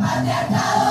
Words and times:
Patriarcado 0.00 0.81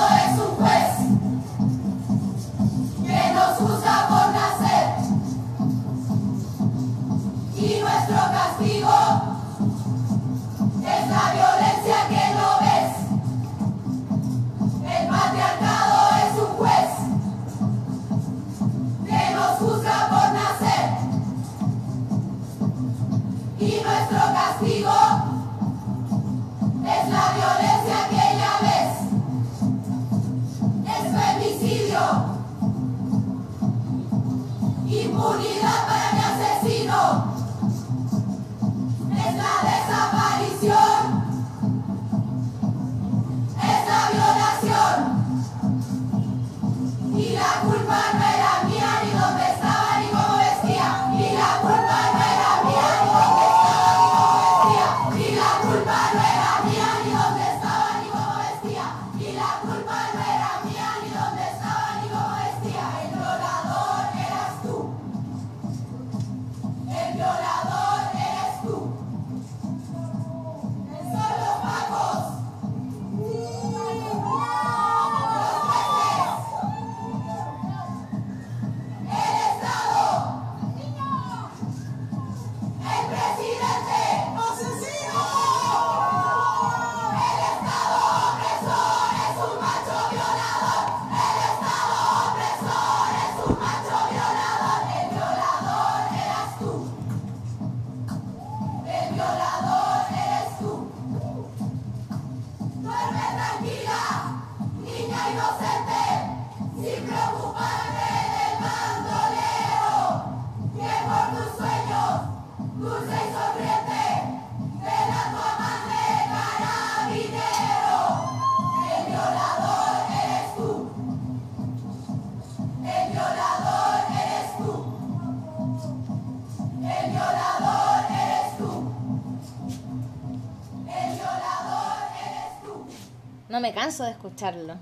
No 133.52 133.60
me 133.60 133.74
canso 133.74 134.04
de 134.04 134.12
escucharlo. 134.12 134.76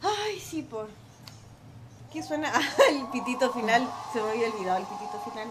Ay, 0.00 0.40
sí, 0.40 0.62
por. 0.62 0.88
¿Qué 2.10 2.22
suena? 2.22 2.50
Ah, 2.54 2.62
el 2.90 3.06
pitito 3.08 3.52
final. 3.52 3.86
Se 4.10 4.22
me 4.22 4.30
había 4.30 4.48
olvidado 4.48 4.78
el 4.78 4.86
pitito 4.86 5.20
final. 5.20 5.48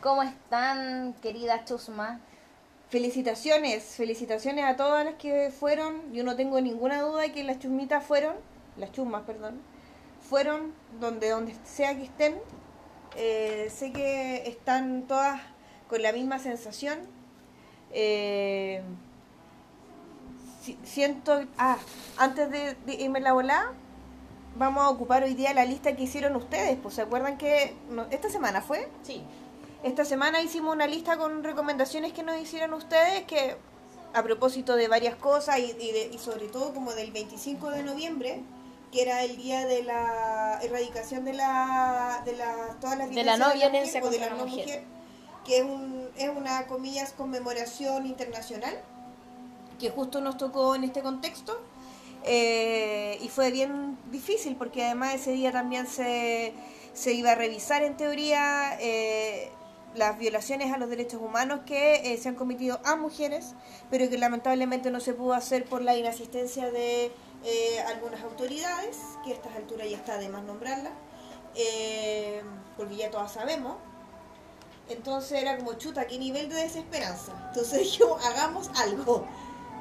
¿Cómo 0.00 0.24
están, 0.24 1.14
querida 1.22 1.64
Chusma? 1.64 2.18
Felicitaciones, 2.88 3.84
felicitaciones 3.84 4.64
a 4.64 4.74
todas 4.74 5.04
las 5.04 5.14
que 5.14 5.52
fueron. 5.52 6.12
Yo 6.12 6.24
no 6.24 6.34
tengo 6.34 6.60
ninguna 6.60 7.00
duda 7.00 7.22
de 7.22 7.30
que 7.30 7.44
las 7.44 7.60
chusmitas 7.60 8.04
fueron, 8.04 8.34
las 8.76 8.90
chusmas, 8.90 9.22
perdón, 9.22 9.60
fueron 10.28 10.74
donde, 10.98 11.28
donde 11.28 11.54
sea 11.62 11.96
que 11.96 12.06
estén. 12.06 12.40
Eh, 13.14 13.70
sé 13.72 13.92
que 13.92 14.48
están 14.48 15.02
todas 15.02 15.40
con 15.88 16.02
la 16.02 16.10
misma 16.10 16.40
sensación. 16.40 16.98
Eh, 17.92 18.82
siento. 20.84 21.42
Ah, 21.58 21.76
antes 22.18 22.50
de, 22.50 22.74
de 22.86 22.94
irme 22.94 23.18
a 23.18 23.22
la 23.22 23.32
volada, 23.32 23.72
vamos 24.56 24.84
a 24.84 24.90
ocupar 24.90 25.22
hoy 25.22 25.34
día 25.34 25.54
la 25.54 25.64
lista 25.64 25.94
que 25.96 26.02
hicieron 26.04 26.36
ustedes. 26.36 26.78
Pues 26.82 26.94
se 26.94 27.02
acuerdan 27.02 27.38
que 27.38 27.74
no- 27.90 28.06
esta 28.10 28.28
semana 28.30 28.60
fue. 28.62 28.88
Sí. 29.02 29.22
Esta 29.82 30.04
semana 30.04 30.42
hicimos 30.42 30.74
una 30.74 30.86
lista 30.86 31.16
con 31.16 31.42
recomendaciones 31.42 32.12
que 32.12 32.22
nos 32.22 32.38
hicieron 32.40 32.74
ustedes, 32.74 33.22
que 33.24 33.56
a 34.12 34.22
propósito 34.22 34.76
de 34.76 34.88
varias 34.88 35.14
cosas 35.14 35.58
y, 35.58 35.70
y 35.78 35.92
de- 35.92 36.10
y 36.12 36.18
sobre 36.18 36.48
todo 36.48 36.74
como 36.74 36.92
del 36.92 37.12
25 37.12 37.70
de 37.70 37.82
noviembre, 37.82 38.42
que 38.92 39.02
era 39.02 39.22
el 39.22 39.36
día 39.36 39.64
de 39.66 39.84
la 39.84 40.58
erradicación 40.62 41.24
de 41.24 41.32
la 41.32 42.20
de 42.24 42.36
la, 42.36 42.76
todas 42.80 42.98
las 42.98 43.08
De 43.10 43.22
la 43.22 43.36
no 43.38 43.54
violencia 43.54 44.00
mujer, 44.00 44.20
de 44.20 44.26
contra 44.28 44.36
la 44.36 44.44
mujer. 44.44 44.66
mujer, 44.66 44.84
que 45.46 45.58
es, 45.58 45.64
un, 45.64 46.08
es 46.18 46.28
una, 46.28 46.66
comillas, 46.66 47.12
conmemoración 47.12 48.04
internacional, 48.04 48.76
que 49.80 49.90
justo 49.90 50.20
nos 50.20 50.36
tocó 50.36 50.74
en 50.74 50.84
este 50.84 51.02
contexto. 51.02 51.58
Eh, 52.24 53.18
y 53.22 53.28
fue 53.28 53.50
bien 53.50 53.98
difícil 54.10 54.54
porque 54.56 54.84
además 54.84 55.14
ese 55.14 55.32
día 55.32 55.52
también 55.52 55.86
se, 55.86 56.52
se 56.92 57.14
iba 57.14 57.32
a 57.32 57.34
revisar 57.34 57.82
en 57.82 57.96
teoría 57.96 58.76
eh, 58.78 59.50
las 59.94 60.18
violaciones 60.18 60.70
a 60.70 60.76
los 60.76 60.90
derechos 60.90 61.20
humanos 61.22 61.60
que 61.64 62.12
eh, 62.12 62.18
se 62.18 62.28
han 62.28 62.34
cometido 62.34 62.78
a 62.84 62.94
mujeres, 62.94 63.54
pero 63.90 64.08
que 64.10 64.18
lamentablemente 64.18 64.90
no 64.90 65.00
se 65.00 65.14
pudo 65.14 65.32
hacer 65.32 65.64
por 65.64 65.80
la 65.80 65.96
inasistencia 65.96 66.70
de 66.70 67.10
algunas 67.88 68.20
autoridades, 68.20 68.98
que 69.24 69.32
a 69.32 69.34
estas 69.34 69.56
alturas 69.56 69.88
ya 69.88 69.96
está 69.96 70.18
de 70.18 70.28
más 70.28 70.44
nombrarlas, 70.44 70.92
porque 72.76 72.96
ya 72.96 73.10
todas 73.10 73.32
sabemos. 73.32 73.76
Entonces 74.90 75.40
era 75.40 75.56
como 75.56 75.74
chuta, 75.74 76.06
qué 76.06 76.18
nivel 76.18 76.48
de 76.48 76.56
desesperanza. 76.56 77.32
Entonces 77.48 77.78
dijimos, 77.84 78.24
hagamos 78.26 78.70
algo. 78.76 79.26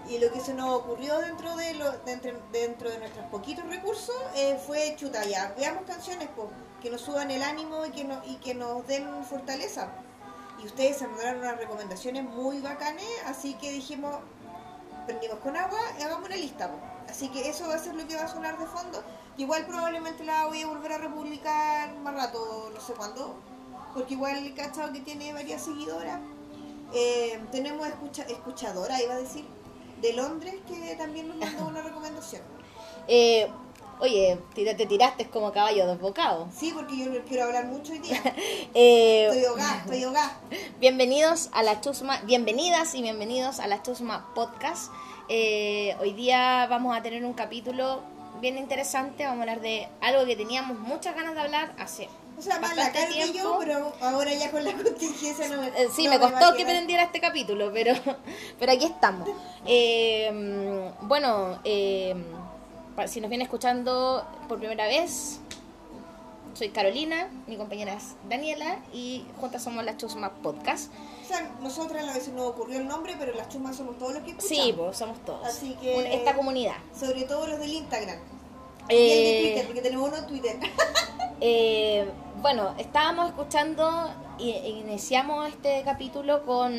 Y 0.09 0.17
lo 0.17 0.31
que 0.31 0.39
se 0.39 0.55
nos 0.55 0.69
ocurrió 0.71 1.19
dentro 1.19 1.55
de 1.55 1.75
lo, 1.75 1.91
dentro, 1.99 2.31
dentro 2.51 2.89
de 2.89 2.97
nuestros 2.97 3.25
poquitos 3.27 3.63
recursos 3.67 4.15
eh, 4.35 4.59
fue 4.65 4.95
chuta 4.97 5.23
ya, 5.23 5.53
veamos 5.55 5.83
canciones 5.83 6.27
po, 6.29 6.49
que 6.81 6.89
nos 6.89 7.01
suban 7.01 7.29
el 7.29 7.43
ánimo 7.43 7.85
y 7.85 7.91
que, 7.91 8.03
no, 8.05 8.19
y 8.25 8.35
que 8.37 8.55
nos 8.55 8.87
den 8.87 9.23
fortaleza. 9.23 9.89
Y 10.61 10.65
ustedes 10.65 10.97
se 10.97 11.07
mandaron 11.07 11.41
unas 11.41 11.57
recomendaciones 11.57 12.23
muy 12.23 12.59
bacanes, 12.59 13.05
así 13.27 13.53
que 13.53 13.71
dijimos, 13.71 14.15
prendimos 15.05 15.39
con 15.39 15.55
agua 15.55 15.79
y 15.99 16.01
hagamos 16.01 16.25
una 16.25 16.35
lista. 16.35 16.71
Así 17.07 17.29
que 17.29 17.47
eso 17.47 17.67
va 17.67 17.75
a 17.75 17.79
ser 17.79 17.95
lo 17.95 18.07
que 18.07 18.15
va 18.15 18.23
a 18.23 18.27
sonar 18.27 18.57
de 18.57 18.65
fondo. 18.65 19.03
Igual 19.37 19.65
probablemente 19.67 20.23
la 20.23 20.47
voy 20.47 20.61
a 20.63 20.67
volver 20.67 20.93
a 20.93 20.97
republicar 20.97 21.95
más 21.99 22.13
rato, 22.15 22.71
no 22.73 22.81
sé 22.81 22.93
cuándo, 22.93 23.35
porque 23.93 24.15
igual 24.15 24.37
el 24.37 24.53
cachado 24.55 24.91
que 24.91 25.01
tiene 25.01 25.33
varias 25.33 25.63
seguidoras. 25.63 26.19
Eh, 26.93 27.39
tenemos 27.51 27.87
escucha, 27.87 28.23
escuchadora, 28.23 29.01
iba 29.01 29.13
a 29.13 29.17
decir, 29.17 29.47
de 30.01 30.13
Londres, 30.13 30.55
que 30.67 30.95
también 30.95 31.27
nos 31.27 31.37
mandó 31.37 31.67
una 31.67 31.81
recomendación. 31.81 32.41
Eh, 33.07 33.47
oye, 33.99 34.37
te 34.53 34.85
tiraste 34.85 35.29
como 35.29 35.51
caballo 35.51 35.87
desbocado. 35.87 36.47
Sí, 36.55 36.71
porque 36.73 36.97
yo 36.97 37.05
no 37.07 37.19
quiero 37.27 37.45
hablar 37.45 37.65
mucho 37.65 37.93
hoy 37.93 37.99
día. 37.99 38.21
Eh, 38.73 39.25
Estoy 39.27 39.45
ahogada, 39.45 39.77
estoy 39.83 40.03
ahogada. 40.03 40.39
bienvenidos 40.79 41.49
a 41.53 41.63
la 41.63 41.81
Chusma, 41.81 42.21
bienvenidas 42.21 42.93
y 42.93 43.01
bienvenidos 43.01 43.59
a 43.59 43.67
la 43.67 43.81
Chusma 43.81 44.31
Podcast. 44.35 44.91
Eh, 45.27 45.95
hoy 45.99 46.13
día 46.13 46.67
vamos 46.69 46.95
a 46.95 47.01
tener 47.01 47.25
un 47.25 47.33
capítulo 47.33 48.01
bien 48.41 48.57
interesante, 48.57 49.25
vamos 49.25 49.39
a 49.39 49.41
hablar 49.41 49.61
de 49.61 49.87
algo 50.01 50.25
que 50.25 50.35
teníamos 50.35 50.77
muchas 50.79 51.15
ganas 51.15 51.33
de 51.33 51.41
hablar 51.41 51.73
hace 51.79 52.07
O 52.39 52.41
sea, 52.41 52.57
más 52.59 52.73
la 52.75 52.91
cara 52.91 53.07
que 53.07 53.19
yo, 53.19 53.31
tiempo. 53.33 53.57
pero 53.59 53.93
ahora 54.01 54.33
ya 54.33 54.49
con 54.49 54.63
la 54.63 54.71
contingencia 54.83 55.47
no 55.49 55.61
me 55.61 55.67
Eh, 55.67 55.87
sí, 55.95 56.05
no 56.05 56.11
me 56.11 56.19
costó 56.19 56.51
que 56.53 56.59
quedar. 56.59 56.71
prendiera 56.71 57.03
este 57.03 57.19
capítulo, 57.19 57.69
pero, 57.73 57.93
pero 58.59 58.71
aquí 58.71 58.85
estamos. 58.85 59.29
Eh, 59.65 60.91
bueno, 61.01 61.59
eh, 61.65 62.15
si 63.07 63.19
nos 63.21 63.29
viene 63.29 63.43
escuchando 63.43 64.25
por 64.47 64.57
primera 64.59 64.85
vez, 64.87 65.39
Soy 66.53 66.69
Carolina, 66.69 67.29
mi 67.47 67.55
compañera 67.57 67.93
es 67.93 68.15
Daniela 68.27 68.79
y 68.91 69.23
juntas 69.39 69.63
somos 69.63 69.83
las 69.85 69.97
Chusma 69.97 70.31
Podcast. 70.41 70.91
O 71.23 71.27
sea, 71.27 71.55
nosotras 71.61 72.07
a 72.07 72.13
veces 72.13 72.33
nos 72.33 72.47
ocurrió 72.47 72.79
el 72.79 72.87
nombre, 72.87 73.15
pero 73.19 73.33
las 73.35 73.49
chumas 73.49 73.75
somos 73.77 73.97
todos 73.99 74.13
los 74.15 74.23
que 74.23 74.31
escuchamos. 74.31 74.65
Sí, 74.65 74.73
pues 74.73 74.97
somos 74.97 75.23
todos. 75.25 75.45
Así 75.47 75.75
que- 75.81 75.95
Un- 75.95 76.05
Esta 76.07 76.35
comunidad. 76.35 76.75
Sobre 76.99 77.23
todo 77.23 77.47
los 77.47 77.59
del 77.59 77.71
Instagram. 77.73 78.17
Eh, 78.89 78.95
Y 78.97 79.11
el 79.11 79.23
de 79.23 79.41
Twitter, 79.41 79.65
porque 79.67 79.81
tenemos 79.81 80.07
uno 80.07 80.17
en 80.17 80.27
Twitter. 80.27 80.57
Eh, 81.41 82.05
bueno, 82.41 82.73
estábamos 82.77 83.27
escuchando 83.29 84.09
y 84.37 84.51
e 84.51 84.69
iniciamos 84.69 85.47
este 85.49 85.81
capítulo 85.83 86.45
con, 86.45 86.73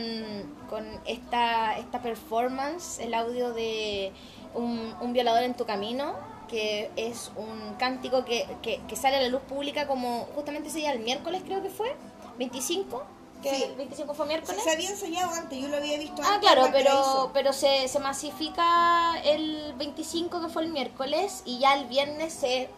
con 0.69 0.87
esta, 1.07 1.77
esta 1.79 2.01
performance, 2.01 2.99
el 3.01 3.13
audio 3.15 3.53
de 3.53 4.13
un, 4.55 4.95
un 5.01 5.13
violador 5.13 5.43
en 5.43 5.55
tu 5.55 5.67
camino, 5.67 6.15
que 6.49 6.91
es 6.97 7.31
un 7.37 7.75
cántico 7.79 8.25
que, 8.25 8.47
que, 8.63 8.81
que 8.89 8.97
sale 8.97 9.17
a 9.17 9.21
la 9.23 9.29
luz 9.29 9.43
pública 9.43 9.87
como 9.87 10.27
justamente 10.35 10.69
ese 10.69 10.79
día, 10.79 10.93
el 10.93 11.01
miércoles 11.01 11.43
creo 11.45 11.63
que 11.63 11.69
fue, 11.71 11.95
25, 12.39 13.03
que 13.43 13.55
Sí. 13.55 13.63
el 13.63 13.75
25 13.75 14.13
fue 14.15 14.27
miércoles. 14.27 14.63
Se 14.63 14.71
había 14.71 14.91
ensayado 14.91 15.33
antes, 15.33 15.59
yo 15.61 15.69
lo 15.69 15.77
había 15.77 15.99
visto 15.99 16.21
Ah, 16.25 16.35
antes. 16.35 16.41
claro, 16.51 16.67
en 16.67 16.73
pero, 16.73 17.31
pero 17.33 17.53
se, 17.53 17.89
se 17.89 17.99
masifica 17.99 19.19
el 19.25 19.75
25 19.79 20.41
que 20.41 20.49
fue 20.49 20.63
el 20.65 20.71
miércoles 20.73 21.43
y 21.47 21.59
ya 21.59 21.75
el 21.75 21.87
viernes 21.87 22.33
se 22.33 22.69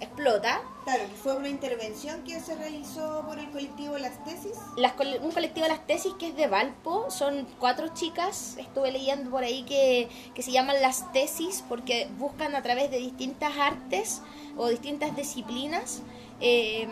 explota. 0.00 0.60
Claro, 0.84 1.04
que 1.08 1.16
fue 1.16 1.36
una 1.36 1.48
intervención 1.48 2.22
que 2.22 2.38
se 2.40 2.54
realizó 2.54 3.24
por 3.26 3.38
el 3.38 3.50
colectivo 3.50 3.98
Las 3.98 4.22
Tesis. 4.24 4.52
Las 4.76 4.92
un 5.22 5.32
colectivo 5.32 5.66
las 5.66 5.86
tesis 5.86 6.12
que 6.18 6.28
es 6.28 6.36
de 6.36 6.46
Valpo, 6.46 7.10
son 7.10 7.46
cuatro 7.58 7.88
chicas, 7.88 8.56
estuve 8.58 8.92
leyendo 8.92 9.30
por 9.30 9.42
ahí 9.42 9.64
que, 9.64 10.08
que 10.34 10.42
se 10.42 10.52
llaman 10.52 10.80
las 10.80 11.12
tesis 11.12 11.64
porque 11.68 12.08
buscan 12.18 12.54
a 12.54 12.62
través 12.62 12.90
de 12.90 12.98
distintas 12.98 13.56
artes 13.58 14.22
o 14.56 14.68
distintas 14.68 15.16
disciplinas 15.16 16.02
eh, 16.40 16.86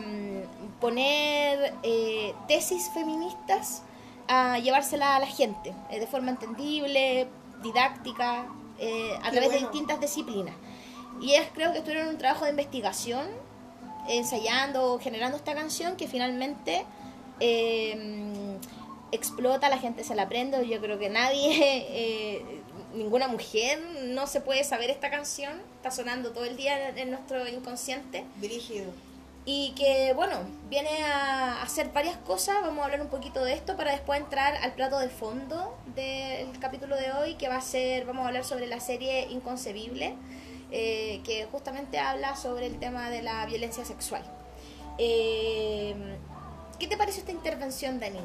poner 0.80 1.74
eh, 1.82 2.34
tesis 2.48 2.90
feministas 2.92 3.82
a 4.28 4.58
llevársela 4.58 5.16
a 5.16 5.18
la 5.18 5.26
gente 5.26 5.74
eh, 5.90 6.00
de 6.00 6.06
forma 6.06 6.30
entendible, 6.30 7.28
didáctica, 7.62 8.46
eh, 8.78 9.14
a 9.22 9.30
Qué 9.30 9.30
través 9.32 9.52
de 9.52 9.58
distintas 9.58 10.00
disciplinas. 10.00 10.54
Y 11.20 11.34
ellas 11.34 11.48
creo 11.54 11.72
que 11.72 11.78
estuvieron 11.78 12.08
en 12.08 12.14
un 12.14 12.18
trabajo 12.18 12.44
de 12.44 12.50
investigación 12.50 13.26
ensayando, 14.08 14.98
generando 14.98 15.36
esta 15.36 15.54
canción 15.54 15.96
que 15.96 16.08
finalmente 16.08 16.84
eh, 17.40 18.58
explota, 19.14 19.68
la 19.68 19.78
gente 19.78 20.04
se 20.04 20.14
la 20.14 20.22
aprende. 20.22 20.66
Yo 20.68 20.80
creo 20.80 20.98
que 20.98 21.08
nadie, 21.08 21.52
eh, 21.88 22.60
ninguna 22.94 23.28
mujer 23.28 23.80
no 24.04 24.26
se 24.26 24.40
puede 24.40 24.64
saber 24.64 24.90
esta 24.90 25.10
canción. 25.10 25.52
Está 25.76 25.90
sonando 25.90 26.32
todo 26.32 26.44
el 26.44 26.56
día 26.56 26.88
en, 26.88 27.10
nuestro 27.10 27.46
inconsciente. 27.48 28.24
Brígido. 28.36 28.90
Y 29.46 29.72
que, 29.72 30.14
bueno, 30.14 30.38
viene 30.70 31.02
a 31.04 31.62
hacer 31.62 31.90
varias 31.92 32.16
cosas. 32.16 32.62
Vamos 32.62 32.80
a 32.80 32.84
hablar 32.86 33.02
un 33.02 33.08
poquito 33.08 33.44
de 33.44 33.52
esto 33.52 33.76
para 33.76 33.92
después 33.92 34.18
entrar 34.20 34.56
al 34.56 34.72
plato 34.72 34.98
de 34.98 35.10
fondo 35.10 35.76
del 35.94 36.58
capítulo 36.60 36.96
de 36.96 37.12
hoy, 37.12 37.34
que 37.34 37.48
va 37.48 37.56
a 37.56 37.60
ser, 37.60 38.06
vamos 38.06 38.24
a 38.24 38.28
hablar 38.28 38.44
sobre 38.44 38.66
la 38.66 38.80
serie 38.80 39.28
Inconcebible, 39.30 40.16
eh, 40.70 41.20
que 41.24 41.46
justamente 41.46 41.98
habla 41.98 42.36
sobre 42.36 42.66
el 42.66 42.78
tema 42.78 43.10
de 43.10 43.22
la 43.22 43.46
violencia 43.46 43.84
sexual. 43.84 44.22
Eh, 44.98 45.94
¿Qué 46.78 46.86
te 46.86 46.96
pareció 46.96 47.20
esta 47.20 47.32
intervención, 47.32 48.00
Dani? 48.00 48.20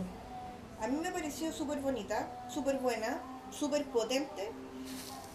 A 0.82 0.88
mí 0.88 0.98
me 0.98 1.12
pareció 1.12 1.52
súper 1.52 1.80
bonita, 1.80 2.48
súper 2.50 2.78
buena, 2.78 3.22
súper 3.52 3.86
potente. 3.86 4.52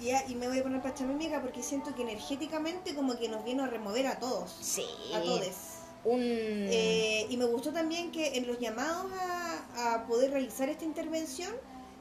Y, 0.01 0.35
me 0.35 0.49
voy 0.49 0.59
a 0.59 0.63
poner 0.63 0.83
pachamímica 0.83 1.41
porque 1.41 1.63
siento 1.63 1.95
que 1.95 2.03
energéticamente 2.03 2.95
como 2.95 3.17
que 3.17 3.29
nos 3.29 3.45
vino 3.45 3.65
a 3.65 3.69
remover 3.69 4.07
a 4.07 4.19
todos. 4.19 4.55
Sí. 4.61 4.85
A 5.15 5.21
todos. 5.21 5.47
Un... 6.05 6.21
Eh, 6.21 7.27
y 7.31 7.37
me 7.37 7.47
gustó 7.47 7.73
también 7.73 8.11
que 8.11 8.37
en 8.37 8.47
los 8.47 8.59
llamados 8.59 9.11
a, 9.13 9.95
a 9.95 10.07
poder 10.07 10.33
realizar 10.33 10.69
esta 10.69 10.85
intervención 10.85 11.51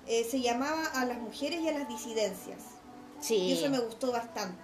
eh, 0.08 0.28
se 0.30 0.42
llamaba 0.42 0.86
a 0.88 1.06
las 1.06 1.20
mujeres 1.20 1.62
y 1.62 1.70
a 1.70 1.72
las 1.72 1.88
disidencias. 1.88 2.60
sí. 3.22 3.36
Y 3.36 3.54
eso 3.54 3.70
me 3.70 3.80
gustó 3.80 4.12
bastante. 4.12 4.62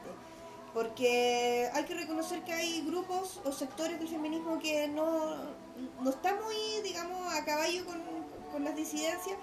Porque 0.80 1.70
hay 1.74 1.84
que 1.84 1.94
reconocer 1.94 2.42
que 2.46 2.54
hay 2.54 2.82
grupos 2.86 3.42
o 3.44 3.52
sectores 3.52 4.00
del 4.00 4.08
feminismo 4.08 4.58
que 4.60 4.88
no, 4.88 5.36
no 6.02 6.10
están 6.10 6.36
muy, 6.42 6.56
digamos, 6.86 7.34
a 7.34 7.44
caballo 7.44 7.84
con, 7.86 8.02
con 8.54 8.64
las 8.64 8.78
disidencias. 8.78 9.36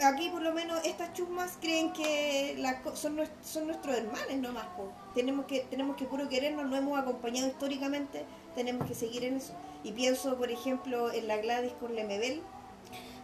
Aquí 0.00 0.28
por 0.28 0.42
lo 0.42 0.52
menos 0.52 0.80
estas 0.84 1.12
chusmas 1.12 1.58
creen 1.60 1.92
que 1.92 2.56
co- 2.84 2.94
son, 2.94 3.20
son 3.42 3.66
nuestros 3.66 3.96
hermanos 3.96 4.36
nomás. 4.36 4.66
po. 4.76 4.92
Tenemos 5.12 5.46
que, 5.46 5.60
tenemos 5.70 5.96
que 5.96 6.04
puro 6.04 6.28
querernos, 6.28 6.66
no 6.66 6.76
hemos 6.76 7.00
acompañado 7.00 7.48
históricamente, 7.48 8.24
tenemos 8.54 8.86
que 8.86 8.94
seguir 8.94 9.24
en 9.24 9.38
eso. 9.38 9.54
Y 9.82 9.90
pienso, 9.90 10.36
por 10.36 10.52
ejemplo, 10.52 11.12
en 11.12 11.26
la 11.26 11.36
Gladys 11.38 11.72
con 11.80 11.96
Lemebel. 11.96 12.42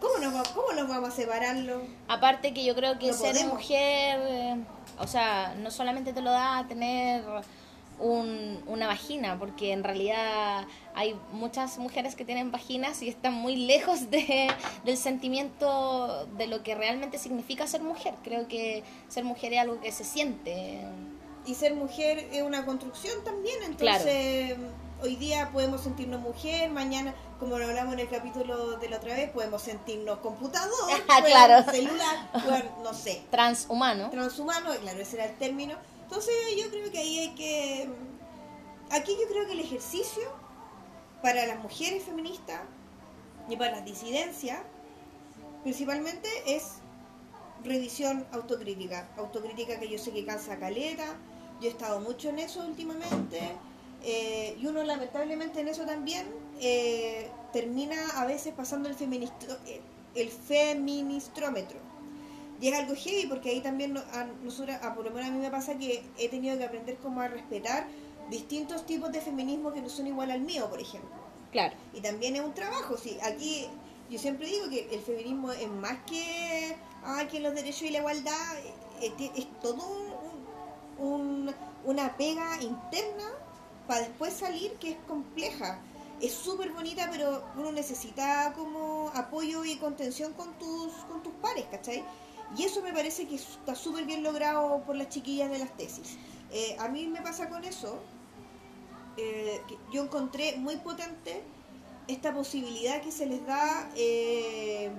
¿Cómo 0.01 0.17
nos, 0.17 0.49
¿Cómo 0.49 0.73
nos 0.73 0.89
vamos 0.89 1.09
a 1.09 1.11
separarlo? 1.11 1.81
Aparte 2.09 2.53
que 2.53 2.65
yo 2.65 2.75
creo 2.75 2.99
que 2.99 3.07
No 3.07 3.13
ser 3.13 3.31
podemos. 3.33 3.53
mujer, 3.53 4.19
eh, 4.27 4.55
o 4.99 5.07
sea, 5.07 5.55
no 5.59 5.71
solamente 5.71 6.13
te 6.13 6.21
lo 6.21 6.31
da 6.31 6.65
tener 6.67 7.23
un- 7.99 8.59
una 8.65 8.87
vagina, 8.87 9.37
porque 9.37 9.73
en 9.73 9.83
realidad 9.83 10.65
hay 10.95 11.15
muchas 11.33 11.77
mujeres 11.77 12.15
que 12.15 12.25
tienen 12.25 12.51
vaginas 12.51 13.01
y 13.03 13.09
están 13.09 13.33
muy 13.33 13.55
lejos 13.55 14.09
de, 14.09 14.47
del 14.85 14.97
sentimiento 14.97 16.25
de 16.37 16.47
lo 16.47 16.63
que 16.63 16.73
realmente 16.75 17.17
significa 17.17 17.67
ser 17.67 17.81
mujer. 17.83 18.15
Creo 18.23 18.47
que 18.47 18.83
ser 19.07 19.23
mujer 19.23 19.53
es 19.53 19.59
algo 19.59 19.79
que 19.79 19.91
se 19.91 20.03
siente. 20.03 20.81
y 21.45 21.55
ser 21.55 21.73
mujer 21.73 22.27
es 22.31 22.43
una 22.43 22.65
construcción 22.65 23.23
también, 23.23 23.55
entonces 23.65 24.55
hoy 25.01 25.15
día 25.15 25.49
podemos 25.51 25.81
sentirnos 25.81 26.21
mujer, 26.21 26.69
mañana, 26.69 27.13
como 27.39 27.57
lo 27.57 27.65
hablamos 27.65 27.93
en 27.93 28.01
el 28.01 28.09
capítulo 28.09 28.77
de 28.77 28.89
la 28.89 28.97
otra 28.97 29.15
vez, 29.15 29.31
podemos 29.31 29.61
sentirnos 29.61 30.19
computador, 30.19 30.71
Ah, 31.09 31.21
claro. 31.25 31.71
celular, 31.71 32.29
bueno, 32.45 32.69
no 32.83 32.93
sé, 32.93 33.23
Transhumano. 33.31 34.09
transhumano, 34.09 34.71
claro, 34.75 34.99
ese 34.99 35.17
era 35.17 35.25
el 35.25 35.35
término. 35.37 35.75
Entonces 36.03 36.33
yo 36.57 36.69
creo 36.69 36.91
que 36.91 36.99
ahí 36.99 37.19
hay 37.19 37.35
que... 37.35 37.89
Aquí 38.91 39.15
yo 39.19 39.27
creo 39.29 39.45
que 39.47 39.53
el 39.53 39.61
ejercicio 39.61 40.23
para 41.21 41.45
las 41.45 41.59
mujeres 41.59 42.03
feministas 42.03 42.59
y 43.47 43.55
para 43.55 43.71
las 43.71 43.85
disidencias, 43.85 44.59
principalmente 45.63 46.27
es 46.45 46.63
revisión 47.63 48.27
autocrítica. 48.33 49.07
Autocrítica 49.17 49.79
que 49.79 49.87
yo 49.87 49.97
sé 49.97 50.11
que 50.11 50.25
cansa 50.25 50.57
caleta. 50.59 51.05
Yo 51.61 51.69
he 51.69 51.71
estado 51.71 52.01
mucho 52.01 52.29
en 52.29 52.39
eso 52.39 52.59
últimamente. 52.65 53.39
Eh, 54.03 54.57
y 54.59 54.65
uno 54.67 54.83
lamentablemente 54.83 55.59
en 55.61 55.67
eso 55.67 55.85
también 55.85 56.25
eh, 56.59 57.29
termina 57.53 57.95
a 58.15 58.25
veces 58.25 58.53
pasando 58.53 58.89
el, 58.89 58.95
eh, 58.99 59.81
el 60.15 60.29
feministrómetro. 60.29 61.79
Y 62.59 62.67
es 62.67 62.77
algo 62.77 62.93
heavy 62.95 63.25
porque 63.27 63.49
ahí 63.49 63.61
también 63.61 63.97
a 63.97 64.25
nosotros, 64.43 64.77
a, 64.81 64.93
por 64.93 65.05
lo 65.05 65.11
menos 65.11 65.29
a 65.29 65.33
mí 65.33 65.39
me 65.39 65.49
pasa 65.49 65.77
que 65.77 66.03
he 66.17 66.29
tenido 66.29 66.57
que 66.57 66.65
aprender 66.65 66.97
como 66.97 67.21
a 67.21 67.27
respetar 67.27 67.87
distintos 68.29 68.85
tipos 68.85 69.11
de 69.11 69.19
feminismo 69.19 69.73
que 69.73 69.81
no 69.81 69.89
son 69.89 70.07
igual 70.07 70.29
al 70.31 70.41
mío, 70.41 70.69
por 70.69 70.79
ejemplo. 70.79 71.09
Claro. 71.51 71.75
Y 71.93 72.01
también 72.01 72.35
es 72.35 72.41
un 72.43 72.53
trabajo, 72.53 72.97
sí. 72.97 73.17
Aquí 73.23 73.67
yo 74.09 74.19
siempre 74.19 74.47
digo 74.47 74.69
que 74.69 74.87
el 74.93 75.01
feminismo 75.01 75.51
es 75.51 75.67
más 75.69 75.97
que, 76.05 76.75
ah, 77.03 77.23
que 77.31 77.39
los 77.39 77.53
derechos 77.55 77.81
y 77.83 77.89
la 77.89 77.97
igualdad, 77.99 78.57
eh, 78.59 78.73
eh, 79.07 79.11
ti- 79.17 79.31
es 79.35 79.47
todo 79.59 79.83
un- 80.99 81.05
un- 81.47 81.55
una 81.85 82.15
pega 82.15 82.61
interna 82.61 83.27
para 83.87 84.01
después 84.01 84.33
salir 84.33 84.73
que 84.73 84.91
es 84.91 84.97
compleja. 85.07 85.79
Es 86.21 86.33
súper 86.33 86.71
bonita, 86.71 87.09
pero 87.11 87.43
uno 87.57 87.71
necesita 87.71 88.53
como 88.55 89.09
apoyo 89.15 89.65
y 89.65 89.77
contención 89.77 90.33
con 90.33 90.53
tus, 90.59 90.93
con 91.09 91.23
tus 91.23 91.33
pares, 91.33 91.65
¿cachai? 91.71 92.03
Y 92.57 92.63
eso 92.63 92.81
me 92.81 92.93
parece 92.93 93.27
que 93.27 93.35
está 93.35 93.75
súper 93.75 94.05
bien 94.05 94.23
logrado 94.23 94.83
por 94.83 94.95
las 94.95 95.09
chiquillas 95.09 95.49
de 95.49 95.59
las 95.59 95.75
tesis. 95.77 96.17
Eh, 96.51 96.75
a 96.79 96.89
mí 96.89 97.07
me 97.07 97.21
pasa 97.21 97.49
con 97.49 97.63
eso, 97.63 97.99
eh, 99.17 99.61
yo 99.91 100.03
encontré 100.03 100.57
muy 100.57 100.77
potente 100.77 101.41
esta 102.07 102.33
posibilidad 102.33 103.01
que 103.01 103.11
se 103.11 103.25
les 103.25 103.45
da 103.45 103.89
eh, 103.95 104.91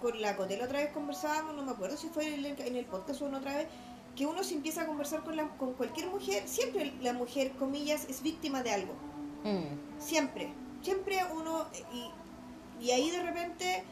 con 0.00 0.20
la 0.20 0.36
Cotel 0.36 0.62
otra 0.62 0.80
vez 0.80 0.92
conversábamos, 0.92 1.54
no 1.54 1.64
me 1.64 1.72
acuerdo 1.72 1.96
si 1.96 2.08
fue 2.08 2.34
en 2.34 2.44
el, 2.44 2.60
en 2.60 2.76
el 2.76 2.84
podcast 2.84 3.22
o 3.22 3.26
en 3.26 3.34
otra 3.34 3.56
vez, 3.56 3.68
que 4.18 4.26
uno 4.26 4.42
se 4.42 4.54
empieza 4.54 4.82
a 4.82 4.86
conversar 4.86 5.22
con, 5.22 5.36
la, 5.36 5.46
con 5.56 5.74
cualquier 5.74 6.08
mujer, 6.08 6.42
siempre 6.48 6.92
la 7.00 7.12
mujer, 7.12 7.52
comillas, 7.52 8.04
es 8.08 8.20
víctima 8.20 8.64
de 8.64 8.72
algo, 8.72 8.92
Mm. 9.44 10.00
siempre, 10.00 10.48
siempre 10.82 11.20
uno, 11.32 11.66
y, 12.80 12.84
y 12.86 12.90
ahí 12.90 13.10
de 13.10 13.22
repente 13.22 13.84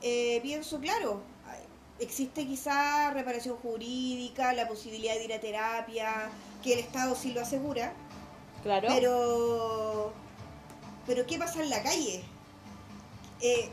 eh, 0.00 0.40
pienso, 0.42 0.80
claro, 0.80 1.20
existe 1.98 2.46
quizá 2.46 3.10
reparación 3.10 3.56
jurídica, 3.58 4.54
la 4.54 4.66
posibilidad 4.66 5.14
de 5.14 5.24
ir 5.24 5.32
a 5.34 5.40
terapia, 5.40 6.30
que 6.62 6.72
el 6.72 6.78
Estado 6.78 7.14
sí 7.14 7.32
lo 7.34 7.42
asegura, 7.42 7.92
Claro. 8.62 8.88
pero, 8.88 10.12
pero 11.06 11.26
¿qué 11.26 11.38
pasa 11.38 11.62
en 11.62 11.68
la 11.68 11.82
calle? 11.82 12.24
Eh, 13.42 13.68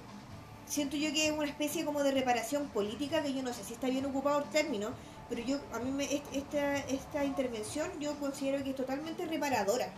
siento 0.67 0.97
yo 0.97 1.13
que 1.13 1.27
es 1.27 1.31
una 1.31 1.45
especie 1.45 1.85
como 1.85 2.03
de 2.03 2.11
reparación 2.11 2.67
política 2.67 3.23
que 3.23 3.33
yo 3.33 3.41
no 3.41 3.53
sé 3.53 3.63
si 3.63 3.73
está 3.73 3.87
bien 3.87 4.05
ocupado 4.05 4.39
el 4.39 4.49
término, 4.49 4.89
pero 5.29 5.41
yo 5.41 5.59
a 5.73 5.79
mí 5.79 5.91
me, 5.91 6.03
est- 6.05 6.25
esta, 6.33 6.77
esta 6.77 7.23
intervención 7.25 7.89
yo 7.99 8.17
considero 8.19 8.63
que 8.63 8.71
es 8.71 8.75
totalmente 8.75 9.25
reparadora. 9.25 9.91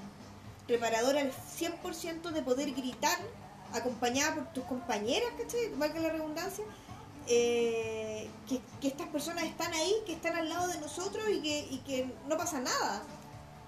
preparador 0.67 1.17
al 1.17 1.31
100% 1.31 2.31
de 2.31 2.41
poder 2.41 2.71
gritar, 2.73 3.17
acompañada 3.73 4.35
por 4.35 4.53
tus 4.53 4.63
compañeras, 4.65 5.29
¿cachai? 5.37 5.69
Valga 5.77 5.99
la 5.99 6.09
redundancia. 6.09 6.63
eh, 7.27 8.29
que, 8.47 8.61
que 8.79 8.87
estas 8.87 9.07
personas 9.07 9.45
están 9.45 9.73
ahí, 9.73 9.93
que 10.05 10.13
están 10.13 10.35
al 10.35 10.47
lado 10.47 10.67
de 10.67 10.77
nosotros 10.79 11.25
y 11.29 11.41
que, 11.41 11.59
y 11.71 11.77
que 11.79 12.11
no 12.27 12.37
pasa 12.37 12.59
nada. 12.61 13.01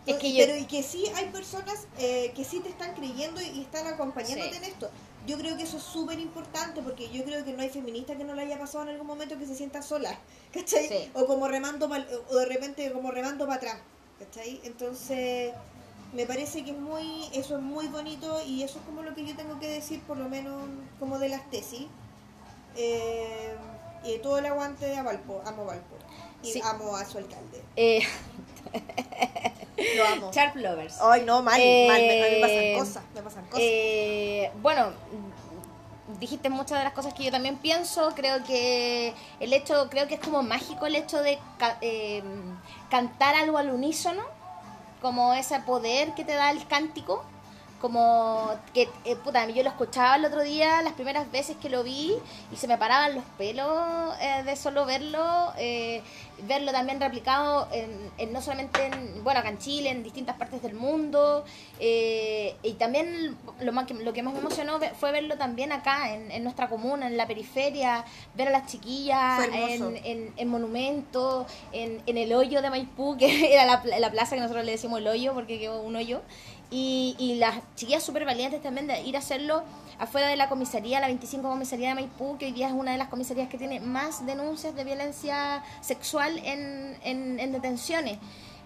Es 0.05 0.17
que 0.17 0.31
yo- 0.31 0.45
Pero 0.45 0.57
y 0.57 0.65
que 0.65 0.83
sí 0.83 1.05
hay 1.15 1.25
personas 1.29 1.87
eh, 1.97 2.31
que 2.35 2.45
sí 2.45 2.59
te 2.59 2.69
están 2.69 2.93
creyendo 2.93 3.41
y 3.41 3.61
están 3.61 3.87
acompañándote 3.87 4.51
Sí. 4.51 4.57
en 4.57 4.63
esto. 4.63 4.89
Yo 5.27 5.37
creo 5.37 5.55
que 5.57 5.63
eso 5.63 5.77
es 5.77 5.83
súper 5.83 6.19
importante 6.19 6.81
porque 6.81 7.09
yo 7.09 7.23
creo 7.23 7.43
que 7.45 7.53
no 7.53 7.61
hay 7.61 7.69
feminista 7.69 8.15
que 8.15 8.23
no 8.23 8.33
le 8.33 8.41
haya 8.43 8.57
pasado 8.57 8.83
en 8.85 8.89
algún 8.89 9.05
momento 9.07 9.37
que 9.37 9.45
se 9.45 9.55
sienta 9.55 9.81
sola, 9.81 10.17
¿cachai? 10.53 10.87
Sí. 10.87 11.11
O 11.13 11.25
como 11.27 11.47
remando 11.47 11.87
pa'l- 11.87 12.07
o 12.29 12.35
de 12.37 12.45
repente 12.45 12.91
como 12.91 13.11
remando 13.11 13.45
para 13.45 13.57
atrás, 13.57 13.77
¿cachai? 14.19 14.59
Entonces 14.63 15.53
me 16.13 16.25
parece 16.25 16.63
que 16.63 16.71
es 16.71 16.77
muy 16.77 17.25
eso 17.33 17.57
es 17.57 17.61
muy 17.61 17.87
bonito 17.87 18.41
y 18.47 18.63
eso 18.63 18.79
es 18.79 18.85
como 18.85 19.03
lo 19.03 19.13
que 19.13 19.25
yo 19.25 19.35
tengo 19.35 19.59
que 19.59 19.67
decir 19.67 20.01
por 20.03 20.17
lo 20.17 20.29
menos 20.29 20.55
como 20.99 21.19
de 21.19 21.29
las 21.29 21.47
tesis. 21.51 21.85
Eh, 22.75 23.55
y 24.03 24.19
todo 24.19 24.37
el 24.37 24.45
aguante 24.45 24.95
a 24.95 25.03
Valpo, 25.03 25.41
amo 25.45 25.65
Valpo 25.65 25.95
y 26.43 26.53
Sí. 26.53 26.61
amo 26.63 26.95
a 26.95 27.03
su 27.05 27.17
alcalde. 27.17 27.61
Eh, 27.75 27.99
Lo 29.95 30.07
amo. 30.07 30.31
Sharp 30.31 30.55
Lovers. 30.55 30.99
Ay, 31.01 31.21
no, 31.23 31.41
mal, 31.43 31.59
Eh, 31.61 31.87
mal, 31.87 32.01
me, 32.01 32.23
a 32.23 32.29
mí 32.29 32.35
me 32.35 32.41
pasan 32.41 32.79
cosas, 32.79 33.03
me 33.13 33.21
pasan 33.21 33.45
cosas. 33.45 33.59
Eh, 33.61 34.51
bueno, 34.61 34.91
dijiste 36.19 36.49
muchas 36.49 36.79
de 36.79 36.83
las 36.83 36.93
cosas 36.93 37.13
que 37.13 37.23
yo 37.23 37.31
también 37.31 37.57
pienso. 37.57 38.13
Creo 38.15 38.43
que 38.43 39.13
el 39.39 39.53
hecho, 39.53 39.87
creo 39.89 40.07
que 40.07 40.15
es 40.15 40.19
como 40.19 40.41
mágico 40.43 40.85
el 40.85 40.95
hecho 40.95 41.21
de 41.21 41.37
eh, 41.81 42.23
cantar 42.89 43.35
algo 43.35 43.57
al 43.57 43.69
unísono, 43.69 44.23
como 45.01 45.33
ese 45.33 45.59
poder 45.59 46.13
que 46.15 46.25
te 46.25 46.33
da 46.33 46.51
el 46.51 46.65
cántico. 46.67 47.23
Como 47.79 48.49
que, 48.73 48.89
eh, 49.05 49.15
puta, 49.17 49.47
yo 49.49 49.61
lo 49.61 49.69
escuchaba 49.69 50.15
el 50.15 50.25
otro 50.25 50.41
día, 50.41 50.81
las 50.81 50.93
primeras 50.93 51.29
veces 51.29 51.55
que 51.57 51.69
lo 51.69 51.83
vi, 51.83 52.15
y 52.51 52.55
se 52.55 52.67
me 52.67 52.75
paraban 52.75 53.13
los 53.13 53.23
pelos 53.37 54.15
eh, 54.19 54.41
de 54.43 54.55
solo 54.55 54.87
verlo, 54.87 55.53
eh, 55.59 56.01
verlo 56.43 56.71
también 56.71 56.99
replicado 56.99 57.67
en, 57.71 57.89
en 58.17 58.33
no 58.33 58.41
solamente 58.41 58.85
en, 58.85 59.23
bueno, 59.23 59.39
acá 59.39 59.49
en 59.49 59.57
Chile, 59.57 59.89
en 59.89 60.03
distintas 60.03 60.35
partes 60.37 60.61
del 60.61 60.73
mundo, 60.75 61.43
eh, 61.79 62.55
y 62.63 62.73
también 62.73 63.35
lo, 63.59 63.73
más 63.73 63.85
que, 63.85 63.93
lo 63.93 64.13
que 64.13 64.23
más 64.23 64.33
me 64.33 64.39
emocionó 64.39 64.79
fue 64.99 65.11
verlo 65.11 65.37
también 65.37 65.71
acá, 65.71 66.13
en, 66.13 66.31
en 66.31 66.43
nuestra 66.43 66.69
comuna, 66.69 67.07
en 67.07 67.17
la 67.17 67.27
periferia, 67.27 68.05
ver 68.35 68.49
a 68.49 68.51
las 68.51 68.67
chiquillas 68.67 69.43
en, 69.51 69.97
en, 70.03 70.33
en 70.35 70.47
monumentos, 70.47 71.47
en, 71.71 72.01
en 72.05 72.17
el 72.17 72.33
hoyo 72.33 72.61
de 72.61 72.69
Maipú, 72.69 73.17
que 73.19 73.53
era 73.53 73.65
la 73.65 74.11
plaza 74.11 74.35
que 74.35 74.41
nosotros 74.41 74.65
le 74.65 74.73
decimos 74.73 74.99
el 74.99 75.07
hoyo, 75.07 75.33
porque 75.33 75.59
quedó 75.59 75.81
un 75.81 75.95
hoyo, 75.95 76.21
y, 76.69 77.15
y 77.17 77.35
las 77.35 77.55
chiquillas 77.75 78.03
súper 78.03 78.25
valientes 78.25 78.61
también 78.61 78.87
de 78.87 79.01
ir 79.01 79.15
a 79.15 79.19
hacerlo 79.19 79.63
afuera 79.99 80.27
de 80.27 80.35
la 80.35 80.49
comisaría, 80.49 80.99
la 80.99 81.07
25 81.07 81.47
comisaría 81.47 81.89
de 81.89 81.95
Maipú, 81.95 82.37
que 82.37 82.45
hoy 82.45 82.51
día 82.51 82.67
es 82.67 82.73
una 82.73 82.91
de 82.91 82.97
las 82.97 83.07
comisarías 83.07 83.49
que 83.49 83.57
tiene 83.57 83.79
más 83.79 84.25
denuncias 84.25 84.75
de 84.75 84.83
violencia 84.83 85.63
sexual 85.81 86.26
en, 86.43 86.97
en, 87.03 87.39
en 87.39 87.51
detenciones. 87.51 88.17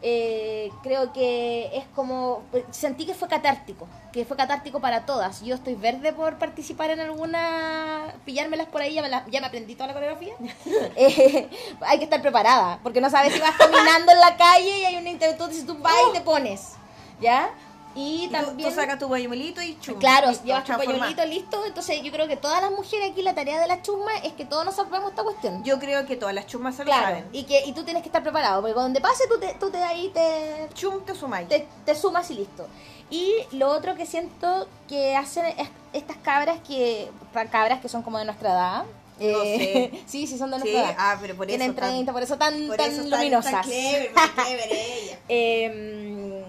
Eh, 0.03 0.71
creo 0.81 1.13
que 1.13 1.69
es 1.77 1.83
como 1.93 2.41
sentí 2.71 3.05
que 3.05 3.13
fue 3.13 3.27
catártico 3.27 3.87
que 4.11 4.25
fue 4.25 4.35
catártico 4.35 4.79
para 4.79 5.05
todas. 5.05 5.41
Yo 5.43 5.53
estoy 5.53 5.75
verde 5.75 6.11
por 6.11 6.39
participar 6.39 6.89
en 6.89 6.99
alguna 7.01 8.11
pillármelas 8.25 8.65
por 8.67 8.81
ahí 8.81 8.95
ya 8.95 9.03
me, 9.03 9.09
la- 9.09 9.25
ya 9.29 9.39
me 9.41 9.45
aprendí 9.47 9.75
toda 9.75 9.87
la 9.87 9.93
coreografía. 9.93 10.33
Eh, 10.95 11.49
hay 11.81 11.97
que 11.99 12.05
estar 12.05 12.19
preparada 12.21 12.79
porque 12.81 12.99
no 12.99 13.09
sabes 13.11 13.31
si 13.33 13.39
vas 13.39 13.55
caminando 13.57 14.11
en 14.11 14.19
la 14.19 14.35
calle 14.37 14.79
y 14.79 14.85
hay 14.85 14.95
un 14.97 15.05
intento 15.07 15.33
entonces 15.33 15.65
tú 15.67 15.77
vas 15.77 15.93
y 16.09 16.13
te 16.13 16.21
pones 16.21 16.73
ya 17.21 17.49
y 17.95 18.27
tú- 18.27 18.31
también 18.33 18.69
tú, 18.69 18.75
sacas 18.75 18.99
tu 18.99 19.09
pañuelito 19.09 19.61
y 19.61 19.77
chum. 19.79 19.99
Claro, 19.99 20.29
listo, 20.29 20.45
llevas 20.45 20.63
tu 20.65 20.73
pañuelito 20.77 21.25
listo. 21.25 21.65
Entonces, 21.65 22.01
yo 22.01 22.11
creo 22.11 22.27
que 22.27 22.37
todas 22.37 22.61
las 22.61 22.71
mujeres 22.71 23.11
aquí, 23.11 23.21
la 23.21 23.33
tarea 23.35 23.59
de 23.59 23.67
la 23.67 23.81
chusma 23.81 24.15
es 24.23 24.33
que 24.33 24.45
todos 24.45 24.65
nos 24.65 24.75
sabemos 24.75 25.09
esta 25.09 25.23
cuestión. 25.23 25.63
Yo 25.63 25.79
creo 25.79 26.05
que 26.05 26.15
todas 26.15 26.33
las 26.35 26.47
chumas 26.47 26.75
se 26.75 26.83
lo 26.83 26.91
claro, 26.91 27.05
saben. 27.07 27.27
y 27.31 27.43
que 27.43 27.65
y 27.65 27.73
tú 27.73 27.83
tienes 27.83 28.01
que 28.03 28.09
estar 28.09 28.23
preparado, 28.23 28.61
porque 28.61 28.73
donde 28.73 29.01
pase, 29.01 29.23
tú 29.27 29.39
te, 29.39 29.53
tú 29.59 29.69
te 29.69 29.77
ahí 29.83 30.09
te, 30.13 30.67
Chum 30.73 31.03
te 31.05 31.15
sumáis. 31.15 31.47
te, 31.47 31.67
te 31.85 31.95
sumas 31.95 32.29
y 32.31 32.35
listo. 32.35 32.67
Y 33.09 33.33
lo 33.51 33.67
otro 33.69 33.95
que 33.95 34.05
siento 34.05 34.67
que 34.87 35.15
hacen 35.15 35.45
es- 35.57 35.69
estas 35.93 36.15
cabras 36.17 36.59
que 36.65 37.09
cabras 37.51 37.81
que 37.81 37.89
son 37.89 38.01
como 38.03 38.17
de 38.17 38.25
nuestra 38.25 38.51
edad. 38.51 38.83
eh, 39.19 39.91
sé. 39.93 40.03
sí, 40.07 40.25
sí, 40.27 40.37
son 40.37 40.49
de 40.49 40.57
Sí, 40.57 40.63
nuestra 40.63 40.81
edad. 40.91 40.95
ah, 40.97 41.17
pero 41.21 41.35
por 41.35 41.45
eso 41.47 41.57
Tienen 41.57 41.75
tan- 41.75 41.89
30, 41.89 42.11
por 42.13 42.23
eso 42.23 42.37
tan, 42.37 42.67
Por 42.67 42.77
tan 42.77 42.89
eso 42.91 43.03
luminosas. 43.03 43.51
tan 43.51 43.61
clever, 43.63 44.11
muy 44.15 44.29
clever 44.45 44.69
ella. 44.71 45.19
Eh, 45.29 46.40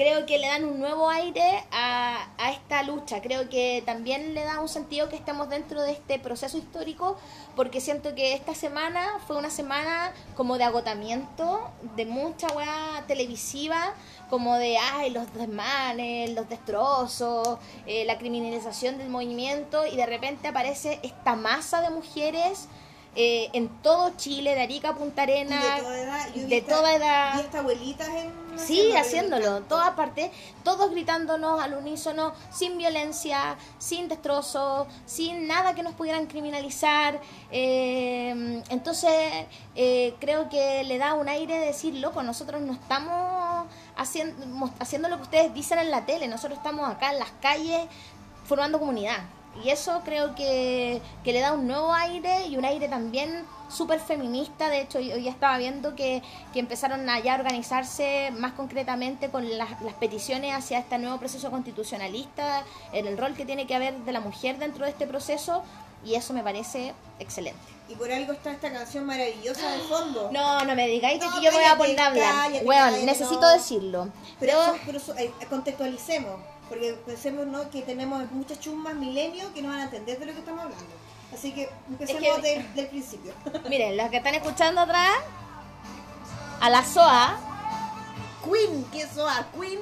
creo 0.00 0.24
que 0.24 0.38
le 0.38 0.46
dan 0.46 0.64
un 0.64 0.80
nuevo 0.80 1.10
aire 1.10 1.62
a, 1.72 2.26
esta 2.52 2.82
lucha. 2.82 3.20
Creo 3.20 3.50
que 3.50 3.82
también 3.84 4.32
le 4.32 4.44
da 4.44 4.58
un 4.58 4.68
sentido 4.68 5.10
que 5.10 5.16
estemos 5.16 5.50
dentro 5.50 5.82
de 5.82 5.92
este 5.92 6.18
proceso 6.18 6.56
histórico, 6.56 7.18
porque 7.54 7.82
siento 7.82 8.14
que 8.14 8.32
esta 8.32 8.54
semana 8.54 9.18
fue 9.26 9.36
una 9.36 9.50
semana 9.50 10.14
como 10.36 10.56
de 10.56 10.64
agotamiento, 10.64 11.70
de 11.96 12.06
mucha 12.06 12.46
weá 12.54 13.04
televisiva, 13.08 13.92
como 14.30 14.56
de, 14.56 14.78
ay, 14.78 15.10
los 15.10 15.30
desmanes, 15.34 16.30
los 16.30 16.48
destrozos, 16.48 17.58
eh, 17.86 18.06
la 18.06 18.16
criminalización 18.16 18.96
del 18.96 19.10
movimiento, 19.10 19.84
y 19.84 19.96
de 19.96 20.06
repente 20.06 20.48
aparece 20.48 20.98
esta 21.02 21.36
masa 21.36 21.82
de 21.82 21.90
mujeres. 21.90 22.68
Eh, 23.16 23.48
en 23.52 23.68
todo 23.82 24.12
Chile, 24.16 24.54
de 24.54 24.62
Arica 24.62 24.90
a 24.90 24.94
Punta 24.94 25.22
Arenas, 25.22 25.62
de 25.62 25.80
toda 25.82 26.00
edad. 26.02 26.26
Yo 26.28 26.34
vi 26.34 26.40
de 26.48 26.56
esta- 26.58 26.74
toda 26.76 26.94
edad. 26.94 27.34
Vi 27.34 27.40
hasta 27.40 27.58
abuelitas 27.58 28.08
en. 28.08 28.40
Sí, 28.58 28.92
haciéndolo, 28.94 29.46
encantó. 29.46 29.76
todas 29.76 29.90
partes, 29.90 30.30
todos 30.64 30.90
gritándonos 30.90 31.62
al 31.62 31.74
unísono, 31.74 32.34
sin 32.52 32.76
violencia, 32.78 33.56
sin 33.78 34.08
destrozo, 34.08 34.86
sin 35.06 35.46
nada 35.46 35.74
que 35.74 35.82
nos 35.82 35.94
pudieran 35.94 36.26
criminalizar. 36.26 37.20
Eh, 37.50 38.62
entonces, 38.68 39.46
eh, 39.76 40.14
creo 40.20 40.48
que 40.48 40.84
le 40.84 40.98
da 40.98 41.14
un 41.14 41.28
aire 41.28 41.58
de 41.58 41.66
decir, 41.66 41.94
loco, 41.94 42.22
nosotros 42.22 42.60
no 42.60 42.72
estamos 42.74 43.66
haciendo, 43.96 44.44
mos- 44.46 44.72
haciendo 44.78 45.08
lo 45.08 45.16
que 45.16 45.22
ustedes 45.22 45.54
dicen 45.54 45.78
en 45.78 45.90
la 45.90 46.04
tele, 46.04 46.26
nosotros 46.28 46.58
estamos 46.58 46.88
acá 46.90 47.12
en 47.12 47.18
las 47.18 47.30
calles 47.40 47.86
formando 48.44 48.78
comunidad. 48.78 49.18
Y 49.64 49.70
eso 49.70 50.00
creo 50.04 50.34
que, 50.34 51.02
que 51.24 51.32
le 51.32 51.40
da 51.40 51.52
un 51.52 51.66
nuevo 51.66 51.92
aire 51.92 52.46
y 52.46 52.56
un 52.56 52.64
aire 52.64 52.88
también 52.88 53.44
súper 53.68 54.00
feminista. 54.00 54.68
De 54.70 54.80
hecho, 54.80 54.98
hoy 54.98 55.22
ya 55.22 55.30
estaba 55.30 55.58
viendo 55.58 55.94
que, 55.96 56.22
que 56.52 56.60
empezaron 56.60 57.08
a 57.10 57.18
organizarse 57.34 58.32
más 58.38 58.52
concretamente 58.52 59.28
con 59.28 59.58
las, 59.58 59.80
las 59.82 59.94
peticiones 59.94 60.54
hacia 60.54 60.78
este 60.78 60.98
nuevo 60.98 61.18
proceso 61.18 61.50
constitucionalista, 61.50 62.64
en 62.92 63.06
el 63.06 63.18
rol 63.18 63.34
que 63.34 63.44
tiene 63.44 63.66
que 63.66 63.74
haber 63.74 63.98
de 63.98 64.12
la 64.12 64.20
mujer 64.20 64.58
dentro 64.58 64.84
de 64.84 64.92
este 64.92 65.06
proceso. 65.06 65.62
Y 66.04 66.14
eso 66.14 66.32
me 66.32 66.42
parece 66.42 66.94
excelente. 67.18 67.60
Y 67.90 67.94
por 67.94 68.10
algo 68.10 68.32
está 68.32 68.52
esta 68.52 68.72
canción 68.72 69.04
maravillosa 69.04 69.70
de 69.72 69.78
fondo. 69.80 70.30
No, 70.32 70.64
no 70.64 70.74
me 70.74 70.86
digáis 70.86 71.18
que 71.18 71.26
No, 71.26 71.32
aquí 71.32 71.44
yo 71.44 71.50
me 71.52 71.58
voy 71.58 71.66
a 71.66 71.76
poner 71.76 72.00
a 72.00 72.06
hablar. 72.06 72.34
cállate, 72.34 72.64
cállate, 72.66 73.04
necesito 73.04 73.40
no. 73.42 73.48
decirlo. 73.50 74.08
Pero, 74.38 74.52
Yo- 74.52 74.62
eso- 74.62 74.82
pero 74.86 74.98
eso, 74.98 75.14
eh, 75.18 75.30
contextualicemos. 75.50 76.40
Porque 76.70 76.94
pensemos 77.04 77.46
¿no? 77.46 77.68
que 77.68 77.82
tenemos 77.82 78.30
muchas 78.30 78.58
chumas 78.60 78.94
milenios 78.94 79.50
que 79.52 79.60
no 79.60 79.68
van 79.68 79.80
a 79.80 79.84
entender 79.84 80.18
de 80.18 80.24
lo 80.26 80.32
que 80.32 80.38
estamos 80.38 80.62
hablando. 80.64 80.84
Así 81.34 81.52
que 81.52 81.68
empecemos 81.88 82.22
Es 82.22 82.34
que- 82.36 82.40
del, 82.42 82.74
del 82.74 82.86
principio. 82.86 83.34
Miren, 83.68 83.96
los 83.98 84.08
que 84.08 84.16
están 84.16 84.34
escuchando 84.34 84.80
atrás, 84.80 85.10
a 86.60 86.70
la 86.70 86.82
SOA, 86.84 87.38
Queen, 88.44 88.84
que 88.92 89.02
eso 89.02 89.28
a 89.28 89.46
Queen 89.52 89.80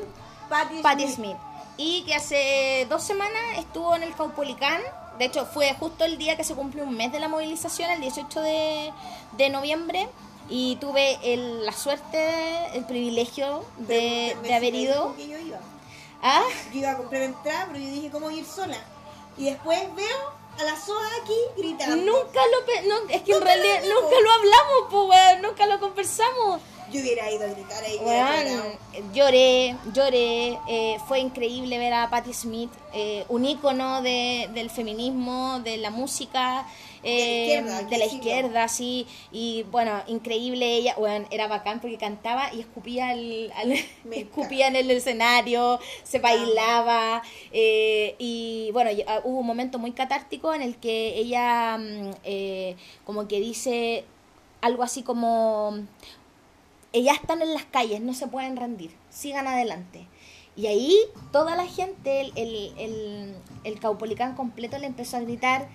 Patti, 0.48 0.80
Patti 0.82 1.02
Smith. 1.04 1.14
Smith. 1.14 1.36
Y 1.76 2.02
que 2.04 2.14
hace 2.14 2.86
dos 2.90 3.02
semanas 3.04 3.40
estuvo 3.58 3.94
en 3.94 4.02
el 4.02 4.14
Caupolicán. 4.14 4.80
De 5.18 5.26
hecho, 5.26 5.46
fue 5.46 5.72
justo 5.74 6.04
el 6.04 6.18
día 6.18 6.36
que 6.36 6.44
se 6.44 6.54
cumplió 6.54 6.84
un 6.84 6.96
mes 6.96 7.12
de 7.12 7.20
la 7.20 7.28
movilización, 7.28 7.90
el 7.90 8.00
18 8.00 8.40
de, 8.40 8.92
de 9.36 9.50
noviembre. 9.50 10.08
Y 10.50 10.76
tuve 10.76 11.18
el- 11.22 11.66
la 11.66 11.72
suerte, 11.72 12.66
el 12.74 12.84
privilegio 12.86 13.64
de, 13.78 14.34
me- 14.40 14.48
de 14.48 14.54
haber 14.54 14.74
ido. 14.74 15.14
que 15.16 15.28
yo 15.28 15.38
iba. 15.38 15.58
¿Ah? 16.22 16.42
Yo 16.72 16.78
iba 16.80 16.90
a 16.92 16.96
comprar 16.96 17.22
entrada, 17.22 17.66
pero 17.70 17.78
yo 17.84 17.90
dije, 17.90 18.10
¿cómo 18.10 18.30
ir 18.30 18.44
sola? 18.44 18.76
Y 19.36 19.44
después 19.44 19.78
veo 19.94 20.38
a 20.58 20.62
la 20.64 20.76
SOA 20.76 21.06
aquí 21.22 21.36
gritando. 21.56 21.96
Nunca 21.96 22.40
lo... 22.52 22.66
pe- 22.66 22.88
no, 22.88 22.96
es 23.08 23.22
que 23.22 23.32
en 23.32 23.38
lo 23.38 23.44
realidad 23.44 23.76
hablamos. 23.76 24.02
nunca 24.02 24.16
lo 24.20 24.30
hablamos, 24.32 24.74
pues, 24.90 25.08
weón, 25.08 25.42
nunca 25.42 25.66
lo 25.66 25.80
conversamos. 25.80 26.60
Yo 26.90 27.00
hubiera 27.02 27.30
ido 27.30 27.44
a 27.44 27.48
gritar 27.48 27.84
ahí. 27.84 27.98
Weón, 28.00 28.78
lloré, 29.12 29.76
lloré. 29.92 30.58
eh, 30.68 30.98
fue 31.06 31.20
increíble 31.20 31.78
ver 31.78 31.92
a 31.92 32.08
Patti 32.10 32.32
Smith, 32.32 32.72
eh, 32.94 33.24
un 33.28 33.44
ícono 33.44 34.00
de, 34.02 34.48
del 34.54 34.70
feminismo, 34.70 35.60
de 35.60 35.76
la 35.76 35.90
música, 35.90 36.66
eh, 37.02 37.20
De 37.20 37.62
la 37.62 37.66
izquierda, 37.66 37.82
de 37.84 37.98
decirlo. 37.98 38.06
izquierda, 38.06 38.68
sí. 38.68 39.06
Y 39.32 39.64
bueno, 39.70 40.02
increíble 40.06 40.74
ella. 40.76 40.94
Weón, 40.98 41.26
era 41.30 41.46
bacán 41.48 41.80
porque 41.80 41.98
cantaba 41.98 42.52
y 42.52 42.60
escupía, 42.60 43.10
al, 43.10 43.52
escupía 44.12 44.68
en 44.68 44.76
el 44.76 44.90
escenario, 44.90 45.78
se 46.02 46.18
bailaba. 46.18 47.22
eh, 47.52 48.14
y 48.18 48.70
bueno, 48.72 48.90
ah, 49.06 49.20
hubo 49.24 49.40
un 49.40 49.46
momento 49.46 49.78
muy 49.78 49.92
catártico 49.92 50.54
en 50.54 50.62
el 50.62 50.76
que 50.76 51.16
ella, 51.18 51.78
mm, 51.78 52.10
eh, 52.24 52.76
como 53.04 53.28
que 53.28 53.40
dice 53.40 54.04
algo 54.60 54.82
así 54.82 55.02
como 55.02 55.78
ellas 56.92 57.16
están 57.20 57.42
en 57.42 57.54
las 57.54 57.64
calles, 57.64 58.00
no 58.00 58.14
se 58.14 58.26
pueden 58.26 58.56
rendir, 58.56 58.90
sigan 59.10 59.46
adelante. 59.46 60.06
Y 60.56 60.66
ahí 60.66 60.96
toda 61.32 61.54
la 61.54 61.66
gente, 61.66 62.20
el, 62.22 62.32
el, 62.34 62.72
el, 62.78 63.34
el 63.64 63.78
Caupolicán 63.80 64.34
completo 64.34 64.78
le 64.78 64.86
empezó 64.86 65.16
a 65.16 65.20
gritar, 65.20 65.68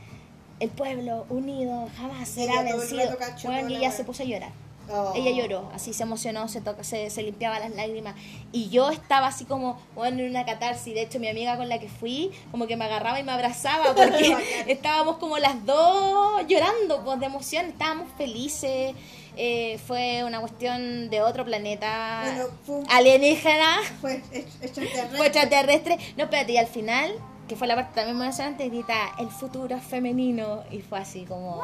el 0.60 0.70
pueblo 0.70 1.26
unido 1.30 1.90
jamás 1.98 2.30
será 2.30 2.62
ella 2.62 2.76
vencido. 2.76 3.18
Bueno, 3.46 3.70
y 3.70 3.74
la 3.74 3.80
ella 3.80 3.92
se 3.92 4.04
puso 4.04 4.24
a 4.24 4.26
llorar. 4.26 4.52
Oh. 4.92 5.14
Ella 5.16 5.32
lloró, 5.32 5.70
así 5.74 5.94
se 5.94 6.04
emocionó, 6.04 6.50
se, 6.50 6.60
toca, 6.60 6.84
se, 6.84 7.10
se 7.10 7.24
limpiaba 7.24 7.58
las 7.60 7.72
lágrimas. 7.72 8.16
Y 8.52 8.70
yo 8.70 8.90
estaba 8.92 9.28
así 9.28 9.46
como, 9.46 9.80
bueno, 9.96 10.22
en 10.22 10.30
una 10.30 10.46
catarsis. 10.46 10.94
De 10.94 11.02
hecho, 11.04 11.20
mi 11.20 11.30
amiga 11.30 11.56
con 11.56 11.70
la 11.70 11.80
que 11.80 11.88
fui, 11.88 12.32
como 12.52 12.68
que 12.68 12.76
me 12.76 12.84
agarraba 12.86 13.18
y 13.20 13.24
me 13.24 13.32
abrazaba, 13.32 13.86
porque 13.96 14.36
estábamos 14.68 15.18
como 15.18 15.38
las 15.38 15.66
dos 15.66 16.46
llorando 16.48 17.04
pues, 17.06 17.20
de 17.20 17.26
emoción, 17.26 17.66
estábamos 17.68 18.10
felices. 18.18 18.94
Eh, 19.36 19.80
fue 19.88 20.24
una 20.24 20.40
cuestión 20.42 21.10
de 21.10 21.22
otro 21.24 21.44
planeta 21.44 22.22
Bueno, 22.24 22.46
fue 22.66 22.84
alienígena, 22.88 23.78
Fue 24.00 24.22
extraterrestre. 24.62 25.18
fue 25.18 25.26
extraterrestre. 25.28 25.98
No, 26.18 26.26
espérate, 26.26 26.52
y 26.52 26.58
al 26.58 26.68
final, 26.68 27.16
que 27.54 27.60
fue 27.60 27.68
la 27.68 27.76
parte 27.76 27.94
también 27.94 28.18
muy 28.18 28.26
emocionante, 28.26 28.68
grita 28.68 29.12
el 29.20 29.30
futuro 29.30 29.80
femenino. 29.80 30.64
Y 30.72 30.82
fue 30.82 30.98
así 30.98 31.24
como. 31.26 31.62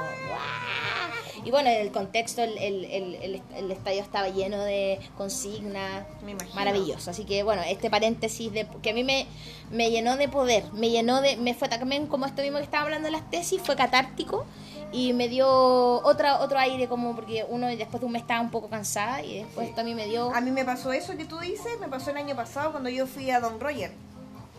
Y 1.44 1.50
bueno, 1.50 1.70
en 1.70 1.82
el 1.82 1.92
contexto, 1.92 2.44
el, 2.44 2.58
el, 2.60 3.42
el, 3.56 3.72
estadio 3.72 4.02
estaba 4.02 4.30
lleno 4.30 4.64
de 4.64 5.00
consignas, 5.18 6.06
maravilloso. 6.54 7.10
Así 7.10 7.26
que 7.26 7.42
bueno, 7.42 7.64
este 7.66 7.90
paréntesis 7.90 8.52
de, 8.54 8.68
que 8.84 8.92
a 8.92 8.94
mí 8.94 9.04
me, 9.04 9.26
me 9.72 9.90
llenó 9.90 10.16
de 10.16 10.28
poder, 10.28 10.66
me 10.74 10.92
llenó 10.92 11.22
de, 11.22 11.38
me 11.38 11.56
fue 11.56 11.70
también 11.70 12.06
como 12.06 12.28
esto 12.28 12.44
mismo 12.44 12.58
que 12.60 12.66
estaba 12.66 12.84
hablando 12.84 13.06
de 13.08 13.14
las 13.14 13.28
tesis, 13.32 13.60
fue 13.60 13.76
catártico 13.76 14.46
y 14.92 15.14
me 15.14 15.28
dio 15.28 15.48
otra, 15.50 16.40
otro 16.42 16.60
aire 16.60 16.88
como 16.88 17.16
porque 17.16 17.46
uno 17.48 17.68
después 17.68 18.00
de 18.02 18.06
un 18.06 18.12
mes 18.12 18.24
estaba 18.24 18.42
un 18.42 18.52
poco 18.52 18.70
cansada 18.70 19.24
y 19.24 19.40
después 19.40 19.66
Sí. 19.66 19.70
esto 19.70 19.82
a 19.82 19.84
mí 19.86 19.96
me 19.96 20.06
dio... 20.08 20.36
A 20.36 20.42
mí 20.42 20.52
me 20.52 20.66
pasó 20.66 20.92
eso 20.92 21.16
que 21.16 21.26
tú 21.26 21.40
dices, 21.40 21.80
me 21.80 21.88
pasó 21.88 22.12
el 22.12 22.18
año 22.18 22.36
pasado 22.36 22.72
cuando 22.72 22.90
yo 22.90 23.08
fui 23.08 23.32
a 23.32 23.40
Don 23.40 23.60
Roger. 23.60 23.92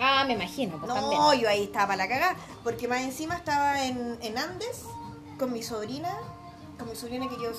Ah, 0.00 0.24
me 0.26 0.32
imagino, 0.32 0.78
pues 0.78 0.88
No, 0.88 0.94
también. 0.94 1.42
yo 1.42 1.48
ahí 1.48 1.64
estaba 1.64 1.88
para 1.88 1.96
la 1.98 2.08
cagada, 2.08 2.36
porque 2.64 2.88
más 2.88 3.00
encima 3.02 3.34
estaba 3.36 3.84
en, 3.84 4.18
en 4.22 4.38
Andes 4.38 4.82
con 5.38 5.52
mi 5.52 5.62
sobrina, 5.62 6.16
con 6.78 6.88
mi 6.88 6.96
sobrina 6.96 7.28
que 7.28 7.36
yo 7.36 7.50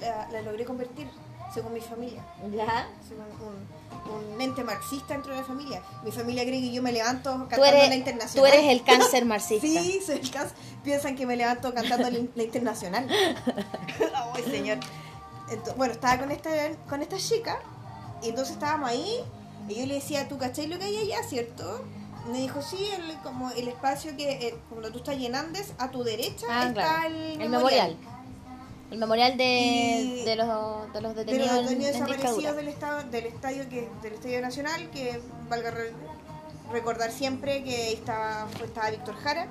la, 0.00 0.06
la- 0.06 0.28
la 0.30 0.42
logré 0.42 0.64
convertir, 0.64 1.08
según 1.52 1.74
mi 1.74 1.80
familia. 1.80 2.24
Ya. 2.54 2.88
según 3.06 3.26
Un, 3.40 4.32
un 4.34 4.40
ente 4.40 4.64
marxista 4.64 5.14
dentro 5.14 5.32
de 5.34 5.40
la 5.40 5.46
familia. 5.46 5.82
Mi 6.04 6.10
familia 6.12 6.44
cree 6.44 6.60
que 6.60 6.72
yo 6.72 6.82
me 6.82 6.92
levanto 6.92 7.30
cantando 7.30 7.56
Tú 7.56 7.64
eres, 7.64 7.82
la 7.82 7.88
tú 7.90 7.94
internacional. 7.98 8.52
eres 8.52 8.66
el 8.70 8.82
cáncer 8.84 9.24
marxista. 9.26 9.66
Sí, 9.66 10.00
soy 10.04 10.16
el 10.20 10.30
caso. 10.30 10.54
Piensan 10.82 11.14
que 11.16 11.26
me 11.26 11.36
levanto 11.36 11.72
cantando 11.74 12.08
la, 12.10 12.42
internacional. 12.42 13.08
Ay, 14.34 14.42
señor. 14.44 14.78
Ento- 15.48 15.74
bueno, 15.76 15.92
estaba 15.94 16.18
con 16.18 16.30
esta, 16.30 16.50
con 16.88 17.02
esta 17.02 17.16
chica 17.16 17.58
y 18.22 18.28
entonces 18.30 18.54
estábamos 18.54 18.88
ahí 18.88 19.22
y 19.68 19.74
yo 19.74 19.86
le 19.86 19.94
decía, 19.94 20.28
¿tú 20.28 20.38
cachai 20.38 20.66
lo 20.66 20.78
que 20.78 20.84
hay 20.86 20.96
allá, 20.98 21.22
cierto? 21.28 21.84
Me 22.30 22.38
dijo, 22.38 22.62
sí, 22.62 22.88
el, 22.96 23.16
como 23.18 23.50
el 23.50 23.68
espacio 23.68 24.16
que, 24.16 24.30
eh, 24.48 24.54
cuando 24.70 24.90
tú 24.92 24.98
estás 24.98 25.16
en 25.16 25.34
Andes, 25.34 25.72
a 25.78 25.90
tu 25.90 26.04
derecha 26.04 26.46
Ah, 26.48 26.68
está 26.68 26.72
claro. 26.72 27.14
el, 27.14 27.40
El 27.42 27.48
memorial. 27.48 27.96
El 28.90 28.98
memorial 28.98 29.36
de, 29.38 30.22
de, 30.24 30.36
los, 30.36 30.92
de 30.92 31.00
los 31.00 31.14
de 31.16 31.24
detenidos, 31.24 31.62
los 31.62 31.72
en- 31.72 31.78
detenidos 31.78 31.96
en, 31.96 32.06
desaparecidos 32.06 32.56
del, 32.56 32.68
estado, 32.68 33.02
del, 33.04 33.26
estadio 33.26 33.68
que, 33.68 33.88
del 34.02 34.12
Estadio 34.12 34.40
Nacional, 34.42 34.90
que 34.90 35.20
valga 35.48 35.70
re- 35.70 35.92
recordar 36.70 37.10
siempre 37.10 37.64
que 37.64 37.92
estaba, 37.94 38.46
estaba 38.62 38.90
Víctor 38.90 39.16
Jara, 39.16 39.46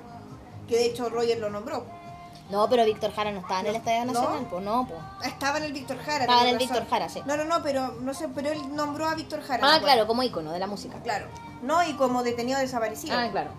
que 0.68 0.76
de 0.76 0.86
hecho 0.86 1.08
Roger 1.10 1.38
lo 1.40 1.50
nombró. 1.50 1.84
No, 2.52 2.68
pero 2.68 2.84
Víctor 2.84 3.12
Jara 3.14 3.30
no 3.32 3.40
estaba 3.40 3.60
en 3.60 3.66
el 3.68 3.76
Estadio. 3.76 4.04
Nacional, 4.04 4.46
pues 4.50 4.62
no, 4.62 4.86
pues. 4.86 5.32
Estaba 5.32 5.56
en 5.56 5.64
el 5.64 5.72
Víctor 5.72 5.96
Jara. 6.04 6.20
Estaba 6.24 6.42
en 6.42 6.48
el 6.48 6.58
Víctor. 6.58 6.86
Jara, 6.88 7.08
sí. 7.08 7.22
No, 7.24 7.36
no, 7.38 7.44
no, 7.44 7.62
pero 7.62 7.92
no 8.02 8.12
sé, 8.12 8.28
pero 8.28 8.50
él 8.50 8.76
nombró 8.76 9.08
a 9.08 9.14
Víctor 9.14 9.40
Jara. 9.42 9.62
Ah, 9.64 9.80
claro, 9.80 10.06
como 10.06 10.22
ícono 10.22 10.52
de 10.52 10.58
la 10.58 10.66
música. 10.66 10.98
Claro. 11.02 11.28
No, 11.62 11.82
y 11.82 11.94
como 11.94 12.22
detenido 12.22 12.58
desaparecido. 12.58 13.16
Ah, 13.18 13.28
claro. 13.32 13.50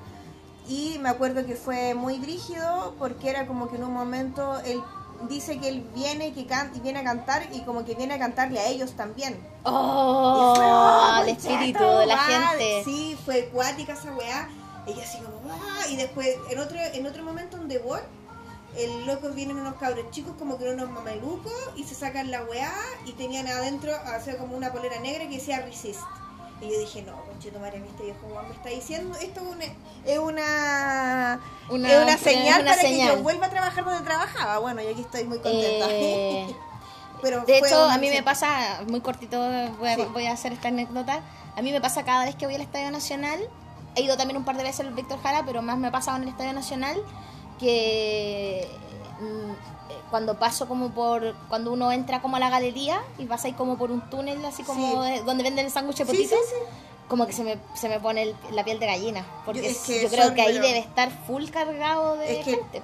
Y 0.68 0.98
me 1.00 1.10
acuerdo 1.10 1.44
que 1.44 1.56
fue 1.56 1.96
muy 1.96 2.20
rígido 2.20 2.94
porque 3.00 3.32
era 3.32 3.48
como 3.48 3.68
que 3.68 3.78
en 3.78 3.84
un 3.84 3.94
momento 3.94 4.60
él 4.60 4.82
dice 5.28 5.60
que 5.60 5.70
él 5.70 5.90
viene 5.96 6.28
y 6.28 6.32
que 6.34 6.46
can 6.46 6.72
y 6.76 6.80
viene 6.80 7.00
a 7.00 7.04
cantar 7.04 7.48
y 7.52 7.62
como 7.62 7.84
que 7.86 7.96
viene 7.96 8.13
a 8.13 8.20
cantarle 8.20 8.60
a 8.60 8.67
ellos 8.67 8.91
también. 8.91 9.44
Oh, 9.63 10.54
fue, 10.56 10.65
oh, 10.65 11.17
el 11.22 11.34
concheta, 11.34 11.54
espíritu 11.54 11.84
de 11.84 12.06
la 12.06 12.17
gente. 12.20 12.84
Sí, 12.86 13.17
fue 13.26 13.46
cuática 13.46 13.94
esa 13.94 14.12
weá. 14.13 14.50
Ella 14.86 15.02
así 15.04 15.17
como, 15.17 15.38
"Ah", 15.52 15.88
y 15.89 15.96
después 15.96 16.28
en 16.52 16.60
otro, 16.60 16.78
en 16.78 17.08
otro 17.08 17.24
momento 17.24 17.58
en 17.58 17.67
The 17.70 17.80
Wall, 17.80 18.02
el 18.78 19.06
loco 19.06 19.30
vienen 19.30 19.58
unos 19.60 19.76
cabros 19.76 20.10
chicos 20.12 20.34
como 20.40 20.58
que 20.58 20.66
unos 20.70 20.90
mamelucos 20.90 21.54
y 21.76 21.84
se 21.84 21.96
sacan 21.96 22.32
la 22.32 22.44
weá 22.44 22.72
y 23.06 23.12
tenían 23.14 23.48
adentro, 23.48 23.92
o 23.94 24.24
sea, 24.24 24.38
como 24.38 24.56
una 24.58 24.72
polera 24.72 25.00
negra 25.00 25.28
que 25.28 25.36
decía 25.36 25.60
resist. 25.62 26.02
Y 26.62 26.72
yo 26.72 26.80
dije, 26.80 27.02
no, 27.02 27.22
conchito 27.26 27.60
madre, 27.60 27.84
este 27.86 28.04
viejo 28.04 28.26
weón 28.28 28.48
me 28.48 28.56
está 28.56 28.70
diciendo, 28.70 29.18
esto 29.20 29.42
es 29.42 29.46
una, 29.48 29.66
es 30.06 30.18
una, 30.20 31.40
Una- 31.70 31.92
es 31.94 32.04
una 32.04 32.18
señal 32.18 32.62
una 32.62 32.72
para 32.72 32.82
que 32.82 32.88
señal. 32.88 33.16
yo 33.18 33.24
vuelva 33.24 33.48
a 33.48 33.50
trabajar 33.50 33.84
donde 33.84 34.02
trabajaba. 34.04 34.60
Bueno, 34.60 34.82
y 34.82 34.88
aquí 34.88 35.02
estoy 35.02 35.24
muy 35.26 35.40
contenta. 35.40 35.88
Eh, 35.90 36.56
Pero 37.22 37.42
De 37.46 37.58
hecho, 37.58 37.84
a 37.84 37.98
mí 37.98 38.10
me 38.10 38.22
pasa, 38.24 38.82
muy 38.88 39.00
cortito, 39.02 39.38
voy 39.80 39.90
a, 39.90 39.96
Sí. 39.96 40.06
voy 40.12 40.26
a 40.26 40.34
hacer 40.34 40.52
esta 40.54 40.68
anécdota. 40.70 41.22
A 41.56 41.62
mí 41.62 41.72
me 41.72 41.80
pasa 41.80 42.04
cada 42.04 42.26
vez 42.26 42.36
que 42.36 42.46
voy 42.46 42.56
al 42.56 42.62
Estadio 42.62 42.92
Nacional. 42.92 43.40
He 43.96 44.02
ido 44.02 44.18
también 44.18 44.38
un 44.38 44.44
par 44.44 44.58
de 44.58 44.64
veces 44.64 44.82
al 44.82 44.94
Víctor 44.94 45.22
Jara, 45.22 45.44
pero 45.46 45.62
más 45.62 45.78
me 45.78 45.88
ha 45.88 45.92
pasado 45.92 46.18
en 46.18 46.24
el 46.24 46.30
Estadio 46.30 46.52
Nacional 46.54 46.98
que 47.63 48.67
mm, 49.19 50.10
cuando 50.12 50.38
paso 50.38 50.67
como 50.67 50.89
por 50.91 51.34
cuando 51.49 51.71
uno 51.71 51.91
entra 51.91 52.21
como 52.21 52.36
a 52.36 52.39
la 52.39 52.49
galería 52.49 53.02
y 53.17 53.26
vas 53.26 53.45
ahí 53.45 53.54
como 53.54 53.78
por 53.78 53.89
un 53.91 54.02
túnel 54.10 54.43
así 54.45 54.63
como 54.63 55.04
Sí. 55.06 55.19
donde 55.26 55.43
venden 55.43 55.65
el 55.65 55.71
sándwich 55.71 55.97
de 56.04 56.06
Sí, 56.15 56.30
como 57.08 57.26
que 57.26 57.34
se 57.34 57.43
me, 57.43 57.58
se 57.73 57.89
me 57.89 57.99
pone 57.99 58.23
el- 58.23 58.36
la 58.52 58.63
piel 58.63 58.80
de 58.80 58.86
gallina 58.86 59.26
porque 59.45 59.62
Yo- 59.62 59.69
es 59.69 59.78
es- 59.78 59.84
que 59.84 60.02
yo 60.04 60.10
creo 60.10 60.34
que 60.34 60.41
ahí 60.41 60.54
debe 60.54 60.80
estar 60.80 61.10
full 61.26 61.45
cargado 61.49 62.15
de 62.17 62.39
Es 62.39 62.45
que- 62.45 62.56
gente. 62.56 62.82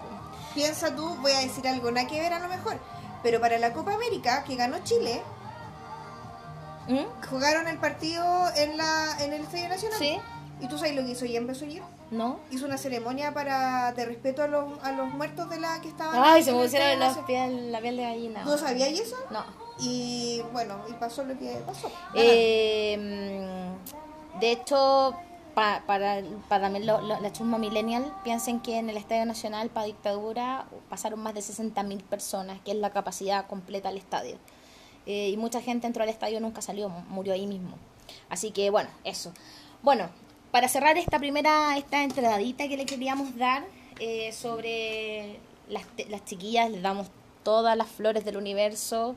Piensa 0.56 0.96
tú, 0.96 1.16
voy 1.22 1.32
a 1.32 1.40
decir 1.40 1.68
algo, 1.68 1.92
nada 1.92 2.08
que 2.08 2.20
ver 2.20 2.34
a 2.34 2.40
lo 2.40 2.48
mejor, 2.48 2.78
pero 3.24 3.40
para 3.40 3.58
la 3.60 3.72
Copa 3.74 3.94
América 3.94 4.44
que 4.44 4.56
ganó 4.56 4.80
Chile, 4.84 5.22
¿Mm? 6.88 7.06
jugaron 7.30 7.68
el 7.68 7.78
partido 7.78 8.24
en 8.56 8.76
la 8.78 9.16
en 9.24 9.34
el 9.34 9.42
Estadio 9.44 9.70
Nacional. 9.70 10.00
¿Y 10.62 10.68
tú 10.68 10.78
sabes 10.78 10.96
lo 10.96 11.04
que 11.04 11.12
hizo 11.12 11.26
Yembe 11.26 11.54
ayer? 11.54 11.82
¿No? 12.12 12.40
Hizo 12.52 12.66
una 12.66 12.78
ceremonia 12.78 13.34
para 13.34 13.92
de 13.94 14.06
respeto 14.06 14.44
a 14.44 14.48
los, 14.48 14.84
a 14.84 14.92
los 14.92 15.08
muertos 15.10 15.50
de 15.50 15.60
la 15.60 15.80
que 15.82 15.88
estaban 15.90 16.22
Ay, 16.24 16.44
se 16.44 16.52
me 16.52 16.64
pusieron 16.64 17.00
Nacional. 17.00 17.26
piel, 17.26 17.72
la 17.72 17.80
piel 17.82 17.98
de 17.98 18.04
gallina. 18.04 18.44
¿No 18.44 18.58
sabías 18.58 18.90
eso? 18.90 19.16
No. 19.32 19.44
Y 19.80 20.42
bueno, 20.52 20.76
y 20.90 20.94
pasó 20.94 21.24
lo 21.24 21.38
que 21.38 21.52
pasó. 21.66 21.90
Eh, 22.16 22.98
mm, 22.98 24.40
de 24.40 24.52
hecho, 24.52 25.16
pa- 25.56 25.84
para, 25.86 26.22
para 26.50 26.64
también 26.64 26.86
lo- 26.86 27.02
lo- 27.02 27.20
la 27.20 27.32
chusma 27.32 27.58
millennial, 27.58 28.12
piensen 28.24 28.60
que 28.60 28.78
en 28.78 28.90
el 28.90 28.98
Estadio 28.98 29.26
Nacional 29.26 29.70
para 29.70 29.86
dictadura 29.86 30.66
pasaron 30.90 31.20
más 31.22 31.34
de 31.34 31.42
60.000 31.42 32.04
personas, 32.04 32.60
que 32.66 32.72
es 32.72 32.78
la 32.78 32.90
capacidad 32.90 33.48
completa 33.48 33.90
del 33.90 33.98
estadio. 33.98 34.38
Eh, 35.06 35.30
y 35.30 35.38
mucha 35.38 35.62
gente 35.62 35.88
entró 35.88 36.04
al 36.04 36.10
estadio 36.10 36.40
nunca 36.42 36.62
salió, 36.62 36.90
mu- 36.90 37.02
murió 37.10 37.34
ahí 37.34 37.48
mismo. 37.48 37.78
Así 38.30 38.52
que 38.52 38.70
bueno, 38.70 38.90
eso. 39.04 39.32
Bueno, 39.82 40.10
para 40.52 40.68
cerrar 40.68 40.98
esta 40.98 41.20
primera, 41.20 41.78
esta 41.78 42.04
entradita 42.04 42.68
que 42.68 42.78
le 42.78 42.86
queríamos 42.86 43.36
dar 43.38 43.66
eh, 44.00 44.32
sobre 44.34 45.40
las, 45.70 45.84
las 46.10 46.26
chiquillas, 46.26 46.70
les 46.72 46.82
damos 46.82 47.08
todas 47.44 47.76
las 47.78 47.88
flores 47.88 48.26
del 48.26 48.38
universo. 48.38 49.16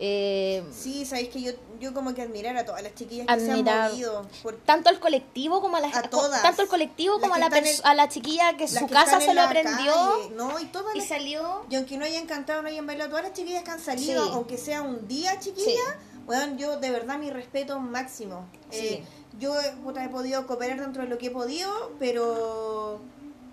Eh, 0.00 0.62
Sí, 0.72 1.04
sabéis 1.04 1.28
que 1.30 1.42
yo, 1.42 1.50
yo 1.80 1.92
como 1.92 2.14
que 2.14 2.22
admirar 2.22 2.56
a 2.56 2.64
todas 2.64 2.82
las 2.84 2.94
chiquillas 2.94 3.26
que 3.26 3.40
se 3.40 3.50
han 3.50 3.64
movido. 3.64 4.28
por- 4.44 4.56
tanto 4.58 4.90
al 4.90 5.00
colectivo 5.00 5.60
como 5.60 5.76
a 5.76 5.80
las 5.80 5.96
A 5.96 6.02
todas. 6.02 6.40
tanto 6.40 6.62
al 6.62 6.68
colectivo 6.68 7.14
Las 7.14 7.22
como 7.22 7.34
a 7.34 7.38
la, 7.40 7.46
en- 7.58 7.64
a 7.82 7.94
la 7.94 8.08
chiquilla 8.08 8.56
que 8.56 8.68
su 8.68 8.86
que 8.86 8.92
casa 8.92 9.20
se 9.20 9.34
lo 9.34 9.42
aprendió 9.42 9.92
calle, 9.92 10.30
¿no? 10.36 10.60
Y 10.60 10.66
todas 10.66 10.94
y 10.94 10.98
las- 11.00 11.08
salió 11.08 11.64
Y 11.68 11.74
aunque 11.74 11.96
no 11.96 12.04
hayan 12.04 12.26
cantado, 12.26 12.62
no 12.62 12.68
hayan 12.68 12.86
bailado, 12.86 13.10
todas 13.10 13.24
las 13.24 13.32
chiquillas 13.32 13.64
que 13.64 13.70
han 13.72 13.80
salido, 13.80 14.24
Sí. 14.24 14.30
aunque 14.34 14.56
sea 14.56 14.82
un 14.82 15.08
día 15.08 15.40
chiquilla, 15.40 15.98
bueno, 16.26 16.56
yo 16.56 16.78
de 16.78 16.90
verdad 16.90 17.18
mi 17.18 17.30
respeto 17.30 17.80
máximo. 17.80 18.46
Sí. 18.70 18.78
Eh, 18.86 19.04
yo 19.38 19.54
puta, 19.84 20.04
he 20.04 20.08
podido 20.08 20.46
cooperar 20.46 20.80
dentro 20.80 21.02
de 21.02 21.08
lo 21.08 21.18
que 21.18 21.26
he 21.26 21.30
podido, 21.30 21.92
pero 21.98 23.00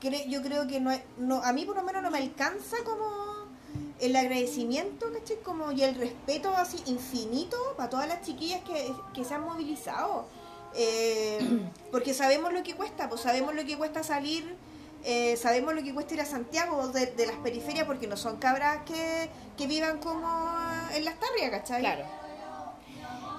cre- 0.02 0.28
yo 0.28 0.42
creo 0.42 0.68
que 0.68 0.80
no, 0.80 0.92
no 1.18 1.44
a 1.44 1.54
mí 1.54 1.66
por 1.66 1.76
lo 1.76 1.84
menos 1.84 2.02
no 2.02 2.12
me 2.12 2.18
alcanza 2.20 2.78
como 2.86 3.06
el 4.00 4.16
agradecimiento, 4.16 5.08
¿cachai? 5.14 5.38
Como, 5.44 5.72
y 5.72 5.82
el 5.84 5.96
respeto 5.96 6.50
así 6.56 6.82
infinito 6.86 7.58
para 7.78 7.90
todas 7.90 8.08
las 8.08 8.22
chiquillas 8.22 8.62
que, 8.64 8.94
que 9.14 9.24
se 9.24 9.34
han 9.34 9.44
movilizado. 9.44 10.26
Eh, 10.76 11.40
porque 11.92 12.14
sabemos 12.14 12.52
lo 12.54 12.64
que 12.64 12.76
cuesta, 12.76 13.08
pues 13.10 13.22
sabemos 13.22 13.54
lo 13.56 13.64
que 13.66 13.78
cuesta 13.78 14.04
salir, 14.04 14.56
eh, 15.04 15.38
sabemos 15.38 15.74
lo 15.76 15.84
que 15.84 15.94
cuesta 15.94 16.16
ir 16.16 16.22
a 16.22 16.26
Santiago 16.26 16.88
de, 16.90 17.06
de 17.08 17.28
las 17.28 17.36
periferias, 17.38 17.86
porque 17.86 18.08
no 18.08 18.18
son 18.18 18.38
cabras 18.38 18.80
que, 18.86 19.30
que 19.58 19.68
vivan 19.68 20.00
como 20.00 20.28
en 20.94 21.06
las 21.06 21.16
tarrias, 21.20 21.52
¿cachai? 21.52 21.82
claro 21.82 22.25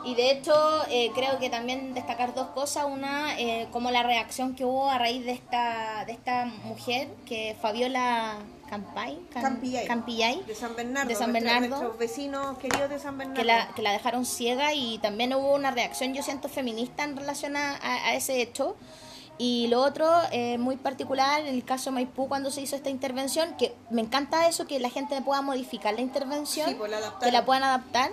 y 0.07 0.14
de 0.14 0.31
hecho 0.31 0.55
eh, 0.88 1.11
creo 1.14 1.38
que 1.38 1.51
también 1.51 1.92
destacar 1.95 2.35
dos 2.35 2.49
cosas 2.49 2.87
una 2.87 3.38
eh, 3.38 3.69
como 3.73 3.90
la 3.90 4.03
reacción 4.03 4.55
que 4.55 4.64
hubo 4.64 4.88
a 4.88 4.99
raíz 4.99 5.25
de 5.25 5.33
esta 5.33 6.05
de 6.07 6.12
esta 6.12 6.47
mujer 6.64 7.09
que 7.27 7.57
Fabiola 7.61 8.37
Campay, 8.69 9.21
Can- 9.33 9.42
Campillay. 9.42 9.87
Campillay, 9.87 10.42
De 10.45 10.55
San 10.55 10.75
Bernardo. 10.75 11.09
De 11.09 11.14
San 11.14 11.31
nuestra- 11.31 11.53
Bernardo. 11.61 11.77
Nuestros 11.77 11.99
vecinos 11.99 12.59
queridos 12.59 12.90
de 12.90 12.99
San 12.99 13.16
Bernardo. 13.16 13.40
que 13.40 13.47
la, 13.47 13.69
que 13.77 13.83
la 13.83 13.92
dejaron 13.92 14.25
ciega 14.27 14.75
y 14.75 14.99
también 14.99 15.33
hubo 15.35 15.55
una 15.55 15.71
reacción, 15.71 16.14
yo 16.14 16.23
siento, 16.25 16.49
feminista 16.49 17.05
en 17.05 17.16
relación 17.16 17.57
a, 17.57 17.77
a- 17.81 18.14
ese 18.14 18.40
hecho. 18.42 18.77
Y 19.38 19.69
lo 19.69 19.83
otro, 19.83 20.11
eh, 20.33 20.57
muy 20.59 20.77
particular, 20.77 21.42
en 21.42 21.55
el 21.55 21.62
caso 21.64 21.90
de 21.90 21.95
Maipú, 21.95 22.27
cuando 22.27 22.51
se 22.51 22.62
hizo 22.62 22.75
esta 22.75 22.88
intervención, 22.90 23.55
que 23.57 23.75
me 23.90 24.01
encanta 24.01 24.49
eso, 24.49 24.66
que 24.66 24.81
la 24.81 24.88
gente 24.90 25.21
pueda 25.23 25.42
modificar 25.42 25.95
la 25.95 26.01
intervención, 26.01 26.71
Sí, 26.71 26.75
pues 26.75 26.90
la 26.90 26.99
que 27.21 27.31
la 27.31 27.45
puedan 27.45 27.62
adaptar. 27.62 28.11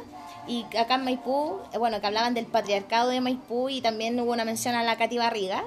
Y 0.48 0.66
acá 0.78 0.96
en 0.96 1.04
Maipú, 1.06 1.60
eh, 1.72 1.78
bueno, 1.78 2.00
que 2.02 2.08
hablaban 2.08 2.34
del 2.34 2.46
patriarcado 2.46 3.10
de 3.10 3.22
Maipú 3.22 3.70
y 3.70 3.82
también 3.82 4.20
hubo 4.20 4.32
una 4.32 4.46
mención 4.46 4.76
a 4.76 4.84
la 4.84 4.98
Katy 4.98 5.18
Barriga. 5.18 5.64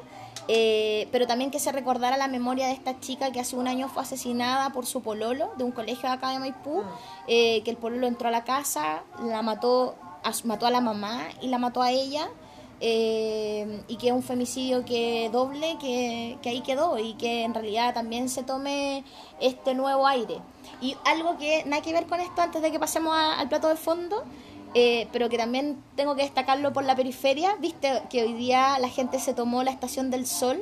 eh, 0.49 1.09
pero 1.11 1.27
también 1.27 1.51
que 1.51 1.59
se 1.59 1.73
recordara 1.73 2.17
la 2.17 2.29
memoria 2.29 2.69
de 2.69 2.73
esta 2.73 3.01
chica 3.01 3.33
que 3.33 3.41
hace 3.41 3.57
un 3.57 3.67
año 3.67 3.89
fue 3.89 4.03
asesinada 4.05 4.71
por 4.71 4.87
su 4.87 5.03
pololo 5.03 5.51
de 5.57 5.65
un 5.65 5.73
colegio 5.73 6.09
acá 6.09 6.31
de 6.31 6.39
Maipú, 6.39 6.83
Mm. 6.83 6.87
eh, 7.27 7.62
que 7.65 7.71
el 7.73 7.77
pololo 7.77 8.07
entró 8.07 8.29
a 8.29 8.31
la 8.31 8.45
casa, 8.45 9.03
la 9.25 9.43
mató 9.43 9.97
a, 10.23 10.31
mató 10.45 10.67
a 10.67 10.71
la 10.71 10.81
mamá 10.81 11.23
y 11.41 11.49
la 11.49 11.59
mató 11.59 11.83
a 11.83 11.91
ella, 11.91 12.29
eh, 12.81 13.83
y 13.89 13.97
que 13.97 14.09
es 14.09 14.12
un 14.12 14.23
femicidio 14.23 14.85
que 14.85 15.29
doble, 15.33 15.77
que, 15.81 16.39
que 16.43 16.51
ahí 16.51 16.61
quedó 16.61 16.97
y 16.99 17.15
que 17.15 17.43
en 17.43 17.53
realidad 17.53 17.93
también 17.95 18.29
se 18.29 18.45
tome 18.45 19.03
este 19.41 19.75
nuevo 19.75 20.07
aire. 20.07 20.37
Y 20.81 20.97
algo 21.07 21.39
que 21.39 21.65
nada 21.65 21.83
que 21.83 21.93
ver 21.93 22.07
con 22.07 22.21
esto 22.21 22.41
antes 22.43 22.62
de 22.62 22.71
que 22.71 22.79
pasemos 22.79 23.12
a- 23.17 23.41
al 23.41 23.49
plato 23.49 23.67
de 23.69 23.77
fondo, 23.77 24.23
eh, 24.79 25.09
pero 25.12 25.29
que 25.31 25.39
también 25.39 25.79
tengo 25.97 26.15
que 26.17 26.23
destacarlo 26.23 26.73
por 26.73 26.85
la 26.85 26.95
periferia, 26.95 27.57
viste 27.61 28.03
que 28.11 28.23
hoy 28.25 28.35
día 28.35 28.79
la 28.79 28.89
gente 28.89 29.19
se 29.19 29.33
tomó 29.33 29.62
la 29.62 29.71
estación 29.71 30.11
del 30.11 30.27
sol 30.27 30.59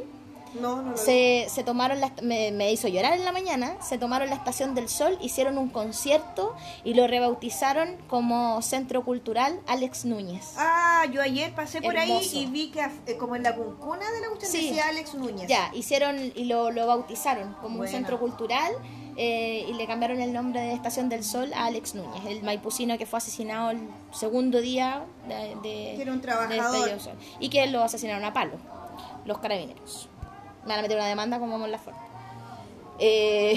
No, 0.60 0.76
no, 0.82 0.90
no. 0.92 0.96
se, 0.96 1.46
se 1.48 1.64
tomaron 1.64 1.98
la, 2.00 2.12
me, 2.22 2.52
me 2.52 2.70
hizo 2.72 2.86
llorar 2.86 3.14
en 3.14 3.24
la 3.24 3.32
mañana 3.32 3.74
se 3.82 3.98
tomaron 3.98 4.28
la 4.30 4.36
estación 4.36 4.76
del 4.76 4.88
sol 4.88 5.18
hicieron 5.20 5.58
un 5.58 5.68
concierto 5.68 6.54
y 6.84 6.94
lo 6.94 7.08
rebautizaron 7.08 7.88
como 8.06 8.62
centro 8.62 9.02
cultural 9.04 9.58
Alex 9.66 10.04
Núñez 10.04 10.54
Ah, 10.56 11.04
yo 11.12 11.20
ayer 11.20 11.52
pasé 11.56 11.82
por 11.82 11.96
Hermoso. 11.96 12.20
ahí 12.36 12.44
y 12.44 12.46
vi 12.46 12.70
que 12.70 12.80
eh, 13.06 13.16
como 13.18 13.34
en 13.34 13.42
la 13.42 13.56
cuncuna 13.56 14.08
de 14.12 14.20
la 14.20 14.28
cuestión 14.28 14.52
Sí. 14.52 14.68
decía 14.68 14.84
Alex 14.90 15.14
Núñez. 15.16 15.48
ya 15.48 15.70
hicieron 15.74 16.14
y 16.36 16.44
lo, 16.44 16.70
lo 16.70 16.86
bautizaron 16.86 17.54
como 17.60 17.80
un 17.80 17.88
centro 17.88 18.20
cultural 18.20 18.72
eh, 19.16 19.64
y 19.68 19.72
le 19.74 19.86
cambiaron 19.86 20.20
el 20.20 20.32
nombre 20.32 20.60
de 20.60 20.72
Estación 20.72 21.08
del 21.08 21.22
Sol 21.24 21.52
a 21.54 21.66
Alex 21.66 21.94
Núñez 21.94 22.24
el 22.26 22.42
maipucino 22.42 22.98
que 22.98 23.06
fue 23.06 23.18
asesinado 23.18 23.70
el 23.70 23.80
segundo 24.12 24.60
día 24.60 25.04
de, 25.28 25.34
de- 25.62 25.94
Que 25.96 26.02
era 26.02 26.12
un 26.12 26.18
de 26.20 26.22
trabajador. 26.26 26.54
Estallido 26.76 26.98
Social. 26.98 27.16
y 27.40 27.48
que 27.48 27.66
lo 27.68 27.82
asesinaron 27.82 28.24
a 28.24 28.32
palo 28.32 28.52
los 29.24 29.38
carabineros 29.38 30.08
me 30.64 30.70
van 30.70 30.78
a 30.78 30.82
meter 30.82 30.96
una 30.96 31.06
demanda 31.06 31.38
como 31.38 31.58
Mon 31.58 31.70
Laferte 31.70 32.00
eh, 32.98 33.54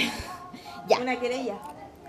ya 0.90 1.00
Una 1.00 1.20
querella. 1.20 1.56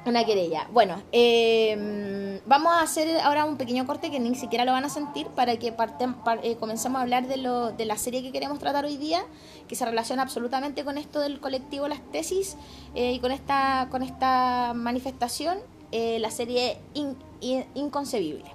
Una 0.09 0.25
querella. 0.25 0.67
Bueno, 0.73 1.03
eh, 1.13 2.41
vamos 2.47 2.73
a 2.73 2.81
hacer 2.81 3.21
ahora 3.21 3.45
un 3.45 3.59
pequeño 3.59 3.87
corte 3.87 4.11
que 4.11 4.19
ni 4.19 4.35
siquiera 4.35 4.65
lo 4.65 4.73
van 4.73 4.87
a 4.87 4.89
sentir 4.89 5.27
para 5.27 5.59
que 5.59 5.77
partem- 5.77 6.15
par- 6.23 6.41
eh, 6.43 6.57
comencemos 6.57 6.99
a 6.99 7.03
hablar 7.03 7.27
de, 7.27 7.37
lo, 7.37 7.73
de 7.73 7.85
la 7.85 7.99
serie 7.99 8.23
que 8.23 8.33
queremos 8.33 8.59
tratar 8.59 8.87
hoy 8.87 8.97
día, 8.97 9.21
que 9.69 9.75
se 9.77 9.85
relaciona 9.85 10.23
absolutamente 10.23 10.83
con 10.83 10.97
esto 10.97 11.21
del 11.21 11.41
colectivo 11.41 11.89
Las 11.89 12.01
Tesis 12.11 12.57
eh, 12.95 13.13
y 13.13 13.19
con 13.21 13.33
esta, 13.33 13.89
con 13.91 14.03
esta 14.03 14.73
manifestación, 14.75 15.59
eh, 15.93 16.19
la 16.21 16.31
serie 16.31 16.79
In- 16.95 17.19
In- 17.43 17.67
Inconcebible. 17.75 18.47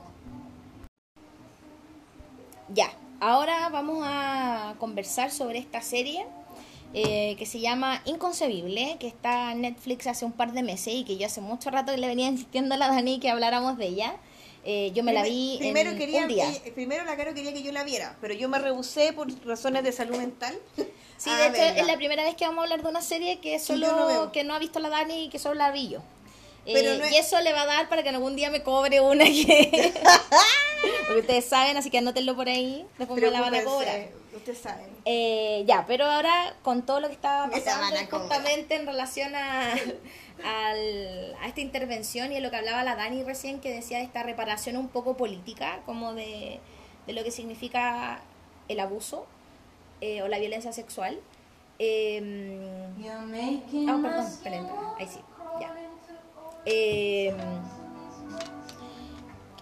Ya, 2.74 2.88
ahora 3.20 3.70
vamos 3.70 4.00
a 4.04 4.74
conversar 4.80 5.30
sobre 5.30 5.60
esta 5.60 5.82
serie 5.82 6.26
eh, 6.94 7.36
que 7.38 7.46
se 7.46 7.60
llama 7.60 8.02
Inconcebible, 8.06 8.98
que 9.00 9.08
está 9.08 9.52
en 9.52 9.62
Netflix 9.62 10.08
hace 10.08 10.26
un 10.26 10.32
par 10.32 10.52
de 10.54 10.64
meses 10.64 10.94
y 10.94 11.04
que 11.04 11.18
yo 11.18 11.26
hace 11.26 11.42
mucho 11.42 11.70
rato 11.72 11.96
le 11.96 12.08
venía 12.08 12.28
insistiendo 12.30 12.76
a 12.76 12.78
la 12.78 12.88
Dani 12.90 13.20
que 13.20 13.30
habláramos 13.30 13.78
de 13.78 13.88
ella. 13.88 14.16
Eh, 14.66 14.92
yo 14.96 15.04
me 15.04 15.12
la 15.12 15.24
vi 15.24 15.58
primero 15.60 15.90
en 15.90 15.98
quería 15.98 16.22
un 16.22 16.28
día. 16.30 16.48
primero 16.74 17.04
la 17.04 17.18
Caro 17.18 17.34
quería 17.34 17.52
que 17.54 17.64
yo 17.64 17.74
la 17.74 17.84
viera, 17.84 18.16
pero 18.22 18.34
yo 18.34 18.48
me 18.48 18.60
rehusé 18.60 19.12
por 19.12 19.28
razones 19.46 19.84
de 19.84 19.92
salud 19.92 20.18
mental. 20.18 20.58
Sí, 21.16 21.30
de 21.30 21.44
hecho 21.48 21.52
verla. 21.54 21.80
es 21.82 21.88
la 21.88 21.96
primera 21.96 22.24
vez 22.24 22.36
que 22.36 22.44
vamos 22.46 22.60
a 22.60 22.64
hablar 22.64 22.82
de 22.84 22.90
una 22.90 23.02
serie 23.02 23.40
que 23.40 23.58
solo 23.58 23.88
no 23.88 24.32
que 24.34 24.44
no 24.44 24.56
ha 24.56 24.60
visto 24.60 24.80
la 24.80 24.90
Dani 24.90 25.26
y 25.26 25.30
que 25.30 25.40
solo 25.40 25.56
la 25.56 25.72
vi 25.72 25.88
yo. 25.88 26.00
Eh, 26.66 26.72
Pero 26.74 26.98
no 26.98 27.06
es- 27.06 27.14
Y 27.14 27.16
eso 27.18 27.40
le 27.40 27.54
va 27.54 27.62
a 27.62 27.66
dar 27.66 27.88
para 27.88 28.04
que 28.04 28.10
algún 28.10 28.36
día 28.36 28.50
me 28.50 28.62
cobre 28.64 29.00
una 29.00 29.24
que... 29.24 29.94
Porque 31.08 31.22
ustedes 31.22 31.46
saben, 31.46 31.78
así 31.78 31.90
que 31.90 32.00
anótenlo 32.00 32.36
por 32.36 32.50
ahí, 32.50 32.86
después 32.98 33.22
me 33.22 33.32
la 33.32 33.40
van 33.42 33.56
a 33.56 33.64
cobrar. 33.64 34.08
Ustedes 34.36 34.58
saben. 34.60 34.88
Eh, 35.06 35.64
ya, 35.68 35.86
pero 35.88 36.06
ahora 36.06 36.56
con 36.64 36.86
todo 36.86 37.00
lo 37.00 37.08
que 37.08 37.14
estaba 37.14 37.50
pasando 37.50 37.86
justamente 38.20 38.76
en 38.76 38.86
relación 38.86 39.36
a, 39.36 39.74
al- 40.44 41.36
a 41.42 41.48
esta 41.48 41.62
intervención 41.62 42.32
y 42.32 42.38
a 42.38 42.40
lo 42.40 42.50
que 42.50 42.58
hablaba 42.58 42.84
la 42.84 42.96
Dani 42.96 43.24
recién, 43.24 43.60
que 43.60 43.72
decía 43.74 43.98
de 44.00 44.04
esta 44.06 44.24
reparación 44.24 44.78
un 44.78 44.88
poco 44.90 45.16
política, 45.18 45.82
como 45.86 46.14
de, 46.14 46.60
de 47.08 47.14
lo 47.14 47.24
que 47.24 47.32
significa 47.32 48.22
el 48.68 48.80
abuso 48.80 49.26
eh, 50.02 50.22
o 50.22 50.28
la 50.28 50.40
violencia 50.40 50.74
sexual. 50.74 51.20
Eh, 51.80 52.88
Ah, 53.90 54.00
perdón, 54.02 54.28
esperen, 54.28 54.66
ahí 55.00 55.08
sí, 55.08 55.20
ya. 55.60 55.74
Eh, 56.66 57.34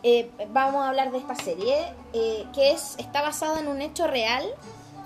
eh, 0.03 0.31
vamos 0.49 0.83
a 0.83 0.89
hablar 0.89 1.11
de 1.11 1.19
esta 1.19 1.35
serie, 1.35 1.75
eh, 2.13 2.45
que 2.53 2.71
es 2.71 2.95
está 2.97 3.21
basada 3.21 3.59
en 3.59 3.67
un 3.67 3.81
hecho 3.81 4.07
real 4.07 4.43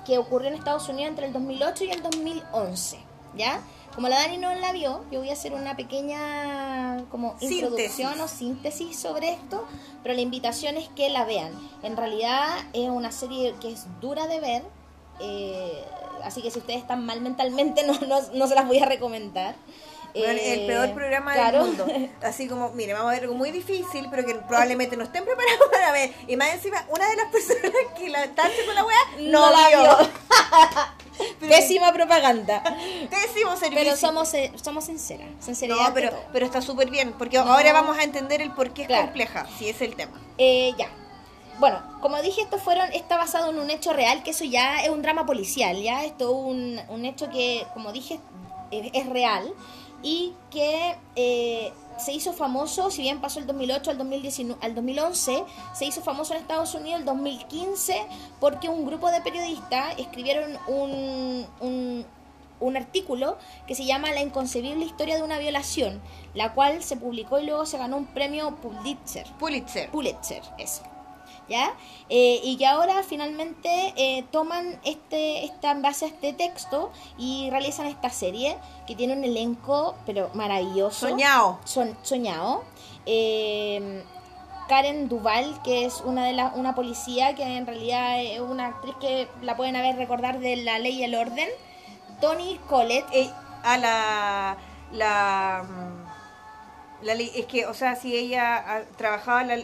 que 0.05 0.17
ocurrió 0.17 0.49
en 0.49 0.55
Estados 0.55 0.87
Unidos 0.87 1.09
entre 1.09 1.27
el 1.27 1.33
2008 1.33 1.83
y 1.83 1.91
el 1.91 2.01
2011, 2.01 2.99
¿ya? 3.35 3.59
Como 3.93 4.09
la 4.09 4.17
Dani 4.19 4.37
no 4.37 4.53
la 4.55 4.71
vio, 4.73 5.03
yo 5.09 5.19
voy 5.19 5.29
a 5.29 5.33
hacer 5.33 5.53
una 5.53 5.75
pequeña 5.75 7.05
como 7.09 7.31
Síntesis. 7.39 7.61
introducción 7.61 8.21
o 8.21 8.27
síntesis 8.27 8.99
sobre 8.99 9.31
esto, 9.31 9.65
pero 10.03 10.13
la 10.13 10.21
invitación 10.21 10.77
es 10.77 10.89
que 10.89 11.09
la 11.09 11.23
vean. 11.23 11.53
En 11.81 11.95
realidad 11.95 12.57
es 12.73 12.89
una 12.89 13.11
serie 13.11 13.55
que 13.61 13.71
es 13.71 13.87
dura 14.01 14.27
de 14.27 14.39
ver, 14.41 14.63
eh, 15.21 15.83
así 16.23 16.41
que 16.41 16.51
si 16.51 16.59
ustedes 16.59 16.81
están 16.81 17.05
mal 17.05 17.21
mentalmente 17.21 17.83
no, 17.87 17.93
no, 18.01 18.19
no 18.33 18.47
se 18.47 18.55
las 18.55 18.67
voy 18.67 18.79
a 18.79 18.85
recomendar. 18.85 19.55
Bueno, 20.15 20.31
el 20.31 20.59
Eh, 20.61 20.63
peor 20.67 20.93
programa 20.93 21.33
claro. 21.33 21.65
del 21.65 21.67
mundo. 21.77 21.85
Así 22.23 22.47
como, 22.47 22.69
mire, 22.71 22.93
vamos 22.93 23.09
a 23.09 23.13
ver 23.15 23.23
algo 23.23 23.35
muy 23.35 23.51
difícil, 23.51 24.07
pero 24.09 24.25
que 24.25 24.35
probablemente 24.35 24.95
no 24.97 25.03
estén 25.03 25.23
preparados 25.25 25.67
para 25.71 25.91
ver. 25.91 26.13
Y 26.27 26.35
más 26.37 26.53
encima, 26.53 26.85
una 26.89 27.07
de 27.09 27.15
las 27.17 27.27
personas 27.31 27.71
que 27.97 28.09
la 28.09 28.23
está 28.23 28.45
haciendo 28.45 28.73
la 28.73 28.85
weá 28.85 28.97
no, 29.19 29.39
No 29.39 29.51
la 29.51 29.67
vio. 29.69 29.81
vio. 29.81 30.09
Pésima 31.39 31.93
propaganda. 31.93 32.61
Pésimo 33.09 33.55
servicio. 33.55 33.83
Pero 33.83 33.95
somos, 33.95 34.33
eh, 34.33 34.51
somos 34.61 34.85
sinceras. 34.85 35.27
Sinceridad. 35.39 35.87
No, 35.89 35.93
pero, 35.93 36.11
pero 36.33 36.45
está 36.45 36.61
súper 36.61 36.89
bien, 36.89 37.13
porque 37.13 37.37
No. 37.37 37.43
ahora 37.53 37.71
vamos 37.73 37.97
a 37.97 38.03
entender 38.03 38.41
el 38.41 38.51
por 38.51 38.71
qué 38.73 38.83
es 38.83 38.87
Claro. 38.87 39.03
compleja, 39.05 39.45
si 39.57 39.69
es 39.69 39.81
el 39.81 39.95
tema. 39.95 40.19
Eh, 40.37 40.73
ya. 40.77 40.89
Bueno, 41.57 41.81
como 42.01 42.21
dije, 42.21 42.41
esto 42.41 42.57
fueron, 42.57 42.91
está 42.91 43.15
basado 43.17 43.49
en 43.49 43.59
un 43.59 43.69
hecho 43.69 43.93
real, 43.93 44.23
que 44.23 44.31
eso 44.31 44.43
ya 44.43 44.83
es 44.83 44.89
un 44.89 45.01
drama 45.01 45.25
policial, 45.25 45.81
ya 45.81 46.03
esto 46.03 46.25
es 46.29 46.35
un, 46.35 46.81
un 46.89 47.05
hecho 47.05 47.29
que, 47.29 47.65
como 47.73 47.93
dije, 47.93 48.19
es, 48.71 48.89
es 48.93 49.05
real 49.09 49.53
y 50.05 50.33
que 50.51 50.95
eh, 51.15 51.73
se 51.97 52.13
hizo 52.13 52.31
famoso, 52.31 52.91
si 52.91 53.01
bien 53.01 53.19
pasó 53.21 53.39
el 53.39 53.47
2008 53.47 53.89
al, 53.89 53.97
2019, 53.97 54.63
al 54.63 54.75
2011, 54.75 55.43
se 55.73 55.85
hizo 55.85 56.01
famoso 56.01 56.35
en 56.35 56.41
Estados 56.41 56.75
Unidos 56.75 56.99
el 56.99 57.05
2015 57.05 58.05
porque 58.39 58.69
un 58.69 58.85
grupo 58.85 59.09
de 59.09 59.21
periodistas 59.21 59.97
escribieron 59.97 60.57
un, 60.67 61.47
un, 61.59 62.05
un 62.59 62.77
artículo 62.77 63.39
que 63.65 63.73
se 63.73 63.85
llama 63.85 64.11
La 64.11 64.21
inconcebible 64.21 64.85
historia 64.85 65.15
de 65.15 65.23
una 65.23 65.39
violación, 65.39 65.99
la 66.35 66.53
cual 66.53 66.83
se 66.83 66.97
publicó 66.97 67.39
y 67.39 67.47
luego 67.47 67.65
se 67.65 67.79
ganó 67.79 67.97
un 67.97 68.05
premio 68.05 68.55
Pulitzer. 68.57 69.25
Pulitzer. 69.39 69.89
Pulitzer, 69.89 70.43
eso. 70.59 70.83
¿Ya? 71.47 71.73
Eh, 72.09 72.39
y 72.43 72.57
que 72.57 72.65
ahora 72.65 73.03
finalmente 73.03 73.93
eh, 73.97 74.25
toman 74.31 74.79
este, 74.83 75.45
esta 75.45 75.71
en 75.71 75.81
base 75.83 76.05
a 76.05 76.07
este 76.07 76.33
texto 76.33 76.91
y 77.17 77.49
realizan 77.51 77.85
esta 77.85 78.09
serie 78.09 78.57
que 78.87 78.95
tiene 78.95 79.13
un 79.13 79.23
elenco, 79.23 79.95
pero 80.05 80.31
maravilloso. 80.33 81.07
Soñado. 81.07 81.59
Son, 81.65 81.95
soñado. 82.01 82.63
Eh, 83.05 84.03
Karen 84.67 85.07
Duval, 85.07 85.61
que 85.63 85.85
es 85.85 86.01
una 86.01 86.25
de 86.25 86.33
las 86.33 86.55
una 86.55 86.73
policía 86.73 87.35
que 87.35 87.43
en 87.43 87.67
realidad 87.67 88.21
es 88.21 88.39
una 88.39 88.67
actriz 88.67 88.95
que 88.99 89.27
la 89.41 89.55
pueden 89.55 89.75
haber 89.75 89.95
recordar 89.95 90.39
de 90.39 90.55
La 90.57 90.79
Ley 90.79 90.99
y 90.99 91.03
el 91.03 91.15
Orden. 91.15 91.49
Tony 92.21 92.59
Collette, 92.67 93.05
Eh, 93.11 93.29
a 93.63 93.77
la. 93.77 94.57
La. 94.91 95.63
mm, 95.63 97.05
la 97.05 97.13
ley, 97.13 97.31
es 97.35 97.45
que, 97.45 97.65
o 97.67 97.73
sea, 97.73 97.95
si 97.95 98.15
ella 98.15 98.55
ah, 98.55 98.81
trabajaba 98.97 99.43
la, 99.43 99.57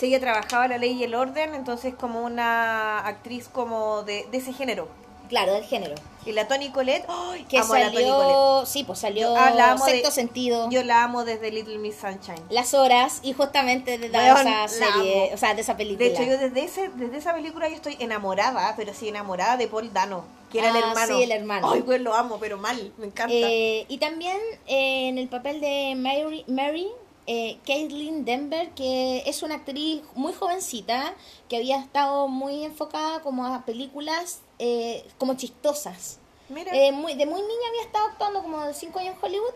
si 0.00 0.06
ella 0.06 0.18
trabajaba 0.18 0.66
la 0.66 0.78
ley 0.78 0.92
y 0.92 1.04
el 1.04 1.14
orden, 1.14 1.54
entonces 1.54 1.94
como 1.94 2.22
una 2.22 3.00
actriz 3.06 3.48
como 3.48 4.02
de, 4.02 4.26
de 4.32 4.38
ese 4.38 4.52
género. 4.52 4.88
Claro, 5.28 5.52
del 5.54 5.62
género. 5.62 5.94
Y 6.26 6.32
la 6.32 6.48
Toni 6.48 6.70
Collette, 6.70 7.04
¡ay! 7.08 7.44
Que 7.48 7.58
amo 7.58 7.74
a 7.74 7.78
la 7.78 7.92
Toni 7.92 7.98
salió, 8.04 8.66
sí, 8.66 8.82
pues 8.82 8.98
salió 8.98 9.28
Yo- 9.28 9.36
ah, 9.36 9.50
la 9.52 9.70
amo 9.72 9.84
de- 9.86 9.92
Sexto 9.92 10.10
Sentido, 10.10 10.68
Yo 10.70 10.82
la 10.82 11.04
amo 11.04 11.24
desde 11.24 11.52
Little 11.52 11.78
Miss 11.78 11.96
Sunshine. 12.00 12.42
Las 12.50 12.74
Horas, 12.74 13.20
y 13.22 13.32
justamente 13.32 13.96
de 13.96 14.10
Weón, 14.10 14.48
esa 14.48 14.66
serie, 14.66 15.30
o 15.32 15.36
sea, 15.36 15.54
de 15.54 15.60
esa 15.60 15.76
película. 15.76 16.04
De 16.08 16.12
hecho, 16.12 16.24
yo 16.24 16.36
desde 16.36 16.64
ese, 16.64 16.88
desde 16.96 17.16
esa 17.18 17.32
película 17.32 17.68
yo 17.68 17.76
estoy 17.76 17.96
enamorada, 18.00 18.74
pero 18.76 18.92
sí 18.92 19.08
enamorada 19.08 19.56
de 19.56 19.68
Paul 19.68 19.92
Dano, 19.92 20.24
que 20.50 20.58
era 20.58 20.70
el 20.70 20.76
Ah, 20.76 20.88
hermano. 20.88 21.16
sí, 21.16 21.22
el 21.22 21.30
hermano. 21.30 21.70
Ay, 21.70 21.82
pues 21.82 22.00
lo 22.00 22.12
amo, 22.14 22.38
pero 22.40 22.58
mal, 22.58 22.92
me 22.98 23.06
encanta. 23.06 23.32
Eh, 23.32 23.84
y 23.88 23.98
también 23.98 24.36
eh, 24.66 25.08
en 25.10 25.16
el 25.16 25.28
papel 25.28 25.60
de 25.60 25.94
Mary, 25.96 26.44
Mary 26.48 26.88
eh, 27.26 27.58
Caitlin 27.66 28.24
Denver, 28.24 28.70
que 28.70 29.22
es 29.26 29.42
una 29.42 29.56
actriz 29.56 30.02
muy 30.14 30.32
jovencita, 30.32 31.14
que 31.48 31.56
había 31.56 31.78
estado 31.78 32.28
muy 32.28 32.64
enfocada 32.64 33.22
como 33.22 33.46
a 33.46 33.64
películas 33.64 34.40
eh, 34.58 35.04
como 35.18 35.34
chistosas. 35.34 36.18
Mira, 36.48 36.72
Eh, 36.74 36.92
muy, 36.92 37.14
de 37.14 37.26
muy 37.26 37.40
niña 37.40 37.68
había 37.68 37.82
estado 37.82 38.06
actuando 38.06 38.42
como 38.42 38.64
de 38.64 38.74
5 38.74 38.98
años 38.98 39.14
en 39.14 39.24
Hollywood, 39.24 39.54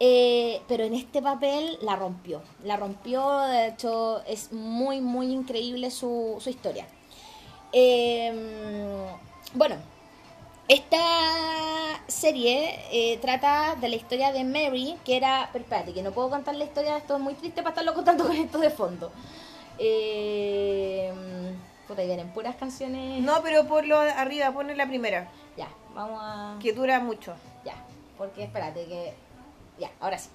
eh, 0.00 0.60
pero 0.68 0.84
en 0.84 0.94
este 0.94 1.22
papel 1.22 1.78
la 1.80 1.96
rompió. 1.96 2.42
La 2.64 2.76
rompió, 2.76 3.38
de 3.40 3.68
hecho 3.68 4.22
es 4.26 4.52
muy, 4.52 5.00
muy 5.00 5.32
increíble 5.32 5.90
su, 5.90 6.36
su 6.40 6.50
historia. 6.50 6.86
Bueno, 9.54 9.76
esta 10.68 12.02
serie 12.06 12.80
eh, 12.90 13.18
trata 13.18 13.76
de 13.76 13.88
la 13.88 13.96
historia 13.96 14.32
de 14.32 14.44
Mary, 14.44 14.96
que 15.04 15.16
era... 15.16 15.50
Pero 15.52 15.64
espérate, 15.64 15.92
que 15.92 16.02
no 16.02 16.12
puedo 16.12 16.30
contar 16.30 16.54
la 16.54 16.64
historia, 16.64 16.96
esto 16.96 17.16
es 17.16 17.20
muy 17.20 17.34
triste 17.34 17.62
para 17.62 17.70
estarlo 17.70 17.94
contando 17.94 18.24
con 18.24 18.36
esto 18.36 18.58
de 18.58 18.70
fondo. 18.70 19.12
Eh, 19.78 21.12
puta, 21.86 22.00
ahí 22.00 22.06
vienen 22.06 22.32
puras 22.32 22.56
canciones... 22.56 23.22
no, 23.22 23.42
pero 23.42 23.66
ponlo 23.66 23.98
arriba, 23.98 24.52
ponle 24.52 24.74
la 24.74 24.86
primera, 24.86 25.28
Ya, 25.56 25.68
vamos 25.94 26.18
a... 26.22 26.58
que 26.60 26.72
dura 26.72 27.00
mucho. 27.00 27.34
Ya, 27.64 27.74
porque 28.16 28.44
espérate 28.44 28.86
que... 28.86 29.14
Ya, 29.78 29.90
ahora 30.00 30.18
sí. 30.18 30.30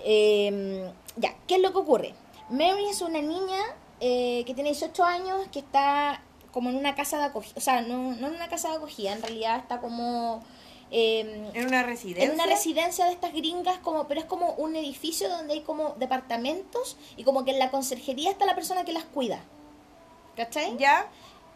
Eh, 0.00 0.92
ya, 1.16 1.34
¿qué 1.46 1.56
es 1.56 1.62
lo 1.62 1.72
que 1.72 1.78
ocurre? 1.78 2.14
Mary 2.50 2.86
es 2.90 3.00
una 3.02 3.20
niña 3.20 3.58
eh, 4.00 4.44
que 4.46 4.54
tiene 4.54 4.70
18 4.70 5.04
años, 5.04 5.48
que 5.52 5.60
está 5.60 6.22
como 6.52 6.70
en 6.70 6.76
una 6.76 6.94
casa 6.94 7.18
de 7.18 7.24
acogida, 7.24 7.54
o 7.56 7.60
sea, 7.60 7.80
no, 7.82 8.14
no 8.14 8.28
en 8.28 8.34
una 8.34 8.48
casa 8.48 8.70
de 8.70 8.76
acogida, 8.76 9.12
en 9.12 9.22
realidad 9.22 9.58
está 9.58 9.80
como... 9.80 10.42
eh, 10.90 11.50
En 11.54 11.66
una 11.66 11.82
residencia. 11.82 12.24
en 12.24 12.32
una 12.32 12.46
residencia 12.46 13.04
de 13.06 13.12
estas 13.12 13.32
gringas, 13.32 13.78
como, 13.78 14.06
pero 14.08 14.20
es 14.20 14.26
como 14.26 14.52
un 14.54 14.74
edificio 14.76 15.28
donde 15.28 15.54
hay 15.54 15.60
como 15.60 15.90
departamentos 15.98 16.96
y 17.16 17.24
como 17.24 17.44
que 17.44 17.50
en 17.52 17.58
la 17.58 17.70
conserjería 17.70 18.30
está 18.30 18.46
la 18.46 18.54
persona 18.54 18.84
que 18.84 18.92
las 18.92 19.04
cuida. 19.04 19.40
¿Cachai? 20.36 20.76
Ya, 20.78 21.08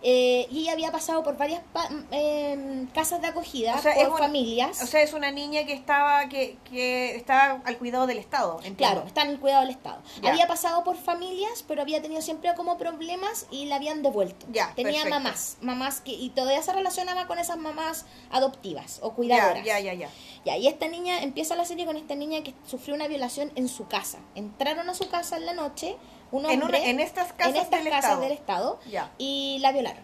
Eh, 0.05 0.49
y 0.51 0.63
ella 0.63 0.73
había 0.73 0.91
pasado 0.91 1.23
por 1.23 1.37
varias 1.37 1.63
pa- 1.73 1.89
em, 2.11 2.87
casas 2.89 3.21
de 3.23 3.29
acogida, 3.29 3.77
O 3.77 3.83
sea, 3.83 3.95
por 3.95 4.09
un- 4.11 4.19
familias. 4.19 4.83
o 4.83 4.87
sea, 4.87 5.01
es 5.03 5.13
una 5.13 5.31
niña 5.31 5.65
que 5.65 5.73
estaba 5.73 6.29
que, 6.29 6.59
que 6.65 7.15
estaba 7.15 7.61
al 7.65 7.79
cuidado 7.79 8.07
del 8.09 8.19
Estado, 8.19 8.57
entiendo. 8.65 8.77
Claro, 8.79 9.07
está 9.07 9.23
en 9.23 9.31
el 9.31 9.39
cuidado 9.41 9.61
del 9.63 9.71
Estado. 9.71 10.03
Ya. 10.21 10.31
Había 10.31 10.47
pasado 10.49 10.83
por 10.83 10.97
familias, 10.97 11.65
pero 11.69 11.83
había 11.83 12.03
tenido 12.03 12.21
siempre 12.21 12.53
como 12.57 12.79
problemas 12.79 13.47
y 13.51 13.67
la 13.67 13.77
habían 13.77 14.03
devuelto. 14.03 14.47
Ya, 14.51 14.73
Tenía 14.75 14.93
perfecto. 15.03 15.11
mamás, 15.11 15.57
mamás 15.61 16.01
que 16.01 16.11
y 16.13 16.31
todavía 16.31 16.63
se 16.63 16.73
relacionaba 16.73 17.27
con 17.29 17.39
esas 17.39 17.59
mamás 17.59 18.05
adoptivas 18.33 18.99
o 19.03 19.11
Ya, 19.11 19.15
cuidadoras. 19.15 19.65
ya, 19.65 19.79
ya, 19.81 19.95
ya. 19.95 20.09
Ya, 20.45 20.57
y 20.57 20.67
esta 20.67 20.89
niña 20.89 21.23
empieza 21.23 21.55
la 21.55 21.65
serie 21.65 21.87
con 21.87 21.97
esta 21.97 22.17
niña 22.17 22.43
que 22.43 22.55
sufrió 22.67 22.97
una 22.97 23.07
violación 23.07 23.53
en 23.55 23.69
su 23.69 23.87
casa. 23.87 24.19
Entraron 24.35 24.91
a 24.91 24.95
su 24.95 25.09
casa 25.09 25.37
en 25.37 25.47
la 25.47 25.53
noche, 25.55 25.97
un 26.33 26.45
En 26.51 26.63
hombre 26.63 26.81
una- 26.81 26.89
en 26.91 26.99
estas 27.01 27.33
casas 27.33 27.55
en 27.55 27.61
estas 27.63 27.85
del 27.85 27.91
casas 27.93 28.05
Estado. 28.13 28.21
del 28.23 28.33
Estado 28.33 28.81
y 29.19 29.59
la 29.61 29.71
violaron. 29.73 30.03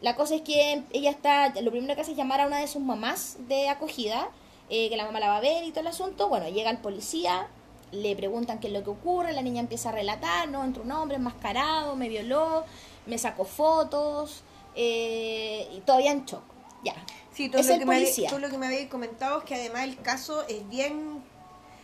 La 0.00 0.16
cosa 0.16 0.34
es 0.34 0.42
que 0.42 0.82
ella 0.92 1.10
está, 1.10 1.48
lo 1.62 1.70
primero 1.70 1.94
que 1.94 2.02
hace 2.02 2.10
es 2.10 2.16
llamar 2.16 2.40
a 2.42 2.46
una 2.46 2.58
de 2.58 2.66
sus 2.68 2.82
mamás 2.82 3.36
de 3.48 3.68
acogida, 3.70 4.28
eh, 4.68 4.90
que 4.90 4.96
la 4.96 5.04
mamá 5.06 5.18
la 5.20 5.28
va 5.28 5.36
a 5.38 5.40
ver 5.40 5.64
y 5.64 5.70
todo 5.70 5.80
el 5.80 5.86
asunto. 5.86 6.28
Bueno, 6.28 6.46
llega 6.48 6.70
el 6.70 6.78
policía, 6.78 7.48
le 7.92 8.14
preguntan 8.16 8.58
qué 8.58 8.66
es 8.66 8.72
lo 8.72 8.82
que 8.84 8.90
ocurre, 8.90 9.32
la 9.32 9.40
niña 9.42 9.60
empieza 9.60 9.88
a 9.90 9.92
relatar, 9.92 10.48
no, 10.48 10.62
entró 10.64 10.82
un 10.82 10.92
hombre 10.92 11.16
enmascarado, 11.16 11.96
me 11.96 12.08
violó, 12.10 12.64
me 13.06 13.16
sacó 13.16 13.44
fotos, 13.44 14.42
eh, 14.74 15.68
y 15.74 15.80
todavía 15.80 16.10
en 16.10 16.24
shock. 16.26 16.42
Ya. 16.84 16.94
Sí, 17.32 17.48
tú 17.48 17.58
Es 17.58 17.66
lo, 17.68 17.74
el 17.74 17.78
que 17.80 17.86
me 17.86 17.94
policía. 17.96 18.28
tú 18.30 18.38
lo 18.38 18.48
que 18.50 18.58
me 18.58 18.66
habías 18.66 18.88
comentado 18.90 19.38
es 19.38 19.44
que 19.44 19.54
además 19.54 19.84
el 19.84 20.00
caso 20.02 20.44
es 20.48 20.68
bien, 20.68 21.22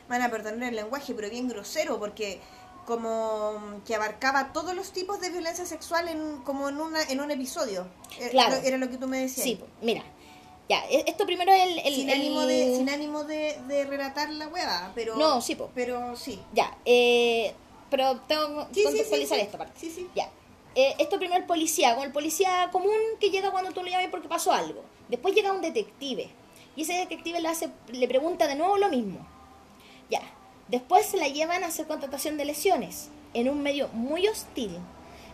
van 0.09 0.22
a 0.22 0.28
perdonar 0.28 0.68
el 0.70 0.76
lenguaje, 0.76 1.14
pero 1.14 1.30
bien 1.30 1.48
grosero, 1.48 1.98
porque 1.98 2.40
como 2.90 3.81
que 3.87 3.94
abarcaba 3.94 4.53
todos 4.53 4.74
los 4.74 4.90
tipos 4.92 5.20
de 5.20 5.31
violencia 5.31 5.64
sexual 5.64 6.09
en, 6.09 6.38
como 6.42 6.68
en, 6.68 6.79
una, 6.81 7.03
en 7.05 7.20
un 7.20 7.31
episodio. 7.31 7.87
Eh, 8.18 8.29
Claro. 8.31 8.57
Era, 8.64 8.76
lo 8.79 8.90
que 8.90 8.96
tú 8.96 9.07
me 9.07 9.18
decías. 9.18 9.44
Sí, 9.44 9.61
mira. 9.81 10.03
Ya, 10.68 10.85
e- 10.88 11.05
esto 11.07 11.24
primero 11.24 11.53
es 11.53 11.62
el... 11.70 11.79
el- 11.79 11.94
sin, 11.94 12.11
el- 12.11 12.20
ánimo 12.20 12.40
de, 12.46 12.76
sin 12.76 12.88
ánimo 12.90 13.24
de, 13.24 13.61
de 13.68 13.85
relatar 13.85 14.29
la 14.31 14.48
hueá, 14.48 14.92
pero... 14.94 15.16
No, 15.16 15.40
sí, 15.40 15.55
po. 15.55 15.70
Pero 15.74 16.16
sí. 16.16 16.40
Ya, 16.53 16.76
eh, 16.85 17.55
pero 17.90 18.20
tengo 18.22 18.66
que 18.68 18.74
Sí, 18.74 18.81
sí, 18.81 18.81
sí, 18.81 18.85
contextualizar 18.87 19.38
sí. 19.38 19.44
esta 19.44 19.59
parte. 19.59 19.81
Sí, 19.81 19.90
sí. 19.90 20.09
Ya. 20.14 20.29
Eh, 20.74 20.94
esto 20.98 21.16
primero 21.18 21.40
el 21.40 21.46
policía, 21.46 21.92
como 21.94 22.05
el 22.05 22.12
policía 22.12 22.68
común 22.72 22.92
que 23.20 23.31
llega 23.31 23.50
cuando 23.50 23.72
tú 23.72 23.83
lo 23.83 23.88
llamas 23.88 24.07
porque 24.11 24.29
pasó 24.29 24.53
algo. 24.53 24.83
Después 25.09 25.35
llega 25.35 25.53
un 25.53 25.61
detective. 25.61 26.29
Y 26.76 26.83
ese 26.83 26.92
detective 26.94 27.40
le, 27.40 27.48
hace, 27.48 27.70
le 27.88 28.07
pregunta 28.09 28.46
de 28.46 28.55
nuevo 28.55 28.76
lo 28.79 28.88
mismo. 28.88 29.26
Ya. 30.09 30.20
Después 30.70 31.06
se 31.06 31.16
la 31.16 31.28
llevan 31.28 31.64
a 31.64 31.68
hacer 31.68 31.87
contratación 31.87 32.37
de 32.37 32.44
lesiones 32.44 33.09
en 33.35 33.48
un 33.48 33.62
medio 33.62 33.88
muy 33.92 34.26
hostil. 34.28 34.78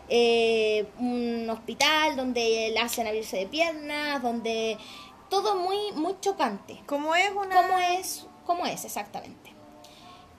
Eh, 0.09 0.87
un 0.99 1.49
hospital 1.51 2.17
donde 2.17 2.71
le 2.73 2.79
hacen 2.79 3.07
abrirse 3.07 3.37
de 3.39 3.47
piernas, 3.47 4.23
donde 4.23 4.79
todo 5.29 5.57
muy, 5.57 5.77
muy 5.95 6.15
chocante. 6.21 6.81
Como 6.87 7.15
es 7.15 7.31
una... 7.33 7.57
¿Cómo 7.63 7.79
es? 7.79 8.27
¿Cómo 8.45 8.67
es 8.67 8.85
exactamente? 8.85 9.53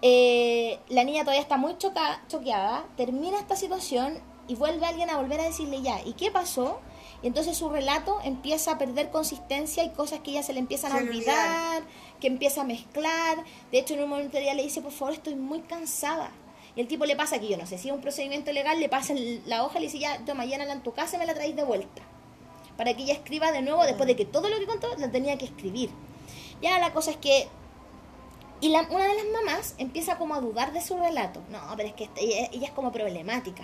Eh, 0.01 0.79
la 0.89 1.03
niña 1.03 1.23
todavía 1.23 1.41
está 1.41 1.57
muy 1.57 1.73
choca- 1.77 2.21
choqueada, 2.27 2.85
termina 2.95 3.39
esta 3.39 3.55
situación 3.55 4.19
y 4.47 4.55
vuelve 4.55 4.85
alguien 4.85 5.09
a 5.09 5.17
volver 5.17 5.41
a 5.41 5.43
decirle 5.43 5.81
ya, 5.81 5.99
¿y 6.05 6.13
qué 6.13 6.31
pasó? 6.31 6.79
Y 7.21 7.27
entonces 7.27 7.57
su 7.57 7.67
relato 7.67 8.19
empieza 8.23 8.73
a 8.73 8.77
perder 8.77 9.09
consistencia 9.09 9.83
y 9.83 9.89
cosas 9.89 10.19
que 10.21 10.31
ella 10.31 10.43
se 10.43 10.53
le 10.53 10.59
empiezan 10.59 10.91
a 10.91 10.97
olvidar, 10.97 11.83
que 12.19 12.27
empieza 12.27 12.61
a 12.61 12.63
mezclar. 12.63 13.43
De 13.71 13.79
hecho, 13.79 13.93
en 13.93 14.03
un 14.03 14.09
momento 14.09 14.37
ella 14.37 14.53
le 14.53 14.63
dice, 14.63 14.81
por 14.81 14.91
favor, 14.91 15.13
estoy 15.13 15.35
muy 15.35 15.61
cansada. 15.61 16.31
Y 16.75 16.81
el 16.81 16.87
tipo 16.87 17.05
le 17.05 17.15
pasa 17.15 17.39
que 17.39 17.47
yo 17.47 17.57
no 17.57 17.65
sé 17.65 17.77
si 17.77 17.89
es 17.89 17.93
un 17.95 18.01
procedimiento 18.01 18.51
legal, 18.51 18.79
le 18.79 18.87
pasa 18.89 19.13
la 19.45 19.63
hoja 19.65 19.77
y 19.79 19.81
le 19.81 19.87
dice, 19.87 19.99
ya, 19.99 20.23
toma, 20.25 20.45
llénala 20.45 20.73
en 20.73 20.83
tu 20.83 20.93
casa 20.93 21.15
y 21.15 21.19
me 21.19 21.25
la 21.25 21.33
traéis 21.33 21.55
de 21.55 21.63
vuelta. 21.63 22.01
Para 22.77 22.93
que 22.95 23.03
ella 23.03 23.13
escriba 23.13 23.51
de 23.51 23.61
nuevo, 23.63 23.83
después 23.83 24.05
de 24.07 24.15
que 24.15 24.25
todo 24.25 24.49
lo 24.49 24.59
que 24.59 24.67
contó 24.67 24.87
lo 24.97 25.09
tenía 25.09 25.37
que 25.37 25.45
escribir. 25.45 25.89
Ya 26.61 26.77
la 26.79 26.93
cosa 26.93 27.11
es 27.11 27.17
que 27.17 27.47
y 28.59 28.69
la, 28.69 28.81
una 28.89 29.07
de 29.07 29.13
las 29.15 29.25
mamás 29.33 29.75
empieza 29.77 30.17
como 30.17 30.33
a 30.33 30.39
dudar 30.41 30.73
de 30.73 30.81
su 30.81 30.97
relato. 30.97 31.41
No, 31.49 31.59
pero 31.75 31.89
es 31.89 31.95
que 31.95 32.05
esta- 32.05 32.21
ella, 32.21 32.49
ella 32.51 32.67
es 32.67 32.73
como 32.73 32.91
problemática. 32.91 33.63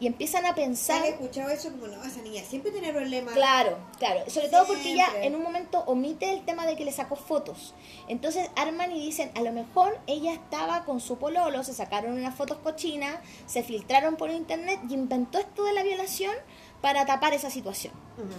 Y 0.00 0.06
empiezan 0.06 0.46
a 0.46 0.54
pensar... 0.54 1.02
¿Has 1.02 1.08
escuchado 1.10 1.50
eso? 1.50 1.70
Como 1.70 1.86
no, 1.86 2.02
esa 2.02 2.22
niña 2.22 2.42
siempre 2.42 2.72
tiene 2.72 2.90
problemas. 2.90 3.34
Claro, 3.34 3.76
claro. 3.98 4.20
Sobre 4.28 4.48
todo 4.48 4.66
porque 4.66 4.94
ella 4.94 5.06
en 5.22 5.36
un 5.36 5.42
momento 5.42 5.80
omite 5.80 6.32
el 6.32 6.42
tema 6.46 6.64
de 6.64 6.74
que 6.74 6.86
le 6.86 6.92
sacó 6.92 7.16
fotos. 7.16 7.74
Entonces 8.08 8.48
arman 8.56 8.92
y 8.92 9.04
dicen, 9.04 9.30
a 9.34 9.42
lo 9.42 9.52
mejor 9.52 9.98
ella 10.06 10.32
estaba 10.32 10.86
con 10.86 11.00
su 11.00 11.18
pololo, 11.18 11.62
se 11.64 11.74
sacaron 11.74 12.12
unas 12.12 12.34
fotos 12.34 12.56
cochinas, 12.58 13.18
se 13.46 13.62
filtraron 13.62 14.16
por 14.16 14.30
internet 14.30 14.80
y 14.88 14.94
inventó 14.94 15.38
esto 15.38 15.64
de 15.64 15.74
la 15.74 15.82
violación 15.82 16.34
para 16.80 17.04
tapar 17.04 17.34
esa 17.34 17.50
situación. 17.50 17.92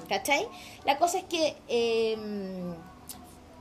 ¿Cachai? 0.10 0.48
La 0.84 0.98
cosa 0.98 1.20
es 1.20 1.26
que 1.26 1.56
eh, 1.68 2.18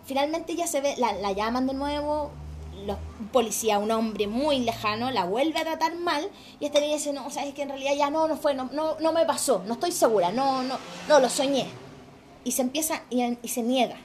finalmente 0.07 0.53
ella 0.53 0.67
se 0.67 0.81
ve, 0.81 0.95
la, 0.97 1.13
la 1.13 1.33
llaman 1.33 1.67
de 1.67 1.75
nuevo, 1.75 2.31
los 2.87 2.99
un 3.19 3.29
policía, 3.29 3.79
un 3.79 3.91
hombre 3.91 4.27
muy 4.27 4.61
lejano, 4.61 5.11
la 5.11 5.25
vuelve 5.25 5.59
a 5.61 5.65
tratar 5.65 5.95
mal 5.97 6.29
y 6.59 6.67
esta 6.67 6.81
niña 6.81 6.95
dice, 6.95 7.13
no, 7.13 7.27
o 7.27 7.31
sea, 7.31 7.45
es 7.45 7.55
que 7.55 7.63
en 7.63 7.69
realidad 7.69 7.95
ya 7.97 8.11
no, 8.11 8.27
no 8.29 8.37
fue, 8.37 8.55
no, 8.55 8.69
no, 8.73 8.99
no 9.01 9.13
me 9.13 9.25
pasó, 9.25 9.63
no 9.67 9.75
estoy 9.75 9.93
segura, 9.93 10.33
no, 10.33 10.63
no, 10.63 10.79
no, 11.09 11.21
lo 11.21 11.29
soñé. 11.29 11.67
Y 12.45 12.53
se 12.53 12.63
empieza 12.63 13.03
y, 13.11 13.23
y 13.43 13.49
se 13.49 13.63
niega. 13.63 13.97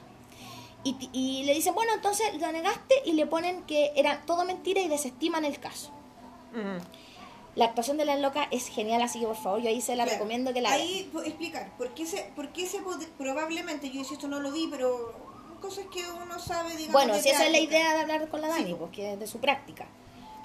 Y, 1.12 1.42
le 1.44 1.52
dicen, 1.54 1.74
bueno, 1.74 1.92
entonces 1.94 2.26
lo 2.40 2.52
negaste 2.52 2.94
y 3.04 3.14
le 3.14 3.26
ponen 3.26 3.62
que 3.64 3.90
era 3.96 4.20
todo 4.24 4.44
mentira 4.44 4.80
y 4.80 4.86
desestiman 4.88 5.44
el 5.44 5.58
caso. 5.58 5.90
La 7.56 7.64
actuación 7.64 7.96
de 7.96 8.04
la 8.04 8.16
loca 8.16 8.46
es 8.52 8.68
genial, 8.68 9.02
así 9.02 9.18
que 9.18 9.26
por 9.26 9.36
favor, 9.36 9.60
yo 9.60 9.68
ahí 9.68 9.80
se 9.80 9.96
la 9.96 10.04
Claro. 10.04 10.18
recomiendo 10.18 10.52
que 10.52 10.60
la. 10.60 10.70
Ahí 10.70 11.10
explicar, 11.24 11.72
¿por 11.76 11.92
qué 11.94 12.06
se, 12.06 12.30
por 12.36 12.50
qué 12.50 12.66
se 12.66 12.80
probablemente, 13.18 13.90
yo 13.90 13.98
insisto, 13.98 14.28
no 14.28 14.38
lo 14.38 14.52
vi, 14.52 14.68
pero 14.70 15.12
cosas 15.60 15.84
que 15.92 16.02
uno 16.10 16.38
sabe, 16.38 16.70
digamos. 16.76 16.92
Bueno, 16.92 17.14
si 17.20 17.28
esa 17.30 17.46
es 17.46 17.52
la 17.52 17.58
idea 17.58 17.94
de 17.94 18.00
hablar 18.00 18.28
con 18.28 18.40
la 18.40 18.48
Dani, 18.48 18.70
Sí. 18.72 18.76
que 18.92 19.12
es 19.14 19.18
de 19.20 19.26
su 19.26 19.38
práctica. 19.38 19.86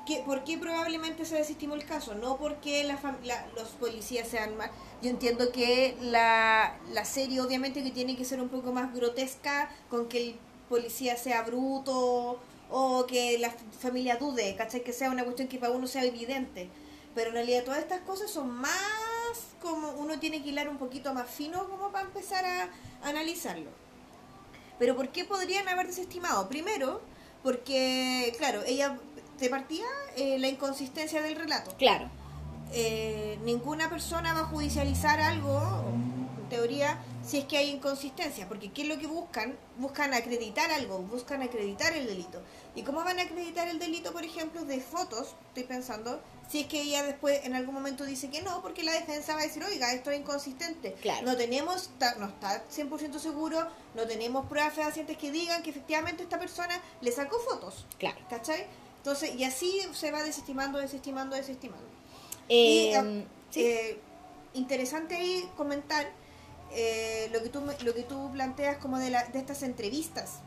¿Qué- 0.06 0.24
¿Por 0.26 0.44
qué 0.44 0.58
probablemente 0.58 1.26
se 1.26 1.36
desestimó 1.36 1.76
el 1.76 1.86
caso? 1.86 2.16
No 2.16 2.38
porque 2.38 2.84
la 2.84 2.98
fam- 3.00 3.22
la- 3.24 3.46
los 3.56 3.70
policías 3.70 4.28
sean 4.28 4.58
mal. 4.58 4.72
Yo 5.02 5.10
entiendo 5.10 5.52
que 5.52 5.96
la, 6.02 6.76
la 6.92 7.06
serie 7.06 7.40
obviamente 7.40 7.84
que 7.84 7.92
tiene 7.92 8.16
que 8.18 8.26
ser 8.26 8.42
un 8.42 8.50
poco 8.50 8.72
más 8.72 8.94
grotesca 8.96 9.70
con 9.90 10.08
que 10.10 10.18
el 10.30 10.36
policía 10.70 11.18
sea 11.18 11.44
bruto 11.44 12.40
o 12.72 13.06
que 13.06 13.38
la 13.38 13.54
familia 13.80 14.16
dude, 14.16 14.56
¿cachai? 14.56 14.84
Que 14.84 14.92
sea 14.94 15.12
una 15.12 15.24
cuestión 15.24 15.48
que 15.48 15.60
para 15.60 15.72
uno 15.72 15.86
sea 15.86 16.04
evidente. 16.04 16.70
Pero 17.14 17.28
en 17.30 17.34
realidad 17.36 17.64
todas 17.64 17.80
estas 17.80 18.00
cosas 18.02 18.32
son 18.32 18.50
más 18.50 18.72
como 19.62 19.92
uno 19.92 20.18
tiene 20.20 20.42
que 20.42 20.50
hilar 20.50 20.68
un 20.70 20.78
poquito 20.78 21.14
más 21.14 21.30
fino 21.30 21.68
como 21.70 21.92
para 21.92 22.06
empezar 22.08 22.44
a, 22.46 22.70
analizarlo. 23.08 23.70
Pero 24.82 24.96
¿por 24.96 25.10
qué 25.10 25.26
podrían 25.26 25.70
haber 25.70 25.86
desestimado? 25.86 26.50
Primero, 26.50 27.02
porque, 27.44 28.34
claro, 28.40 28.64
ella 28.66 28.98
te 29.38 29.48
partía 29.48 29.86
eh, 30.18 30.40
la 30.40 30.48
inconsistencia 30.48 31.22
del 31.22 31.36
relato. 31.36 31.76
Claro. 31.78 32.10
Eh, 32.74 33.38
ninguna 33.44 33.92
persona 33.92 34.34
va 34.34 34.40
a 34.40 34.46
judicializar 34.46 35.20
algo, 35.20 35.84
en 36.42 36.50
teoría, 36.50 36.98
si 37.24 37.38
es 37.38 37.46
que 37.46 37.58
hay 37.58 37.70
inconsistencia, 37.70 38.48
porque 38.48 38.72
¿qué 38.72 38.82
es 38.82 38.88
lo 38.88 38.98
que 38.98 39.06
buscan? 39.06 39.56
Buscan 39.78 40.16
acreditar 40.16 40.72
algo, 40.72 40.98
buscan 40.98 41.44
acreditar 41.44 41.94
el 41.94 42.08
delito. 42.08 42.42
¿Y 42.74 42.82
cómo 42.82 43.04
van 43.04 43.20
a 43.20 43.22
acreditar 43.22 43.68
el 43.68 43.78
delito, 43.78 44.12
por 44.12 44.24
ejemplo, 44.24 44.66
de 44.66 44.80
fotos? 44.80 45.36
Estoy 45.50 45.66
pensando, 45.66 46.20
si 46.52 46.62
es 46.62 46.68
que 46.68 46.82
ella 46.82 47.04
después 47.04 47.46
en 47.46 47.56
algún 47.56 47.74
momento 47.74 48.04
dice 48.04 48.30
que 48.30 48.42
no, 48.42 48.62
porque 48.62 48.84
la 48.84 48.92
defensa 48.92 49.36
va 49.36 49.40
a 49.40 49.44
decir, 49.44 49.64
oiga, 49.64 49.94
esto 49.94 50.12
es 50.12 50.20
inconsistente. 50.20 50.94
Claro. 51.02 51.26
No 51.26 51.38
tenemos, 51.38 51.92
no 52.20 52.28
está 52.28 52.64
100% 52.70 53.20
seguro, 53.20 53.66
no 53.96 54.06
tenemos 54.06 54.48
pruebas 54.48 54.74
fehacientes 54.74 55.18
que 55.18 55.32
digan 55.32 55.64
que 55.64 55.70
efectivamente 55.70 56.24
esta 56.24 56.38
persona 56.40 56.78
le 57.00 57.12
sacó 57.14 57.40
fotos. 57.40 57.86
Claro. 57.98 58.18
¿Cachai? 58.30 58.66
Entonces, 58.98 59.34
y 59.36 59.46
así 59.46 59.82
se 59.94 60.12
va 60.12 60.24
desestimando, 60.24 60.78
desestimando, 60.78 61.38
desestimando. 61.38 61.86
Eh, 62.50 62.92
Y, 62.92 63.54
sí. 63.54 63.62
eh, 63.64 64.00
interesante 64.54 65.16
ahí 65.16 65.50
comentar 65.56 66.06
eh, 66.74 67.30
lo 67.32 67.42
que 67.42 67.50
tú 67.50 67.62
lo 67.84 67.94
que 67.94 68.04
tú 68.04 68.30
planteas 68.34 68.78
como 68.78 68.98
de, 69.00 69.10
la, 69.10 69.24
de 69.26 69.40
estas 69.40 69.64
entrevistas 69.64 70.40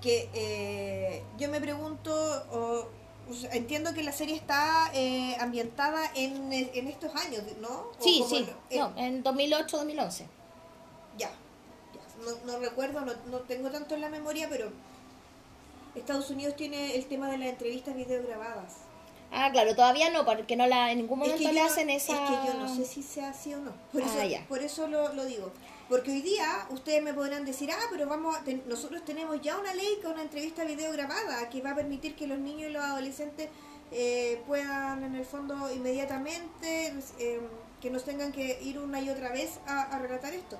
que 0.00 0.28
eh, 0.34 1.22
yo 1.38 1.48
me 1.50 1.60
pregunto 1.60 2.90
sea, 3.32 3.50
entiendo 3.54 3.94
que 3.94 4.02
la 4.02 4.12
serie 4.12 4.34
está 4.36 4.90
eh, 4.92 5.36
ambientada 5.40 6.10
en, 6.14 6.52
en 6.52 6.88
estos 6.88 7.14
años 7.16 7.42
¿no? 7.60 7.68
O 7.68 7.92
sí, 7.98 8.22
sí. 8.28 8.46
No, 8.76 8.92
en 8.96 9.24
2008-2011. 9.24 10.26
ya, 11.16 11.30
ya. 11.30 11.30
No, 12.24 12.52
no 12.52 12.58
recuerdo 12.58 13.00
no, 13.00 13.12
no 13.30 13.38
tengo 13.40 13.70
tanto 13.70 13.94
en 13.94 14.02
la 14.02 14.08
memoria 14.10 14.48
pero 14.50 14.70
Estados 15.94 16.28
Unidos 16.30 16.56
tiene 16.56 16.96
el 16.96 17.06
tema 17.06 17.30
de 17.30 17.38
las 17.38 17.48
entrevistas 17.48 17.94
video 17.94 18.22
grabadas 18.26 18.74
Ah, 19.36 19.50
claro, 19.50 19.74
todavía 19.74 20.10
no, 20.10 20.24
porque 20.24 20.54
no 20.54 20.66
la, 20.68 20.92
en 20.92 20.98
ningún 20.98 21.20
Es 21.22 21.26
momento 21.28 21.48
que 21.48 21.52
le 21.52 21.58
yo- 21.60 21.66
hacen 21.66 21.90
esa... 21.90 22.12
Es 22.12 22.30
que 22.30 22.46
yo 22.46 22.54
no 22.54 22.72
sé 22.72 22.84
si 22.84 23.02
sea 23.02 23.30
así 23.30 23.52
o 23.52 23.58
no. 23.58 23.72
Por 23.90 24.02
Ah, 24.02 24.06
eso, 24.06 24.22
ya. 24.28 24.46
por 24.46 24.60
eso 24.62 24.86
lo, 24.86 25.12
lo 25.12 25.24
digo. 25.24 25.50
Porque 25.88 26.10
hoy 26.12 26.22
día 26.22 26.66
ustedes 26.70 27.02
me 27.02 27.12
podrán 27.12 27.44
decir, 27.44 27.70
ah, 27.70 27.86
pero 27.90 28.06
vamos, 28.08 28.36
a 28.36 28.42
ten- 28.42 28.62
nosotros 28.66 29.04
tenemos 29.04 29.40
ya 29.42 29.58
una 29.58 29.74
ley 29.74 29.98
con 30.02 30.12
una 30.12 30.22
entrevista 30.22 30.64
video 30.64 30.90
grabada 30.92 31.48
que 31.50 31.60
va 31.60 31.72
a 31.72 31.74
permitir 31.74 32.16
que 32.16 32.26
los 32.26 32.38
niños 32.38 32.70
y 32.70 32.72
los 32.72 32.82
adolescentes 32.82 33.50
eh, 33.92 34.42
puedan, 34.46 35.04
en 35.04 35.14
el 35.14 35.24
fondo, 35.26 35.70
inmediatamente, 35.72 36.94
eh, 37.18 37.40
que 37.80 37.90
nos 37.90 38.04
tengan 38.04 38.32
que 38.32 38.58
ir 38.62 38.78
una 38.78 39.00
y 39.00 39.10
otra 39.10 39.30
vez 39.30 39.58
a, 39.66 39.82
a 39.82 39.98
relatar 39.98 40.32
esto. 40.32 40.58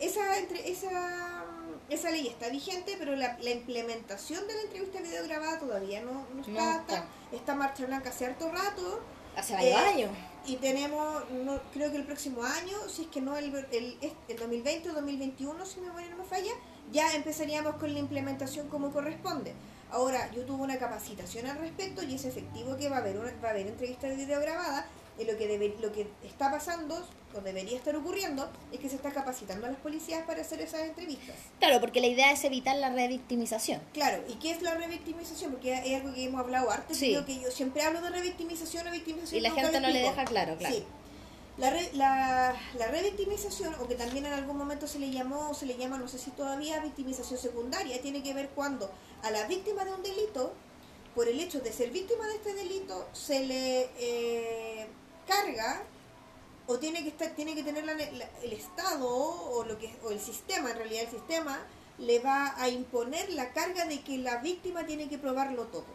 Esa, 0.00 0.38
entre, 0.38 0.68
esa, 0.68 1.44
esa 1.88 2.10
ley 2.10 2.26
está 2.26 2.48
vigente, 2.48 2.96
pero 2.98 3.14
la, 3.14 3.38
la 3.40 3.50
implementación 3.50 4.46
de 4.48 4.54
la 4.54 4.62
entrevista 4.62 5.00
video 5.00 5.22
grabada 5.24 5.60
todavía 5.60 6.02
no, 6.02 6.26
no 6.34 6.40
está, 6.40 6.50
No 6.52 6.80
está. 6.80 6.94
está, 6.94 7.06
está 7.32 7.54
marcha 7.54 7.86
blanca 7.86 8.10
hace 8.10 8.26
harto 8.26 8.50
rato. 8.50 9.00
Hace 9.36 9.52
varios 9.54 9.70
Eh, 9.72 9.76
años. 9.86 10.10
Y 10.46 10.56
tenemos, 10.56 11.24
no, 11.30 11.58
creo 11.72 11.90
que 11.90 11.96
el 11.96 12.04
próximo 12.04 12.42
año, 12.42 12.76
si 12.88 13.02
es 13.02 13.08
que 13.08 13.22
no 13.22 13.36
el, 13.36 13.54
el, 13.72 13.96
el 14.28 14.36
2020 14.36 14.90
o 14.90 14.92
2021, 14.92 15.64
si 15.64 15.80
mi 15.80 15.86
memoria 15.86 16.10
no 16.10 16.18
me 16.18 16.24
falla, 16.24 16.52
ya 16.92 17.14
empezaríamos 17.14 17.76
con 17.76 17.92
la 17.94 17.98
implementación 17.98 18.68
como 18.68 18.92
corresponde. 18.92 19.54
Ahora, 19.90 20.30
yo 20.32 20.44
tuve 20.44 20.62
una 20.62 20.78
capacitación 20.78 21.46
al 21.46 21.58
respecto 21.58 22.02
y 22.02 22.14
es 22.14 22.24
efectivo 22.24 22.76
que 22.76 22.90
va 22.90 22.96
a 22.96 23.00
haber 23.00 23.18
una, 23.18 23.32
va 23.42 23.48
a 23.48 23.50
haber 23.52 23.68
entrevista 23.68 24.08
de 24.08 24.16
video 24.16 24.40
grabada 24.40 24.86
y 25.18 25.24
lo 25.24 25.36
que 25.38 25.46
debe, 25.46 25.74
lo 25.80 25.92
que 25.92 26.06
está 26.24 26.50
pasando 26.50 26.96
o 27.36 27.40
debería 27.40 27.76
estar 27.76 27.94
ocurriendo 27.96 28.48
es 28.72 28.78
que 28.80 28.88
se 28.88 28.96
está 28.96 29.12
capacitando 29.12 29.66
a 29.66 29.70
las 29.70 29.78
policías 29.80 30.24
para 30.26 30.40
hacer 30.42 30.60
esas 30.60 30.82
entrevistas. 30.82 31.34
Claro, 31.58 31.80
porque 31.80 32.00
la 32.00 32.06
idea 32.06 32.30
es 32.32 32.44
evitar 32.44 32.76
la 32.76 32.90
revictimización. 32.90 33.80
Claro, 33.92 34.22
¿y 34.28 34.34
qué 34.34 34.50
es 34.52 34.62
la 34.62 34.74
revictimización? 34.74 35.52
Porque 35.52 35.72
es 35.74 36.00
algo 36.00 36.14
que 36.14 36.24
hemos 36.24 36.40
hablado 36.40 36.70
antes, 36.70 36.96
Sí. 36.96 37.16
que 37.26 37.40
yo 37.40 37.50
siempre 37.50 37.82
hablo 37.82 38.00
de 38.02 38.10
revictimización 38.10 38.86
o 38.88 38.90
victimización. 38.90 39.38
Y 39.38 39.40
la 39.42 39.50
gente 39.52 39.80
no 39.80 39.88
le 39.88 40.00
deja 40.00 40.24
claro, 40.24 40.56
claro. 40.58 40.74
Sí. 40.74 40.84
La, 41.56 41.70
re- 41.70 41.90
la, 41.94 42.54
la 42.78 42.86
revictimización, 42.88 43.74
o 43.76 43.86
que 43.86 43.94
también 43.94 44.26
en 44.26 44.32
algún 44.32 44.56
momento 44.56 44.88
se 44.88 44.98
le 44.98 45.10
llamó, 45.10 45.54
se 45.54 45.66
le 45.66 45.76
llama, 45.76 45.98
no 45.98 46.08
sé 46.08 46.18
si 46.18 46.32
todavía, 46.32 46.80
victimización 46.80 47.38
secundaria, 47.38 48.00
tiene 48.02 48.22
que 48.24 48.34
ver 48.34 48.48
cuando 48.50 48.90
a 49.22 49.30
la 49.30 49.46
víctima 49.46 49.84
de 49.84 49.92
un 49.94 50.02
delito, 50.02 50.52
por 51.14 51.28
el 51.28 51.38
hecho 51.38 51.60
de 51.60 51.72
ser 51.72 51.90
víctima 51.90 52.26
de 52.26 52.34
este 52.34 52.54
delito, 52.54 53.06
se 53.12 53.46
le 53.46 53.88
eh, 53.98 54.86
carga 55.26 55.82
o 56.66 56.78
tiene 56.78 57.02
que 57.02 57.08
estar 57.10 57.30
tiene 57.30 57.54
que 57.54 57.62
tener 57.62 57.84
la- 57.84 57.94
la- 57.94 58.28
el 58.42 58.52
estado 58.52 59.06
o 59.08 59.64
lo 59.64 59.78
que 59.78 59.94
o 60.04 60.10
el 60.10 60.20
sistema 60.20 60.70
en 60.70 60.76
realidad 60.78 61.02
el 61.04 61.10
sistema 61.10 61.58
le 61.98 62.18
va 62.20 62.54
a 62.60 62.68
imponer 62.68 63.30
la 63.30 63.52
carga 63.52 63.84
de 63.86 64.00
que 64.02 64.18
la 64.18 64.38
víctima 64.38 64.84
tiene 64.86 65.08
que 65.08 65.18
probarlo 65.18 65.64
todo 65.66 65.86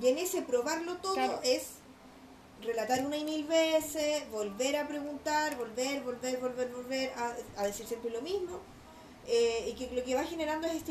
y 0.00 0.06
en 0.08 0.18
ese 0.18 0.42
probarlo 0.42 0.96
todo 0.98 1.14
Claro. 1.14 1.40
es 1.42 1.64
relatar 2.62 3.04
una 3.04 3.16
y 3.16 3.24
mil 3.24 3.44
veces 3.44 4.30
volver 4.30 4.76
a 4.76 4.86
preguntar 4.86 5.56
volver 5.56 6.02
volver 6.02 6.36
volver 6.38 6.68
volver 6.72 7.12
a, 7.16 7.34
a 7.56 7.64
decir 7.66 7.86
siempre 7.86 8.10
lo 8.10 8.22
mismo 8.22 8.60
eh, 9.26 9.68
y 9.68 9.72
que 9.74 9.94
lo 9.94 10.02
que 10.04 10.14
va 10.14 10.24
generando 10.24 10.66
es 10.68 10.82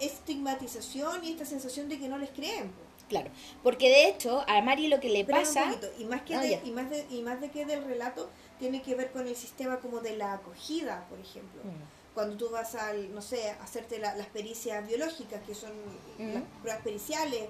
estigmatización 0.00 1.24
y 1.24 1.32
esta 1.32 1.44
sensación 1.46 1.88
de 1.88 1.98
que 1.98 2.08
no 2.08 2.18
les 2.18 2.30
creen. 2.30 2.72
Claro. 3.08 3.30
Porque 3.62 3.88
de 3.88 4.08
hecho, 4.08 4.44
a 4.48 4.60
Mari 4.62 4.88
lo 4.88 4.98
que 5.00 5.08
le 5.08 5.24
pasa... 5.24 5.62
un 5.64 5.74
poquito, 5.74 5.88
y 5.98 6.04
más 6.06 6.22
que 6.22 6.34
Ah, 6.34 6.40
de, 6.40 6.60
y 6.64 6.70
más 6.72 6.90
de, 6.90 7.06
y 7.08 7.22
más 7.22 7.40
de 7.40 7.50
que 7.50 7.64
del 7.64 7.84
relato 7.84 8.28
tiene 8.58 8.82
que 8.82 8.94
ver 8.94 9.12
con 9.12 9.28
el 9.28 9.36
sistema 9.36 9.78
como 9.78 10.00
de 10.00 10.16
la 10.16 10.32
acogida 10.32 11.04
por 11.08 11.20
ejemplo 11.20 11.62
Mm. 11.62 12.14
cuando 12.14 12.36
tú 12.36 12.48
vas 12.50 12.74
al 12.74 13.14
no 13.14 13.20
sé 13.22 13.50
a 13.50 13.62
hacerte 13.62 13.98
la- 13.98 14.16
las 14.16 14.26
pericias 14.28 14.86
biológicas 14.88 15.40
que 15.46 15.54
son 15.54 15.70
Mm. 16.18 16.34
las 16.34 16.42
pruebas 16.62 16.82
periciales 16.82 17.44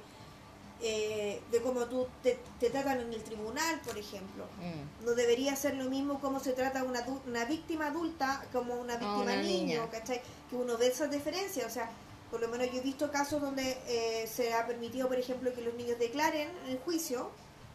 eh, 0.82 1.40
de 1.50 1.62
cómo 1.62 1.86
tú 1.86 2.06
te, 2.22 2.38
te 2.60 2.68
tratan 2.68 3.00
en 3.00 3.12
el 3.14 3.22
tribunal 3.22 3.80
por 3.80 3.96
ejemplo 3.96 4.44
Mm. 4.60 5.06
no 5.06 5.12
debería 5.14 5.56
ser 5.56 5.74
lo 5.76 5.84
mismo 5.88 6.20
cómo 6.20 6.38
se 6.40 6.52
trata 6.52 6.84
una, 6.84 7.02
una 7.26 7.44
víctima 7.46 7.86
adulta 7.86 8.44
como 8.52 8.74
una 8.74 8.94
A 8.94 8.98
víctima 8.98 9.22
una 9.22 9.36
niño, 9.36 9.66
niña. 9.80 9.90
¿cachai? 9.90 10.20
Que 10.50 10.56
uno 10.56 10.76
ve 10.76 10.88
esas 10.88 11.10
diferencias, 11.10 11.66
o 11.66 11.70
sea, 11.70 11.88
por 12.30 12.40
lo 12.40 12.48
menos 12.48 12.66
yo 12.72 12.78
he 12.78 12.82
visto 12.82 13.10
casos 13.10 13.40
donde 13.40 13.78
eh, 13.86 14.26
se 14.26 14.52
ha 14.54 14.66
permitido, 14.66 15.08
por 15.08 15.18
ejemplo, 15.18 15.52
que 15.54 15.62
los 15.62 15.74
niños 15.74 15.98
declaren 15.98 16.48
en 16.64 16.72
el 16.72 16.78
juicio, 16.78 17.30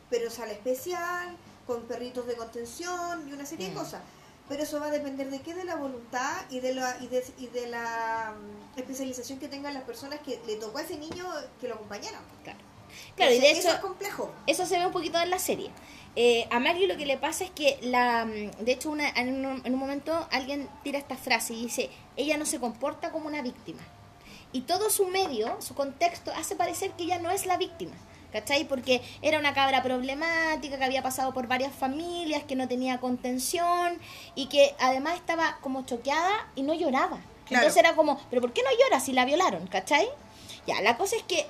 pero 0.10 0.30
sala 0.30 0.52
especial, 0.52 1.38
con 1.66 1.84
perritos 1.84 2.28
de 2.28 2.36
contención 2.36 3.28
y 3.30 3.34
una 3.34 3.46
serie 3.46 3.68
Mm. 3.68 3.74
de 3.74 3.76
cosas. 3.78 4.02
Pero 4.50 4.64
eso 4.64 4.80
va 4.82 4.88
a 4.88 4.92
depender 4.92 5.30
de 5.30 5.40
qué, 5.40 5.54
de 5.54 5.64
la 5.64 5.76
voluntad 5.76 6.34
y 6.50 6.60
de 6.60 6.74
la, 6.74 6.98
y 7.00 7.08
de, 7.08 7.24
y 7.38 7.48
de 7.48 7.68
la 7.68 8.34
mm, 8.76 8.80
especialización 8.80 9.40
que 9.40 9.48
tengan 9.48 9.74
las 9.74 9.84
personas 9.84 10.20
que 10.20 10.42
le 10.46 10.58
tocó 10.58 10.80
a 10.80 10.82
ese 10.82 10.98
niño 10.98 11.26
que 11.62 11.68
lo 11.70 11.76
acompañaran. 11.76 12.22
Claro. 12.44 12.60
Claro, 13.16 13.34
y 13.34 13.40
de 13.40 13.52
hecho... 13.52 13.60
eso 13.60 13.70
es 13.70 13.76
complejo. 13.76 14.34
Eso 14.48 14.66
se 14.66 14.78
ve 14.78 14.86
un 14.86 14.92
poquito 14.92 15.18
en 15.22 15.30
la 15.30 15.40
serie. 15.40 15.72
Eh, 16.18 16.46
a 16.52 16.60
Mary 16.60 16.88
lo 16.88 16.98
que 16.98 17.06
le 17.06 17.18
pasa 17.18 17.46
es 17.46 17.52
que, 17.52 17.80
la, 17.84 18.26
mm, 18.26 18.66
de 18.66 18.72
hecho, 18.74 18.90
una, 18.92 19.08
en, 19.12 19.46
un, 19.46 19.62
en 19.64 19.74
un 19.74 19.80
momento 19.80 20.28
alguien 20.32 20.68
tira 20.84 21.00
esta 21.00 21.16
frase 21.16 21.54
y 21.54 21.64
dice, 21.64 21.90
ella 22.18 22.36
no 22.36 22.46
se 22.46 22.60
comporta 22.60 23.12
como 23.12 23.28
una 23.28 23.42
víctima. 23.42 23.80
Y 24.54 24.62
todo 24.62 24.90
su 24.90 25.08
medio, 25.08 25.56
su 25.62 25.76
contexto, 25.76 26.32
hace 26.36 26.56
parecer 26.56 26.92
que 26.92 27.04
ella 27.04 27.20
no 27.20 27.32
es 27.32 27.46
la 27.46 27.58
víctima. 27.58 27.94
¿Cachai? 28.32 28.64
Porque 28.64 29.02
era 29.22 29.40
una 29.40 29.54
cabra 29.54 29.84
problemática 29.84 30.78
que 30.78 30.84
había 30.86 31.04
pasado 31.04 31.34
por 31.34 31.48
varias 31.48 31.74
familias, 31.74 32.44
que 32.46 32.56
no 32.56 32.66
tenía 32.66 33.00
contención 33.02 33.98
y 34.36 34.46
que 34.46 34.74
además 34.80 35.16
estaba 35.16 35.58
como 35.60 35.86
choqueada 35.86 36.48
y 36.56 36.62
no 36.62 36.74
lloraba. 36.74 37.20
Claro. 37.46 37.66
Entonces 37.66 37.78
era 37.78 37.94
como, 37.94 38.18
¿pero 38.30 38.42
por 38.42 38.54
qué 38.54 38.62
no 38.64 38.70
llora 38.72 39.02
si 39.02 39.12
la 39.12 39.26
violaron? 39.26 39.68
¿Cachai? 39.68 40.08
Ya, 40.66 40.80
la 40.82 40.96
cosa 40.96 41.18
es 41.18 41.24
que 41.24 41.46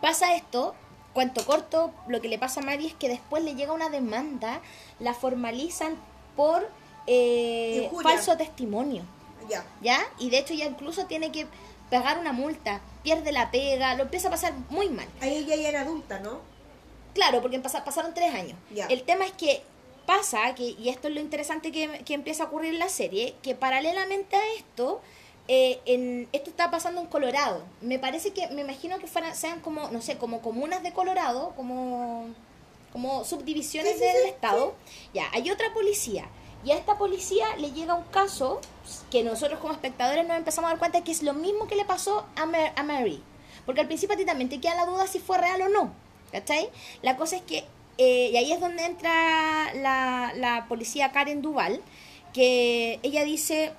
pasa 0.00 0.34
esto, 0.34 0.74
cuento 1.12 1.44
corto, 1.44 1.92
lo 2.08 2.22
que 2.22 2.28
le 2.28 2.38
pasa 2.38 2.60
a 2.60 2.64
Mari 2.64 2.86
es 2.86 2.94
que 2.94 3.10
después 3.10 3.44
le 3.44 3.54
llega 3.54 3.74
una 3.74 3.90
demanda, 3.90 4.62
la 4.98 5.12
formalizan 5.12 5.96
por 6.36 6.70
eh, 7.06 7.90
falso 8.02 8.36
testimonio, 8.38 9.02
Ya. 9.48 9.64
¿ya? 9.82 10.00
Y 10.18 10.30
de 10.30 10.38
hecho 10.38 10.54
ya 10.54 10.64
incluso 10.64 11.04
tiene 11.06 11.30
que 11.32 11.46
pagar 11.92 12.18
una 12.18 12.32
multa, 12.32 12.80
pierde 13.02 13.32
la 13.32 13.50
pega, 13.50 13.94
lo 13.94 14.04
empieza 14.04 14.28
a 14.28 14.30
pasar 14.30 14.54
muy 14.70 14.88
mal. 14.88 15.06
Ahí 15.20 15.36
ella 15.36 15.56
ya 15.56 15.68
era 15.68 15.80
adulta, 15.82 16.18
¿no? 16.20 16.40
Claro, 17.14 17.42
porque 17.42 17.58
pasa- 17.60 17.84
pasaron 17.84 18.14
tres 18.14 18.34
años. 18.34 18.56
Ya. 18.74 18.86
El 18.86 19.02
tema 19.02 19.26
es 19.26 19.32
que 19.32 19.62
pasa, 20.06 20.54
que, 20.54 20.62
y 20.70 20.88
esto 20.88 21.08
es 21.08 21.14
lo 21.14 21.20
interesante 21.20 21.70
que, 21.70 22.02
que 22.04 22.14
empieza 22.14 22.44
a 22.44 22.46
ocurrir 22.46 22.72
en 22.72 22.78
la 22.78 22.88
serie, 22.88 23.34
que 23.42 23.54
paralelamente 23.54 24.34
a 24.36 24.54
esto, 24.56 25.02
eh, 25.48 25.80
en, 25.84 26.28
esto 26.32 26.48
está 26.48 26.70
pasando 26.70 27.02
en 27.02 27.06
Colorado. 27.08 27.62
Me 27.82 27.98
parece 27.98 28.32
que, 28.32 28.48
me 28.48 28.62
imagino 28.62 28.98
que 28.98 29.06
fueran, 29.06 29.36
sean 29.36 29.60
como, 29.60 29.88
no 29.90 30.00
sé, 30.00 30.16
como 30.16 30.40
comunas 30.40 30.82
de 30.82 30.92
Colorado, 30.92 31.52
como, 31.56 32.28
como 32.90 33.22
subdivisiones 33.24 33.92
Sí, 33.92 33.98
sí, 33.98 34.04
del 34.06 34.22
sí, 34.22 34.28
estado. 34.30 34.74
Ya, 35.12 35.28
hay 35.32 35.50
otra 35.50 35.72
policía. 35.74 36.24
Y 36.64 36.70
a 36.70 36.76
esta 36.76 36.96
policía 36.96 37.56
le 37.58 37.72
llega 37.72 37.94
un 37.94 38.04
caso 38.04 38.60
que 39.10 39.24
nosotros 39.24 39.58
como 39.60 39.72
espectadores 39.72 40.26
nos 40.26 40.36
empezamos 40.36 40.68
a 40.68 40.72
dar 40.72 40.78
cuenta 40.78 41.02
que 41.02 41.12
es 41.12 41.22
lo 41.22 41.34
mismo 41.34 41.66
que 41.66 41.76
le 41.76 41.84
pasó 41.84 42.26
a, 42.36 42.42
a 42.76 42.82
Mary. 42.82 43.22
Porque 43.66 43.80
al 43.80 43.86
principio 43.86 44.14
a 44.14 44.18
ti 44.18 44.24
también 44.24 44.48
te 44.48 44.60
queda 44.60 44.74
la 44.74 44.86
duda 44.86 45.06
si 45.06 45.18
fue 45.18 45.38
real 45.38 45.62
o 45.62 45.68
no. 45.68 45.92
¿Cachai? 46.30 46.70
La 47.02 47.16
cosa 47.16 47.36
es 47.36 47.42
que 47.42 47.64
eh, 47.98 48.30
y 48.32 48.36
ahí 48.36 48.52
es 48.52 48.60
donde 48.60 48.84
entra 48.84 49.72
la, 49.74 50.32
la 50.36 50.66
policía 50.68 51.12
Karen 51.12 51.42
Duval, 51.42 51.82
que 52.32 52.98
ella 53.02 53.24
dice, 53.24 53.72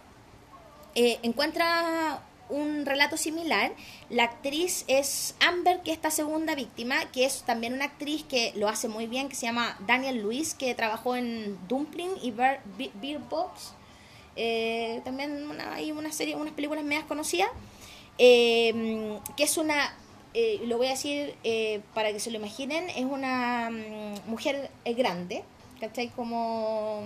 eh, 0.96 1.20
encuentra 1.24 2.22
un 2.50 2.86
relato 2.86 3.18
similar. 3.18 3.72
La 4.10 4.24
actriz 4.26 4.86
es 4.88 5.36
Amber, 5.40 5.82
que 5.82 5.92
es 5.92 5.98
esta 5.98 6.12
segunda 6.12 6.56
víctima, 6.56 7.12
que 7.12 7.26
es 7.26 7.44
también 7.44 7.74
una 7.74 7.86
actriz 7.86 8.24
que 8.24 8.54
lo 8.56 8.68
hace 8.70 8.88
muy 8.88 9.08
bien, 9.08 9.30
que 9.30 9.36
se 9.36 9.46
llama 9.46 9.78
Daniel 9.88 10.22
Luis, 10.22 10.54
que 10.54 10.76
trabajó 10.76 11.16
en 11.16 11.58
Dumpling 11.68 12.12
y 12.22 12.32
Beer, 12.32 12.60
Beer 13.02 13.20
Box. 13.20 13.74
Eh, 14.36 15.02
también 15.04 15.48
hay 15.72 15.92
una 15.92 16.12
serie, 16.12 16.36
unas 16.36 16.54
películas 16.54 16.84
medias 16.84 17.06
conocidas. 17.06 17.50
eh, 18.20 19.18
que 19.36 19.44
es 19.44 19.58
una, 19.58 19.92
eh, 20.36 20.62
lo 20.66 20.78
voy 20.78 20.88
a 20.88 20.92
decir 20.92 21.34
para 21.96 22.12
que 22.14 22.20
se 22.20 22.30
lo 22.30 22.38
imaginen, 22.38 22.90
es 22.92 23.06
una 23.06 23.72
mm, 23.72 24.30
mujer 24.30 24.70
grande, 24.86 25.44
¿cachai? 25.80 26.10
Como... 26.10 27.04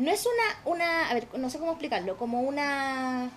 no 0.00 0.10
es 0.10 0.26
una, 0.26 0.72
una, 0.72 1.10
a 1.10 1.14
ver, 1.14 1.28
no 1.38 1.50
sé 1.50 1.58
cómo 1.58 1.72
explicarlo, 1.72 2.16
como 2.16 2.40
una... 2.40 3.30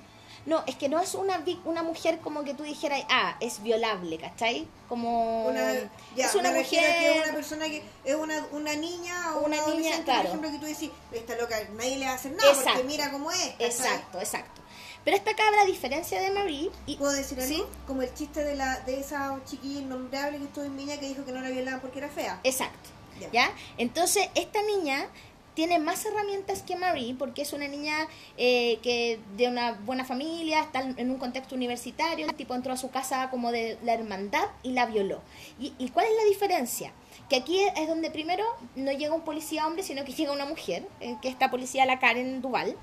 No, 0.45 0.61
es 0.67 0.75
que 0.75 0.89
no 0.89 0.99
es 0.99 1.13
una, 1.15 1.41
una 1.63 1.83
mujer 1.83 2.19
como 2.19 2.43
que 2.43 2.53
tú 2.53 2.63
dijeras, 2.63 3.01
ah, 3.09 3.37
es 3.39 3.63
violable, 3.63 4.17
¿cachai? 4.17 4.67
Como... 4.89 5.45
Una, 5.45 5.73
ya, 6.15 6.25
es 6.25 6.35
una 6.35 6.51
me 6.51 6.59
mujer... 6.59 6.81
que 6.81 7.11
es 7.11 7.23
una 7.23 7.33
persona 7.33 7.65
que 7.67 7.83
es 8.03 8.15
una, 8.15 8.45
una 8.51 8.75
niña 8.75 9.35
o 9.35 9.45
Una 9.45 9.63
una, 9.63 9.73
niña, 9.73 10.03
claro. 10.03 10.21
por 10.21 10.27
ejemplo, 10.27 10.51
que 10.51 10.57
tú 10.59 10.65
decís, 10.65 10.89
esta 11.13 11.37
loca, 11.37 11.55
nadie 11.77 11.97
le 11.97 12.05
va 12.05 12.11
a 12.11 12.15
hacer 12.15 12.33
nada 12.33 12.53
porque 12.53 12.83
mira 12.83 13.11
cómo 13.11 13.31
es. 13.31 13.37
¿cachai? 13.37 13.67
Exacto, 13.67 14.19
exacto. 14.19 14.61
Pero 15.05 15.17
esta 15.17 15.35
cabra, 15.35 15.61
a 15.61 15.65
diferencia 15.65 16.21
de 16.21 16.31
Marie, 16.31 16.71
y, 16.87 16.95
¿Puedo 16.95 17.11
decir 17.11 17.39
algo? 17.39 17.53
Sí. 17.53 17.63
Como 17.87 18.01
el 18.01 18.13
chiste 18.13 18.43
de 18.43 18.55
la 18.55 18.79
de 18.81 18.99
esa 18.99 19.37
chiquilla 19.45 19.81
innombrable 19.81 20.37
que 20.37 20.45
estuvo 20.45 20.63
en 20.63 20.77
Viña 20.77 20.97
que 20.97 21.07
dijo 21.07 21.25
que 21.25 21.31
no 21.33 21.41
la 21.41 21.49
violaban 21.49 21.81
porque 21.81 21.99
era 21.99 22.09
fea. 22.09 22.39
Exacto. 22.43 22.89
Ya. 23.19 23.29
¿Ya? 23.31 23.51
Entonces, 23.77 24.29
esta 24.35 24.61
niña 24.63 25.07
tiene 25.53 25.79
más 25.79 26.05
herramientas 26.05 26.63
que 26.63 26.75
Marie 26.75 27.15
porque 27.17 27.41
es 27.41 27.53
una 27.53 27.67
niña 27.67 28.07
eh, 28.37 28.79
que 28.81 29.19
de 29.37 29.47
una 29.47 29.73
buena 29.73 30.05
familia, 30.05 30.61
está 30.61 30.81
en 30.81 31.11
un 31.11 31.17
contexto 31.17 31.55
universitario, 31.55 32.25
el 32.27 32.35
tipo 32.35 32.55
entró 32.55 32.73
a 32.73 32.77
su 32.77 32.89
casa 32.89 33.29
como 33.29 33.51
de 33.51 33.77
la 33.83 33.93
hermandad 33.93 34.45
y 34.63 34.71
la 34.71 34.85
violó. 34.85 35.21
¿Y, 35.59 35.73
y 35.77 35.89
cuál 35.89 36.07
es 36.07 36.13
la 36.17 36.29
diferencia? 36.29 36.91
Que 37.33 37.39
aquí 37.39 37.59
es 37.61 37.87
donde 37.87 38.11
primero 38.11 38.43
no 38.75 38.91
llega 38.91 39.11
un 39.15 39.21
policía 39.21 39.65
hombre, 39.65 39.81
sino 39.81 40.05
que 40.05 40.13
llega 40.13 40.31
una 40.31 40.45
mujer, 40.45 40.87
eh, 40.99 41.15
que 41.19 41.29
esta 41.29 41.49
policía, 41.49 41.83
la 41.87 41.97
Karen 41.97 42.43
Duval, 42.43 42.75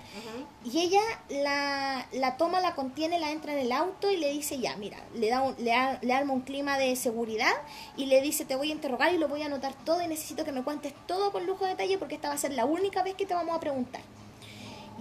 y 0.64 0.80
ella 0.80 1.00
la, 1.28 2.04
la 2.10 2.36
toma, 2.36 2.58
la 2.58 2.74
contiene, 2.74 3.20
la 3.20 3.30
entra 3.30 3.52
en 3.52 3.60
el 3.60 3.70
auto 3.70 4.10
y 4.10 4.16
le 4.16 4.32
dice, 4.32 4.58
ya, 4.58 4.76
mira, 4.76 4.96
le, 5.14 5.28
da 5.30 5.42
un- 5.42 5.54
le, 5.58 5.72
ar- 5.72 6.00
le 6.02 6.12
arma 6.12 6.32
un 6.32 6.40
clima 6.40 6.78
de 6.78 6.96
seguridad 6.96 7.52
y 7.96 8.06
le 8.06 8.20
dice, 8.22 8.44
te 8.44 8.56
voy 8.56 8.70
a 8.70 8.72
interrogar 8.72 9.14
y 9.14 9.18
lo 9.18 9.28
voy 9.28 9.42
a 9.42 9.46
anotar 9.46 9.72
todo 9.84 10.02
y 10.02 10.08
necesito 10.08 10.44
que 10.44 10.50
me 10.50 10.64
cuentes 10.64 10.94
todo 11.06 11.30
con 11.30 11.46
lujo 11.46 11.62
de 11.64 11.70
detalle 11.70 11.96
porque 11.98 12.16
esta 12.16 12.26
va 12.28 12.34
a 12.34 12.38
ser 12.38 12.52
la 12.52 12.64
única 12.64 13.04
vez 13.04 13.14
que 13.14 13.26
te 13.26 13.34
vamos 13.34 13.56
a 13.56 13.60
preguntar. 13.60 14.00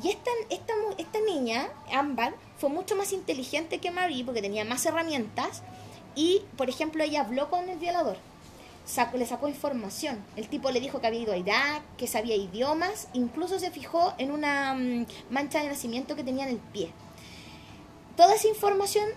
Y 0.03 0.09
esta, 0.09 0.29
esta, 0.51 0.73
niña, 1.27 1.69
Amber, 1.91 2.35
fue 2.59 2.69
mucho 2.69 2.95
más 2.95 3.13
inteligente 3.13 3.79
que 3.79 3.89
Marie 3.89 4.23
porque 4.23 4.43
tenía 4.43 4.63
más 4.63 4.85
herramientas 4.85 5.63
y, 6.13 6.43
por 6.55 6.69
ejemplo, 6.69 7.03
ella 7.03 7.21
habló 7.21 7.49
con 7.49 7.67
el 7.67 7.79
violador. 7.79 8.17
Le 9.13 9.25
sacó 9.25 9.47
información. 9.47 10.17
El 10.35 10.49
tipo 10.49 10.71
le 10.71 10.79
dijo 10.79 10.99
que 10.99 11.07
había 11.07 11.21
ido 11.21 11.33
a 11.33 11.37
Irak, 11.37 11.83
que 11.95 12.07
sabía 12.07 12.35
idiomas, 12.35 13.07
incluso 13.13 13.59
se 13.59 13.69
fijó 13.69 14.13
en 14.17 14.31
una 14.31 14.73
mm, 14.73 15.05
mancha 15.29 15.61
de 15.61 15.69
nacimiento 15.69 16.15
que 16.15 16.23
tenía 16.23 16.45
en 16.45 16.51
el 16.51 16.57
pie. 16.57 16.91
Toda 18.17 18.33
esa 18.33 18.47
información 18.47 19.07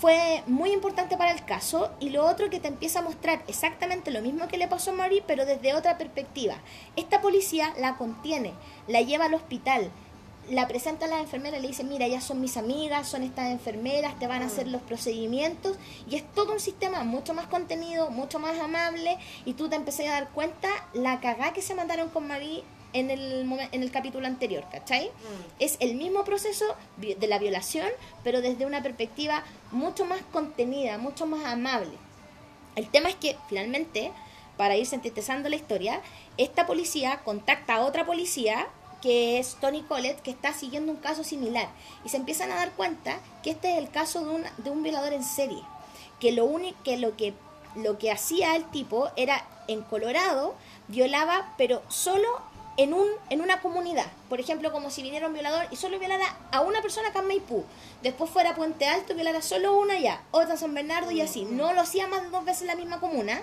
fue 0.00 0.44
muy 0.46 0.70
importante 0.70 1.16
para 1.16 1.32
el 1.32 1.44
caso 1.44 1.90
y 1.98 2.10
lo 2.10 2.24
otro 2.24 2.48
que 2.48 2.60
te 2.60 2.68
empieza 2.68 3.00
a 3.00 3.02
mostrar 3.02 3.42
exactamente 3.48 4.12
lo 4.12 4.22
mismo 4.22 4.48
que 4.48 4.56
le 4.58 4.68
pasó 4.68 4.92
a 4.92 4.94
Marie, 4.94 5.24
pero 5.26 5.44
desde 5.44 5.74
otra 5.74 5.98
perspectiva. 5.98 6.54
Esta 6.96 7.20
policía 7.20 7.74
la 7.78 7.96
contiene, 7.96 8.54
la 8.86 9.02
lleva 9.02 9.26
al 9.26 9.34
hospital, 9.34 9.90
la 10.50 10.66
presenta 10.66 11.06
a 11.06 11.08
la 11.08 11.20
enfermera 11.20 11.58
y 11.58 11.62
le 11.62 11.68
dice, 11.68 11.84
mira, 11.84 12.06
ellas 12.06 12.24
son 12.24 12.40
mis 12.40 12.56
amigas, 12.56 13.08
son 13.08 13.22
estas 13.22 13.50
enfermeras, 13.50 14.18
te 14.18 14.26
van 14.26 14.42
a 14.42 14.46
hacer 14.46 14.66
los 14.66 14.82
procedimientos 14.82 15.76
y 16.08 16.16
es 16.16 16.24
todo 16.34 16.52
un 16.52 16.60
sistema 16.60 17.04
mucho 17.04 17.34
más 17.34 17.46
contenido, 17.46 18.10
mucho 18.10 18.40
más 18.40 18.58
amable 18.58 19.16
y 19.44 19.54
tú 19.54 19.68
te 19.68 19.76
empecé 19.76 20.08
a 20.08 20.12
dar 20.12 20.30
cuenta 20.30 20.68
la 20.92 21.20
cagá 21.20 21.52
que 21.52 21.62
se 21.62 21.74
mandaron 21.74 22.08
con 22.10 22.26
Marie 22.26 22.64
en 22.92 23.10
el, 23.10 23.48
en 23.70 23.82
el 23.82 23.90
capítulo 23.92 24.26
anterior, 24.26 24.64
¿cachai? 24.72 25.12
Es 25.60 25.76
el 25.78 25.94
mismo 25.94 26.24
proceso 26.24 26.64
de 26.96 27.26
la 27.28 27.38
violación, 27.38 27.86
pero 28.24 28.40
desde 28.40 28.66
una 28.66 28.82
perspectiva 28.82 29.44
mucho 29.70 30.04
más 30.04 30.20
contenida, 30.32 30.98
mucho 30.98 31.26
más 31.26 31.44
amable. 31.44 31.92
El 32.74 32.88
tema 32.88 33.08
es 33.08 33.14
que 33.14 33.36
finalmente, 33.48 34.10
para 34.56 34.76
ir 34.76 34.86
sintetizando 34.86 35.48
la 35.48 35.54
historia, 35.54 36.02
esta 36.36 36.66
policía 36.66 37.20
contacta 37.24 37.76
a 37.76 37.84
otra 37.84 38.04
policía 38.04 38.66
que 39.00 39.38
es 39.38 39.56
Tony 39.60 39.82
Collett, 39.82 40.20
que 40.22 40.30
está 40.30 40.52
siguiendo 40.52 40.92
un 40.92 40.98
caso 40.98 41.24
similar. 41.24 41.68
Y 42.04 42.08
se 42.08 42.16
empiezan 42.16 42.50
a 42.52 42.56
dar 42.56 42.72
cuenta 42.72 43.18
que 43.42 43.50
este 43.50 43.72
es 43.72 43.78
el 43.78 43.90
caso 43.90 44.24
de 44.24 44.30
un, 44.30 44.44
de 44.58 44.70
un 44.70 44.82
violador 44.82 45.12
en 45.12 45.24
serie. 45.24 45.62
Que 46.18 46.32
lo 46.32 46.44
único 46.44 46.82
que 46.82 46.96
lo 46.96 47.16
que 47.16 47.34
lo 47.76 47.98
que 47.98 48.10
hacía 48.10 48.56
el 48.56 48.64
tipo 48.70 49.10
era 49.16 49.46
en 49.68 49.82
Colorado 49.82 50.54
violaba, 50.88 51.54
pero 51.56 51.82
solo 51.88 52.28
en 52.76 52.94
un 52.94 53.06
en 53.30 53.40
una 53.40 53.60
comunidad. 53.60 54.06
Por 54.28 54.40
ejemplo, 54.40 54.72
como 54.72 54.90
si 54.90 55.02
viniera 55.02 55.28
un 55.28 55.34
violador 55.34 55.66
y 55.70 55.76
solo 55.76 55.98
violara 55.98 56.36
a 56.50 56.60
una 56.60 56.82
persona 56.82 57.08
acá 57.08 57.20
en 57.20 57.28
Maipú. 57.28 57.64
Después 58.02 58.30
fuera 58.30 58.50
a 58.50 58.54
Puente 58.54 58.86
Alto 58.86 59.12
y 59.12 59.16
violara 59.16 59.42
solo 59.42 59.78
una 59.78 59.94
allá, 59.94 60.20
otra 60.30 60.52
en 60.52 60.58
San 60.58 60.74
Bernardo 60.74 61.10
y 61.10 61.20
así. 61.20 61.44
No 61.44 61.72
lo 61.72 61.82
hacía 61.82 62.06
más 62.06 62.22
de 62.22 62.30
dos 62.30 62.44
veces 62.44 62.62
en 62.62 62.68
la 62.68 62.76
misma 62.76 63.00
comuna, 63.00 63.42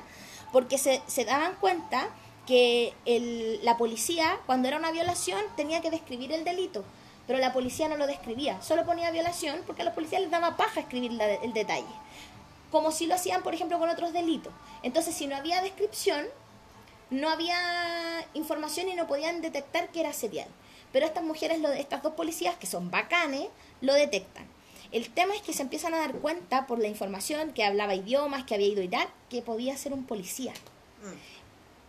porque 0.51 0.77
se, 0.77 1.01
se 1.07 1.25
daban 1.25 1.55
cuenta 1.59 2.09
que 2.47 2.93
el, 3.05 3.59
la 3.63 3.77
policía, 3.77 4.39
cuando 4.45 4.67
era 4.69 4.77
una 4.77 4.91
violación, 4.91 5.41
tenía 5.55 5.81
que 5.81 5.91
describir 5.91 6.31
el 6.31 6.43
delito. 6.43 6.83
Pero 7.27 7.39
la 7.39 7.51
policía 7.51 7.89
no 7.89 7.97
lo 7.97 8.07
describía, 8.07 8.61
solo 8.61 8.85
ponía 8.85 9.11
violación 9.11 9.61
porque 9.67 9.81
a 9.81 9.85
los 9.85 9.93
policías 9.93 10.21
les 10.21 10.31
daba 10.31 10.55
paja 10.55 10.79
escribir 10.79 11.11
la- 11.11 11.33
el 11.33 11.51
detalle. 11.53 11.85
Como 12.71 12.91
si 12.91 13.05
lo 13.05 13.15
hacían, 13.15 13.43
por 13.43 13.53
ejemplo, 13.53 13.77
con 13.79 13.89
otros 13.89 14.13
delitos. 14.13 14.53
Entonces, 14.81 15.13
si 15.13 15.27
no 15.27 15.35
había 15.35 15.61
descripción, 15.61 16.25
no 17.09 17.29
había 17.29 17.57
información 18.33 18.87
y 18.89 18.93
no 18.95 19.07
podían 19.07 19.41
detectar 19.41 19.89
que 19.89 19.99
era 20.01 20.13
serial. 20.13 20.47
Pero 20.93 21.05
estas 21.05 21.23
mujeres, 21.23 21.59
lo, 21.59 21.69
estas 21.69 22.01
dos 22.01 22.13
policías, 22.13 22.55
que 22.55 22.65
son 22.67 22.89
bacanes, 22.91 23.47
lo 23.81 23.93
detectan. 23.93 24.45
El 24.93 25.09
tema 25.09 25.35
es 25.35 25.41
que 25.41 25.51
se 25.51 25.63
empiezan 25.63 25.93
a 25.93 25.99
dar 25.99 26.13
cuenta 26.13 26.65
por 26.65 26.79
la 26.79 26.87
información 26.87 27.51
que 27.51 27.65
hablaba 27.65 27.93
idiomas, 27.93 28.45
que 28.45 28.55
había 28.55 28.67
ido 28.67 28.81
a 28.81 28.85
Irak, 28.85 29.09
que 29.29 29.41
podía 29.41 29.75
ser 29.77 29.91
un 29.91 30.05
policía. 30.05 30.53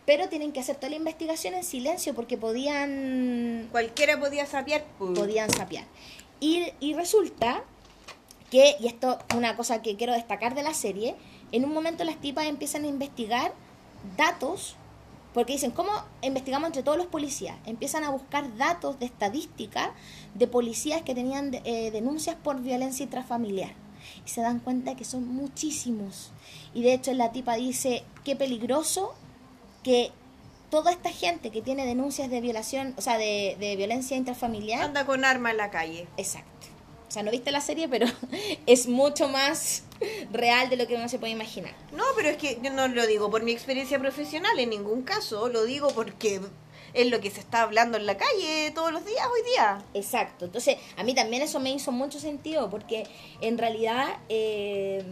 Pero 0.09 0.31
tienen 0.31 0.53
que 0.53 0.61
hacer 0.61 0.77
toda 0.77 0.89
la 0.89 0.97
investigación 0.97 1.53
en 1.53 1.63
silencio 1.63 2.15
porque 2.15 2.39
podían 2.39 3.69
Cualquiera 3.71 4.19
podía 4.19 4.47
sapear. 4.47 4.87
pues. 4.97 5.11
podían 5.11 5.51
sapear. 5.51 5.85
Y, 6.41 6.65
y 6.81 6.95
resulta 6.95 7.63
que, 8.51 8.77
y 8.81 8.87
esto 8.87 9.19
es 9.29 9.37
una 9.37 9.55
cosa 9.55 9.83
que 9.83 9.97
quiero 9.97 10.15
destacar 10.15 10.55
de 10.55 10.63
la 10.63 10.73
serie, 10.73 11.15
en 11.53 11.67
un 11.67 11.75
momento 11.75 12.05
las 12.05 12.19
tipas 12.23 12.47
empiezan 12.47 12.85
a 12.85 12.87
investigar 12.87 13.53
datos, 14.17 14.77
porque 15.35 15.53
dicen, 15.53 15.73
¿cómo 15.73 15.91
investigamos 16.23 16.69
entre 16.69 16.83
todos 16.83 16.97
los 16.97 17.09
policías? 17.09 17.59
Empiezan 17.67 18.03
a 18.05 18.09
buscar 18.09 18.57
datos 18.57 18.99
de 18.99 19.05
estadística 19.05 19.93
de 20.33 20.47
policías 20.47 21.03
que 21.03 21.15
tenían 21.15 21.53
eh, 21.53 21.91
denuncias 21.91 22.35
por 22.43 22.63
violencia 22.63 23.05
intrafamiliar. 23.05 23.75
Y 24.25 24.31
se 24.31 24.41
dan 24.41 24.61
cuenta 24.61 24.97
que 24.97 25.05
son 25.05 25.29
muchísimos. 25.29 26.31
Y 26.73 26.81
de 26.81 26.95
hecho 26.95 27.13
la 27.13 27.31
tipa 27.31 27.57
dice, 27.57 28.05
qué 28.25 28.37
peligroso 28.37 29.15
que 29.89 30.11
toda 30.71 30.93
esta 30.93 31.09
gente 31.11 31.51
que 31.51 31.63
tiene 31.63 31.87
denuncias 31.87 32.29
de 32.29 32.43
violación, 32.43 32.93
o 32.99 33.01
sea, 33.01 33.17
de, 33.17 33.57
de 33.59 33.75
violencia 33.77 34.19
intrafamiliar, 34.19 34.83
Anda 34.83 35.07
con 35.07 35.25
arma 35.25 35.51
en 35.51 35.57
la 35.57 35.71
calle. 35.71 36.07
Exacto. 36.19 36.67
O 37.09 37.11
sea, 37.11 37.23
no 37.23 37.31
viste 37.31 37.51
la 37.51 37.63
serie, 37.63 37.89
pero 37.89 38.07
es 38.67 38.87
mucho 38.87 39.29
más 39.29 39.85
real 40.31 40.69
de 40.69 40.77
lo 40.77 40.87
que 40.87 40.95
uno 40.97 41.09
se 41.09 41.19
puede 41.19 41.33
imaginar. 41.33 41.73
No, 41.93 42.05
pero 42.17 42.29
es 42.29 42.37
que 42.37 42.59
yo 42.63 42.71
no 42.71 42.87
lo 42.87 43.07
digo 43.07 43.31
por 43.31 43.43
mi 43.45 43.53
experiencia 43.53 43.99
profesional 43.99 44.59
en 44.59 44.69
ningún 44.69 45.01
caso, 45.05 45.49
lo 45.49 45.65
digo 45.65 45.89
porque 45.95 46.39
es 46.93 47.07
lo 47.11 47.19
que 47.21 47.31
se 47.31 47.41
está 47.41 47.63
hablando 47.63 47.97
en 47.97 48.05
la 48.05 48.19
calle 48.19 48.71
todos 48.75 48.93
los 48.93 49.07
días 49.07 49.27
hoy 49.27 49.51
día. 49.53 49.83
Exacto. 49.95 50.45
Entonces, 50.45 50.77
a 50.99 51.03
mí 51.03 51.15
también 51.15 51.41
eso 51.43 51.61
me 51.61 51.71
hizo 51.73 51.93
mucho 51.93 52.21
sentido, 52.21 52.69
porque 52.69 53.05
en 53.41 53.57
realidad, 53.57 54.19
eh, 54.29 55.03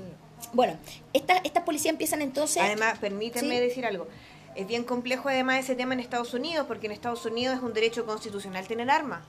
bueno, 0.53 0.77
esta- 1.15 1.39
estas 1.45 1.63
policías 1.65 1.93
empiezan 1.93 2.21
entonces... 2.21 2.63
Además, 2.63 2.99
permítanme 2.99 3.55
Sí. 3.57 3.61
decir 3.63 3.87
algo. 3.87 4.07
Es 4.57 4.67
bien 4.67 4.85
complejo 4.85 5.29
además 5.29 5.59
ese 5.59 5.77
tema 5.77 5.93
en 5.93 6.01
Estados 6.01 6.33
Unidos, 6.33 6.67
porque 6.67 6.87
en 6.87 6.93
Estados 6.93 7.27
Unidos 7.27 7.59
es 7.59 7.63
un 7.63 7.75
derecho 7.75 8.07
constitucional 8.07 8.67
tener 8.67 8.91
armas. 8.91 9.21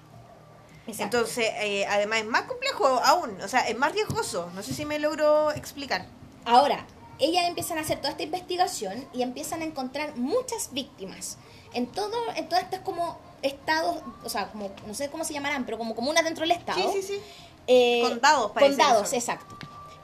Exacto. 0.87 1.17
Entonces, 1.17 1.51
eh, 1.59 1.85
además 1.85 2.19
es 2.19 2.25
más 2.27 2.43
complejo 2.43 2.87
aún, 2.87 3.41
o 3.41 3.47
sea, 3.49 3.67
es 3.67 3.77
más 3.77 3.91
riesgoso. 3.91 4.49
No 4.55 4.63
sé 4.63 4.73
si 4.73 4.85
me 4.85 4.99
logro 4.99 5.51
explicar. 5.51 6.05
Ahora, 6.45 6.87
ellas 7.19 7.45
empiezan 7.45 7.77
a 7.77 7.81
hacer 7.81 7.97
toda 7.97 8.11
esta 8.11 8.23
investigación 8.23 9.05
y 9.13 9.21
empiezan 9.21 9.61
a 9.61 9.65
encontrar 9.65 10.15
muchas 10.15 10.71
víctimas. 10.71 11.37
En 11.73 11.87
todo, 11.87 12.15
en 12.37 12.47
todas 12.47 12.63
estas 12.63 12.79
como 12.79 13.19
estados, 13.41 14.01
o 14.23 14.29
sea, 14.29 14.49
como, 14.51 14.71
no 14.87 14.93
sé 14.93 15.09
cómo 15.09 15.25
se 15.25 15.33
llamarán, 15.33 15.65
pero 15.65 15.77
como 15.77 15.93
comunas 15.93 16.23
dentro 16.23 16.43
del 16.43 16.51
estado. 16.51 16.79
Sí, 16.93 17.01
sí, 17.01 17.15
sí. 17.15 17.21
Eh, 17.67 18.01
Condados, 18.01 18.51
parece 18.51 18.77
Condados, 18.77 19.11
exacto. 19.11 19.57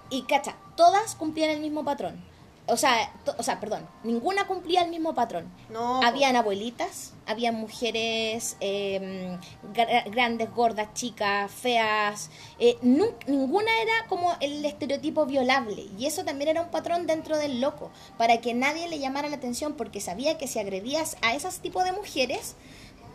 Y 0.09 0.24
cacha, 0.24 0.57
todas 0.76 1.15
cumplían 1.15 1.49
el 1.51 1.61
mismo 1.61 1.86
patrón. 1.86 2.32
O 2.68 2.78
sea, 2.78 3.11
to- 3.26 3.36
o 3.38 3.43
sea, 3.43 3.59
perdón, 3.59 3.88
ninguna 4.03 4.47
cumplía 4.47 4.82
el 4.84 4.89
mismo 4.89 5.14
patrón. 5.14 5.51
No. 5.70 6.01
Habían 6.03 6.36
abuelitas, 6.38 7.14
habían 7.26 7.55
mujeres 7.55 8.55
eh, 8.61 9.38
gra- 9.74 10.09
grandes, 10.09 10.49
gordas, 10.53 10.93
chicas, 10.93 11.51
feas. 11.51 12.30
eh, 12.59 12.78
ninguna 12.82 13.72
era 13.82 14.07
como 14.07 14.36
el 14.39 14.64
estereotipo 14.64 15.26
violable. 15.26 15.88
Y 15.97 16.05
eso 16.05 16.24
también 16.24 16.49
era 16.51 16.61
un 16.61 16.70
patrón 16.70 17.05
dentro 17.07 17.38
del 17.38 17.59
loco, 17.59 17.91
para 18.18 18.38
que 18.39 18.53
nadie 18.53 18.88
le 18.88 18.99
llamara 18.99 19.28
la 19.30 19.36
atención, 19.36 19.74
porque 19.74 19.99
sabía 19.99 20.38
que 20.38 20.47
si 20.47 20.59
agredías 20.59 21.18
a 21.22 21.36
esos 21.36 21.59
tipos 21.59 21.84
de 21.84 21.91
mujeres, 21.91 22.55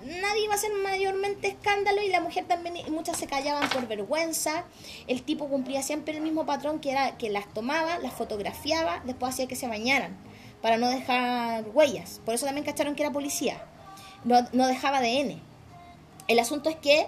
nadie 0.05 0.45
iba 0.45 0.55
a 0.55 0.57
hacer 0.57 0.73
mayormente 0.73 1.49
escándalo 1.49 2.03
y 2.03 2.09
la 2.09 2.21
mujer 2.21 2.47
también, 2.47 2.77
muchas 2.93 3.17
se 3.17 3.27
callaban 3.27 3.69
por 3.69 3.87
vergüenza. 3.87 4.65
El 5.07 5.23
tipo 5.23 5.49
cumplía 5.49 5.83
siempre 5.83 6.17
el 6.17 6.23
mismo 6.23 6.47
patrón 6.47 6.81
que 6.81 6.93
era 6.93 7.17
que 7.17 7.31
las 7.31 7.53
tomaba, 7.53 7.99
las 7.99 8.13
fotografiaba, 8.13 9.03
después 9.05 9.35
hacía 9.35 9.47
que 9.47 9.57
se 9.57 9.69
bañaran 9.69 10.17
para 10.63 10.77
no 10.77 10.89
dejar 10.89 11.65
huellas. 11.73 12.21
Por 12.25 12.35
eso 12.35 12.47
también 12.47 12.65
cacharon 12.65 12.95
que 12.95 13.03
era 13.03 13.13
policía. 13.13 13.63
No, 14.25 14.47
no 14.53 14.67
dejaba 14.67 14.99
ADN. 14.99 15.41
El 16.27 16.39
asunto 16.39 16.69
es 16.69 16.77
que 16.77 17.07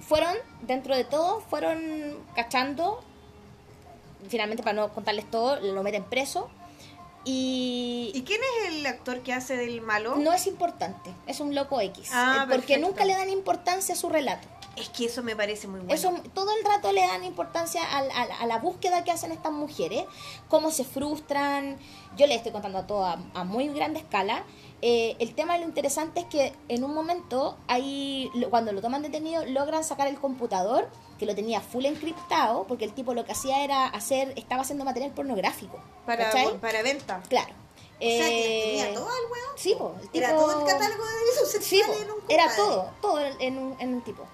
fueron, 0.00 0.34
dentro 0.62 0.96
de 0.96 1.04
todo, 1.04 1.40
fueron 1.40 2.18
cachando, 2.34 3.02
finalmente 4.28 4.62
para 4.62 4.74
no 4.74 4.92
contarles 4.92 5.30
todo, 5.30 5.60
lo 5.60 5.82
meten 5.82 6.04
preso. 6.04 6.50
Y, 7.24 8.10
¿Y 8.14 8.22
quién 8.22 8.40
es 8.40 8.74
el 8.74 8.86
actor 8.86 9.20
que 9.20 9.32
hace 9.32 9.56
del 9.56 9.80
malo? 9.80 10.16
no 10.16 10.32
es 10.32 10.46
importante, 10.46 11.14
es 11.26 11.40
un 11.40 11.54
loco 11.54 11.80
X. 11.80 12.10
Ah, 12.12 12.34
eh, 12.36 12.40
porque 12.40 12.74
perfecto. 12.74 12.88
nunca 12.88 13.04
le 13.04 13.12
dan 13.12 13.30
importancia 13.30 13.94
a 13.94 13.98
su 13.98 14.08
relato. 14.08 14.48
Es 14.76 14.88
que 14.88 15.04
eso 15.04 15.22
me 15.22 15.36
parece 15.36 15.68
muy 15.68 15.80
bueno. 15.80 15.94
Eso 15.94 16.14
todo 16.34 16.50
el 16.56 16.64
rato 16.64 16.92
le 16.92 17.02
dan 17.02 17.24
importancia 17.24 17.82
a, 17.84 18.46
la 18.46 18.58
búsqueda 18.58 19.04
que 19.04 19.10
hacen 19.10 19.30
estas 19.30 19.52
mujeres, 19.52 20.04
cómo 20.48 20.70
se 20.70 20.84
frustran. 20.84 21.76
Yo 22.16 22.26
les 22.26 22.38
estoy 22.38 22.52
contando 22.52 22.82
todo 22.84 23.04
a, 23.04 23.18
a 23.34 23.44
muy 23.44 23.68
grande 23.68 24.00
escala. 24.00 24.44
Eh, 24.84 25.14
el 25.20 25.32
tema 25.34 25.56
lo 25.58 25.64
interesante 25.64 26.20
es 26.20 26.26
que 26.26 26.52
en 26.68 26.82
un 26.82 26.92
momento, 26.92 27.56
ahí, 27.68 28.30
cuando 28.50 28.72
lo 28.72 28.82
toman 28.82 29.02
detenido, 29.02 29.44
logran 29.46 29.84
sacar 29.84 30.08
el 30.08 30.18
computador, 30.18 30.90
que 31.22 31.26
lo 31.26 31.34
tenía 31.36 31.60
full 31.60 31.84
encriptado, 31.86 32.64
porque 32.66 32.84
el 32.84 32.92
tipo 32.92 33.14
lo 33.14 33.24
que 33.24 33.30
hacía 33.32 33.62
era 33.62 33.86
hacer, 33.86 34.32
estaba 34.36 34.62
haciendo 34.62 34.84
material 34.84 35.12
pornográfico. 35.12 35.78
para, 36.04 36.24
¿cachai? 36.24 36.58
para 36.58 36.82
venta. 36.82 37.22
Claro. 37.28 37.52
O 37.52 38.04
sea, 38.04 38.26
que 38.28 38.58
Eh, 38.58 38.82
tenía 38.82 38.94
todo 38.94 39.08
el 39.08 39.30
weón. 39.30 39.56
Sí, 39.56 39.74
po, 39.78 39.94
el 40.02 40.08
Era 40.20 40.28
tipo- 40.30 40.40
todo 40.40 40.60
el 40.60 40.66
catálogo 40.66 41.04
de 41.06 41.12
delitos 41.14 41.64
Sí, 41.64 41.80
en 41.80 42.10
un 42.10 42.16
era 42.28 42.44
compadre. 42.46 42.56
todo, 42.56 42.90
todo 43.00 43.20
en 43.38 43.58
un, 43.58 43.76
en 43.80 43.94
un 43.94 44.02
tipo. 44.02 44.24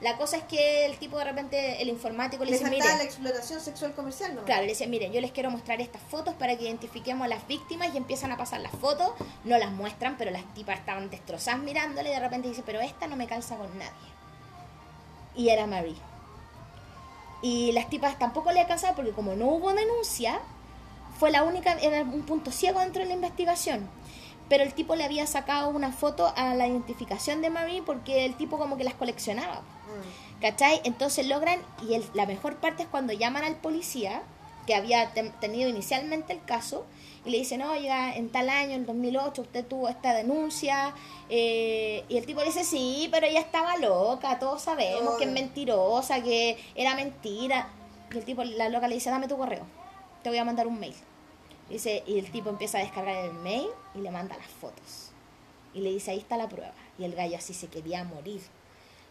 La 0.00 0.16
cosa 0.16 0.36
es 0.38 0.44
que 0.44 0.86
el 0.86 0.96
tipo 0.98 1.18
de 1.18 1.24
repente, 1.24 1.82
el 1.82 1.88
informático 1.88 2.44
le 2.44 2.52
Le 2.52 2.56
dice, 2.58 2.70
faltaba 2.70 2.92
mire, 2.92 2.98
la 2.98 3.04
explotación 3.04 3.60
sexual 3.60 3.92
comercial, 3.94 4.34
¿no? 4.36 4.44
Claro, 4.44 4.62
le 4.62 4.68
decía, 4.68 4.86
miren, 4.86 5.12
yo 5.12 5.20
les 5.20 5.32
quiero 5.32 5.50
mostrar 5.50 5.80
estas 5.82 6.00
fotos 6.00 6.34
para 6.34 6.56
que 6.56 6.64
identifiquemos 6.64 7.24
a 7.26 7.28
las 7.28 7.46
víctimas 7.48 7.92
y 7.92 7.96
empiezan 7.98 8.30
a 8.32 8.36
pasar 8.38 8.60
las 8.60 8.72
fotos, 8.72 9.10
no 9.44 9.58
las 9.58 9.72
muestran, 9.72 10.16
pero 10.16 10.30
las 10.30 10.44
tipas 10.54 10.78
estaban 10.78 11.10
destrozadas 11.10 11.60
mirándole 11.60 12.08
y 12.10 12.12
de 12.12 12.20
repente 12.20 12.48
dice, 12.48 12.62
pero 12.64 12.80
esta 12.80 13.06
no 13.08 13.16
me 13.16 13.26
calza 13.26 13.56
con 13.56 13.76
nadie. 13.76 13.90
Y 15.34 15.50
era 15.50 15.66
Marie. 15.66 15.96
Y 17.42 17.72
las 17.72 17.88
tipas 17.88 18.18
tampoco 18.18 18.50
le 18.52 18.60
alcanzaban 18.60 18.96
porque 18.96 19.12
como 19.12 19.34
no 19.34 19.46
hubo 19.46 19.72
denuncia, 19.72 20.40
fue 21.18 21.30
la 21.30 21.42
única, 21.44 21.72
era 21.74 22.02
un 22.02 22.22
punto 22.22 22.50
ciego 22.50 22.80
dentro 22.80 23.02
de 23.02 23.08
la 23.08 23.14
investigación. 23.14 23.88
Pero 24.48 24.64
el 24.64 24.72
tipo 24.74 24.96
le 24.96 25.04
había 25.04 25.26
sacado 25.26 25.68
una 25.68 25.92
foto 25.92 26.32
a 26.36 26.54
la 26.54 26.66
identificación 26.66 27.42
de 27.42 27.50
Marie 27.50 27.82
porque 27.82 28.24
el 28.24 28.34
tipo 28.34 28.58
como 28.58 28.76
que 28.76 28.84
las 28.84 28.94
coleccionaba. 28.94 29.56
Mm. 29.56 30.40
¿Cachai? 30.40 30.80
Entonces 30.84 31.26
logran, 31.26 31.60
y 31.86 31.94
el- 31.94 32.08
la 32.14 32.24
mejor 32.26 32.56
parte 32.56 32.84
es 32.84 32.88
cuando 32.88 33.12
llaman 33.12 33.44
al 33.44 33.56
policía, 33.56 34.22
que 34.68 34.74
había 34.74 35.10
tenido 35.40 35.70
inicialmente 35.70 36.34
el 36.34 36.44
caso, 36.44 36.84
y 37.24 37.30
le 37.30 37.38
dicen, 37.38 37.62
oiga, 37.62 38.14
en 38.14 38.28
tal 38.28 38.50
año, 38.50 38.72
en 38.74 38.84
2008, 38.84 39.40
usted 39.40 39.64
tuvo 39.66 39.88
esta 39.88 40.12
denuncia, 40.12 40.94
eh, 41.30 42.04
y 42.10 42.18
el 42.18 42.26
tipo 42.26 42.42
dice, 42.42 42.64
sí, 42.64 43.08
pero 43.10 43.26
ella 43.26 43.40
estaba 43.40 43.78
loca, 43.78 44.38
todos 44.38 44.60
sabemos 44.60 45.14
que 45.16 45.24
es 45.24 45.30
mentirosa, 45.30 46.22
que 46.22 46.58
era 46.74 46.94
mentira. 46.94 47.68
Y 48.12 48.18
el 48.18 48.24
tipo, 48.26 48.44
la 48.44 48.68
loca 48.68 48.88
le 48.88 48.96
dice, 48.96 49.08
dame 49.08 49.26
tu 49.26 49.38
correo, 49.38 49.64
te 50.22 50.28
voy 50.28 50.38
a 50.38 50.44
mandar 50.44 50.66
un 50.66 50.78
mail. 50.78 50.94
Dice, 51.70 52.02
y 52.06 52.18
el 52.18 52.30
tipo 52.30 52.50
empieza 52.50 52.76
a 52.76 52.82
descargar 52.82 53.24
el 53.24 53.32
mail 53.32 53.68
y 53.94 53.98
le 54.00 54.10
manda 54.10 54.36
las 54.36 54.46
fotos. 54.48 55.10
Y 55.72 55.80
le 55.80 55.90
dice, 55.90 56.10
ahí 56.10 56.18
está 56.18 56.36
la 56.36 56.48
prueba. 56.48 56.72
Y 56.98 57.04
el 57.04 57.14
gallo 57.14 57.38
así 57.38 57.54
se 57.54 57.68
quería 57.68 58.04
morir. 58.04 58.42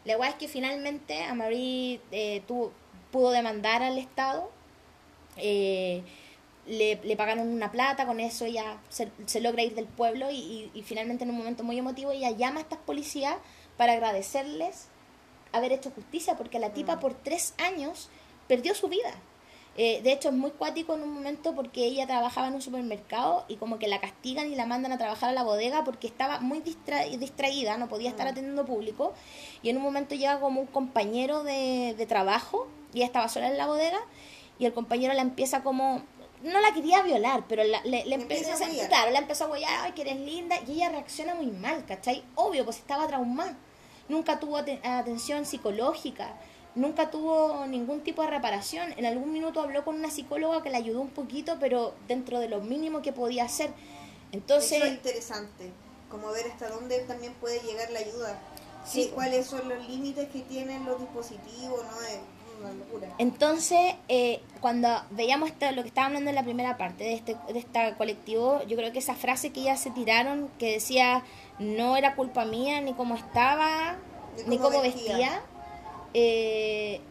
La 0.06 0.14
igual 0.14 0.30
es 0.30 0.36
que 0.36 0.48
finalmente 0.48 1.24
a 1.24 1.34
Marie 1.34 2.00
eh, 2.12 2.42
tuvo- 2.48 2.72
pudo 3.12 3.32
demandar 3.32 3.82
al 3.84 3.98
Estado. 3.98 4.52
Eh, 5.38 6.04
le, 6.66 7.00
le 7.04 7.16
pagaron 7.16 7.48
una 7.48 7.72
plata, 7.72 8.06
con 8.06 8.20
eso 8.20 8.46
ella 8.46 8.78
se, 8.90 9.10
se 9.26 9.40
logra 9.40 9.64
ir 9.64 9.74
del 9.76 9.86
pueblo 9.86 10.30
y, 10.32 10.36
y- 10.36 10.72
y 10.74 10.84
finalmente 10.84 11.24
en 11.24 11.30
un 11.30 11.38
momento 11.38 11.64
muy 11.64 11.78
emotivo 11.78 12.12
ella 12.12 12.32
llama 12.32 12.60
a 12.60 12.64
estas 12.64 12.80
policías 12.80 13.36
para 13.78 13.94
agradecerles 13.94 14.88
haber 15.54 15.72
hecho 15.72 15.92
justicia 15.92 16.36
porque 16.36 16.60
la 16.60 16.74
tipa 16.74 17.00
por 17.00 17.14
tres 17.14 17.54
años 17.58 18.10
perdió 18.48 18.76
su 18.76 18.90
vida. 18.90 19.14
Eh, 19.80 20.02
de 20.02 20.12
hecho 20.12 20.30
es 20.30 20.36
muy 20.36 20.50
cuático 20.50 20.96
en 20.96 21.04
un 21.04 21.14
momento 21.14 21.54
porque 21.54 21.86
ella 21.86 22.08
trabajaba 22.08 22.48
en 22.48 22.56
un 22.56 22.62
supermercado 22.64 23.46
y 23.48 23.58
como 23.58 23.78
que 23.78 23.88
la 23.88 24.02
castigan 24.02 24.52
y 24.52 24.56
la 24.56 24.66
mandan 24.66 24.92
a 24.92 24.98
trabajar 24.98 25.30
a 25.30 25.34
la 25.34 25.44
bodega 25.44 25.84
porque 25.84 26.08
estaba 26.08 26.40
muy 26.40 26.60
distra- 26.62 27.06
distraída, 27.18 27.78
no 27.78 27.88
podía 27.88 28.10
estar 28.10 28.28
atendiendo 28.28 28.66
público. 28.66 29.14
Y 29.62 29.70
en 29.70 29.78
un 29.78 29.84
momento 29.84 30.16
llega 30.16 30.40
como 30.40 30.60
un 30.62 30.68
compañero 30.68 31.44
de, 31.44 31.94
de 31.96 32.06
trabajo 32.08 32.68
y 32.92 32.98
ella 32.98 33.06
estaba 33.06 33.30
sola 33.30 33.48
en 33.50 33.58
la 33.58 33.68
bodega 33.68 34.00
y 34.60 34.66
el 34.66 34.74
compañero 34.74 35.14
la 35.14 35.22
empieza 35.22 35.64
como 35.64 36.02
no 36.44 36.60
la 36.62 36.72
quería 36.72 37.02
violar, 37.02 37.46
pero 37.50 37.64
la- 37.64 37.82
le, 37.84 38.06
le 38.06 38.16
empieza 38.16 38.52
empezó 38.52 38.66
a 38.66 38.68
huear. 38.70 38.88
claro, 38.90 39.12
la 39.12 39.20
empezó 39.20 39.46
a 39.46 39.48
huellar, 39.50 39.72
ay, 39.82 39.92
que 39.94 40.02
eres 40.04 40.18
linda, 40.18 40.56
y 40.68 40.74
ella 40.74 40.90
reacciona 40.90 41.34
muy 41.34 41.48
mal, 41.48 41.84
¿cachai? 41.86 42.24
Obvio, 42.36 42.64
pues 42.64 42.78
estaba 42.78 43.08
traumada. 43.08 43.58
Nunca 44.08 44.40
tuvo 44.40 44.58
aten- 44.60 44.80
atención 44.86 45.46
psicológica, 45.48 46.38
nunca 46.76 47.10
tuvo 47.10 47.66
ningún 47.66 48.02
tipo 48.02 48.22
de 48.22 48.30
reparación. 48.30 48.94
En 48.98 49.06
algún 49.08 49.34
minuto 49.34 49.62
habló 49.62 49.84
con 49.84 49.96
una 49.96 50.12
psicóloga 50.12 50.62
que 50.62 50.70
le 50.70 50.78
ayudó 50.78 51.02
un 51.02 51.10
poquito, 51.10 51.58
pero 51.60 51.96
dentro 52.08 52.40
de 52.40 52.48
lo 52.50 52.62
mínimo 52.62 53.02
que 53.02 53.12
podía 53.14 53.44
hacer. 53.46 53.72
Entonces, 54.32 54.74
Eso 54.78 54.86
es 54.86 54.92
interesante, 54.94 55.72
como 56.10 56.28
ver 56.32 56.46
hasta 56.52 56.70
dónde 56.70 57.00
también 57.00 57.34
puede 57.34 57.60
llegar 57.62 57.90
la 57.90 58.00
ayuda. 58.00 58.40
Sí. 58.86 59.04
Sí, 59.06 59.12
cuáles 59.14 59.48
son 59.48 59.68
los 59.68 59.86
límites 59.90 60.30
que 60.30 60.42
tienen 60.42 60.86
los 60.86 61.00
dispositivos, 61.00 61.84
¿no? 61.84 61.98
Entonces, 63.20 63.96
eh, 64.08 64.42
cuando 64.62 64.90
veíamos 65.12 65.50
esto, 65.50 65.72
lo 65.72 65.82
que 65.82 65.88
estaba 65.90 66.08
hablando 66.08 66.30
en 66.30 66.36
la 66.36 66.44
primera 66.44 66.78
parte 66.78 67.04
de 67.04 67.14
este, 67.14 67.36
de 67.52 67.60
este 67.60 67.94
colectivo, 67.98 68.62
yo 68.68 68.78
creo 68.78 68.92
que 68.92 69.00
esa 69.00 69.16
frase 69.16 69.52
que 69.52 69.62
ellas 69.62 69.80
se 69.80 69.92
tiraron, 69.92 70.50
que 70.60 70.74
decía, 70.74 71.24
no 71.60 71.98
era 71.98 72.16
culpa 72.16 72.46
mía, 72.46 72.82
ni 72.82 72.94
cómo 72.94 73.16
estaba, 73.16 73.96
Ni 74.46 74.56
ni 74.56 74.58
cómo 74.58 74.82
vestía". 74.82 75.14
vestía, 75.18 75.42
eh, 76.14 77.02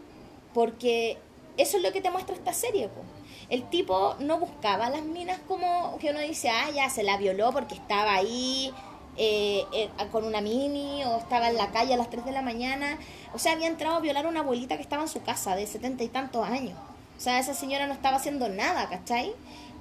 porque 0.55 1.19
eso 1.57 1.77
es 1.77 1.83
lo 1.83 1.93
que 1.93 2.01
te 2.01 2.11
muestra 2.11 2.35
esta 2.35 2.53
serie. 2.53 2.89
po. 2.89 3.03
El 3.49 3.69
tipo 3.69 4.17
no 4.19 4.39
buscaba 4.39 4.91
las 4.91 5.03
minas 5.03 5.39
como 5.47 5.97
que 5.99 6.11
uno 6.11 6.21
dice, 6.21 6.49
ah, 6.51 6.71
ya 6.75 6.91
se 6.91 7.03
la 7.03 7.17
violó 7.17 7.53
porque 7.53 7.75
estaba 7.75 8.15
ahí 8.15 8.73
eh, 9.17 9.65
eh, 9.73 9.91
con 10.13 10.25
una 10.25 10.41
mini 10.41 11.05
o 11.05 11.17
estaba 11.17 11.49
en 11.49 11.57
la 11.57 11.71
calle 11.71 11.95
a 11.95 11.97
las 11.97 12.11
3 12.11 12.25
de 12.25 12.33
la 12.33 12.43
mañana. 12.43 12.99
O 13.35 13.39
sea, 13.39 13.53
había 13.53 13.69
entrado 13.69 13.97
a 13.97 14.01
violar 14.01 14.27
a 14.27 14.29
una 14.29 14.41
abuelita 14.41 14.77
que 14.77 14.83
estaba 14.83 15.03
en 15.03 15.09
su 15.09 15.23
casa 15.23 15.57
de 15.57 15.67
setenta 15.67 16.05
y 16.05 16.09
tantos 16.09 16.47
años. 16.47 16.79
O 17.17 17.21
sea, 17.21 17.39
esa 17.39 17.55
señora 17.55 17.87
no 17.87 17.95
estaba 17.95 18.17
haciendo 18.17 18.49
nada, 18.49 18.89
¿cachai? 18.89 19.33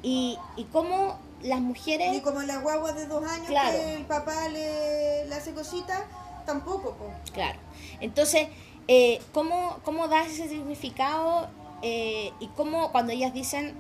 Y, 0.04 0.38
y 0.56 0.64
cómo 0.66 1.18
las 1.42 1.60
mujeres... 1.60 2.12
Ni 2.12 2.22
como 2.22 2.42
la 2.42 2.58
guagua 2.58 2.94
de 2.94 3.08
dos 3.08 3.24
años 3.30 3.48
Claro. 3.48 3.78
que 3.78 3.96
el 3.96 4.06
papá 4.06 4.48
le, 4.50 5.26
le 5.26 5.36
hace 5.36 5.54
cositas, 5.54 6.02
tampoco, 6.46 6.94
po. 6.96 7.12
Claro. 7.34 7.60
Entonces, 8.00 8.48
eh, 8.88 9.20
¿cómo, 9.34 9.80
¿cómo 9.84 10.08
das 10.08 10.28
ese 10.28 10.48
significado? 10.48 11.50
Eh, 11.82 12.32
y 12.40 12.48
cómo 12.56 12.92
cuando 12.92 13.12
ellas 13.12 13.34
dicen, 13.34 13.76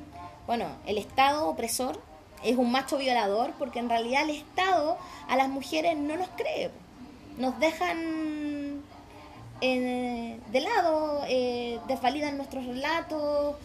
bueno, 0.47 0.65
el 0.85 0.97
Estado 0.97 1.47
opresor 1.47 1.99
es 2.43 2.57
un 2.57 2.71
macho 2.71 2.97
violador, 2.97 3.51
porque 3.57 3.79
en 3.79 3.89
realidad 3.89 4.23
el 4.23 4.31
Estado 4.31 4.97
a 5.27 5.35
las 5.35 5.49
mujeres 5.49 5.97
no 5.97 6.15
nos 6.17 6.29
cree. 6.37 6.71
Nos 7.37 7.59
dejan 7.59 8.81
eh, 9.61 10.39
de 10.51 10.61
lado, 10.61 11.21
eh, 11.27 11.79
desvalidan 11.87 12.37
nuestros 12.37 12.65
relatos, 12.65 13.55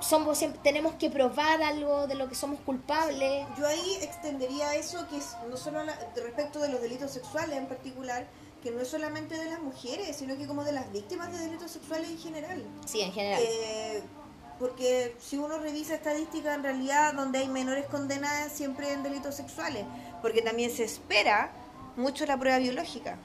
somos 0.00 0.38
siempre, 0.38 0.60
tenemos 0.62 0.94
que 0.94 1.10
probar 1.10 1.62
algo 1.62 2.06
de 2.06 2.14
lo 2.14 2.28
que 2.28 2.34
somos 2.34 2.58
culpables. 2.60 3.46
Yo 3.58 3.66
ahí 3.66 3.98
extendería 4.02 4.74
eso, 4.74 5.06
que 5.08 5.16
es 5.18 5.36
no 5.48 5.56
solo 5.56 5.84
la- 5.84 5.98
respecto 6.16 6.58
de 6.60 6.68
los 6.68 6.80
delitos 6.80 7.10
sexuales 7.10 7.56
en 7.56 7.66
particular, 7.66 8.26
que 8.62 8.70
no 8.70 8.80
es 8.80 8.88
solamente 8.88 9.38
de 9.38 9.46
las 9.50 9.60
mujeres, 9.60 10.16
sino 10.16 10.36
que 10.36 10.46
como 10.46 10.64
de 10.64 10.72
las 10.72 10.90
víctimas 10.92 11.32
de 11.32 11.38
delitos 11.38 11.70
sexuales 11.70 12.08
en 12.10 12.18
general. 12.18 12.64
Sí, 12.86 13.00
en 13.00 13.12
general. 13.12 13.40
Eh, 13.42 14.02
porque 14.60 15.16
si 15.18 15.38
uno 15.38 15.58
revisa 15.58 15.94
estadísticas, 15.94 16.54
en 16.54 16.62
realidad 16.62 17.14
donde 17.14 17.40
hay 17.40 17.48
menores 17.48 17.86
condenadas 17.86 18.52
siempre 18.52 18.92
en 18.92 19.02
delitos 19.02 19.34
sexuales, 19.34 19.84
porque 20.22 20.42
también 20.42 20.70
se 20.70 20.84
espera 20.84 21.50
mucho 21.96 22.24
la 22.26 22.36
prueba 22.36 22.58
biológica. 22.58 23.16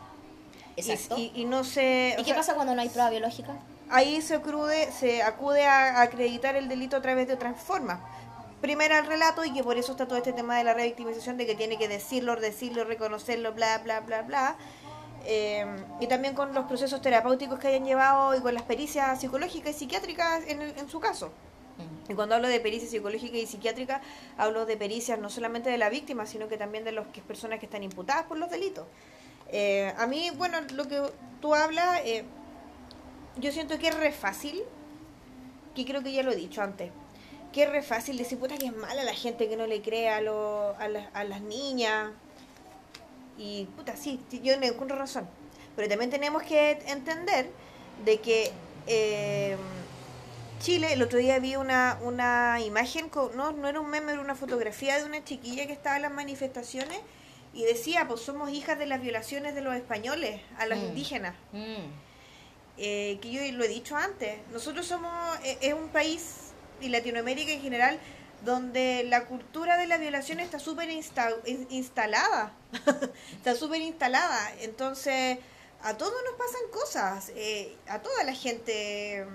Exacto. 0.77 1.15
Y, 1.17 1.31
y 1.35 1.45
no 1.45 1.63
se... 1.63 2.15
¿Y 2.17 2.23
qué 2.23 2.29
sea, 2.31 2.35
pasa 2.37 2.55
cuando 2.55 2.73
no 2.73 2.81
hay 2.81 2.89
prueba 2.89 3.11
biológica? 3.11 3.53
ahí 3.89 4.21
se 4.21 4.35
acude, 4.35 4.91
se 4.91 5.21
acude 5.23 5.65
a 5.65 6.01
acreditar 6.01 6.55
el 6.55 6.67
delito 6.67 6.97
a 6.97 7.01
través 7.01 7.27
de 7.27 7.33
otras 7.33 7.59
formas. 7.59 7.99
primera 8.61 8.97
al 8.97 9.05
relato 9.05 9.43
y 9.45 9.53
que 9.53 9.63
por 9.63 9.77
eso 9.77 9.91
está 9.91 10.07
todo 10.07 10.17
este 10.17 10.33
tema 10.33 10.57
de 10.57 10.63
la 10.63 10.73
revictimización, 10.73 11.37
de 11.37 11.45
que 11.45 11.55
tiene 11.55 11.77
que 11.77 11.87
decirlo, 11.87 12.35
decirlo, 12.35 12.83
reconocerlo, 12.83 13.53
bla, 13.53 13.77
bla, 13.79 13.99
bla, 13.99 14.23
bla. 14.23 14.55
Eh, 15.27 15.65
y 15.99 16.07
también 16.07 16.35
con 16.35 16.53
los 16.53 16.65
procesos 16.65 17.01
terapéuticos 17.01 17.59
que 17.59 17.67
hayan 17.69 17.85
llevado 17.85 18.35
y 18.35 18.41
con 18.41 18.53
las 18.53 18.63
pericias 18.63 19.19
psicológicas 19.19 19.75
y 19.75 19.79
psiquiátricas 19.79 20.43
en, 20.47 20.61
el- 20.61 20.77
en 20.77 20.87
su 20.89 20.99
caso. 20.99 21.31
Y 22.07 22.13
cuando 22.13 22.35
hablo 22.35 22.47
de 22.47 22.59
pericia 22.59 22.87
psicológica 22.87 23.35
y 23.35 23.47
psiquiátrica, 23.47 24.01
hablo 24.37 24.65
de 24.65 24.77
pericias 24.77 25.19
no 25.19 25.29
solamente 25.29 25.69
de 25.69 25.77
la 25.77 25.89
víctima, 25.89 26.25
sino 26.25 26.47
que 26.47 26.57
también 26.57 26.83
de 26.85 26.91
las 26.93 27.07
que 27.07 27.21
personas 27.21 27.59
que 27.59 27.65
están 27.65 27.83
imputadas 27.83 28.25
por 28.27 28.37
los 28.37 28.49
delitos. 28.49 28.85
Eh, 29.49 29.93
a 29.97 30.07
mí, 30.07 30.29
bueno, 30.37 30.57
lo 30.73 30.87
que 30.87 31.01
tú 31.41 31.53
hablas, 31.55 31.99
eh, 32.05 32.23
yo 33.37 33.51
siento 33.51 33.77
que 33.79 33.87
es 33.89 33.97
re 33.97 34.11
fácil, 34.11 34.61
que 35.75 35.83
creo 35.85 36.01
que 36.03 36.13
ya 36.13 36.23
lo 36.23 36.31
he 36.31 36.35
dicho 36.35 36.61
antes, 36.61 36.91
que 37.51 37.63
es 37.63 37.69
re 37.69 37.81
fácil 37.81 38.17
decir, 38.17 38.37
puta, 38.39 38.57
que 38.57 38.67
es 38.67 38.75
mala 38.75 39.03
la 39.03 39.13
gente 39.13 39.49
que 39.49 39.57
no 39.57 39.65
le 39.67 39.81
cree 39.81 40.09
a, 40.09 40.21
lo- 40.21 40.75
a, 40.77 40.87
las- 40.87 41.09
a 41.13 41.23
las 41.25 41.41
niñas. 41.41 42.11
Y, 43.37 43.65
puta, 43.75 43.95
sí, 43.97 44.19
yo 44.43 44.57
le 44.57 44.67
encuentro 44.67 44.97
razón. 44.97 45.27
Pero 45.75 45.89
también 45.89 46.09
tenemos 46.09 46.43
que 46.43 46.71
entender 46.87 47.49
de 48.05 48.19
que 48.21 48.51
eh, 48.87 49.57
Chile, 50.59 50.93
el 50.93 51.01
otro 51.01 51.19
día 51.19 51.37
vi 51.39 51.55
una, 51.57 51.99
una 52.01 52.61
imagen, 52.61 53.09
con, 53.09 53.35
no, 53.35 53.51
no 53.51 53.67
era 53.67 53.79
un 53.79 53.89
meme, 53.89 54.13
era 54.13 54.21
una 54.21 54.35
fotografía 54.35 54.97
de 54.97 55.05
una 55.05 55.23
chiquilla 55.23 55.67
que 55.67 55.73
estaba 55.73 55.97
en 55.97 56.03
las 56.03 56.11
manifestaciones 56.13 56.97
y 57.53 57.63
decía, 57.63 58.07
pues 58.07 58.21
somos 58.21 58.49
hijas 58.51 58.79
de 58.79 58.85
las 58.85 59.01
violaciones 59.01 59.53
de 59.55 59.61
los 59.61 59.75
españoles 59.75 60.41
a 60.57 60.65
las 60.65 60.79
Mm. 60.79 60.85
indígenas. 60.85 61.35
Mm. 61.51 61.87
Eh, 62.77 63.19
que 63.21 63.31
yo 63.31 63.41
lo 63.57 63.63
he 63.63 63.67
dicho 63.69 63.95
antes, 63.95 64.37
nosotros 64.51 64.85
somos, 64.85 65.11
eh, 65.43 65.57
es 65.61 65.73
un 65.73 65.87
país, 65.89 66.51
y 66.81 66.89
Latinoamérica 66.89 67.51
en 67.51 67.61
general, 67.61 67.99
donde 68.45 69.03
la 69.07 69.25
cultura 69.25 69.77
de 69.77 69.87
la 69.87 69.97
violación 69.97 70.39
está 70.39 70.59
súper 70.59 70.89
insta- 70.89 71.35
in- 71.45 71.67
instalada, 71.69 72.53
está 73.33 73.55
súper 73.55 73.81
instalada, 73.81 74.51
entonces 74.61 75.39
a 75.81 75.97
todos 75.97 76.13
nos 76.25 76.35
pasan 76.37 76.61
cosas, 76.71 77.31
eh, 77.35 77.75
a 77.87 77.99
toda 77.99 78.23
la 78.23 78.33
gente, 78.33 79.25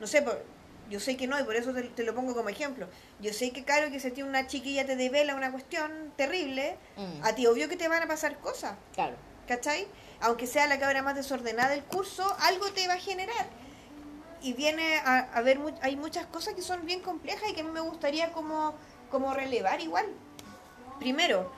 no 0.00 0.06
sé, 0.06 0.22
por- 0.22 0.42
yo 0.88 1.00
sé 1.00 1.16
que 1.16 1.26
no, 1.26 1.38
y 1.38 1.42
por 1.42 1.56
eso 1.56 1.72
te, 1.74 1.82
te 1.82 2.04
lo 2.04 2.14
pongo 2.14 2.34
como 2.34 2.48
ejemplo, 2.48 2.88
yo 3.20 3.32
sé 3.32 3.50
que 3.52 3.64
claro 3.64 3.90
que 3.90 3.98
si 4.00 4.08
a 4.08 4.14
ti 4.14 4.22
una 4.22 4.46
chiquilla 4.46 4.86
te 4.86 4.96
devela 4.96 5.34
una 5.34 5.50
cuestión 5.52 6.12
terrible, 6.16 6.76
Mm. 6.96 7.24
a 7.24 7.34
ti 7.34 7.46
obvio 7.46 7.68
que 7.68 7.76
te 7.76 7.88
van 7.88 8.02
a 8.02 8.06
pasar 8.08 8.38
cosas, 8.38 8.76
Claro. 8.94 9.16
¿cachai? 9.46 9.86
Aunque 10.20 10.46
sea 10.46 10.66
la 10.66 10.78
cabra 10.78 11.02
más 11.02 11.14
desordenada 11.14 11.70
del 11.70 11.82
curso, 11.84 12.24
algo 12.40 12.70
te 12.72 12.86
va 12.88 12.94
a 12.94 12.98
generar. 12.98 13.46
Y 14.42 14.52
viene 14.52 14.98
a, 14.98 15.18
a 15.34 15.40
ver, 15.42 15.58
mu- 15.58 15.74
hay 15.82 15.96
muchas 15.96 16.26
cosas 16.26 16.54
que 16.54 16.62
son 16.62 16.84
bien 16.86 17.00
complejas 17.00 17.48
y 17.50 17.54
que 17.54 17.60
a 17.62 17.64
mí 17.64 17.70
me 17.70 17.80
gustaría 17.80 18.32
como, 18.32 18.74
como 19.10 19.32
relevar 19.34 19.80
igual. 19.80 20.06
Primero, 20.98 21.50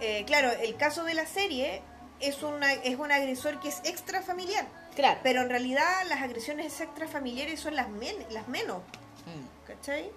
eh, 0.00 0.24
claro, 0.26 0.50
el 0.50 0.76
caso 0.76 1.04
de 1.04 1.14
la 1.14 1.26
serie 1.26 1.82
es, 2.20 2.42
una, 2.42 2.72
es 2.72 2.98
un 2.98 3.10
agresor 3.12 3.60
que 3.60 3.68
es 3.68 3.80
extrafamiliar, 3.84 4.66
Claro. 4.94 5.20
pero 5.22 5.42
en 5.42 5.48
realidad 5.50 5.90
las 6.08 6.20
agresiones 6.22 6.80
extrafamiliares 6.80 7.60
son 7.60 7.74
las, 7.76 7.88
men- 7.88 8.26
las 8.30 8.48
menos. 8.48 8.78
Mm. 9.26 9.66
¿cachai? 9.66 10.10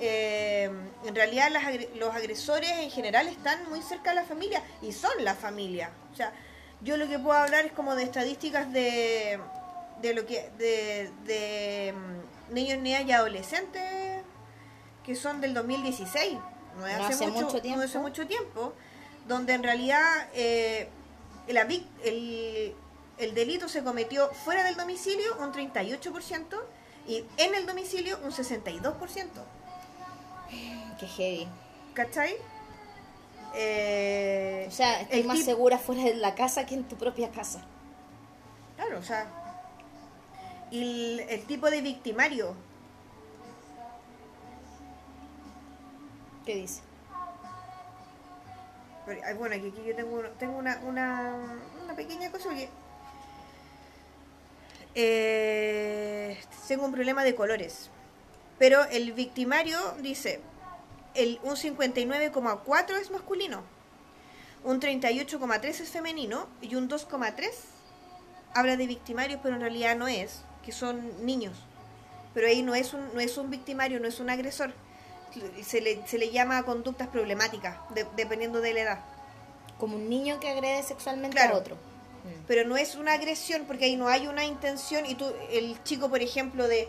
Eh, 0.00 0.70
en 1.06 1.14
realidad 1.14 1.48
las 1.50 1.64
los 1.96 2.14
agresores 2.14 2.70
en 2.70 2.90
general 2.90 3.26
están 3.26 3.68
muy 3.68 3.82
cerca 3.82 4.10
de 4.10 4.16
la 4.16 4.24
familia 4.24 4.62
y 4.82 4.92
son 4.92 5.10
la 5.24 5.34
familia. 5.34 5.90
O 6.12 6.16
sea, 6.16 6.32
yo 6.82 6.96
lo 6.96 7.08
que 7.08 7.18
puedo 7.18 7.36
hablar 7.36 7.66
es 7.66 7.72
como 7.72 7.96
de 7.96 8.04
estadísticas 8.04 8.72
de, 8.72 9.40
de 10.02 10.14
lo 10.14 10.26
que 10.26 10.50
de, 10.58 11.10
de 11.24 11.92
mm, 11.92 12.54
niños, 12.54 12.78
niñas 12.78 13.04
y 13.06 13.12
adolescentes 13.12 14.22
que 15.04 15.14
son 15.14 15.40
del 15.40 15.54
2016, 15.54 16.38
no 16.78 16.86
es 16.86 16.98
No 16.98 17.04
hace, 17.06 17.14
hace 17.14 17.26
mucho, 17.28 17.46
mucho 17.46 17.60
no 17.74 17.82
hace 17.82 17.98
tiempo. 17.98 17.98
mucho 17.98 18.26
tiempo, 18.26 18.74
donde 19.26 19.54
en 19.54 19.62
realidad 19.62 20.28
eh, 20.34 20.88
la 21.48 21.62
el, 21.62 22.74
el 23.18 23.34
delito 23.34 23.68
se 23.68 23.82
cometió 23.82 24.30
fuera 24.32 24.64
del 24.64 24.76
domicilio 24.76 25.36
un 25.40 25.52
38% 25.52 26.60
y 27.06 27.24
en 27.38 27.54
el 27.54 27.66
domicilio 27.66 28.18
un 28.22 28.30
62%. 28.32 29.28
Qué 31.00 31.06
heavy. 31.06 31.48
¿Cachai? 31.94 32.36
Eh, 33.54 34.66
O 34.68 34.70
sea, 34.70 35.00
estoy 35.00 35.22
más 35.24 35.42
segura 35.42 35.78
fuera 35.78 36.02
de 36.04 36.14
la 36.14 36.34
casa 36.34 36.66
que 36.66 36.74
en 36.74 36.84
tu 36.84 36.96
propia 36.96 37.30
casa. 37.30 37.64
Claro, 38.76 38.98
o 38.98 39.02
sea. 39.02 39.37
Y 40.70 41.20
el, 41.28 41.44
tipo 41.46 41.70
de 41.70 41.80
victimario. 41.80 42.54
¿Qué 46.44 46.54
dice? 46.56 46.82
Bueno, 49.38 49.54
aquí, 49.54 49.72
yo 49.86 49.96
tengo, 49.96 50.20
tengo 50.38 50.58
una, 50.58 50.78
una, 50.84 51.34
una 51.82 51.94
pequeña 51.94 52.30
cosa 52.30 52.50
eh, 54.94 56.38
tengo 56.66 56.84
un 56.84 56.92
problema 56.92 57.24
de 57.24 57.34
colores. 57.34 57.88
Pero 58.58 58.84
el 58.86 59.12
victimario 59.12 59.78
dice: 60.00 60.40
el, 61.14 61.38
un 61.42 61.54
59,4 61.54 62.96
es 63.00 63.10
masculino, 63.10 63.62
un 64.64 64.80
38,3 64.80 65.64
es 65.64 65.90
femenino 65.90 66.48
y 66.60 66.74
un 66.74 66.88
2,3 66.88 67.48
habla 68.54 68.76
de 68.76 68.86
victimarios, 68.86 69.40
pero 69.42 69.54
en 69.54 69.60
realidad 69.60 69.96
no 69.96 70.08
es, 70.08 70.42
que 70.68 70.72
son 70.72 71.24
niños. 71.24 71.54
Pero 72.34 72.46
ahí 72.46 72.60
no 72.62 72.74
es 72.74 72.92
un, 72.92 73.00
no 73.14 73.20
es 73.20 73.38
un 73.38 73.48
victimario, 73.48 74.00
no 74.00 74.06
es 74.06 74.20
un 74.20 74.28
agresor. 74.28 74.74
Se 75.64 75.80
le, 75.80 76.06
se 76.06 76.18
le 76.18 76.30
llama 76.30 76.62
conductas 76.62 77.08
problemáticas, 77.08 77.78
de- 77.94 78.06
dependiendo 78.16 78.60
de 78.60 78.74
la 78.74 78.80
edad. 78.80 78.98
Como 79.80 79.96
un 79.96 80.10
niño 80.10 80.38
que 80.40 80.50
agrede 80.50 80.82
sexualmente 80.82 81.34
Claro. 81.38 81.54
a 81.54 81.58
otro. 81.60 81.74
Mm. 81.76 82.44
Pero 82.46 82.68
no 82.68 82.76
es 82.76 82.96
una 82.96 83.14
agresión 83.14 83.64
porque 83.66 83.86
ahí 83.86 83.96
no 83.96 84.08
hay 84.08 84.26
una 84.26 84.44
intención 84.44 85.06
y 85.06 85.14
tú, 85.14 85.32
el 85.50 85.82
chico, 85.84 86.10
por 86.10 86.20
ejemplo, 86.20 86.68
de... 86.68 86.86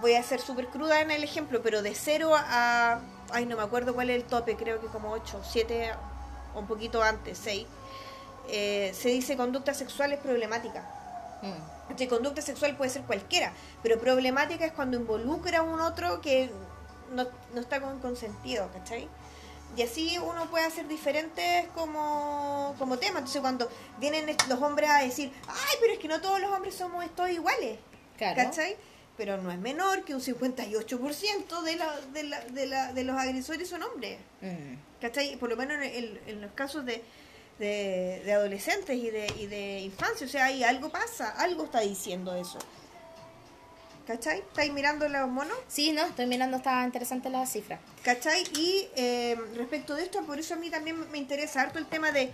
Voy 0.00 0.14
a 0.14 0.22
ser 0.22 0.40
súper 0.40 0.68
cruda 0.68 1.02
en 1.02 1.10
el 1.10 1.22
ejemplo, 1.22 1.60
pero 1.62 1.82
de 1.82 1.94
0 1.94 2.32
a... 2.34 3.00
Ay, 3.32 3.44
no 3.44 3.54
me 3.58 3.62
acuerdo 3.62 3.92
cuál 3.94 4.08
es 4.08 4.16
el 4.16 4.24
tope, 4.24 4.56
creo 4.56 4.80
que 4.80 4.86
como 4.86 5.10
8, 5.10 5.42
7 5.46 5.90
o 6.54 6.60
un 6.60 6.66
poquito 6.66 7.02
antes, 7.02 7.36
6. 7.36 7.66
se 8.48 9.08
dice 9.10 9.36
conductas 9.36 9.76
sexuales 9.76 10.18
problemáticas. 10.20 10.84
Mm. 11.42 11.94
De 11.96 12.08
conducta 12.08 12.40
sexual 12.40 12.76
puede 12.76 12.90
ser 12.90 13.02
cualquiera, 13.02 13.52
pero 13.82 13.98
problemática 14.00 14.64
es 14.64 14.72
cuando 14.72 14.96
involucra 14.96 15.58
a 15.58 15.62
un 15.62 15.80
otro 15.80 16.20
que 16.20 16.50
no, 17.12 17.26
no 17.54 17.60
está 17.60 17.80
con 17.80 17.98
consentido, 18.00 18.70
¿cachai? 18.72 19.08
Y 19.76 19.82
así 19.82 20.18
uno 20.18 20.50
puede 20.50 20.64
hacer 20.66 20.86
diferentes 20.86 21.66
como, 21.74 22.74
como 22.78 22.98
temas. 22.98 23.18
Entonces 23.20 23.40
cuando 23.40 23.68
vienen 23.98 24.34
los 24.48 24.60
hombres 24.62 24.88
a 24.90 24.98
decir, 25.02 25.32
ay, 25.48 25.76
pero 25.80 25.92
es 25.94 25.98
que 25.98 26.08
no 26.08 26.20
todos 26.20 26.40
los 26.40 26.50
hombres 26.52 26.74
somos 26.74 27.04
todos 27.14 27.30
iguales, 27.30 27.78
Claro. 28.18 28.36
¿cachai? 28.36 28.76
Pero 29.16 29.36
no 29.38 29.50
es 29.50 29.58
menor 29.58 30.04
que 30.04 30.14
un 30.14 30.20
58% 30.20 31.62
de, 31.62 31.76
la, 31.76 32.00
de, 32.12 32.22
la, 32.24 32.40
de, 32.44 32.66
la, 32.66 32.92
de 32.92 33.04
los 33.04 33.16
agresores 33.18 33.68
son 33.68 33.82
hombres. 33.82 34.18
Mm. 34.40 34.74
¿cachai? 35.00 35.36
Por 35.36 35.48
lo 35.50 35.56
menos 35.56 35.76
en, 35.78 35.82
en- 35.84 36.20
en 36.26 36.40
los 36.40 36.52
casos 36.52 36.84
de, 36.84 37.02
de, 37.58 38.22
de 38.24 38.32
adolescentes 38.32 38.96
y 38.96 39.10
de, 39.10 39.32
y 39.38 39.46
de 39.46 39.80
infancia, 39.80 40.26
o 40.26 40.30
sea, 40.30 40.46
ahí 40.46 40.64
algo 40.64 40.90
pasa, 40.90 41.30
algo 41.30 41.64
está 41.64 41.80
diciendo 41.80 42.34
eso. 42.34 42.58
¿Cachai? 44.06 44.40
¿Estáis 44.40 44.72
mirando 44.72 45.08
los 45.08 45.28
monos? 45.28 45.56
Sí, 45.68 45.92
no, 45.92 46.02
estoy 46.02 46.26
mirando, 46.26 46.56
está 46.56 46.84
interesante 46.84 47.30
la 47.30 47.46
cifra. 47.46 47.78
¿Cachai? 48.02 48.42
Y 48.58 48.88
eh, 48.96 49.36
respecto 49.56 49.94
de 49.94 50.02
esto, 50.02 50.22
por 50.22 50.40
eso 50.40 50.54
a 50.54 50.56
mí 50.56 50.70
también 50.70 51.08
me 51.10 51.18
interesa 51.18 51.62
harto 51.62 51.78
el 51.78 51.86
tema 51.86 52.10
de 52.10 52.32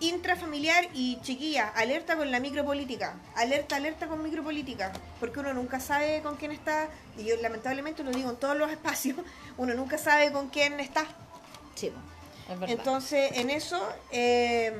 intrafamiliar 0.00 0.88
y 0.92 1.18
chiquilla, 1.22 1.68
alerta 1.68 2.16
con 2.16 2.30
la 2.30 2.38
micropolítica, 2.38 3.14
alerta, 3.34 3.76
alerta 3.76 4.08
con 4.08 4.22
micropolítica, 4.22 4.92
porque 5.18 5.40
uno 5.40 5.54
nunca 5.54 5.80
sabe 5.80 6.20
con 6.22 6.36
quién 6.36 6.52
está, 6.52 6.88
y 7.16 7.24
yo 7.24 7.36
lamentablemente 7.40 8.04
lo 8.04 8.10
digo 8.10 8.28
en 8.28 8.36
todos 8.36 8.56
los 8.56 8.70
espacios, 8.70 9.16
uno 9.56 9.72
nunca 9.74 9.96
sabe 9.96 10.32
con 10.32 10.48
quién 10.48 10.80
está. 10.80 11.06
Sí, 11.74 11.90
es 12.50 12.60
verdad. 12.60 12.76
Entonces, 12.78 13.32
en 13.32 13.50
eso, 13.50 13.80
eh, 14.12 14.78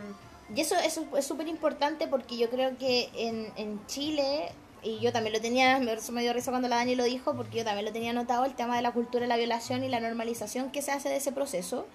Y 0.54 0.60
eso, 0.60 0.76
eso 0.76 1.04
es 1.16 1.26
súper 1.26 1.48
importante 1.48 2.06
porque 2.06 2.36
yo 2.36 2.48
creo 2.50 2.76
que 2.78 3.10
en, 3.14 3.52
en 3.56 3.84
Chile, 3.86 4.52
y 4.82 5.00
yo 5.00 5.12
también 5.12 5.32
lo 5.32 5.40
tenía, 5.40 5.78
me, 5.80 6.22
dio 6.22 6.32
risa 6.32 6.50
cuando 6.52 6.68
la 6.68 6.76
Dani 6.76 6.94
lo 6.94 7.04
dijo, 7.04 7.34
porque 7.34 7.58
yo 7.58 7.64
también 7.64 7.84
lo 7.84 7.92
tenía 7.92 8.12
notado, 8.12 8.44
el 8.44 8.54
tema 8.54 8.76
de 8.76 8.82
la 8.82 8.92
cultura 8.92 9.22
de 9.22 9.28
la 9.28 9.36
violación 9.36 9.82
y 9.82 9.88
la 9.88 9.98
normalización 9.98 10.70
que 10.70 10.82
se 10.82 10.92
hace 10.92 11.08
de 11.08 11.16
ese 11.16 11.32
proceso. 11.32 11.86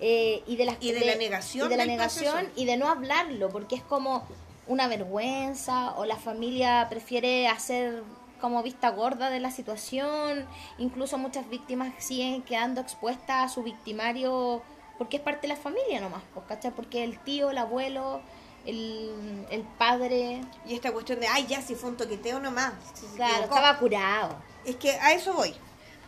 eh, 0.00 0.44
y 0.46 0.54
de, 0.54 0.64
las, 0.64 0.76
Y 0.80 0.92
de 0.92 1.04
la 1.04 1.16
negación 1.16 1.66
y 1.66 1.70
de 1.70 1.76
la 1.76 1.86
negación 1.86 2.32
proceso. 2.32 2.52
y 2.54 2.64
de 2.66 2.76
no 2.76 2.88
hablarlo, 2.88 3.48
porque 3.48 3.74
es 3.74 3.82
como 3.82 4.24
una 4.68 4.86
vergüenza 4.86 5.94
o 5.96 6.04
la 6.04 6.16
familia 6.16 6.86
prefiere 6.88 7.48
hacer 7.48 8.04
como 8.40 8.62
vista 8.62 8.90
gorda 8.90 9.30
de 9.30 9.40
la 9.40 9.50
situación, 9.50 10.46
incluso 10.78 11.18
muchas 11.18 11.48
víctimas 11.50 11.92
siguen 11.98 12.42
quedando 12.42 12.80
expuestas 12.80 13.46
a 13.46 13.48
su 13.48 13.64
victimario 13.64 14.62
porque 14.98 15.18
es 15.18 15.22
parte 15.22 15.42
de 15.42 15.54
la 15.54 15.56
familia 15.56 16.00
nomás, 16.00 16.22
pues, 16.34 16.44
¿cachai? 16.46 16.72
Porque 16.72 17.04
el 17.04 17.18
tío, 17.20 17.50
el 17.50 17.58
abuelo, 17.58 18.20
el, 18.66 19.46
el 19.50 19.62
padre, 19.62 20.42
y 20.66 20.74
esta 20.74 20.92
cuestión 20.92 21.20
de, 21.20 21.28
ay, 21.28 21.46
ya, 21.46 21.62
si 21.62 21.76
fue 21.76 21.90
un 21.90 21.96
toqueteo 21.96 22.40
nomás. 22.40 22.72
si 22.94 23.06
claro, 23.16 23.34
equivocó". 23.34 23.54
estaba 23.54 23.78
curado. 23.78 24.36
Es 24.64 24.76
que 24.76 24.90
a 24.92 25.12
eso 25.12 25.32
voy. 25.32 25.54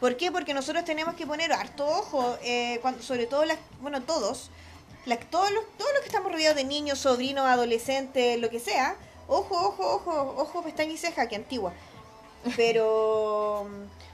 ¿Por 0.01 0.17
qué? 0.17 0.33
Porque 0.33 0.55
nosotros 0.55 0.85
tenemos 0.85 1.15
que 1.15 1.27
poner 1.27 1.53
harto 1.53 1.87
ojo, 1.87 2.37
eh, 2.43 2.79
cuando, 2.83 3.03
sobre 3.03 3.27
todo, 3.27 3.45
las, 3.45 3.59
bueno, 3.81 4.03
todos, 4.03 4.51
las, 5.07 5.21
todos, 5.31 5.51
los, 5.53 5.65
todos 5.79 5.93
los 5.93 6.01
que 6.01 6.09
estamos 6.09 6.33
rodeados 6.33 6.57
de 6.57 6.65
niños, 6.65 6.99
sobrinos, 6.99 7.47
adolescentes, 7.47 8.41
lo 8.41 8.51
que 8.51 8.59
sea, 8.59 8.97
ojo, 9.29 9.55
ojo, 9.55 9.95
ojo, 9.97 10.35
ojo, 10.39 10.63
pestaña 10.63 10.93
y 10.93 10.97
ceja, 10.97 11.29
que 11.29 11.37
antigua. 11.37 11.73
Pero, 12.57 13.69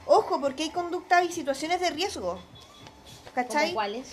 ojo, 0.06 0.40
porque 0.40 0.64
hay 0.64 0.70
conductas 0.70 1.24
y 1.24 1.32
situaciones 1.32 1.80
de 1.80 1.90
riesgo. 1.90 2.38
¿Cachai? 3.34 3.66
¿Cómo 3.66 3.74
cuáles? 3.74 4.08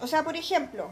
O 0.00 0.06
sea, 0.06 0.22
por 0.22 0.36
ejemplo, 0.36 0.90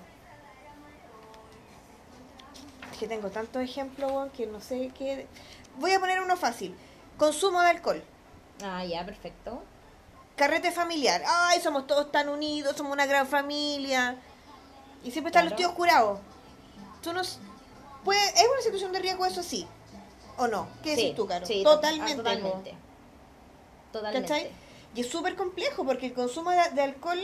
es 2.93 2.99
que 2.99 3.09
tengo 3.09 3.29
tantos 3.31 3.63
ejemplos, 3.63 4.11
weón, 4.11 4.31
que 4.31 4.47
no 4.47 4.61
sé 4.61 4.91
qué. 4.97 5.27
Voy 5.79 5.93
a 5.93 6.01
poner 6.01 6.21
uno 6.21 6.37
fácil: 6.37 6.75
consumo 7.19 7.61
de 7.61 7.71
alcohol. 7.71 8.03
Ah, 8.63 8.85
ya, 8.85 9.05
perfecto. 9.05 9.63
Carrete 10.37 10.71
familiar. 10.73 11.23
Ay, 11.27 11.61
somos 11.61 11.87
todos 11.87 12.11
tan 12.11 12.29
unidos, 12.29 12.77
somos 12.77 12.93
una 12.93 13.07
gran 13.07 13.27
familia. 13.27 14.17
Y 15.03 15.11
siempre 15.11 15.29
están 15.31 15.45
los 15.47 15.57
tíos 15.57 15.73
curados. 15.73 16.19
Tú 17.03 17.13
no. 17.13 17.21
s- 17.21 17.39
Puede, 18.05 18.21
¿Es 18.35 18.45
una 18.53 18.61
situación 18.63 18.93
de 18.93 18.99
riesgo 18.99 19.25
eso 19.25 19.43
sí? 19.43 19.67
¿O 20.37 20.47
no? 20.47 20.69
¿Qué 20.83 20.95
Sí, 20.95 21.01
decís 21.03 21.17
tú, 21.17 21.27
Caro? 21.27 21.47
sí, 21.47 21.63
to- 21.63 21.77
totalmente. 21.77 22.13
ah, 22.13 22.17
totalmente. 22.17 22.75
Totalmente. 23.93 24.29
¿Cachai? 24.29 24.51
Y 24.95 25.01
es 25.01 25.09
súper 25.11 25.37
complejo 25.37 25.85
porque 25.85 26.07
el 26.07 26.13
consumo 26.15 26.51
de 26.51 26.83
alcohol. 26.83 27.19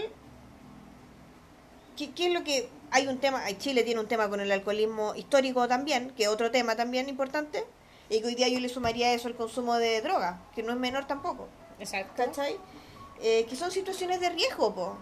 ¿Qué, 2.06 2.10
qué 2.12 2.26
es 2.28 2.32
lo 2.32 2.42
que.? 2.44 2.68
Hay 2.90 3.06
un 3.06 3.18
tema. 3.18 3.42
Chile 3.58 3.82
tiene 3.84 4.00
un 4.00 4.08
tema 4.08 4.28
con 4.28 4.40
el 4.40 4.50
alcoholismo 4.50 5.14
histórico 5.14 5.68
también, 5.68 6.10
que 6.16 6.24
es 6.24 6.28
otro 6.28 6.50
tema 6.50 6.74
también 6.76 7.08
importante. 7.08 7.64
Y 8.08 8.20
que 8.20 8.26
hoy 8.26 8.34
día 8.34 8.48
yo 8.48 8.58
le 8.58 8.68
sumaría 8.68 9.06
a 9.08 9.12
eso 9.12 9.28
el 9.28 9.36
consumo 9.36 9.76
de 9.76 10.00
droga, 10.00 10.42
que 10.54 10.62
no 10.64 10.72
es 10.72 10.78
menor 10.78 11.06
tampoco. 11.06 11.46
Exacto. 11.78 12.12
¿Cachai? 12.16 12.56
Eh, 13.22 13.46
que 13.48 13.54
son 13.54 13.70
situaciones 13.70 14.18
de 14.20 14.30
riesgo, 14.30 14.74
po. 14.74 14.96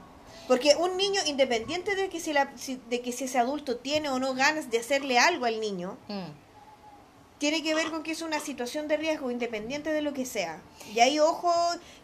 Porque 0.46 0.74
un 0.76 0.96
niño, 0.98 1.20
independiente 1.26 1.94
de 1.94 2.08
que, 2.10 2.20
si 2.20 2.32
la, 2.34 2.52
si- 2.56 2.80
de 2.90 3.00
que 3.00 3.12
si 3.12 3.24
ese 3.24 3.38
adulto 3.38 3.76
tiene 3.78 4.10
o 4.10 4.18
no 4.18 4.34
ganas 4.34 4.70
de 4.70 4.78
hacerle 4.78 5.18
algo 5.18 5.46
al 5.46 5.60
niño, 5.60 5.96
Mm. 6.08 6.24
Tiene 7.38 7.62
que 7.62 7.74
ver 7.74 7.90
con 7.90 8.02
que 8.02 8.12
es 8.12 8.22
una 8.22 8.40
situación 8.40 8.88
de 8.88 8.96
riesgo, 8.96 9.30
independiente 9.30 9.92
de 9.92 10.02
lo 10.02 10.12
que 10.12 10.26
sea. 10.26 10.60
Y 10.94 11.00
ahí, 11.00 11.18
ojo, 11.20 11.52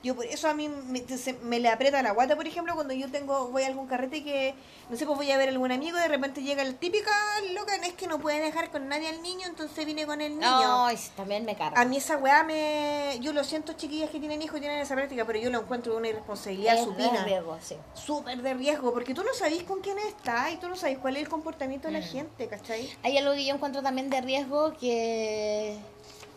yo 0.02 0.14
por 0.14 0.26
eso 0.26 0.48
a 0.48 0.54
mí 0.54 0.68
me, 0.68 1.00
se- 1.16 1.32
me 1.42 1.58
le 1.58 1.68
aprieta 1.68 2.02
la 2.02 2.12
guata, 2.12 2.36
por 2.36 2.46
ejemplo, 2.46 2.74
cuando 2.74 2.94
yo 2.94 3.10
tengo 3.10 3.48
voy 3.48 3.62
a 3.62 3.66
algún 3.66 3.86
carrete 3.86 4.22
que, 4.22 4.54
no 4.90 4.96
sé, 4.96 5.06
pues 5.06 5.16
voy 5.16 5.30
a 5.32 5.36
ver 5.38 5.48
a 5.48 5.52
algún 5.52 5.72
amigo 5.72 5.98
y 5.98 6.00
de 6.02 6.08
repente 6.08 6.42
llega 6.42 6.62
el 6.62 6.76
típica 6.76 7.10
loca, 7.52 7.74
es 7.76 7.94
que 7.94 8.06
no 8.06 8.18
puede 8.20 8.40
dejar 8.40 8.70
con 8.70 8.88
nadie 8.88 9.08
al 9.08 9.22
niño, 9.22 9.46
entonces 9.46 9.84
vine 9.86 10.06
con 10.06 10.20
el 10.20 10.38
niño. 10.38 10.88
Sí, 10.96 11.10
también 11.16 11.44
me 11.44 11.56
carga. 11.56 11.80
A 11.80 11.84
mí 11.84 11.96
esa 11.96 12.16
weá 12.16 12.42
me... 12.44 13.18
Yo 13.20 13.32
lo 13.32 13.42
siento, 13.44 13.72
chiquillas 13.72 14.10
que 14.10 14.20
tienen 14.20 14.40
hijos 14.42 14.58
y 14.58 14.60
tienen 14.60 14.78
esa 14.80 14.94
práctica, 14.94 15.24
pero 15.24 15.38
yo 15.40 15.50
lo 15.50 15.60
encuentro 15.60 15.96
una 15.96 16.08
irresponsabilidad 16.08 16.74
Es 16.76 16.84
supina. 16.84 17.10
de 17.12 17.24
riesgo, 17.24 17.58
sí. 17.60 17.76
Súper 17.94 18.40
de 18.42 18.54
riesgo, 18.54 18.92
porque 18.92 19.14
tú 19.14 19.22
no 19.24 19.32
sabes 19.34 19.62
con 19.64 19.80
quién 19.80 19.98
está 19.98 20.50
y 20.50 20.58
tú 20.58 20.68
no 20.68 20.76
sabes 20.76 20.98
cuál 20.98 21.16
es 21.16 21.22
el 21.22 21.28
comportamiento 21.28 21.88
de 21.88 21.94
la 21.94 22.00
Mm. 22.00 22.10
gente, 22.10 22.48
¿cachai? 22.48 22.90
Hay 23.02 23.16
algo 23.18 23.32
que 23.32 23.44
yo 23.44 23.54
encuentro 23.54 23.82
también 23.82 24.10
de 24.10 24.20
riesgo 24.20 24.72
que, 24.78 25.23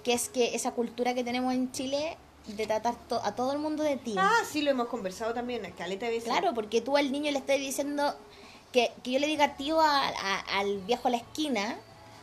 que 0.03 0.13
es 0.13 0.29
que 0.29 0.55
esa 0.55 0.71
cultura 0.71 1.13
que 1.13 1.23
tenemos 1.23 1.53
en 1.53 1.71
Chile 1.71 2.17
de 2.47 2.65
tratar 2.65 2.95
to- 3.09 3.21
a 3.23 3.35
todo 3.35 3.51
el 3.51 3.59
mundo 3.59 3.83
de 3.83 3.97
ti. 3.97 4.15
Ah, 4.17 4.31
sí, 4.49 4.61
lo 4.61 4.71
hemos 4.71 4.87
conversado 4.87 5.33
también, 5.33 5.69
caleta 5.77 6.05
de 6.05 6.13
veces. 6.13 6.29
Claro, 6.29 6.53
porque 6.53 6.79
tú 6.81 6.95
al 6.97 7.11
niño 7.11 7.29
le 7.31 7.39
estás 7.39 7.57
diciendo 7.57 8.15
que, 8.71 8.91
que 9.03 9.11
yo 9.11 9.19
le 9.19 9.27
diga 9.27 9.55
tío 9.57 9.81
a- 9.81 10.07
a- 10.07 10.59
al 10.59 10.79
viejo 10.81 11.07
a 11.09 11.11
la 11.11 11.17
esquina, 11.17 11.77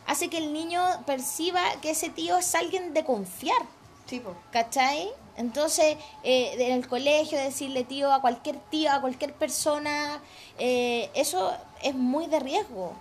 hace 0.07 0.29
que 0.29 0.37
el 0.39 0.51
niño 0.53 0.81
perciba 1.05 1.61
que 1.81 1.91
ese 1.91 2.09
tío 2.09 2.37
es 2.37 2.55
alguien 2.55 2.93
de 2.93 3.03
confiar, 3.05 3.61
Sí, 4.07 4.19
po. 4.19 4.35
¿cachai? 4.51 5.09
Entonces, 5.37 5.97
eh, 6.23 6.55
en 6.57 6.71
el 6.73 6.87
colegio 6.87 7.37
decirle 7.37 7.83
tío 7.83 8.11
a 8.13 8.21
cualquier 8.21 8.57
tío, 8.71 8.91
a 8.91 9.01
cualquier 9.01 9.33
persona, 9.33 10.21
eh, 10.57 11.09
eso 11.13 11.51
es 11.83 11.93
muy 11.93 12.27
de 12.27 12.39
riesgo. 12.39 12.93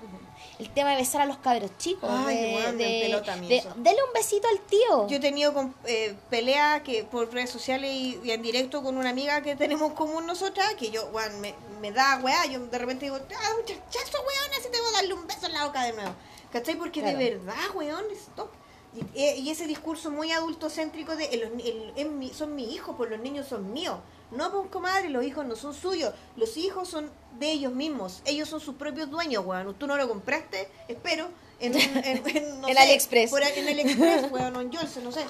El 0.59 0.71
tema 0.71 0.91
de 0.91 0.97
besar 0.97 1.21
a 1.23 1.27
los 1.27 1.39
cabros 1.39 1.71
chicos, 1.79 2.09
Ay, 2.13 2.37
de, 2.37 2.73
me 2.73 2.85
de- 2.85 3.01
empelota 3.03 3.33
a 3.33 3.37
mí 3.37 3.49
de- 3.49 3.65
dele 3.77 3.99
un 4.07 4.13
besito 4.15 4.47
al 4.49 4.61
tío. 4.61 5.09
Yo 5.09 5.17
he 5.17 5.21
tenido 5.21 5.53
con- 5.53 5.75
eh, 5.85 6.15
pelea 6.31 6.83
que 6.85 7.03
por 7.05 7.33
redes 7.33 7.51
sociales 7.51 7.91
y, 7.93 8.21
y 8.23 8.31
en 8.31 8.41
directo 8.43 8.83
con 8.83 8.97
una 8.97 9.11
amiga 9.11 9.43
que 9.43 9.57
tenemos 9.57 9.91
en 9.91 9.97
común 9.97 10.27
nosotras, 10.27 10.75
que 10.75 10.91
yo, 10.91 11.07
weón, 11.07 11.41
me, 11.41 11.55
me 11.81 11.91
da 11.91 12.19
weá, 12.23 12.47
yo 12.47 12.61
de 12.67 12.79
repente 12.79 13.07
digo, 13.07 13.17
ah, 13.17 13.51
un 13.59 13.65
chachazo, 13.65 14.19
weón, 14.19 14.51
así 14.61 14.69
te 14.71 14.81
voy 14.81 14.89
a 14.91 14.93
darle 14.93 15.15
un 15.15 15.27
beso 15.27 15.47
en 15.47 15.53
la 15.55 15.67
boca 15.67 15.83
de 15.83 15.93
nuevo. 15.93 16.15
¿Cachai? 16.53 16.77
Porque 16.77 17.01
Claro. 17.01 17.19
de 17.19 17.31
verdad, 17.31 17.55
weón, 17.75 18.05
stop. 18.13 18.49
Y, 18.95 19.19
eh, 19.21 19.37
y 19.39 19.51
ese 19.51 19.67
discurso 19.67 20.11
muy 20.11 20.31
adultocéntrico 20.31 21.17
de 21.17 21.25
el- 21.27 21.93
el- 21.97 22.11
mi- 22.11 22.31
son 22.33 22.55
mis 22.55 22.73
hijos, 22.73 22.95
pues 22.97 23.11
los 23.11 23.19
niños 23.21 23.49
son 23.49 23.73
míos. 23.73 23.99
No, 24.31 24.51
pues 24.53 24.69
comadre, 24.71 25.09
los 25.11 25.25
hijos 25.25 25.45
no 25.47 25.57
son 25.57 25.75
suyos. 25.75 26.13
Los 26.37 26.57
hijos 26.57 26.89
son 26.89 27.11
de 27.39 27.51
ellos 27.53 27.73
mismos. 27.73 28.23
Ellos 28.25 28.49
son 28.49 28.61
sus 28.61 28.77
propios 28.77 29.11
dueños, 29.11 29.45
weón. 29.45 29.75
Tú 29.75 29.87
no 29.87 29.97
lo 29.97 30.09
compraste, 30.09 30.69
espero, 30.89 31.29
en, 31.61 31.75
en, 31.75 31.97
en, 32.27 32.61
no 32.61 32.69
En 32.69 32.75
sé, 32.75 32.81
AliExpress. 32.81 33.31
por 33.31 33.43
en 33.43 33.69
AliExpress, 33.69 34.31
weón, 34.33 34.57
en 34.57 34.71
no 35.05 35.13
sé. 35.13 35.25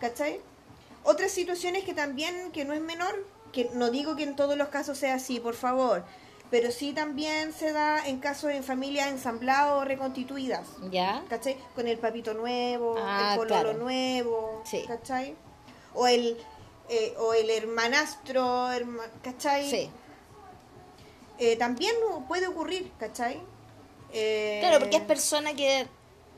¿Cachai? 0.00 0.40
Otras 1.04 1.32
situaciones 1.32 1.84
que 1.84 1.94
también, 1.94 2.50
que 2.52 2.64
no 2.64 2.72
es 2.72 2.80
menor, 2.80 3.26
que 3.52 3.70
no 3.74 3.90
digo 3.90 4.16
que 4.16 4.22
en 4.22 4.36
todos 4.36 4.56
los 4.56 4.68
casos 4.68 4.98
sea 4.98 5.14
así, 5.14 5.38
por 5.40 5.54
favor, 5.54 6.04
pero 6.52 6.70
sí 6.70 6.92
también 6.92 7.52
se 7.52 7.72
da 7.72 8.06
en 8.06 8.20
casos 8.20 8.50
en 8.52 8.62
familias 8.62 9.08
ensambladas 9.08 9.72
o 9.72 9.84
reconstituidas. 9.84 10.66
¿Ya? 10.90 11.24
¿Cachai? 11.28 11.56
Con 11.74 11.88
el 11.88 11.98
papito 11.98 12.34
nuevo, 12.34 12.94
Ah, 12.98 13.30
el 13.32 13.38
pololo 13.38 13.62
claro. 13.62 13.78
nuevo, 13.78 14.62
Sí. 14.64 14.84
¿cachai? 14.86 15.34
O 15.94 16.06
el, 16.06 16.36
eh, 16.90 17.14
o 17.18 17.32
el 17.32 17.48
hermanastro, 17.50 18.70
herma- 18.70 19.08
¿cachai? 19.22 19.68
Sí. 19.70 19.90
Eh, 21.38 21.56
también 21.56 21.94
puede 22.28 22.46
ocurrir, 22.46 22.92
¿cachai? 22.98 23.40
Eh, 24.12 24.58
Claro, 24.60 24.78
porque 24.78 24.98
es 24.98 25.02
persona 25.02 25.54
que 25.54 25.86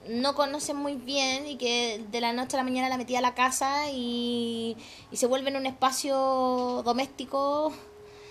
no 0.09 0.35
conoce 0.37 0.75
muy 0.75 0.95
bien 0.95 1.47
y 1.49 1.57
que 1.57 2.05
de 2.11 2.21
la 2.21 2.33
noche 2.33 2.57
a 2.57 2.59
la 2.59 2.63
mañana 2.65 2.89
la 2.89 2.99
metía 2.99 3.19
a 3.19 3.23
la 3.23 3.35
casa 3.35 3.91
y, 3.91 4.77
y 5.11 5.17
se 5.17 5.27
vuelve 5.27 5.49
en 5.51 5.57
un 5.57 5.67
espacio 5.67 6.83
doméstico. 6.85 7.73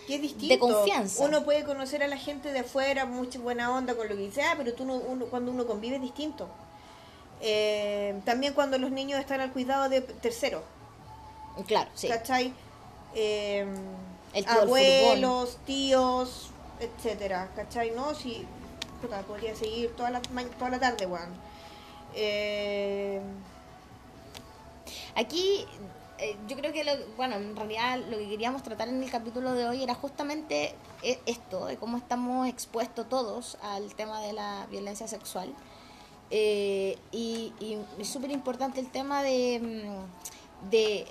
Que 0.05 0.15
es 0.15 0.21
distinto. 0.21 0.53
de 0.53 0.59
confianza. 0.59 1.23
Uno 1.23 1.43
puede 1.43 1.63
conocer 1.63 2.03
a 2.03 2.07
la 2.07 2.17
gente 2.17 2.51
de 2.51 2.59
afuera, 2.59 3.05
mucha 3.05 3.39
buena 3.39 3.71
onda 3.75 3.95
con 3.95 4.07
lo 4.07 4.15
que 4.15 4.31
sea, 4.31 4.55
pero 4.57 4.73
tú 4.73 4.85
no, 4.85 4.95
uno, 4.95 5.25
cuando 5.25 5.51
uno 5.51 5.65
convive 5.65 5.95
es 5.97 6.01
distinto. 6.01 6.47
Eh, 7.41 8.19
también 8.25 8.53
cuando 8.53 8.77
los 8.77 8.91
niños 8.91 9.19
están 9.19 9.41
al 9.41 9.51
cuidado 9.51 9.89
de 9.89 10.01
terceros, 10.01 10.63
Claro, 11.67 11.89
sí. 11.93 12.07
¿cachai? 12.07 12.53
Eh, 13.15 13.65
El 14.33 14.45
tío 14.45 14.53
del 14.53 14.63
abuelos, 14.63 15.57
tíos, 15.65 16.49
etcétera, 16.79 17.49
¿cachai? 17.55 17.91
No, 17.91 18.15
si 18.15 18.45
puta, 19.01 19.21
podría 19.21 19.55
seguir 19.55 19.91
toda 19.95 20.09
la, 20.09 20.21
toda 20.21 20.69
la 20.71 20.79
tarde, 20.79 21.05
weón. 21.05 21.29
Eh, 22.15 23.21
Aquí 25.15 25.65
eh, 26.24 26.38
yo 26.47 26.55
creo 26.57 26.71
que, 26.74 26.84
lo, 26.84 26.91
bueno, 27.17 27.36
en 27.36 27.55
realidad 27.55 27.99
lo 28.09 28.17
que 28.17 28.30
queríamos 28.30 28.63
tratar 28.63 28.88
en 28.89 29.03
el 29.03 29.09
capítulo 29.11 29.53
de 29.53 29.67
hoy 29.67 29.84
era 29.84 29.93
justamente 29.95 30.74
e- 31.01 31.19
esto, 31.26 31.65
de 31.65 31.78
cómo 31.78 31.97
estamos 31.97 32.47
expuestos 32.47 33.07
todos 33.09 33.57
al 33.61 33.93
tema 33.95 34.21
de 34.21 34.34
la 34.34 34.65
violencia 34.71 35.07
sexual. 35.07 35.53
Eh, 36.32 36.97
y, 37.11 37.53
y 37.59 37.78
es 37.99 38.07
súper 38.09 38.32
importante 38.32 38.80
el 38.80 38.89
tema 38.89 39.21
de, 39.21 39.59
mm, 39.61 40.69
de, 40.71 41.05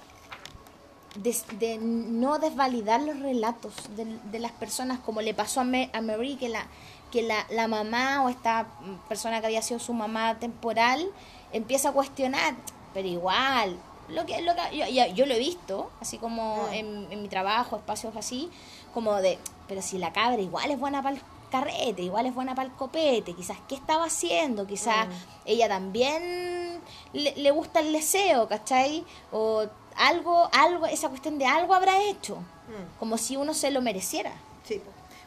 de, 1.17 1.37
de 1.59 1.79
no 1.79 2.39
desvalidar 2.39 3.03
los 3.03 3.19
relatos 3.21 3.73
de, 3.97 4.05
de 4.31 4.39
las 4.41 4.53
personas, 4.53 4.99
como 5.01 5.21
le 5.21 5.35
pasó 5.35 5.61
a, 5.61 5.65
Me- 5.65 5.91
a 5.93 6.01
Mary, 6.01 6.37
que 6.37 6.49
la 6.49 6.67
que 7.13 7.21
la, 7.21 7.45
la 7.51 7.69
mamá 7.69 8.25
o 8.25 8.31
esta 8.31 8.67
persona 9.07 9.41
que 9.43 9.47
había 9.47 9.61
sido 9.61 9.79
su 9.79 9.93
mamá 9.93 10.39
temporal 10.39 11.07
empieza 11.53 11.91
a 11.91 11.93
cuestionar, 11.93 12.55
pero 12.95 13.07
igual, 13.07 13.77
lo 14.13 14.27
que, 14.27 14.41
lo 14.43 14.53
que 14.55 14.77
yo, 14.93 15.07
yo- 15.15 15.27
lo 15.27 15.35
he 15.35 15.39
visto, 15.39 15.91
así 16.01 16.19
como 16.19 16.67
Mm. 16.69 16.73
en, 16.75 17.09
en 17.13 17.23
mi 17.23 17.29
trabajo, 17.29 17.77
espacios 17.77 18.15
así, 18.17 18.51
como 18.95 19.15
de, 19.17 19.39
pero 19.69 19.83
si 19.83 19.99
la 19.99 20.13
cabra 20.13 20.41
igual 20.41 20.71
es 20.71 20.79
buena 20.79 21.03
para 21.03 21.17
el 21.17 21.23
carrete, 21.51 22.03
igual 22.03 22.27
es 22.27 22.35
buena 22.35 22.55
para 22.55 22.69
el 22.69 22.75
copete, 22.75 23.35
quizás 23.35 23.59
qué 23.69 23.75
estaba 23.75 24.05
haciendo, 24.07 24.67
quizás 24.67 25.07
Mm. 25.09 25.11
ella 25.47 25.69
también 25.69 26.81
le, 27.13 27.35
le 27.37 27.51
gusta 27.51 27.81
el 27.81 27.93
deseo, 27.93 28.49
¿cachai? 28.49 29.05
O 29.33 29.65
algo, 29.97 30.49
algo, 30.53 30.87
esa 30.87 31.09
cuestión 31.11 31.39
de 31.39 31.45
algo 31.47 31.75
habrá 31.75 32.03
hecho, 32.05 32.37
mm, 32.37 32.99
como 32.99 33.19
si 33.19 33.37
uno 33.37 33.53
se 33.55 33.71
lo 33.71 33.83
mereciera. 33.83 34.33
sí. 34.65 34.81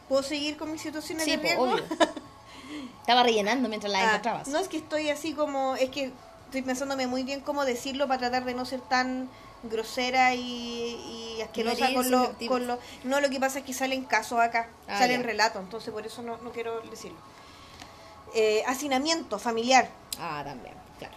¿Puedo 0.08 0.22
seguir 0.22 0.56
con 0.56 0.70
mis 0.70 0.82
situaciones 0.82 1.24
Sí, 1.24 1.32
de 1.32 1.38
po, 1.38 1.42
riesgo? 1.42 1.62
obvio. 1.64 1.84
Estaba 3.00 3.22
rellenando 3.24 3.68
mientras 3.68 3.92
la 3.92 4.00
Ah, 4.00 4.04
encontrabas. 4.10 4.48
no 4.48 4.58
es 4.58 4.68
que 4.68 4.76
estoy 4.76 5.10
así 5.10 5.32
como, 5.32 5.74
es 5.76 5.90
que 5.90 6.12
estoy 6.46 6.62
pensándome 6.62 7.06
muy 7.06 7.22
bien 7.22 7.40
cómo 7.40 7.64
decirlo 7.64 8.08
para 8.08 8.18
tratar 8.20 8.44
de 8.44 8.54
no 8.54 8.64
ser 8.64 8.80
tan 8.80 9.28
grosera 9.62 10.34
y, 10.34 10.40
y 10.40 11.40
asquerosa 11.42 11.92
con 11.92 12.10
lo, 12.10 12.18
susceptibles. 12.20 12.48
con 12.48 12.66
lo... 12.66 12.78
No, 13.04 13.20
lo 13.20 13.28
que 13.30 13.40
pasa 13.40 13.58
es 13.60 13.64
que 13.64 13.72
salen 13.74 14.04
casos 14.04 14.38
acá, 14.40 14.68
Ah, 14.88 14.98
salen 14.98 15.20
ya. 15.22 15.26
relatos, 15.26 15.62
entonces 15.62 15.92
por 15.92 16.06
eso 16.06 16.22
no, 16.22 16.36
no 16.38 16.50
quiero 16.52 16.80
decirlo. 16.82 17.18
Eh, 18.34 18.62
hacinamiento 18.66 19.38
familiar. 19.38 19.88
Ah, 20.20 20.42
también, 20.44 20.74
claro. 20.98 21.14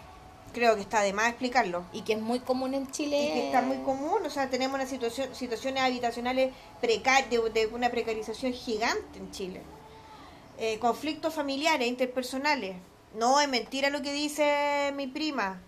Creo 0.53 0.75
que 0.75 0.82
está 0.82 1.01
de 1.01 1.13
más 1.13 1.30
explicarlo. 1.30 1.84
Y 1.91 2.01
que 2.01 2.13
es 2.13 2.19
muy 2.19 2.39
común 2.39 2.73
en 2.73 2.89
Chile. 2.91 3.21
Y 3.23 3.32
que 3.34 3.45
está 3.47 3.61
muy 3.61 3.77
común, 3.80 4.25
o 4.25 4.30
sea, 4.30 4.49
tenemos 4.49 4.75
una 4.75 4.86
situación, 4.88 5.34
situaciones 5.36 5.84
habitacionales 5.84 6.53
precarias, 6.82 7.30
de, 7.30 7.49
de 7.51 7.67
una 7.67 7.89
precarización 7.89 8.53
gigante 8.53 9.19
en 9.19 9.32
Chile. 9.32 9.61
Eh, 10.57 10.80
conflictos 10.80 11.34
familiares, 11.34 11.88
interpersonales. 11.88 12.75
No, 13.16 13.39
es 13.41 13.49
mentira 13.49 13.89
lo 13.89 14.01
que 14.01 14.14
dice 14.14 14.91
mi 14.95 15.07
prima, 15.07 15.60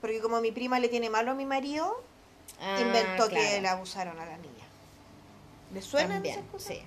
porque 0.00 0.20
como 0.20 0.40
mi 0.40 0.52
prima 0.52 0.78
le 0.78 0.88
tiene 0.88 1.10
malo 1.10 1.32
a 1.32 1.34
mi 1.34 1.44
marido, 1.46 2.02
Ah, 2.60 2.78
inventó 2.80 3.28
que 3.28 3.60
la 3.60 3.72
abusaron 3.72 4.18
a 4.20 4.24
la 4.26 4.36
niña. 4.36 4.64
¿Le 5.72 5.82
suenan 5.82 6.12
También, 6.22 6.38
esas 6.38 6.50
cosas? 6.50 6.68
sí. 6.76 6.82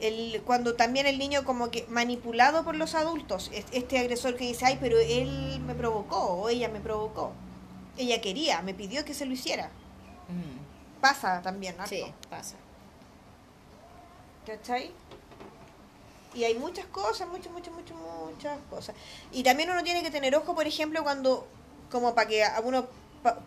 el, 0.00 0.42
cuando 0.44 0.74
también 0.76 1.06
el 1.06 1.18
niño 1.18 1.44
como 1.44 1.70
que 1.70 1.84
manipulado 1.88 2.64
por 2.64 2.76
los 2.76 2.94
adultos, 2.94 3.50
es- 3.52 3.66
este 3.72 3.98
agresor 3.98 4.36
que 4.36 4.44
dice, 4.46 4.64
ay, 4.66 4.78
pero 4.80 4.96
él 4.98 5.60
me 5.66 5.74
provocó 5.74 6.18
o 6.34 6.48
ella 6.48 6.68
me 6.68 6.80
provocó, 6.80 7.32
ella 7.96 8.20
quería, 8.20 8.62
me 8.62 8.74
pidió 8.74 9.04
que 9.04 9.12
se 9.14 9.26
lo 9.26 9.32
hiciera. 9.32 9.70
Mm, 10.28 11.00
Pasa 11.00 11.42
también, 11.42 11.76
¿no? 11.76 11.86
Sí, 11.86 12.04
pasa. 12.30 12.56
¿Cachai? 14.46 14.92
Y 16.34 16.44
hay 16.44 16.54
muchas 16.54 16.86
cosas, 16.86 17.28
muchas, 17.28 17.52
muchas, 17.52 17.74
muchas, 17.74 17.96
muchas 17.96 18.58
cosas. 18.70 18.94
Y 19.32 19.42
también 19.42 19.70
uno 19.70 19.82
tiene 19.82 20.02
que 20.02 20.10
tener 20.10 20.34
ojo, 20.36 20.54
por 20.54 20.66
ejemplo, 20.66 21.02
cuando, 21.02 21.46
como 21.90 22.14
para 22.14 22.28
que 22.28 22.44
a 22.44 22.60
uno 22.62 22.86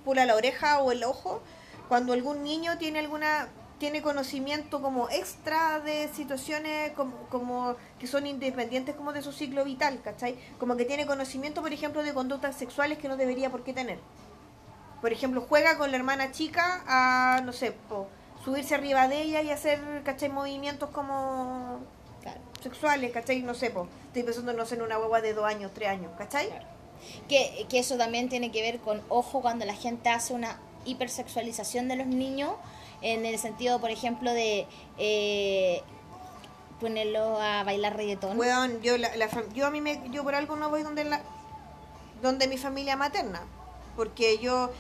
pula 0.04 0.26
la 0.26 0.36
oreja 0.36 0.82
o 0.82 0.92
el 0.92 1.04
ojo, 1.04 1.42
cuando 1.88 2.14
algún 2.14 2.44
niño 2.44 2.78
tiene 2.78 3.00
alguna 3.00 3.50
tiene 3.82 4.04
conocimiento 4.04 4.80
como 4.80 5.10
extra 5.10 5.80
de 5.80 6.08
situaciones 6.14 6.92
como, 6.92 7.18
como 7.30 7.76
que 8.00 8.06
son 8.06 8.28
independientes 8.28 8.94
como 8.94 9.12
de 9.12 9.24
su 9.24 9.32
ciclo 9.32 9.66
vital, 9.66 10.00
¿cachai? 10.04 10.38
Como 10.60 10.78
que 10.78 10.86
tiene 10.86 11.08
conocimiento, 11.08 11.64
por 11.64 11.74
ejemplo, 11.74 12.04
de 12.04 12.14
conductas 12.14 12.56
sexuales 12.56 13.00
que 13.00 13.08
no 13.08 13.18
debería 13.18 13.50
por 13.50 13.64
qué 13.64 13.74
tener. 13.74 13.98
Por 15.02 15.12
ejemplo, 15.12 15.44
juega 15.50 15.80
con 15.80 15.90
la 15.90 15.98
hermana 15.98 16.32
chica 16.32 16.84
a, 16.86 17.42
no 17.42 17.54
sé, 17.54 17.74
subirse 18.46 18.76
arriba 18.76 19.08
de 19.08 19.24
ella 19.24 19.42
y 19.42 19.50
hacer, 19.50 19.80
¿cachai? 20.06 20.30
Movimientos 20.30 20.92
como. 20.92 21.80
Sexuales, 22.62 23.12
¿cachai? 23.12 23.42
No 23.42 23.54
sé, 23.54 23.70
po. 23.70 23.88
estoy 24.08 24.24
pensando, 24.24 24.54
no 24.54 24.66
sé, 24.66 24.76
en 24.76 24.84
una 24.84 24.98
hueva 25.00 25.22
de 25.22 25.34
dos 25.34 25.46
años, 25.46 25.72
tres 25.74 25.90
años, 25.90 26.12
¿cachai? 26.18 26.48
Claro. 26.48 26.66
Que, 27.28 27.66
que 27.70 27.80
eso 27.80 27.98
también 27.98 28.30
tiene 28.30 28.52
que 28.52 28.62
ver 28.62 28.80
con, 28.80 29.02
ojo, 29.10 29.42
cuando 29.42 29.66
la 29.66 29.74
gente 29.74 30.10
hace 30.10 30.34
una 30.34 30.60
hipersexualización 30.86 31.88
de 31.88 31.96
los 31.96 32.08
niños, 32.08 32.54
en 33.02 33.26
el 33.26 33.38
sentido, 33.40 33.80
por 33.80 33.90
ejemplo, 33.90 34.32
de 34.32 34.68
eh, 34.98 35.82
ponerlo 36.80 37.40
a 37.40 37.64
bailar 37.64 37.96
reggaetón. 37.96 38.38
Weón, 38.38 38.82
yo, 38.82 38.98
la, 38.98 39.12
yo 39.54 39.68
a 39.68 39.72
mí 39.72 39.82
me, 39.82 40.02
yo 40.12 40.24
por 40.24 40.36
algo 40.36 40.56
no 40.56 40.70
voy 40.70 40.84
donde 40.84 41.04
la, 41.04 41.22
donde 42.22 42.48
mi 42.48 42.58
familia 42.58 42.96
materna, 42.96 43.42
porque 43.96 44.38
yo 44.38 44.72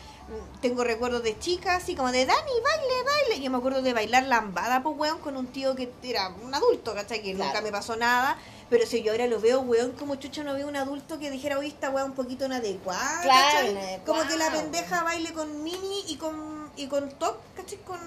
tengo 0.61 0.83
recuerdos 0.83 1.23
de 1.23 1.37
chicas 1.39 1.83
así 1.83 1.95
como 1.95 2.11
de 2.11 2.25
Dani, 2.25 2.51
baile, 2.63 3.03
baile. 3.03 3.43
Yo 3.43 3.51
me 3.51 3.57
acuerdo 3.57 3.81
de 3.81 3.93
bailar 3.93 4.23
lambada, 4.23 4.83
pues 4.83 4.97
weón, 4.97 5.19
con 5.19 5.35
un 5.37 5.47
tío 5.47 5.75
que 5.75 5.91
era 6.03 6.29
un 6.43 6.53
adulto, 6.53 6.93
¿cachai? 6.93 7.21
Que 7.21 7.33
nunca 7.33 7.61
me 7.61 7.71
pasó 7.71 7.95
nada. 7.95 8.37
Pero 8.69 8.85
si 8.85 9.03
yo 9.03 9.11
ahora 9.11 9.27
lo 9.27 9.41
veo, 9.41 9.59
weón, 9.61 9.91
como 9.93 10.15
chucha 10.15 10.43
no 10.43 10.53
veo 10.53 10.67
un 10.67 10.77
adulto 10.77 11.19
que 11.19 11.29
dijera, 11.29 11.57
oye, 11.57 11.67
esta 11.67 11.89
weón 11.89 12.11
un 12.11 12.15
poquito 12.15 12.45
inadecuada, 12.45 13.21
Claro, 13.21 13.67
Como 14.05 14.25
que 14.27 14.37
la 14.37 14.49
pendeja 14.51 15.03
baile 15.03 15.33
con 15.33 15.63
mini 15.63 16.05
y 16.07 16.15
con, 16.15 16.71
y 16.77 16.87
con 16.87 17.09
top, 17.11 17.35
¿cachai? 17.55 17.79
Con, 17.79 17.99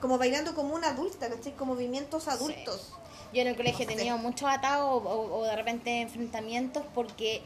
como 0.00 0.16
bailando 0.16 0.54
como 0.54 0.74
una 0.74 0.88
adulta, 0.88 1.28
¿cachai? 1.28 1.52
Con 1.52 1.68
movimientos 1.68 2.28
adultos. 2.28 2.92
Yo 3.34 3.42
en 3.42 3.48
el 3.48 3.56
colegio 3.56 3.84
he 3.84 3.86
No 3.90 3.96
tenido 3.96 4.18
muchos 4.18 4.48
atados 4.48 5.02
o 5.04 5.42
de 5.44 5.56
repente 5.56 6.00
enfrentamientos 6.00 6.84
porque 6.94 7.42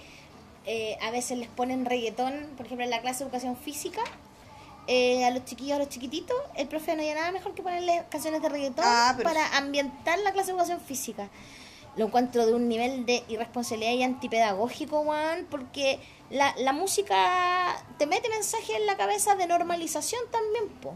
eh, 0.71 0.99
a 1.01 1.11
veces 1.11 1.39
les 1.39 1.49
ponen 1.49 1.87
reggaetón, 1.87 2.51
por 2.59 2.67
ejemplo 2.67 2.85
en 2.85 2.91
la 2.91 3.01
clase 3.01 3.21
de 3.21 3.25
educación 3.25 3.57
física, 3.57 4.03
eh, 4.87 5.25
a 5.25 5.31
los 5.31 5.47
chiquillos, 5.47 5.77
a 5.77 5.79
los 5.79 5.89
chiquititos, 5.89 6.37
el 6.57 6.69
profe 6.69 6.95
no 6.95 7.01
había 7.01 7.15
nada 7.15 7.33
mejor 7.33 7.55
que 7.55 7.63
ponerle 7.63 8.05
canciones 8.11 8.43
de 8.43 8.51
reggaetón 8.51 8.85
Ah, 8.87 9.17
para 9.23 9.57
ambientar 9.57 10.19
la 10.19 10.33
clase 10.33 10.49
de 10.49 10.53
educación 10.53 10.81
física. 10.81 11.31
Lo 11.97 12.05
encuentro 12.05 12.45
de 12.45 12.53
un 12.53 12.69
nivel 12.69 13.07
de 13.07 13.25
irresponsabilidad 13.29 13.93
y 13.93 14.03
antipedagógico, 14.03 15.05
Juan, 15.05 15.47
porque 15.51 16.01
la, 16.29 16.55
la 16.59 16.75
música 16.75 17.75
te 17.97 18.07
mete 18.07 18.29
mensajes 18.29 18.77
en 18.77 18.85
la 18.85 18.99
cabeza 18.99 19.37
de 19.37 19.47
normalización 19.47 20.21
también, 20.31 20.69
po. 20.83 20.95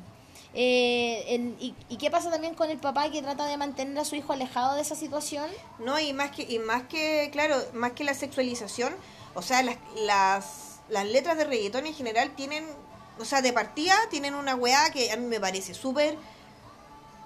Eh, 0.55 1.55
y, 1.59 1.75
¿Y 1.89 1.97
qué 1.97 2.11
pasa 2.11 2.31
también 2.31 2.55
con 2.55 2.69
el 2.69 2.77
papá 2.77 3.11
que 3.11 3.23
trata 3.23 3.47
de 3.47 3.57
mantener 3.57 3.99
a 3.99 4.05
su 4.05 4.17
hijo 4.17 4.35
alejado 4.35 4.75
de 4.75 4.83
esa 4.83 4.97
situación? 4.97 5.47
No, 5.79 5.99
y 5.99 6.13
más 6.13 6.31
que, 6.31 6.43
y 6.43 6.59
más 6.59 6.83
que, 6.83 7.31
claro, 7.33 7.57
más 7.73 7.93
que 7.93 8.05
la 8.05 8.13
sexualización, 8.13 8.95
o 9.35 9.43
sea, 9.43 9.63
las, 9.63 9.77
las, 9.97 10.45
las 10.89 11.07
letras 11.07 11.37
de 11.37 11.45
reggaetón 11.45 11.87
en 11.87 11.95
general 11.95 12.35
tienen, 12.35 12.67
o 13.19 13.25
sea, 13.25 13.43
de 13.43 13.53
partida 13.53 13.95
tienen 14.11 14.35
una 14.35 14.55
weá 14.55 14.91
que 14.91 15.11
a 15.11 15.17
mí 15.17 15.27
me 15.27 15.41
parece 15.41 15.75
súper 15.75 16.17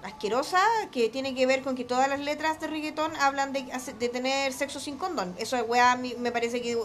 asquerosa, 0.03 0.61
que 0.91 1.09
tiene 1.09 1.35
que 1.35 1.45
ver 1.45 1.63
con 1.63 1.75
que 1.75 1.83
todas 1.83 2.07
las 2.07 2.19
letras 2.19 2.59
de 2.59 2.67
reggaetón 2.67 3.15
hablan 3.17 3.51
de, 3.51 3.65
de 3.99 4.09
tener 4.09 4.53
sexo 4.53 4.79
sin 4.79 4.97
condón. 4.97 5.35
Eso 5.37 5.57
es 5.57 5.63
weá, 5.67 5.91
a 5.91 5.97
mí 5.97 6.15
me 6.17 6.31
parece 6.31 6.61
que 6.61 6.77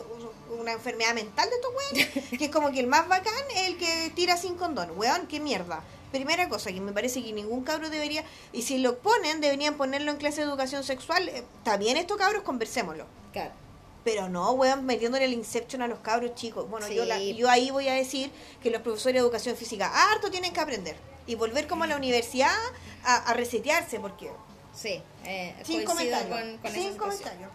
una 0.59 0.73
enfermedad 0.73 1.15
mental 1.15 1.49
de 1.49 1.57
estos 1.57 1.73
weones, 1.75 2.29
que 2.39 2.45
es 2.47 2.51
como 2.51 2.71
que 2.73 2.81
el 2.81 2.87
más 2.87 3.09
bacán 3.09 3.33
es 3.55 3.69
el 3.69 3.77
que 3.79 4.11
tira 4.15 4.37
sin 4.37 4.57
condón. 4.57 4.91
Weón, 4.97 5.27
qué 5.27 5.41
mierda. 5.41 5.83
Primera 6.11 6.49
cosa, 6.49 6.71
que 6.73 6.81
me 6.81 6.93
parece 6.93 7.23
que 7.23 7.33
ningún 7.33 7.65
cabro 7.65 7.89
debería, 7.89 8.23
y 8.53 8.63
si 8.63 8.79
lo 8.79 8.99
ponen, 8.99 9.41
deberían 9.41 9.77
ponerlo 9.77 10.11
en 10.11 10.19
clase 10.19 10.43
de 10.43 10.47
educación 10.47 10.85
sexual. 10.85 11.29
Eh, 11.29 11.45
Está 11.59 11.79
bien 11.79 11.97
esto, 11.97 12.17
cabros, 12.17 12.43
conversémoslo. 12.43 13.07
Claro. 13.33 13.53
Pero 14.05 14.29
no, 14.29 14.51
weón, 14.53 14.85
metiéndole 14.85 15.25
el 15.27 15.33
Inception 15.33 15.81
a 15.83 15.87
los 15.89 16.01
cabros 16.01 16.35
chicos. 16.35 16.69
Bueno, 16.69 16.89
yo, 16.89 17.05
la- 17.05 17.19
yo 17.21 17.49
ahí 17.49 17.71
voy 17.71 17.89
a 17.89 17.95
decir 17.95 18.33
que 18.63 18.71
los 18.71 18.83
profesores 18.83 19.15
de 19.15 19.21
educación 19.21 19.57
física 19.57 19.91
harto 20.11 20.31
tienen 20.31 20.53
que 20.53 20.61
aprender. 20.61 20.97
Y 21.27 21.37
volver 21.37 21.69
como 21.69 21.85
a 21.85 21.87
la 21.87 21.97
universidad 21.97 22.51
a, 23.05 23.17
a 23.31 23.35
resetearse, 23.35 24.01
porque... 24.01 24.31
Sí, 24.75 25.01
eh, 25.25 25.55
Sin 25.65 25.85
coincido 25.85 26.17
comentarios. 26.19 26.39
con, 26.41 26.59
con 26.59 26.73
sin 26.73 26.97
comentarios. 26.97 27.51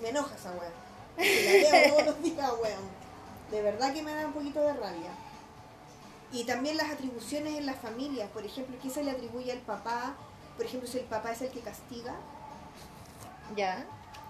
Me 0.00 0.08
enoja 0.08 0.34
esa 0.36 0.50
weón. 0.52 0.72
La 1.18 1.24
leo 1.24 1.88
todos 1.90 2.06
los 2.06 2.22
días, 2.22 2.50
weón. 2.62 2.98
De 3.50 3.60
verdad 3.62 3.92
que 3.92 4.02
me 4.02 4.14
da 4.14 4.24
un 4.26 4.32
poquito 4.32 4.60
de 4.62 4.72
rabia. 4.72 5.10
Y 6.32 6.44
también 6.44 6.76
las 6.78 6.90
atribuciones 6.90 7.58
en 7.58 7.66
las 7.66 7.76
familias. 7.76 8.30
Por 8.30 8.46
ejemplo, 8.46 8.76
¿qué 8.82 8.88
se 8.88 9.02
le 9.02 9.10
atribuye 9.10 9.50
al 9.52 9.58
papá? 9.60 10.14
Por 10.56 10.64
ejemplo, 10.64 10.88
si 10.88 10.98
el 10.98 11.04
papá 11.04 11.32
es 11.32 11.42
el 11.42 11.50
que 11.50 11.60
castiga, 11.60 12.14
Ya, 13.56 13.86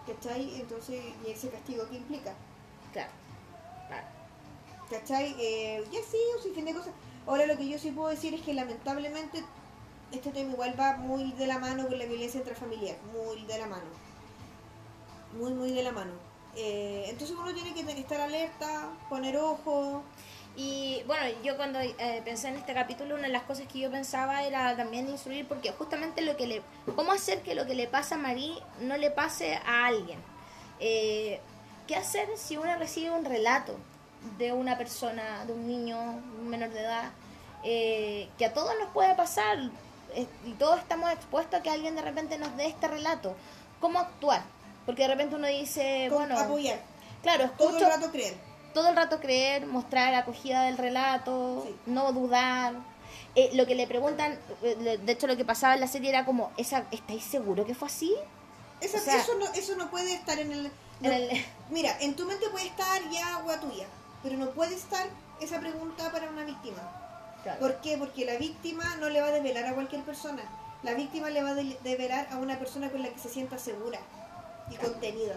¿cachai? 0.09 0.61
Entonces, 0.61 1.01
¿y 1.27 1.31
ese 1.31 1.51
castigo 1.51 1.85
qué 1.91 1.97
implica? 1.97 2.35
claro. 2.93 3.11
claro. 3.89 4.07
¿Cachai? 4.91 5.37
Eh, 5.39 5.85
ya 5.93 6.01
sí, 6.11 6.17
un 6.37 6.43
sinfín 6.43 6.65
de 6.65 6.75
cosas. 6.75 6.95
Ahora 7.27 7.47
lo 7.47 7.57
que 7.59 7.69
yo 7.69 7.79
sí 7.79 7.91
puedo 7.91 8.09
decir 8.09 8.33
es 8.35 8.41
que 8.41 8.55
lamentablemente 8.55 9.45
este 10.11 10.31
tema 10.31 10.53
igual 10.53 10.75
va 10.81 10.97
muy 10.97 11.33
de 11.33 11.47
la 11.47 11.59
mano 11.59 11.87
con 11.87 11.99
la 11.99 12.07
violencia 12.07 12.41
intrafamiliar, 12.41 12.97
muy 13.13 13.45
de 13.45 13.59
la 13.59 13.67
mano. 13.67 13.85
Muy, 15.39 15.53
muy 15.53 15.73
de 15.73 15.83
la 15.83 15.93
mano. 15.93 16.13
Eh, 16.57 17.05
entonces 17.09 17.37
uno 17.39 17.53
tiene 17.53 17.75
que 17.75 17.81
estar 18.01 18.21
alerta, 18.21 18.89
poner 19.11 19.37
ojo. 19.37 20.03
Y 20.61 21.05
bueno, 21.07 21.23
yo 21.45 21.57
cuando 21.57 21.79
eh, 21.79 22.21
pensé 22.25 22.49
en 22.49 22.57
este 22.57 22.75
capítulo, 22.75 23.15
una 23.15 23.29
de 23.29 23.33
las 23.33 23.45
cosas 23.45 23.69
que 23.73 23.79
yo 23.79 23.93
pensaba 23.93 24.43
era 24.43 24.77
también 24.77 25.09
instruir, 25.09 25.47
porque 25.47 25.71
justamente 25.71 26.21
lo 26.21 26.37
que 26.37 26.49
le. 26.49 26.63
¿Cómo 26.97 27.13
hacer 27.13 27.43
que 27.43 27.55
lo 27.55 27.65
que 27.65 27.77
le 27.77 27.87
pasa 27.87 28.17
a 28.17 28.19
Marí 28.19 28.59
no 28.81 28.97
le 28.97 29.13
pase 29.13 29.55
a 29.55 29.87
alguien? 29.87 30.19
Eh, 30.81 31.39
¿Qué 31.87 31.95
hacer 31.95 32.29
si 32.37 32.57
uno 32.57 32.77
recibe 32.77 33.13
un 33.13 33.25
relato 33.25 33.77
de 34.37 34.53
una 34.53 34.77
persona, 34.77 35.45
de 35.47 35.53
un 35.53 35.69
niño, 35.69 35.97
un 36.01 36.49
menor 36.49 36.71
de 36.71 36.81
edad, 36.81 37.11
eh, 37.63 38.29
que 38.37 38.45
a 38.47 38.53
todos 38.53 38.73
nos 38.81 38.91
puede 38.91 39.15
pasar 39.15 39.59
eh, 40.17 40.27
y 40.45 40.51
todos 40.55 40.81
estamos 40.81 41.13
expuestos 41.13 41.61
a 41.61 41.63
que 41.63 41.71
alguien 41.71 41.95
de 41.95 42.03
repente 42.03 42.37
nos 42.37 42.57
dé 42.57 42.67
este 42.67 42.89
relato? 42.89 43.37
¿Cómo 43.81 44.01
actuar? 44.01 44.43
Porque 44.87 45.03
de 45.03 45.09
repente 45.09 45.37
uno 45.37 45.47
dice, 45.47 46.07
con- 46.09 46.19
bueno, 46.19 46.37
apoyar. 46.37 46.81
claro, 47.23 47.49
Todo 47.57 47.69
escucho, 47.69 47.87
el 47.87 47.93
rato 47.93 48.11
creer. 48.11 48.48
Todo 48.79 48.89
el 48.91 48.97
rato 48.97 49.19
creer, 49.21 49.67
mostrar 49.67 50.15
acogida 50.15 50.63
del 50.63 50.79
relato, 50.79 51.65
Sí. 51.67 51.75
no 51.87 52.13
dudar. 52.13 52.75
Eh, 53.35 53.51
lo 53.55 53.67
que 53.67 53.75
le 53.75 53.87
preguntan, 53.87 54.39
eh, 54.63 54.99
de 55.05 55.13
hecho 55.13 55.27
lo 55.27 55.37
que 55.37 55.45
pasaba 55.45 55.75
en 55.75 55.81
la 55.81 55.89
serie 55.89 56.11
era 56.11 56.25
como, 56.25 56.53
¿Esa, 56.57 56.85
¿estáis 56.93 57.25
seguro 57.25 57.65
que 57.67 57.75
fue 57.75 57.89
así? 57.89 58.15
O 58.83 58.87
sea- 58.99 59.17
eso, 59.21 59.35
no, 59.39 59.47
eso 59.55 59.75
no 59.77 59.91
puede 59.91 60.15
estar 60.15 60.39
en 60.39 60.53
el... 60.53 60.63
no- 60.65 60.71
En 61.03 61.13
el- 61.13 61.31
Mira, 61.71 61.97
en 62.01 62.15
tu 62.15 62.25
mente 62.27 62.49
puede 62.51 62.67
estar 62.67 63.01
ya 63.11 63.37
agua 63.37 63.59
tuya, 63.61 63.87
pero 64.23 64.37
no 64.37 64.51
puede 64.51 64.75
estar 64.75 65.07
esa 65.41 65.59
pregunta 65.61 66.11
para 66.13 66.29
una 66.31 66.45
víctima. 66.45 66.79
¿Por 67.61 67.81
qué? 67.81 67.97
Porque 67.97 68.25
la 68.25 68.37
víctima 68.37 68.97
no 69.01 69.09
le 69.09 69.21
va 69.21 69.29
a 69.29 69.31
desvelar 69.31 69.65
a 69.67 69.75
cualquier 69.75 70.03
persona. 70.03 70.43
La 70.83 70.95
víctima 70.95 71.31
le 71.31 71.43
va 71.43 71.51
a 71.51 71.55
de- 71.55 71.79
develar 71.83 72.29
a 72.31 72.37
una 72.37 72.59
persona 72.59 72.91
con 72.91 73.03
la 73.03 73.09
que 73.09 73.19
se 73.19 73.29
sienta 73.29 73.59
segura 73.59 73.99
y 74.71 74.77
contenida. 74.77 75.37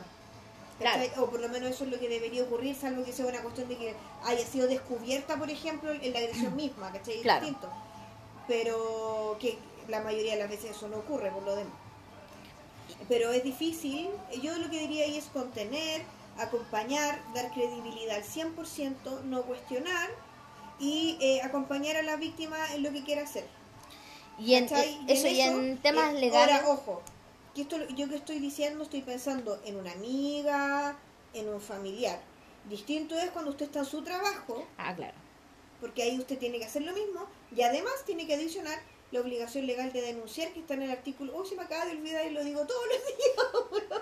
O 1.19 1.25
por 1.29 1.39
lo 1.39 1.49
menos 1.49 1.69
eso 1.71 1.83
es 1.85 1.91
lo 1.91 1.99
que 1.99 2.09
debería 2.09 2.43
ocurrir, 2.43 2.75
salvo 2.75 3.03
que 3.03 3.11
sea 3.13 3.25
una 3.25 3.41
cuestión 3.41 3.67
de 3.69 3.77
que 3.77 3.95
haya 4.23 4.45
sido 4.45 4.67
descubierta, 4.67 5.37
por 5.37 5.49
ejemplo, 5.49 5.91
en 5.91 6.13
la 6.13 6.19
agresión 6.19 6.55
misma, 6.55 6.91
¿cachai? 6.91 7.15
Es 7.15 7.21
Claro. 7.21 7.41
distinto. 7.45 7.69
Pero 8.47 9.37
que 9.39 9.57
la 9.87 10.01
mayoría 10.01 10.33
de 10.33 10.39
las 10.39 10.49
veces 10.49 10.71
eso 10.71 10.87
no 10.87 10.97
ocurre, 10.97 11.31
por 11.31 11.43
lo 11.43 11.55
demás. 11.55 11.73
Pero 13.07 13.31
es 13.31 13.43
difícil. 13.43 14.09
Yo 14.41 14.57
lo 14.57 14.69
que 14.69 14.79
diría 14.79 15.05
ahí 15.05 15.17
es 15.17 15.25
contener, 15.25 16.01
acompañar, 16.37 17.21
dar 17.33 17.51
credibilidad 17.51 18.17
al 18.17 18.23
100%, 18.23 19.21
no 19.23 19.43
cuestionar 19.43 20.09
y 20.79 21.17
eh, 21.21 21.41
acompañar 21.43 21.95
a 21.97 22.01
la 22.01 22.15
víctima 22.15 22.57
en 22.73 22.83
lo 22.83 22.91
que 22.91 23.03
quiera 23.03 23.23
hacer. 23.23 23.45
Y 24.39 24.55
en, 24.55 24.65
eh, 24.73 24.99
eso, 25.07 25.27
y 25.27 25.39
en 25.41 25.77
temas 25.81 26.13
eh, 26.15 26.19
legales. 26.19 26.55
Ahora, 26.61 26.69
ojo, 26.71 27.01
que 27.53 27.61
esto, 27.63 27.77
yo 27.89 28.07
que 28.07 28.15
estoy 28.15 28.39
diciendo, 28.39 28.83
estoy 28.83 29.01
pensando 29.01 29.59
en 29.65 29.75
una 29.77 29.91
amiga, 29.91 30.97
en 31.33 31.49
un 31.49 31.61
familiar. 31.61 32.21
Distinto 32.69 33.17
es 33.17 33.31
cuando 33.31 33.51
usted 33.51 33.65
está 33.65 33.79
en 33.79 33.85
su 33.85 34.03
trabajo, 34.03 34.67
Ah, 34.77 34.95
claro. 34.95 35.17
porque 35.79 36.03
ahí 36.03 36.17
usted 36.19 36.37
tiene 36.37 36.59
que 36.59 36.65
hacer 36.65 36.83
lo 36.83 36.93
mismo, 36.93 37.25
y 37.55 37.61
además 37.63 37.93
tiene 38.05 38.27
que 38.27 38.35
adicionar 38.35 38.79
la 39.11 39.19
obligación 39.19 39.65
legal 39.67 39.91
de 39.91 40.01
denunciar, 40.01 40.53
que 40.53 40.59
está 40.61 40.75
en 40.75 40.83
el 40.83 40.91
artículo, 40.91 41.35
oh, 41.35 41.43
se 41.43 41.55
me 41.55 41.63
acaba 41.63 41.85
de 41.85 41.91
olvidar 41.91 42.25
y 42.25 42.29
lo 42.31 42.43
digo 42.43 42.65
todos 42.65 42.83
los 42.87 43.79
días, 43.87 44.01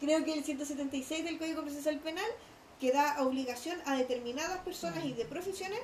creo 0.00 0.24
que 0.24 0.34
el 0.34 0.44
176 0.44 1.24
del 1.24 1.38
Código 1.38 1.62
Procesal 1.62 1.98
Penal, 1.98 2.30
que 2.78 2.92
da 2.92 3.22
obligación 3.22 3.80
a 3.86 3.96
determinadas 3.96 4.58
personas 4.58 5.04
y 5.04 5.12
de 5.12 5.24
profesiones 5.24 5.80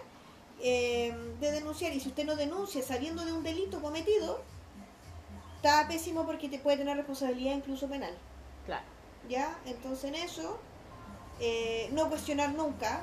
eh, 0.62 1.14
de 1.40 1.50
denunciar, 1.52 1.92
y 1.94 2.00
si 2.00 2.08
usted 2.08 2.24
no 2.24 2.36
denuncia 2.36 2.82
sabiendo 2.82 3.24
de 3.24 3.32
un 3.32 3.42
delito 3.42 3.80
cometido, 3.80 4.42
está 5.60 5.86
pésimo 5.86 6.24
porque 6.24 6.48
te 6.48 6.58
puede 6.58 6.78
tener 6.78 6.96
responsabilidad 6.96 7.54
incluso 7.54 7.86
penal. 7.86 8.14
Claro. 8.64 8.84
¿Ya? 9.28 9.58
Entonces 9.66 10.04
en 10.04 10.14
eso, 10.14 10.58
eh, 11.38 11.90
no 11.92 12.08
cuestionar 12.08 12.54
nunca. 12.54 13.02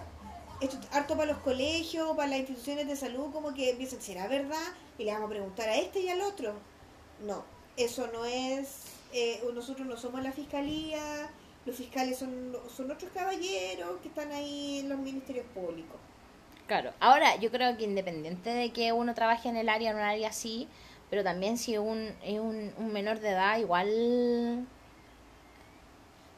Esto 0.59 0.77
es 0.79 0.87
harto 0.91 1.15
para 1.15 1.33
los 1.33 1.37
colegios, 1.43 2.15
para 2.15 2.29
las 2.29 2.39
instituciones 2.39 2.87
de 2.87 2.95
salud, 2.95 3.31
como 3.31 3.53
que 3.53 3.69
empiezan, 3.69 4.01
¿será 4.01 4.27
verdad? 4.27 4.57
Y 4.97 5.03
le 5.03 5.13
vamos 5.13 5.27
a 5.27 5.29
preguntar 5.29 5.69
a 5.69 5.75
este 5.75 5.99
y 5.99 6.09
al 6.09 6.21
otro. 6.21 6.53
No, 7.23 7.43
eso 7.75 8.07
no 8.11 8.25
es, 8.25 8.85
eh, 9.13 9.43
nosotros 9.53 9.87
no 9.87 9.95
somos 9.95 10.23
la 10.23 10.31
fiscalía, 10.31 11.29
los 11.63 11.75
fiscales 11.75 12.17
son, 12.17 12.57
son 12.75 12.89
otros 12.89 13.11
caballeros 13.13 13.99
que 14.01 14.07
están 14.07 14.31
ahí 14.31 14.79
en 14.79 14.89
los 14.89 14.97
ministerios 14.97 15.45
públicos. 15.53 15.97
Claro. 16.65 16.91
Ahora, 16.99 17.35
yo 17.35 17.51
creo 17.51 17.77
que 17.77 17.83
independiente 17.83 18.49
de 18.49 18.71
que 18.71 18.91
uno 18.93 19.13
trabaje 19.13 19.47
en 19.47 19.57
el 19.57 19.69
área, 19.69 19.91
en 19.91 19.97
un 19.97 20.01
área 20.01 20.29
así, 20.29 20.67
pero 21.09 21.23
también 21.23 21.57
si 21.57 21.77
un, 21.77 22.13
es 22.23 22.39
un, 22.39 22.73
un 22.77 22.93
menor 22.93 23.19
de 23.19 23.29
edad, 23.29 23.57
igual... 23.59 24.67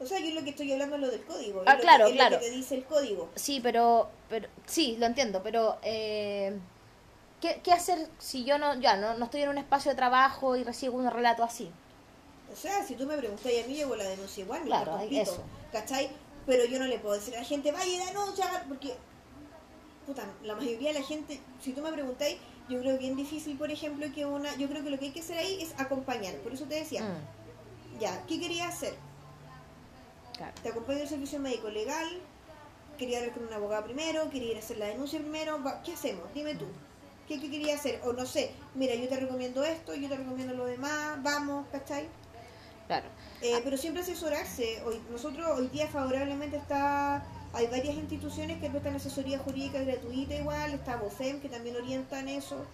O 0.01 0.05
sea, 0.05 0.19
yo 0.19 0.33
lo 0.33 0.43
que 0.43 0.51
estoy 0.51 0.71
hablando 0.71 0.95
es 0.95 1.01
lo 1.01 1.11
del 1.11 1.23
código. 1.25 1.63
Ah, 1.65 1.73
es 1.73 1.77
lo 1.77 1.81
claro, 1.81 2.05
que, 2.05 2.11
es 2.11 2.15
claro. 2.17 2.35
lo 2.35 2.39
que 2.39 2.49
te 2.49 2.55
dice 2.55 2.75
el 2.75 2.85
código. 2.85 3.29
Sí, 3.35 3.59
pero, 3.61 4.09
pero 4.29 4.47
sí, 4.65 4.95
lo 4.97 5.05
entiendo, 5.05 5.43
pero 5.43 5.77
eh, 5.83 6.57
¿qué, 7.41 7.59
¿qué 7.63 7.73
hacer 7.73 8.07
si 8.17 8.45
yo 8.45 8.57
no, 8.57 8.79
ya 8.79 8.95
no, 8.95 9.17
no 9.17 9.25
estoy 9.25 9.41
en 9.41 9.49
un 9.49 9.57
espacio 9.57 9.91
de 9.91 9.97
trabajo 9.97 10.55
y 10.55 10.63
recibo 10.63 10.97
un 10.97 11.09
relato 11.11 11.43
así? 11.43 11.69
O 12.51 12.55
sea, 12.55 12.83
si 12.85 12.95
tú 12.95 13.05
me 13.05 13.17
preguntas 13.17 13.45
a 13.45 13.67
mí, 13.67 13.75
llevo 13.75 13.95
la 13.95 14.05
denuncia 14.05 14.43
igual, 14.43 14.61
me 14.61 14.67
Claro, 14.67 14.99
pito, 15.07 15.21
eso. 15.21 15.43
¿cachai? 15.71 16.09
Pero 16.45 16.65
yo 16.65 16.79
no 16.79 16.85
le 16.85 16.97
puedo 16.99 17.15
decir 17.15 17.35
a 17.35 17.39
la 17.39 17.45
gente, 17.45 17.71
vaya 17.71 17.85
y 17.85 18.07
denuncia, 18.07 18.45
haga-", 18.45 18.65
porque, 18.67 18.95
puta, 20.05 20.23
la 20.43 20.55
mayoría 20.55 20.93
de 20.93 20.99
la 20.99 21.05
gente, 21.05 21.39
si 21.61 21.73
tú 21.73 21.81
me 21.81 21.91
preguntáis, 21.91 22.37
yo 22.69 22.79
creo 22.79 22.83
que 22.83 22.93
es 22.93 22.99
bien 22.99 23.15
difícil, 23.15 23.57
por 23.57 23.71
ejemplo, 23.71 24.05
que 24.13 24.25
una, 24.25 24.55
yo 24.57 24.67
creo 24.69 24.83
que 24.83 24.89
lo 24.89 24.99
que 24.99 25.05
hay 25.05 25.11
que 25.11 25.21
hacer 25.21 25.37
ahí 25.37 25.61
es 25.61 25.73
acompañar, 25.79 26.35
por 26.35 26.53
eso 26.53 26.65
te 26.65 26.75
decía, 26.75 27.01
Mm, 27.03 27.99
ya, 27.99 28.23
¿qué 28.27 28.39
quería 28.39 28.67
hacer? 28.67 28.93
claro. 30.37 30.53
Te 30.63 30.69
acompaño 30.69 31.01
al 31.01 31.07
servicio 31.09 31.39
médico 31.39 31.69
legal, 31.69 32.07
quería 32.97 33.19
hablar 33.19 33.33
con 33.33 33.45
un 33.47 33.53
abogado 33.53 33.83
primero, 33.85 34.29
quería 34.29 34.51
ir 34.51 34.55
a 34.57 34.59
hacer 34.59 34.77
la 34.77 34.85
denuncia 34.87 35.19
primero, 35.19 35.59
¿qué 35.83 35.93
hacemos? 35.93 36.23
Dime 36.33 36.55
tú. 36.55 36.65
¿Qué, 37.27 37.39
¿Qué 37.39 37.49
quería 37.49 37.75
hacer? 37.75 38.01
O 38.05 38.13
no 38.13 38.25
sé, 38.25 38.51
mira, 38.73 38.95
yo 38.95 39.07
te 39.07 39.15
recomiendo 39.19 39.63
esto, 39.63 39.93
yo 39.93 40.09
te 40.09 40.15
recomiendo 40.17 40.53
lo 40.53 40.65
demás, 40.65 41.21
vamos, 41.21 41.67
¿cachai? 41.71 42.07
Claro. 42.87 43.07
Eh, 43.41 43.61
pero 43.63 43.77
siempre 43.77 44.01
asesorarse. 44.01 44.81
Hoy, 44.83 44.99
nosotros 45.11 45.47
hoy 45.55 45.67
día 45.67 45.87
favorablemente 45.87 46.57
está 46.57 47.23
hay 47.53 47.67
varias 47.67 47.95
instituciones 47.95 48.59
que 48.59 48.69
prestan 48.69 48.95
asesoría 48.95 49.39
jurídica 49.39 49.81
gratuita 49.81 50.35
igual, 50.35 50.73
está 50.73 50.97
BOFEM 50.97 51.39
que 51.39 51.49
también 51.49 51.75
orienta 51.75 52.19
en 52.19 52.29
eso. 52.29 52.65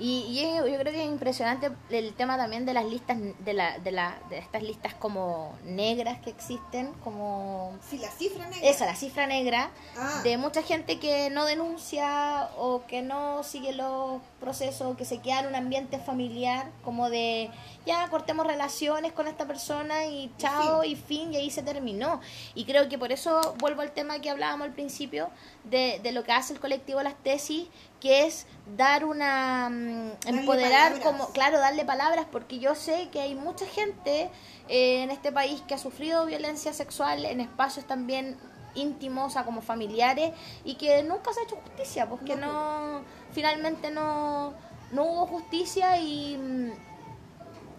Y, 0.00 0.40
yo 0.40 0.62
creo 0.62 0.92
que 0.92 1.02
es 1.02 1.08
impresionante 1.10 1.70
el 1.90 2.14
tema 2.14 2.36
también 2.36 2.64
de 2.64 2.72
las 2.72 2.84
listas, 2.84 3.18
de, 3.40 3.52
la, 3.52 3.78
de, 3.80 3.90
la, 3.90 4.16
de 4.30 4.38
estas 4.38 4.62
listas 4.62 4.94
como 4.94 5.56
negras 5.64 6.20
que 6.20 6.30
existen, 6.30 6.92
como 7.02 7.76
Si 7.88 7.98
la 7.98 8.10
cifra 8.10 8.48
negra. 8.48 8.68
esa, 8.68 8.86
la 8.86 8.94
cifra 8.94 9.26
negra, 9.26 9.70
Ah. 9.96 10.20
de 10.22 10.38
mucha 10.38 10.62
gente 10.62 10.98
que 11.00 11.30
no 11.30 11.44
denuncia 11.46 12.48
o 12.56 12.82
que 12.86 13.02
no 13.02 13.42
sigue 13.42 13.72
los 13.72 14.20
procesos, 14.40 14.96
que 14.96 15.04
se 15.04 15.18
queda 15.18 15.40
en 15.40 15.46
un 15.48 15.54
ambiente 15.56 15.98
familiar, 15.98 16.70
como 16.84 17.10
de 17.10 17.50
ya 17.84 18.08
cortemos 18.08 18.46
relaciones 18.46 19.12
con 19.12 19.26
esta 19.26 19.46
persona 19.46 20.06
y 20.06 20.30
chao 20.38 20.84
y 20.84 20.94
fin, 20.94 21.32
y 21.32 21.38
ahí 21.38 21.50
se 21.50 21.62
terminó. 21.62 22.20
Y 22.54 22.64
creo 22.66 22.88
que 22.88 22.98
por 22.98 23.10
eso 23.10 23.54
vuelvo 23.58 23.82
al 23.82 23.92
tema 23.92 24.20
que 24.20 24.30
hablábamos 24.30 24.66
al 24.68 24.74
principio, 24.74 25.30
de, 25.64 25.98
de 26.02 26.12
lo 26.12 26.22
que 26.22 26.32
hace 26.32 26.52
el 26.52 26.60
colectivo 26.60 27.02
Las 27.02 27.16
Tesis, 27.16 27.66
que 28.00 28.26
es 28.26 28.46
dar 28.76 29.04
una... 29.04 29.68
mm, 29.70 30.20
Darle 30.24 30.40
empoderar 30.40 30.92
palabras. 30.92 31.00
como 31.00 31.32
claro, 31.32 31.58
darle 31.58 31.84
palabras, 31.84 32.26
porque 32.30 32.58
yo 32.58 32.74
sé 32.74 33.08
que 33.10 33.20
hay 33.20 33.34
mucha 33.34 33.66
gente 33.66 34.30
eh, 34.68 35.02
en 35.02 35.10
este 35.10 35.32
país 35.32 35.62
que 35.66 35.74
ha 35.74 35.78
sufrido 35.78 36.26
violencia 36.26 36.72
sexual 36.72 37.24
en 37.24 37.40
espacios 37.40 37.86
también 37.86 38.36
íntimos, 38.74 39.26
o 39.26 39.30
sea, 39.30 39.44
como 39.44 39.62
familiares, 39.62 40.32
y 40.64 40.74
que 40.76 41.02
nunca 41.02 41.32
se 41.32 41.40
ha 41.40 41.42
hecho 41.44 41.56
justicia, 41.56 42.08
porque 42.08 42.36
No, 42.36 42.98
no, 42.98 43.04
finalmente 43.32 43.90
no, 43.90 44.54
no 44.92 45.04
hubo 45.04 45.26
justicia 45.26 45.98
y, 45.98 46.36
mm, 46.36 46.70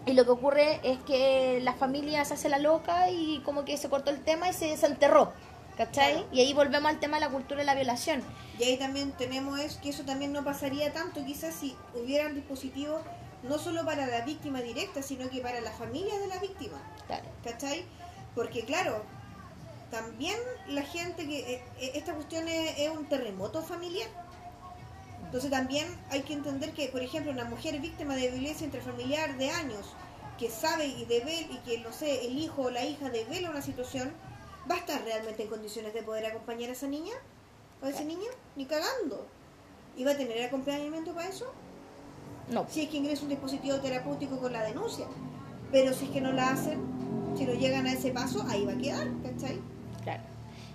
y 0.08 0.14
lo 0.14 0.26
que 0.26 0.32
ocurre 0.32 0.80
es 0.84 1.00
que 1.00 1.60
la 1.62 1.74
familia 1.74 2.26
se 2.26 2.34
hace 2.34 2.50
la 2.50 2.60
loca 2.60 3.10
y 3.12 3.42
como 3.46 3.64
que 3.66 3.78
se 3.78 3.90
cortó 3.90 4.10
el 4.12 4.24
tema 4.24 4.50
y 4.50 4.54
se 4.54 4.66
desenterró, 4.68 5.34
¿cachai? 5.80 6.14
Claro. 6.14 6.28
Y 6.34 6.42
ahí 6.42 6.54
volvemos 6.54 6.92
al 6.92 7.00
tema 7.00 7.18
de 7.18 7.26
la 7.26 7.32
cultura 7.32 7.60
de 7.62 7.66
la 7.66 7.74
violación. 7.74 8.22
Y 8.60 8.64
ahí 8.64 8.78
también 8.78 9.14
tenemos 9.14 9.58
es 9.60 9.78
que 9.78 9.90
eso 9.90 10.04
también 10.04 10.34
no 10.34 10.44
pasaría 10.44 10.92
tanto 10.92 11.26
quizás 11.26 11.56
si 11.56 11.76
hubieran 11.96 12.36
dispositivos 12.36 13.02
no 13.44 13.58
solo 13.58 13.86
para 13.86 14.06
la 14.06 14.26
víctima 14.26 14.62
directa, 14.62 15.02
sino 15.02 15.30
que 15.30 15.40
para 15.40 15.62
la 15.62 15.72
familia 15.72 16.20
de 16.20 16.28
la 16.28 16.40
víctima. 16.40 16.78
Claro. 17.08 17.24
¿Cachai? 17.46 17.86
Porque 18.36 18.66
claro, 18.66 19.06
también 19.90 20.36
la 20.68 20.84
gente 20.84 21.26
que... 21.26 21.40
eh, 21.40 21.64
eh, 21.80 21.92
esta 21.96 22.14
cuestión 22.14 22.50
es, 22.50 22.78
es 22.78 22.90
un 22.90 23.08
terremoto 23.08 23.64
familiar. 23.64 24.10
Entonces 25.24 25.50
también 25.50 25.88
hay 26.10 26.24
que 26.24 26.34
entender 26.34 26.74
que, 26.74 26.90
por 26.90 27.02
ejemplo, 27.02 27.32
una 27.32 27.46
mujer 27.46 27.80
víctima 27.80 28.16
de 28.16 28.30
violencia 28.30 28.66
intrafamiliar 28.66 29.38
de 29.38 29.52
años, 29.52 29.86
que 30.38 30.50
sabe 30.50 30.88
y 30.88 31.06
debe, 31.06 31.48
y 31.50 31.58
que, 31.66 31.78
no 31.80 31.94
sé, 31.94 32.26
el 32.26 32.38
hijo 32.38 32.64
o 32.64 32.70
la 32.70 32.84
hija 32.84 33.10
devela 33.10 33.50
una 33.50 33.62
situación, 33.62 34.12
¿va 34.70 34.76
a 34.76 34.78
estar 34.80 35.04
realmente 35.04 35.44
en 35.44 35.50
condiciones 35.50 35.94
de 35.94 36.04
poder 36.04 36.26
acompañar 36.26 36.70
a 36.70 36.74
esa 36.74 36.88
niña? 36.88 37.14
¿O 37.82 37.86
a 37.86 37.90
ese 37.90 38.06
niño? 38.06 38.30
Ni 38.56 38.66
cagando. 38.66 39.26
¿Y 39.98 40.04
va 40.04 40.12
a 40.12 40.18
tener 40.18 40.44
acompañamiento 40.44 41.14
para 41.14 41.30
eso? 41.30 41.52
No, 42.50 42.66
si 42.70 42.82
es 42.82 42.90
que 42.90 42.98
ingresa 42.98 43.24
un 43.24 43.30
dispositivo 43.30 43.78
terapéutico 43.78 44.40
con 44.40 44.54
la 44.54 44.64
denuncia. 44.64 45.06
Pero 45.72 45.94
si 45.94 46.06
es 46.06 46.12
que 46.12 46.22
no 46.22 46.32
la 46.32 46.52
hacen, 46.52 46.80
si 47.38 47.46
no 47.46 47.54
llegan 47.54 47.86
a 47.86 47.94
ese 47.94 48.12
paso, 48.12 48.44
ahí 48.50 48.66
va 48.66 48.74
a 48.74 48.78
quedar, 48.78 49.08
¿cachai? 49.24 49.60
claro. 50.04 50.24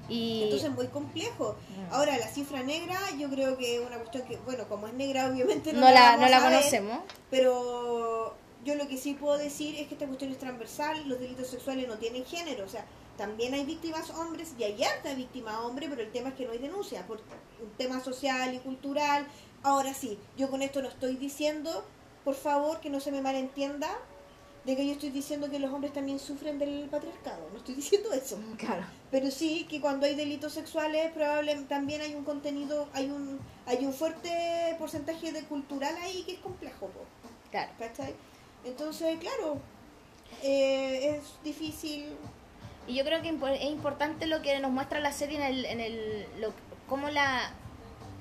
Y 0.06 0.42
Entonces 0.44 0.68
es 0.68 0.74
muy 0.74 0.88
complejo. 0.88 1.56
Mm. 1.70 1.94
Ahora, 1.94 2.18
la 2.18 2.28
cifra 2.28 2.62
negra, 2.62 2.98
yo 3.18 3.30
creo 3.30 3.56
que 3.56 3.76
es 3.76 3.86
una 3.86 3.96
cuestión 3.96 4.24
que, 4.24 4.36
bueno, 4.38 4.68
como 4.68 4.86
es 4.86 4.92
negra, 4.92 5.30
obviamente 5.30 5.72
no, 5.72 5.80
no 5.80 5.90
la, 5.90 6.16
vamos 6.16 6.20
no 6.20 6.28
la 6.28 6.40
conocemos. 6.42 6.98
Pero 7.30 8.34
yo 8.64 8.74
lo 8.74 8.86
que 8.86 8.98
sí 8.98 9.14
puedo 9.14 9.38
decir 9.38 9.76
es 9.76 9.88
que 9.88 9.94
esta 9.94 10.06
cuestión 10.06 10.30
es 10.30 10.38
transversal, 10.38 11.08
los 11.08 11.18
delitos 11.18 11.48
sexuales 11.48 11.88
no 11.88 11.96
tienen 11.96 12.24
género, 12.26 12.66
o 12.66 12.68
sea, 12.68 12.84
también 13.16 13.54
hay 13.54 13.64
víctimas 13.64 14.10
hombres 14.10 14.54
y 14.58 14.64
hay 14.64 14.82
harta 14.82 15.14
víctima 15.14 15.62
hombre, 15.62 15.88
pero 15.88 16.02
el 16.02 16.10
tema 16.12 16.30
es 16.30 16.34
que 16.34 16.44
no 16.46 16.52
hay 16.52 16.58
denuncia, 16.58 17.06
por 17.06 17.18
un 17.62 17.70
tema 17.76 18.02
social 18.02 18.54
y 18.54 18.58
cultural. 18.58 19.26
Ahora 19.62 19.94
sí, 19.94 20.18
yo 20.36 20.50
con 20.50 20.62
esto 20.62 20.82
no 20.82 20.88
estoy 20.88 21.16
diciendo, 21.16 21.84
por 22.24 22.34
favor, 22.34 22.80
que 22.80 22.90
no 22.90 23.00
se 23.00 23.12
me 23.12 23.22
malentienda, 23.22 23.88
de 24.64 24.76
que 24.76 24.86
yo 24.86 24.92
estoy 24.92 25.10
diciendo 25.10 25.50
que 25.50 25.58
los 25.58 25.70
hombres 25.72 25.92
también 25.92 26.18
sufren 26.18 26.58
del 26.58 26.88
patriarcado, 26.90 27.48
no 27.52 27.58
estoy 27.58 27.74
diciendo 27.82 28.12
eso. 28.12 28.38
Claro. 28.56 28.84
Pero 29.10 29.30
sí 29.30 29.66
que 29.68 29.80
cuando 29.80 30.06
hay 30.06 30.14
delitos 30.14 30.52
sexuales 30.54 31.12
probablemente 31.12 31.68
también 31.68 32.00
hay 32.00 32.14
un 32.14 32.24
contenido, 32.24 32.88
hay 32.92 33.10
un 33.10 33.38
hay 33.66 33.84
un 33.86 33.92
fuerte 33.92 34.30
porcentaje 34.78 35.32
de 35.32 35.44
cultural 35.44 35.94
ahí 36.02 36.22
que 36.24 36.32
es 36.32 36.38
complejo, 36.40 36.86
po, 36.88 37.00
Claro. 37.50 37.70
¿cachai? 37.78 38.14
Entonces, 38.64 39.18
claro, 39.18 39.58
eh, 40.42 41.16
es 41.18 41.42
difícil. 41.44 42.06
Y 42.86 42.94
yo 42.94 43.04
creo 43.04 43.22
que 43.22 43.28
es 43.28 43.70
importante 43.70 44.26
lo 44.26 44.42
que 44.42 44.58
nos 44.60 44.70
muestra 44.70 45.00
la 45.00 45.12
serie 45.12 45.36
en 45.36 45.42
el, 45.42 45.64
en 45.64 45.80
el 45.80 46.26
lo, 46.40 46.52
cómo 46.88 47.08
la 47.08 47.52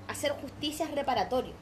hacer 0.07 0.31
justicia 0.33 0.85
es 0.85 0.91
reparatorio. 0.91 1.53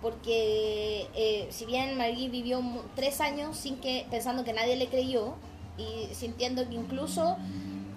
Porque 0.00 1.08
eh, 1.14 1.48
si 1.50 1.66
bien 1.66 1.98
Marie 1.98 2.28
vivió 2.28 2.62
tres 2.94 3.20
años 3.20 3.56
sin 3.56 3.80
que 3.80 4.06
pensando 4.10 4.44
que 4.44 4.52
nadie 4.52 4.76
le 4.76 4.86
creyó 4.86 5.34
y 5.76 6.14
sintiendo 6.14 6.68
que 6.68 6.74
incluso 6.74 7.36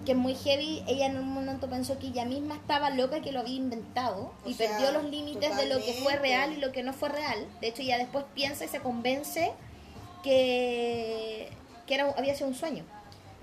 que 0.04 0.12
es 0.12 0.18
muy 0.18 0.34
heavy, 0.34 0.82
ella 0.88 1.06
en 1.06 1.16
un 1.16 1.32
momento 1.32 1.68
pensó 1.68 1.98
que 2.00 2.08
ella 2.08 2.24
misma 2.24 2.56
estaba 2.56 2.90
loca 2.90 3.20
que 3.20 3.30
lo 3.30 3.38
había 3.38 3.54
inventado 3.54 4.32
O 4.44 4.48
y 4.48 4.54
sea, 4.54 4.70
perdió 4.70 4.90
los 4.90 5.04
límites 5.04 5.56
de 5.56 5.68
lo 5.68 5.76
que 5.76 5.92
fue 5.92 6.16
real 6.16 6.52
y 6.54 6.56
lo 6.56 6.72
que 6.72 6.82
no 6.82 6.92
fue 6.92 7.08
real. 7.08 7.46
De 7.60 7.68
hecho, 7.68 7.82
ella 7.82 7.98
después 7.98 8.24
piensa 8.34 8.64
y 8.64 8.68
se 8.68 8.80
convence 8.80 9.52
que, 10.24 11.50
que 11.86 11.94
era, 11.94 12.10
había 12.16 12.34
sido 12.34 12.48
un 12.48 12.56
sueño. 12.56 12.84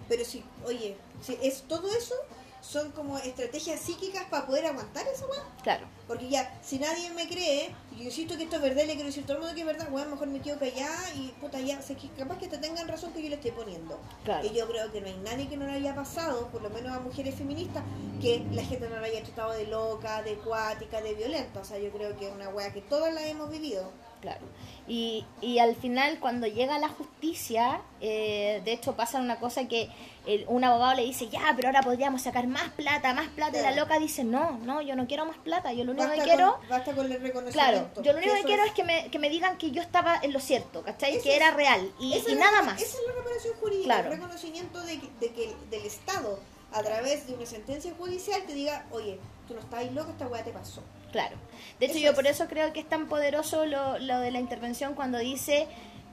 Pero 0.09 0.25
si, 0.25 0.43
oye, 0.65 0.97
si 1.21 1.37
es 1.41 1.61
todo 1.61 1.87
eso 1.95 2.15
son 2.61 2.91
como 2.91 3.17
estrategias 3.17 3.79
psíquicas 3.79 4.25
para 4.29 4.45
poder 4.45 4.65
aguantar 4.65 5.07
esa 5.07 5.25
weá. 5.27 5.43
Claro. 5.63 5.87
Porque 6.07 6.29
ya, 6.29 6.59
si 6.61 6.79
nadie 6.79 7.09
me 7.11 7.27
cree, 7.27 7.73
yo 7.95 8.03
insisto 8.03 8.35
que 8.37 8.43
esto 8.43 8.57
es 8.57 8.61
verdad 8.61 8.83
y 8.83 8.87
le 8.87 8.93
quiero 8.93 9.07
decir 9.07 9.23
todo 9.23 9.37
el 9.37 9.39
mundo 9.39 9.55
que 9.55 9.61
es 9.61 9.67
verdad, 9.67 9.91
weón, 9.91 10.11
mejor 10.11 10.27
me 10.27 10.41
quedo 10.41 10.59
callada 10.59 11.13
y 11.15 11.29
puta 11.39 11.59
ya, 11.61 11.81
sé 11.81 11.95
que 11.95 12.09
capaz 12.09 12.37
que 12.37 12.47
te 12.47 12.57
tengan 12.57 12.87
razón 12.87 13.13
que 13.13 13.23
yo 13.23 13.29
le 13.29 13.35
estoy 13.35 13.51
poniendo. 13.51 13.99
Claro. 14.23 14.45
Y 14.45 14.53
yo 14.53 14.67
creo 14.67 14.91
que 14.91 15.01
no 15.01 15.07
hay 15.07 15.17
nadie 15.17 15.47
que 15.47 15.57
no 15.57 15.65
le 15.65 15.73
haya 15.73 15.95
pasado, 15.95 16.47
por 16.47 16.61
lo 16.61 16.69
menos 16.69 16.91
a 16.91 16.99
mujeres 16.99 17.35
feministas, 17.35 17.83
que 18.21 18.45
la 18.51 18.63
gente 18.63 18.89
no 18.89 18.99
la 18.99 19.07
haya 19.07 19.23
tratado 19.23 19.53
de 19.53 19.67
loca, 19.67 20.21
de 20.23 20.35
cuática, 20.35 21.01
de 21.01 21.13
violenta. 21.13 21.61
O 21.61 21.65
sea, 21.65 21.77
yo 21.77 21.91
creo 21.91 22.17
que 22.17 22.27
es 22.27 22.33
una 22.33 22.49
weá 22.49 22.73
que 22.73 22.81
todas 22.81 23.13
la 23.13 23.25
hemos 23.25 23.49
vivido. 23.49 23.91
Claro. 24.21 24.41
Y, 24.87 25.25
y 25.41 25.59
al 25.59 25.75
final, 25.75 26.19
cuando 26.19 26.47
llega 26.47 26.77
la 26.79 26.89
justicia, 26.89 27.81
eh, 28.01 28.61
de 28.65 28.73
hecho 28.73 28.95
pasa 28.95 29.19
una 29.19 29.39
cosa 29.39 29.67
que 29.67 29.89
el- 30.25 30.45
un 30.47 30.63
abogado 30.63 30.95
le 30.95 31.03
dice, 31.05 31.29
ya, 31.29 31.53
pero 31.55 31.67
ahora 31.69 31.81
podríamos 31.83 32.23
sacar 32.23 32.47
más 32.47 32.69
plata, 32.71 33.13
más 33.13 33.27
plata. 33.29 33.57
Y 33.57 33.61
la 33.61 33.69
Claro. 33.71 33.83
loca 33.83 33.99
dice, 33.99 34.23
no, 34.23 34.57
no, 34.63 34.81
yo 34.81 34.95
no 34.95 35.07
quiero 35.07 35.25
más 35.25 35.37
plata. 35.37 35.71
Yo 35.73 35.83
lo 35.85 35.91
único 35.91 36.07
Basta 36.07 36.23
que 36.23 36.29
quiero... 36.29 36.57
con, 36.57 36.67
basta 36.69 36.91
con 36.93 37.05
el 37.05 37.11
Claro, 37.17 37.23
reconocimiento. 37.27 38.01
yo 38.03 38.11
lo 38.13 38.17
único 38.17 38.33
que 38.35 38.43
quiero 38.43 38.63
es- 38.63 38.69
es 38.69 38.75
que 38.75 38.83
me, 38.83 39.09
que 39.11 39.19
me 39.19 39.29
digan 39.29 39.57
que 39.57 39.71
yo 39.71 39.81
estaba 39.81 40.19
en 40.21 40.33
lo 40.33 40.39
cierto, 40.39 40.81
¿cachai? 40.83 41.13
Eso 41.15 41.23
que 41.23 41.35
era 41.35 41.51
real 41.51 41.91
y, 41.99 42.09
nada 42.35 42.61
más. 42.63 42.81
Esa 42.81 42.97
es 42.97 43.03
la 43.07 43.13
reparación 43.13 43.53
jurídica, 43.59 43.85
Claro. 43.85 44.07
el 44.11 44.15
reconocimiento 44.17 44.81
de, 44.81 44.99
que- 44.99 45.09
de 45.19 45.31
que 45.33 45.55
del 45.69 45.85
Estado, 45.85 46.39
a 46.73 46.81
través 46.83 47.25
de 47.27 47.33
una 47.35 47.45
sentencia 47.45 47.93
judicial, 47.97 48.41
te 48.45 48.53
diga, 48.53 48.85
oye, 48.91 49.19
tú 49.47 49.53
no 49.53 49.59
estás 49.61 49.91
loco, 49.93 50.11
esta 50.11 50.27
weá 50.27 50.43
te 50.43 50.51
pasó. 50.51 50.83
Claro. 51.11 51.35
De 51.79 51.85
hecho, 51.87 51.95
Eso 51.95 52.03
yo 52.03 52.09
es. 52.11 52.15
por 52.15 52.27
eso 52.27 52.47
creo 52.47 52.71
que 52.73 52.81
es 52.81 52.89
tan 52.89 53.07
poderoso 53.07 53.65
lo, 53.65 53.97
lo 53.99 54.19
de 54.19 54.31
la 54.31 54.39
intervención 54.39 54.93
cuando 54.95 55.17
dice 55.17 55.67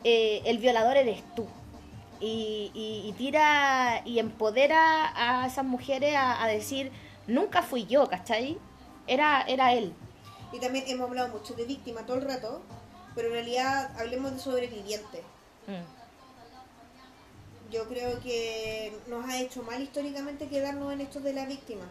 eh, 0.05 0.43
el 0.47 0.59
violador 0.59 0.97
eres 0.97 1.23
tú. 1.35 1.47
Y, 2.21 2.71
y- 2.73 3.09
y 3.09 3.13
tira 3.13 4.01
y 4.07 4.19
empodera 4.19 5.13
a 5.43 5.47
esas 5.47 5.65
mujeres 5.67 6.15
a, 6.17 6.43
a 6.43 6.49
decir, 6.49 6.91
nunca 7.27 7.63
fui 7.63 7.85
yo, 7.87 8.09
¿cachai? 8.09 8.57
Era, 9.07 9.43
era 9.43 9.73
él. 9.75 9.93
Y 10.53 10.59
también 10.61 10.85
hemos 10.89 11.09
hablado 11.09 11.29
mucho 11.29 11.53
de 11.55 11.65
víctima 11.67 12.07
todo 12.07 12.17
el 12.17 12.23
rato, 12.23 12.63
pero 13.15 13.29
en 13.29 13.35
realidad 13.35 13.91
hablemos 14.01 14.33
de 14.33 14.39
sobreviviente. 14.39 15.23
Mm. 15.67 15.85
Yo 17.73 17.89
creo 17.89 18.21
que 18.21 18.97
nos 19.09 19.29
ha 19.29 19.39
hecho 19.41 19.63
mal 19.63 19.83
históricamente 19.83 20.47
quedarnos 20.47 20.93
en 20.93 21.01
esto 21.01 21.21
de 21.21 21.33
la 21.33 21.45
víctima. 21.47 21.85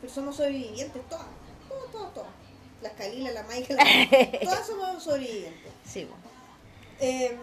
Pero 0.00 0.12
somos 0.12 0.36
sobrevivientes, 0.36 1.08
todas, 1.08 1.24
todas, 1.76 1.92
todas, 1.92 2.14
todas. 2.14 2.30
Las 2.82 3.34
la 3.34 3.42
Maika, 3.44 3.74
la- 3.74 3.84
todas 4.44 4.66
somos 4.66 5.02
sobrevivientes. 5.02 5.72
Sí, 5.84 6.04
bueno. 6.04 6.22
Eh, 7.00 7.36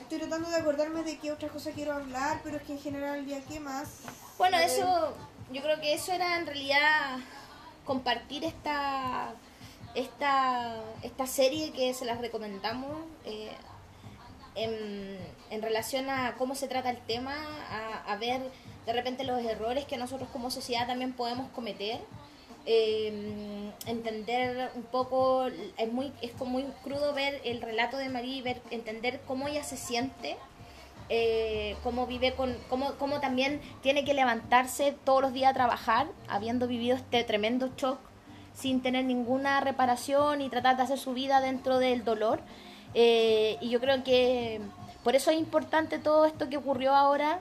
estoy 0.00 0.18
tratando 0.18 0.48
de 0.50 0.56
acordarme 0.56 1.02
de 1.02 1.18
qué 1.18 1.32
otra 1.32 1.48
cosa 1.48 1.70
quiero 1.72 1.92
hablar, 1.92 2.40
pero 2.42 2.56
es 2.56 2.62
que 2.62 2.72
en 2.72 2.80
general 2.80 3.26
ya 3.26 3.40
qué 3.42 3.60
más. 3.60 4.00
Bueno, 4.38 4.58
Eh, 4.58 4.64
eso, 4.64 5.14
yo 5.52 5.62
creo 5.62 5.80
que 5.80 5.94
eso 5.94 6.12
era 6.12 6.36
en 6.38 6.46
realidad 6.46 7.18
compartir 7.84 8.44
esta 8.44 9.34
esta, 9.94 10.76
esta 11.02 11.26
serie 11.26 11.72
que 11.72 11.92
se 11.94 12.04
las 12.04 12.20
recomendamos 12.20 12.96
eh, 13.24 13.50
en, 14.54 15.18
en 15.50 15.62
relación 15.62 16.08
a 16.08 16.34
cómo 16.36 16.54
se 16.54 16.68
trata 16.68 16.90
el 16.90 16.98
tema, 16.98 17.34
a, 17.70 18.12
a 18.12 18.16
ver 18.16 18.40
de 18.86 18.92
repente 18.92 19.24
los 19.24 19.42
errores 19.44 19.84
que 19.86 19.96
nosotros 19.96 20.28
como 20.32 20.50
sociedad 20.50 20.86
también 20.86 21.12
podemos 21.12 21.50
cometer. 21.50 22.00
Eh, 22.66 23.72
entender 23.86 24.70
un 24.74 24.82
poco 24.82 25.46
es 25.76 25.92
muy 25.92 26.12
es 26.20 26.36
muy 26.38 26.64
crudo 26.82 27.14
ver 27.14 27.40
el 27.44 27.60
relato 27.62 27.96
de 27.96 28.08
María 28.08 28.36
y 28.36 28.42
ver 28.42 28.60
entender 28.70 29.20
cómo 29.26 29.48
ella 29.48 29.64
se 29.64 29.76
siente 29.76 30.36
eh, 31.12 31.76
cómo 31.82 32.06
vive 32.06 32.34
con 32.34 32.56
cómo, 32.68 32.92
cómo 32.94 33.20
también 33.20 33.60
tiene 33.82 34.04
que 34.04 34.14
levantarse 34.14 34.94
todos 35.04 35.22
los 35.22 35.32
días 35.32 35.50
a 35.50 35.54
trabajar 35.54 36.06
habiendo 36.28 36.68
vivido 36.68 36.96
este 36.96 37.24
tremendo 37.24 37.70
shock 37.76 37.98
sin 38.54 38.80
tener 38.80 39.04
ninguna 39.04 39.60
reparación 39.60 40.40
y 40.40 40.48
tratar 40.48 40.76
de 40.76 40.84
hacer 40.84 40.98
su 40.98 41.12
vida 41.12 41.40
dentro 41.40 41.78
del 41.78 42.04
dolor. 42.04 42.40
Eh, 42.94 43.56
y 43.60 43.70
yo 43.70 43.80
creo 43.80 44.04
que 44.04 44.60
por 45.02 45.16
eso 45.16 45.30
es 45.30 45.38
importante 45.38 45.98
todo 45.98 46.26
esto 46.26 46.48
que 46.48 46.58
ocurrió 46.58 46.94
ahora 46.94 47.40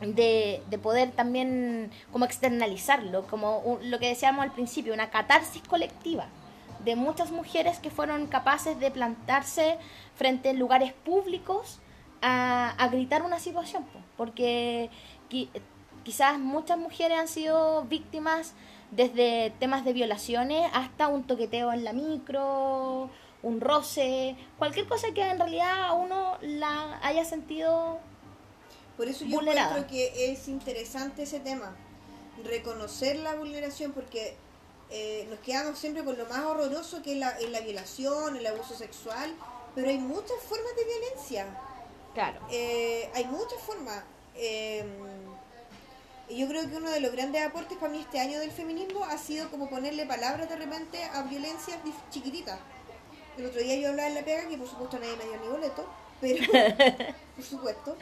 de, 0.00 0.62
de 0.68 0.78
poder 0.78 1.10
también 1.12 1.90
como 2.12 2.24
externalizarlo, 2.24 3.26
como 3.26 3.78
lo 3.82 3.98
que 3.98 4.08
decíamos 4.08 4.42
al 4.44 4.52
principio, 4.52 4.94
una 4.94 5.10
catarsis 5.10 5.62
colectiva 5.62 6.26
de 6.84 6.96
muchas 6.96 7.30
mujeres 7.30 7.78
que 7.78 7.90
fueron 7.90 8.26
capaces 8.26 8.78
de 8.80 8.90
plantarse 8.90 9.76
frente 10.14 10.50
a 10.50 10.52
lugares 10.54 10.92
públicos 10.92 11.78
a, 12.22 12.88
gritar 12.90 13.22
una 13.22 13.38
situación, 13.38 13.84
po, 13.84 13.98
porque 14.16 14.90
qui- 15.30 15.48
quizás 16.04 16.38
muchas 16.38 16.78
mujeres 16.78 17.18
han 17.18 17.28
sido 17.28 17.84
víctimas 17.84 18.54
desde 18.90 19.52
temas 19.58 19.84
de 19.84 19.92
violaciones 19.92 20.70
hasta 20.74 21.08
un 21.08 21.24
toqueteo 21.24 21.72
en 21.72 21.84
la 21.84 21.92
micro, 21.92 23.10
un 23.42 23.60
roce, 23.60 24.36
cualquier 24.58 24.86
cosa 24.86 25.08
que 25.14 25.22
en 25.22 25.38
realidad 25.38 25.98
uno 25.98 26.36
la 26.42 26.98
haya 27.02 27.24
sentido 27.24 28.00
Por 29.00 29.08
eso 29.08 29.24
yo 29.24 29.36
vulnerada. 29.36 29.68
encuentro 29.68 29.90
que 29.90 30.30
es 30.30 30.46
interesante 30.46 31.22
ese 31.22 31.40
tema, 31.40 31.74
reconocer 32.44 33.16
la 33.16 33.34
vulneración, 33.34 33.92
porque 33.92 34.36
eh, 34.90 35.26
nos 35.30 35.38
quedamos 35.38 35.78
siempre 35.78 36.04
con 36.04 36.18
lo 36.18 36.26
más 36.26 36.40
horroroso 36.40 37.00
que 37.00 37.12
es 37.12 37.16
la, 37.16 37.30
es 37.30 37.48
la 37.48 37.60
violación, 37.60 38.36
el 38.36 38.46
abuso 38.46 38.74
sexual, 38.74 39.34
pero 39.74 39.88
hay 39.88 39.96
muchas 39.96 40.36
formas 40.46 40.76
de 40.76 40.84
violencia. 40.84 41.46
Claro. 42.12 42.40
Eh, 42.50 43.08
hay 43.14 43.24
muchas 43.24 43.58
formas. 43.62 44.04
Eh, 44.34 44.84
yo 46.28 46.46
creo 46.46 46.68
que 46.68 46.76
uno 46.76 46.90
de 46.90 47.00
los 47.00 47.12
grandes 47.12 47.42
aportes 47.46 47.78
para 47.78 47.90
mí 47.90 48.00
este 48.00 48.20
año 48.20 48.38
del 48.38 48.50
feminismo 48.50 49.02
ha 49.04 49.16
sido 49.16 49.50
como 49.50 49.70
ponerle 49.70 50.04
palabras 50.04 50.46
de 50.46 50.56
repente 50.56 51.02
a 51.04 51.22
violencias 51.22 51.78
chiquititas. 52.10 52.60
El 53.38 53.46
otro 53.46 53.62
día 53.62 53.76
yo 53.76 53.88
hablaba 53.88 54.10
en 54.10 54.14
la 54.16 54.24
pega, 54.26 54.46
que 54.46 54.58
por 54.58 54.68
supuesto 54.68 54.98
nadie 54.98 55.16
me 55.16 55.24
dio 55.24 55.38
ni 55.40 55.48
boleto, 55.48 55.88
pero 56.20 56.44
por 57.36 57.44
supuesto. 57.46 57.96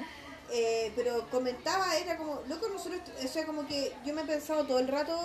Eh, 0.50 0.92
pero 0.96 1.28
comentaba, 1.30 1.96
era 1.96 2.16
como, 2.16 2.40
loco, 2.48 2.68
nosotros, 2.68 3.00
o 3.22 3.28
sea, 3.28 3.44
como 3.44 3.66
que 3.66 3.92
yo 4.04 4.14
me 4.14 4.22
he 4.22 4.24
pensado 4.24 4.64
todo 4.64 4.78
el 4.78 4.88
rato 4.88 5.18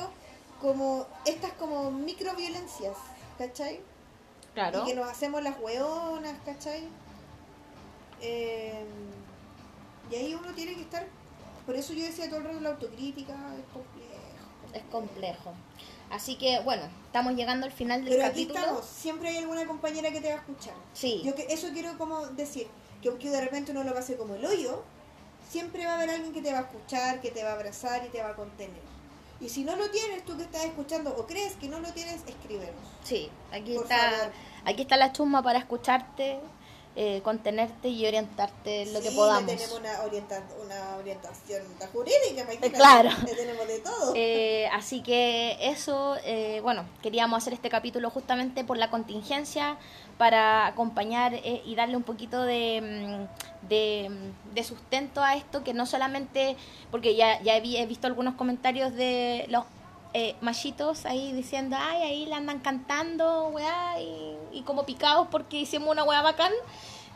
como 0.61 1.07
estas 1.25 1.53
como 1.53 1.91
microviolencias, 1.91 2.95
¿cachai? 3.37 3.79
Claro. 4.53 4.83
Y 4.83 4.87
que 4.87 4.95
nos 4.95 5.09
hacemos 5.09 5.41
las 5.41 5.59
hueonas, 5.59 6.35
¿cachai? 6.45 6.87
Eh, 8.21 8.85
y 10.11 10.15
ahí 10.15 10.35
uno 10.35 10.53
tiene 10.53 10.75
que 10.75 10.81
estar. 10.81 11.05
Por 11.65 11.75
eso 11.75 11.93
yo 11.93 12.03
decía 12.03 12.27
todo 12.27 12.39
el 12.39 12.45
rato 12.45 12.59
la 12.59 12.69
autocrítica, 12.69 13.33
es 13.33 13.65
complejo. 13.73 14.73
Es 14.73 14.83
complejo. 14.91 15.53
Así 16.09 16.35
que, 16.35 16.59
bueno, 16.59 16.83
estamos 17.05 17.33
llegando 17.35 17.65
al 17.65 17.71
final 17.71 18.03
del 18.03 18.15
Pero 18.15 18.25
aquí 18.25 18.45
capítulo. 18.45 18.59
estamos, 18.59 18.85
siempre 18.85 19.29
hay 19.29 19.37
alguna 19.37 19.65
compañera 19.65 20.11
que 20.11 20.21
te 20.21 20.29
va 20.29 20.35
a 20.35 20.37
escuchar. 20.37 20.75
Sí. 20.93 21.21
Yo 21.23 21.33
que 21.33 21.47
eso 21.49 21.69
quiero 21.73 21.97
como 21.97 22.25
decir, 22.27 22.67
que 23.01 23.09
aunque 23.09 23.29
de 23.29 23.41
repente 23.41 23.71
uno 23.71 23.83
lo 23.83 23.93
pase 23.93 24.15
como 24.15 24.35
el 24.35 24.45
hoyo, 24.45 24.83
siempre 25.53 25.85
va 25.85 25.91
a 25.91 25.95
haber 25.97 26.09
alguien 26.09 26.33
que 26.33 26.41
te 26.41 26.51
va 26.51 26.59
a 26.59 26.61
escuchar, 26.61 27.21
que 27.21 27.29
te 27.29 27.43
va 27.43 27.51
a 27.51 27.53
abrazar 27.53 28.03
y 28.03 28.09
te 28.09 28.23
va 28.23 28.29
a 28.29 28.35
contener. 28.35 28.81
Y 29.39 29.49
si 29.49 29.63
no 29.63 29.75
lo 29.75 29.89
tienes, 29.91 30.25
tú 30.25 30.35
que 30.35 30.43
estás 30.43 30.65
escuchando 30.65 31.15
o 31.15 31.27
crees 31.27 31.53
que 31.57 31.67
no 31.67 31.79
lo 31.79 31.91
tienes, 31.93 32.21
escríbenos. 32.27 32.73
Sí, 33.03 33.29
aquí 33.51 33.75
Por 33.75 33.83
está, 33.83 33.97
favor. 33.97 34.31
aquí 34.65 34.81
está 34.81 34.97
la 34.97 35.11
chusma 35.11 35.43
para 35.43 35.59
escucharte, 35.59 36.39
eh, 36.95 37.21
contenerte 37.23 37.89
y 37.89 38.05
orientarte 38.05 38.83
en 38.83 38.93
lo 38.93 39.01
que 39.01 39.11
podamos. 39.11 39.51
le 39.51 39.57
tenemos 39.57 39.79
una, 39.79 40.01
orienta 40.01 40.43
una 40.63 40.95
orientación 40.97 41.61
jurídica, 41.91 42.41
imagínate. 42.41 42.71
Claro. 42.71 43.09
Le 43.25 43.35
tenemos 43.35 43.67
de 43.67 43.79
todo. 43.79 44.13
Eh, 44.15 44.67
así 44.71 45.01
que 45.03 45.57
eso, 45.59 46.15
eh, 46.23 46.61
bueno, 46.61 46.85
queríamos 47.01 47.37
hacer 47.37 47.53
este 47.53 47.69
capítulo 47.69 48.09
justamente 48.09 48.63
por 48.63 48.77
la 48.77 48.89
contingencia, 48.89 49.77
para 50.17 50.67
acompañar 50.67 51.33
eh, 51.33 51.61
y 51.65 51.75
darle 51.75 51.97
un 51.97 52.03
poquito 52.03 52.43
de, 52.43 53.27
mm, 53.29 53.73
mm, 53.73 54.53
de 54.53 54.63
sustento 54.63 55.21
a 55.21 55.35
esto, 55.35 55.63
que 55.63 55.73
no 55.73 55.85
solamente, 55.85 56.55
porque 56.91 57.15
ya, 57.15 57.41
ya 57.41 57.57
he 57.57 57.85
visto 57.85 58.07
algunos 58.07 58.35
comentarios 58.35 58.93
de 58.93 59.45
los 59.49 59.65
eh, 60.13 60.35
machitos 60.41 61.07
ahí 61.07 61.33
diciendo, 61.33 61.75
ay, 61.79 62.03
ahí 62.03 62.25
la 62.27 62.37
andan 62.37 62.59
cantando, 62.59 63.47
weá, 63.47 63.99
y, 63.99 64.37
y 64.51 64.61
como 64.61 64.85
picados 64.85 65.27
porque 65.31 65.57
hicimos 65.57 65.89
una 65.89 66.03
weá 66.03 66.21
bacán. 66.21 66.51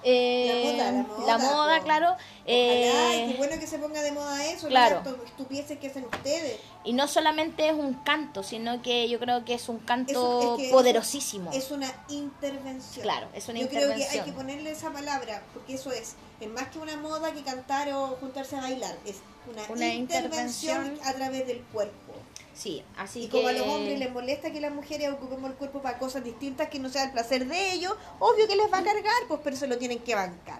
Eh, 0.04 0.76
La 0.78 0.92
moda, 0.92 1.26
la 1.26 1.38
moda, 1.38 1.78
po. 1.80 1.84
claro. 1.84 2.08
Ojalá, 2.12 2.18
eh, 2.46 3.26
y 3.28 3.32
qué 3.32 3.38
bueno 3.38 3.60
que 3.60 3.68
se 3.68 3.78
ponga 3.80 4.02
de 4.02 4.12
moda 4.14 4.46
eso, 4.46 4.68
claro. 4.68 5.02
no 5.04 5.24
estupideces 5.24 5.80
que 5.80 5.88
hacen 5.88 6.06
ustedes. 6.06 6.60
Y 6.84 6.94
no 6.94 7.08
solamente 7.08 7.68
es 7.68 7.74
un 7.74 7.94
canto, 7.96 8.44
sino 8.44 8.82
que 8.82 9.10
yo 9.10 9.20
creo 9.20 9.44
que 9.44 9.54
es 9.56 9.68
un 9.68 9.80
canto 9.80 10.12
Eso- 10.12 10.56
es 10.58 10.64
que 10.68 10.72
poderosísimo. 10.72 11.52
Es 11.52 11.72
una 11.72 11.92
intervención. 12.10 13.04
Claro, 13.04 13.28
es 13.34 13.48
una 13.50 13.60
Yo 13.60 13.68
creo 13.68 13.82
que 13.88 13.94
hay 13.96 14.02
intervención. 14.02 14.26
que 14.26 14.32
ponerle 14.32 14.72
esa 14.72 14.92
palabra, 14.92 15.42
porque 15.54 15.74
eso 15.76 15.92
es, 15.92 16.16
es 16.40 16.50
más 16.50 16.68
que 16.70 16.80
una 16.80 16.96
moda 16.98 17.34
que 17.34 17.42
cantar 17.44 17.92
o 17.94 18.16
juntarse 18.20 18.56
a 18.56 18.62
bailar, 18.62 18.96
es 19.06 19.18
una, 19.52 19.64
Una 19.70 19.94
intervención, 19.94 20.76
intervención. 20.86 21.08
a 21.10 21.14
través 21.16 21.48
del 21.48 21.62
cuerpo. 21.74 22.14
Sí, 22.58 22.84
así 22.98 23.24
Y 23.24 23.28
que... 23.28 23.38
como 23.38 23.48
a 23.50 23.52
los 23.52 23.68
hombres 23.68 24.00
les 24.00 24.12
molesta 24.12 24.52
que 24.52 24.60
las 24.60 24.72
mujeres 24.74 25.12
ocupemos 25.12 25.52
el 25.52 25.56
cuerpo 25.58 25.80
para 25.82 26.00
cosas 26.00 26.24
distintas 26.24 26.70
que 26.70 26.80
no 26.80 26.90
sea 26.90 27.04
el 27.04 27.12
placer 27.12 27.46
de 27.48 27.72
ellos, 27.74 27.94
obvio 28.20 28.48
que 28.48 28.56
les 28.56 28.66
va 28.74 28.80
a 28.80 28.84
cargar, 28.84 29.14
pues 29.28 29.40
pero 29.44 29.56
se 29.56 29.68
lo 29.68 29.78
tienen 29.78 30.00
que 30.00 30.16
bancar. 30.16 30.60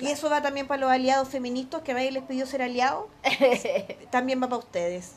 Y 0.00 0.06
eso 0.08 0.28
va 0.30 0.42
también 0.42 0.66
para 0.66 0.80
los 0.80 0.90
aliados 0.90 1.28
feministas, 1.28 1.82
que 1.82 1.92
nadie 1.94 2.10
les 2.10 2.22
pidió 2.24 2.46
ser 2.46 2.62
aliados. 2.62 3.04
también 4.10 4.42
va 4.42 4.48
para 4.48 4.58
ustedes. 4.58 5.12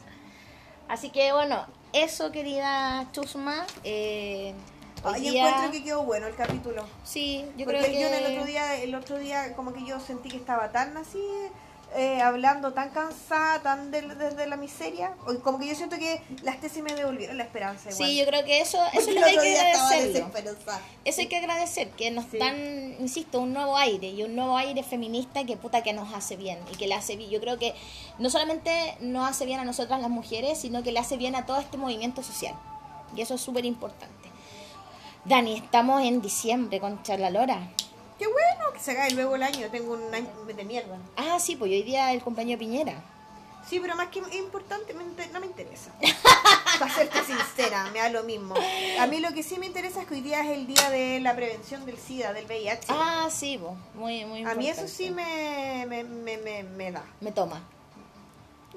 Así 0.90 1.10
que 1.10 1.32
bueno, 1.32 1.66
eso 1.94 2.32
querida 2.32 3.08
Chusma. 3.14 3.66
Eh, 3.86 4.54
hoy 5.04 5.14
Ay, 5.16 5.26
yo 5.26 5.32
día- 5.32 5.48
encuentro 5.48 5.72
que 5.72 5.84
quedó 5.84 6.04
bueno 6.04 6.28
el 6.28 6.36
capítulo. 6.36 6.86
Sí, 7.04 7.46
yo 7.58 7.66
Porque 7.66 7.80
creo 7.80 7.92
que... 7.92 8.02
yo 8.02 8.08
el 8.10 8.26
otro 8.34 8.46
día, 8.46 8.76
el 8.84 8.94
otro 8.96 9.18
día 9.18 9.56
como 9.56 9.74
que 9.74 9.86
yo 9.86 10.00
sentí 10.02 10.30
que 10.30 10.38
estaba 10.38 10.72
tan 10.74 10.96
así, 10.98 11.18
eh, 11.18 11.50
hablando 12.22 12.74
tan 12.74 12.90
cansada, 12.90 13.62
tan 13.62 13.92
de- 13.92 14.02
desde 14.16 14.48
la 14.48 14.56
miseria. 14.58 15.14
Como 15.44 15.60
que 15.60 15.68
yo 15.68 15.76
siento 15.76 15.98
que 15.98 16.22
las 16.42 16.60
tesis 16.60 16.82
me 16.84 16.94
devolvieron 16.94 17.38
la 17.38 17.44
esperanza 17.44 17.90
igual. 17.92 18.10
Sí, 18.10 18.18
yo 18.18 18.26
creo 18.26 18.44
que 18.46 18.62
eso, 18.62 18.80
eso 18.94 19.10
es 19.10 19.16
lo 19.16 19.22
que 19.22 19.30
hay 19.30 19.38
que 19.38 19.50
desesperanzada. 19.50 20.82
Eso 21.06 21.22
hay 21.22 21.28
que 21.28 21.38
agradecer, 21.38 21.90
que 21.92 22.10
nos 22.12 22.26
Sí. 22.26 22.38
dan, 22.38 22.96
insisto, 23.00 23.40
un 23.40 23.54
nuevo 23.54 23.78
aire 23.78 24.08
y 24.10 24.24
un 24.24 24.36
nuevo 24.36 24.58
aire 24.58 24.84
feminista 24.84 25.44
que 25.46 25.56
puta 25.58 25.84
que 25.84 25.94
nos 25.94 26.14
hace 26.14 26.36
bien 26.36 26.60
y 26.72 26.76
que 26.78 26.88
le 26.88 26.96
hace 26.96 27.16
bien. 27.16 27.30
Yo 27.30 27.40
creo 27.40 27.60
que 27.60 27.74
no 28.20 28.30
solamente 28.30 28.98
nos 29.00 29.30
hace 29.30 29.46
bien 29.46 29.60
a 29.60 29.64
nosotras 29.66 30.02
las 30.02 30.10
mujeres, 30.10 30.60
sino 30.60 30.82
que 30.84 30.92
le 30.92 31.00
hace 31.00 31.18
bien 31.18 31.36
a 31.36 31.46
todo 31.46 31.60
este 31.60 31.78
movimiento 31.78 32.24
social. 32.24 32.56
Y 33.16 33.22
eso 33.22 33.36
es 33.36 33.42
súper 33.42 33.66
importante. 33.66 34.30
Dani, 35.26 35.56
estamos 35.58 36.02
en 36.02 36.22
diciembre 36.22 36.80
con 36.80 37.02
Charla 37.04 37.30
Lora. 37.30 37.70
Qué 38.24 38.30
bueno 38.30 38.72
que 38.74 38.80
se 38.80 38.92
acabe 38.92 39.12
luego 39.12 39.36
el 39.36 39.44
año, 39.44 39.68
tengo 39.70 39.96
un 39.96 40.16
año 40.16 40.30
de 40.48 40.64
mierda. 40.64 40.98
Ah, 41.18 41.38
sí, 41.42 41.58
pues 41.58 41.70
hoy 41.70 41.84
día 41.84 42.14
el 42.14 42.22
compañero 42.22 42.58
Piñera. 42.58 43.04
Sí, 43.70 43.82
pero 43.82 43.98
más 43.98 44.08
que 44.08 44.20
importante, 44.38 44.94
me 44.94 45.04
inter- 45.04 45.30
no 45.34 45.42
me 45.42 45.46
interesa. 45.48 45.92
Para 46.80 46.94
serte 46.94 47.22
sincera, 47.26 47.90
me 47.92 48.00
da 48.00 48.08
lo 48.08 48.24
mismo. 48.24 48.56
A 48.98 49.08
mí 49.08 49.20
lo 49.20 49.34
que 49.34 49.44
sí 49.44 49.58
me 49.60 49.66
interesa 49.66 50.02
es 50.04 50.08
que 50.08 50.14
hoy 50.14 50.22
día 50.22 50.40
es 50.42 50.52
el 50.58 50.68
día 50.68 50.90
de 50.90 51.20
la 51.20 51.36
prevención 51.36 51.86
del 51.86 51.98
SIDA, 51.98 52.32
del 52.32 52.46
VIH. 52.46 52.86
Ah, 52.88 53.28
sí, 53.30 53.58
pues, 53.58 53.74
muy, 53.94 54.24
muy 54.24 54.46
A 54.46 54.56
mí 54.56 54.70
eso 54.70 54.86
importante. 54.86 54.88
sí 54.90 55.12
me, 55.12 55.86
me, 55.90 56.06
me, 56.06 56.38
me, 56.38 56.64
me 56.64 56.92
da. 56.94 57.04
Me 57.20 57.34
toma. 57.34 57.62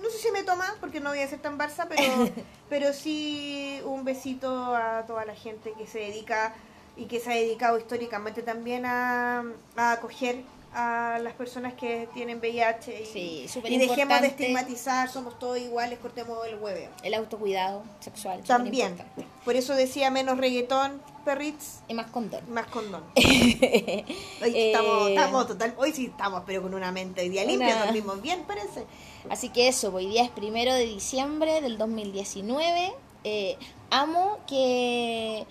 No 0.02 0.10
sé 0.10 0.18
si 0.18 0.30
me 0.32 0.42
toma, 0.42 0.74
porque 0.80 0.98
no 0.98 1.10
voy 1.10 1.20
a 1.20 1.28
ser 1.28 1.38
tan 1.40 1.56
Barça, 1.56 1.86
pero, 1.88 2.02
pero 2.68 2.92
sí 2.92 3.80
un 3.84 4.02
besito 4.02 4.74
a 4.74 5.04
toda 5.06 5.24
la 5.24 5.36
gente 5.36 5.72
que 5.78 5.86
se 5.86 6.00
dedica 6.00 6.52
y 6.96 7.04
que 7.06 7.20
se 7.20 7.30
ha 7.32 7.34
dedicado 7.36 7.78
históricamente 7.78 8.42
también 8.42 8.86
a, 8.86 9.44
a 9.76 9.92
acoger 9.92 10.42
a 10.78 11.18
las 11.22 11.32
personas 11.34 11.72
que 11.74 12.06
tienen 12.12 12.38
VIH. 12.38 13.02
Y, 13.02 13.06
Sí, 13.06 13.46
y 13.64 13.78
dejemos 13.78 14.20
de 14.20 14.26
estigmatizar, 14.26 15.08
somos 15.08 15.38
todos 15.38 15.58
iguales, 15.58 15.98
cortemos 15.98 16.38
el 16.46 16.56
hueveo. 16.58 16.90
El 17.02 17.14
autocuidado 17.14 17.82
sexual. 18.00 18.42
También. 18.44 18.96
Por 19.44 19.56
eso 19.56 19.74
decía 19.74 20.10
menos 20.10 20.36
reggaetón, 20.36 21.00
perrits, 21.24 21.80
Y 21.88 21.94
más 21.94 22.10
condón. 22.10 22.42
más 22.50 22.66
condón. 22.66 23.02
Hoy 23.16 24.06
estamos, 24.54 25.08
Eh, 25.08 25.14
estamos 25.14 25.46
total, 25.46 25.74
hoy 25.78 25.92
sí 25.92 26.06
estamos, 26.06 26.42
pero 26.46 26.60
con 26.62 26.74
una 26.74 26.92
mente 26.92 27.22
hoy 27.22 27.30
día 27.30 27.44
limpia, 27.44 27.74
Una- 27.76 27.84
dormimos 27.86 28.20
bien, 28.20 28.42
parece. 28.46 28.84
Así 29.30 29.48
que 29.48 29.68
eso, 29.68 29.92
hoy 29.94 30.06
día 30.08 30.24
es 30.24 30.30
primero 30.30 30.74
de 30.74 30.84
diciembre 30.86 31.60
del 31.62 31.78
2019. 31.78 32.92
Eh, 33.24 33.56
amo 33.90 34.38
que 34.46 35.46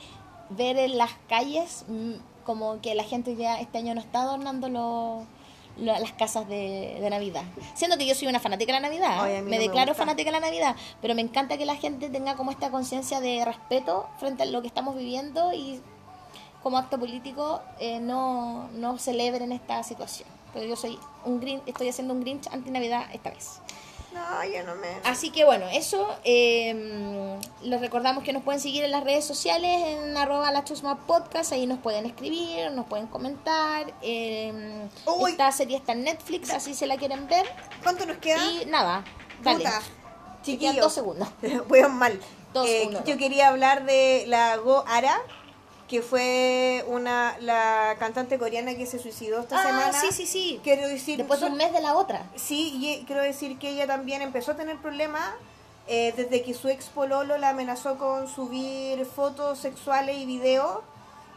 ver 0.49 0.77
en 0.77 0.97
las 0.97 1.11
calles 1.27 1.85
mm, 1.87 2.13
como 2.45 2.79
que 2.81 2.95
la 2.95 3.03
gente 3.03 3.35
ya 3.35 3.59
este 3.59 3.79
año 3.79 3.95
no 3.95 4.01
está 4.01 4.21
adornando 4.21 5.25
las 5.77 6.11
casas 6.13 6.47
de, 6.47 6.97
de 7.01 7.09
Navidad. 7.09 7.43
Siendo 7.73 7.97
que 7.97 8.05
yo 8.05 8.15
soy 8.15 8.27
una 8.27 8.39
fanática 8.39 8.71
de 8.71 8.79
la 8.79 8.87
Navidad, 8.87 9.41
me 9.43 9.57
no 9.57 9.61
declaro 9.61 9.93
fanática 9.93 10.31
de 10.31 10.39
la 10.39 10.45
Navidad, 10.45 10.75
pero 11.01 11.15
me 11.15 11.21
encanta 11.21 11.57
que 11.57 11.65
la 11.65 11.75
gente 11.75 12.09
tenga 12.09 12.35
como 12.35 12.51
esta 12.51 12.69
conciencia 12.69 13.19
de 13.19 13.43
respeto 13.43 14.07
frente 14.19 14.43
a 14.43 14.45
lo 14.45 14.61
que 14.61 14.67
estamos 14.67 14.95
viviendo 14.95 15.53
y 15.53 15.81
como 16.63 16.77
acto 16.77 16.99
político 16.99 17.61
eh, 17.79 17.99
no, 17.99 18.69
no 18.73 18.97
celebren 18.97 19.51
esta 19.51 19.83
situación. 19.83 20.29
Pero 20.53 20.65
yo 20.65 20.75
soy 20.75 20.97
un 21.25 21.39
Grinch, 21.39 21.61
estoy 21.65 21.89
haciendo 21.89 22.13
un 22.13 22.21
Grinch 22.21 22.47
anti-Navidad 22.47 23.07
esta 23.13 23.29
vez. 23.31 23.59
No, 24.15 24.43
yo 24.45 24.63
no 24.63 24.75
me... 24.75 24.87
Así 25.03 25.29
que 25.29 25.43
bueno, 25.45 25.67
eso. 25.71 26.07
eh, 26.23 27.37
les 27.61 27.81
recordamos 27.81 28.23
que 28.23 28.31
nos 28.33 28.43
pueden 28.43 28.61
seguir 28.61 28.83
en 28.85 28.91
las 28.91 29.03
redes 29.03 29.25
sociales, 29.25 29.69
en 29.85 30.15
arroba 30.15 30.51
la 30.51 30.63
chusma 30.63 31.05
podcast, 31.05 31.51
ahí 31.51 31.67
nos 31.67 31.79
pueden 31.79 32.05
escribir, 32.05 32.71
nos 32.71 32.85
pueden 32.87 33.07
comentar. 33.07 33.93
eh, 34.01 34.87
Uy. 35.05 35.31
esta 35.31 35.51
serie 35.51 35.77
está 35.77 35.91
en 35.91 36.03
Netflix, 36.05 36.49
así 36.51 36.73
se 36.73 36.87
la 36.87 36.97
quieren 36.97 37.27
ver. 37.27 37.45
¿Cuánto 37.83 38.05
nos 38.05 38.17
queda? 38.17 38.37
Y 38.43 38.65
nada, 38.67 39.03
dale. 39.43 39.65
Puta, 39.65 39.81
chiquillos. 40.43 40.77
dos 40.77 40.93
segundos. 40.93 41.27
Voy 41.67 41.81
mal. 41.89 42.19
Dos, 42.53 42.67
Eh, 42.67 42.85
uno, 42.87 43.03
yo 43.03 43.13
no. 43.15 43.19
quería 43.19 43.49
hablar 43.49 43.85
de 43.85 44.23
la 44.27 44.55
Go 44.57 44.85
Ara, 44.87 45.19
que 45.87 46.01
fue 46.01 46.83
una 46.87 47.37
la 47.41 47.95
cantante 47.99 48.39
coreana 48.39 48.75
que 48.75 48.85
se 48.87 48.97
suicidó 48.99 49.41
esta 49.41 49.59
Ah, 49.59 49.63
semana. 49.63 50.01
sí, 50.01 50.07
sí, 50.11 50.25
sí. 50.25 50.59
Quiero 50.63 50.87
decir, 50.87 51.17
Después 51.17 51.39
de 51.41 51.47
un 51.47 51.57
mes 51.57 51.71
de 51.73 51.81
la 51.81 51.95
otra. 51.95 52.27
Sí, 52.35 52.73
y 52.79 53.05
quiero 53.05 53.21
decir 53.21 53.59
que 53.59 53.69
ella 53.69 53.85
también 53.85 54.21
empezó 54.23 54.51
a 54.53 54.55
tener 54.55 54.77
problemas 54.77 55.23
eh, 55.87 56.13
desde 56.17 56.41
que 56.41 56.55
su 56.55 56.67
ex 56.69 56.85
pololo 56.87 57.37
la 57.37 57.49
amenazó 57.49 57.97
con 57.99 58.27
subir 58.27 59.05
fotos 59.05 59.59
sexuales 59.59 60.17
y 60.17 60.25
videos 60.25 60.79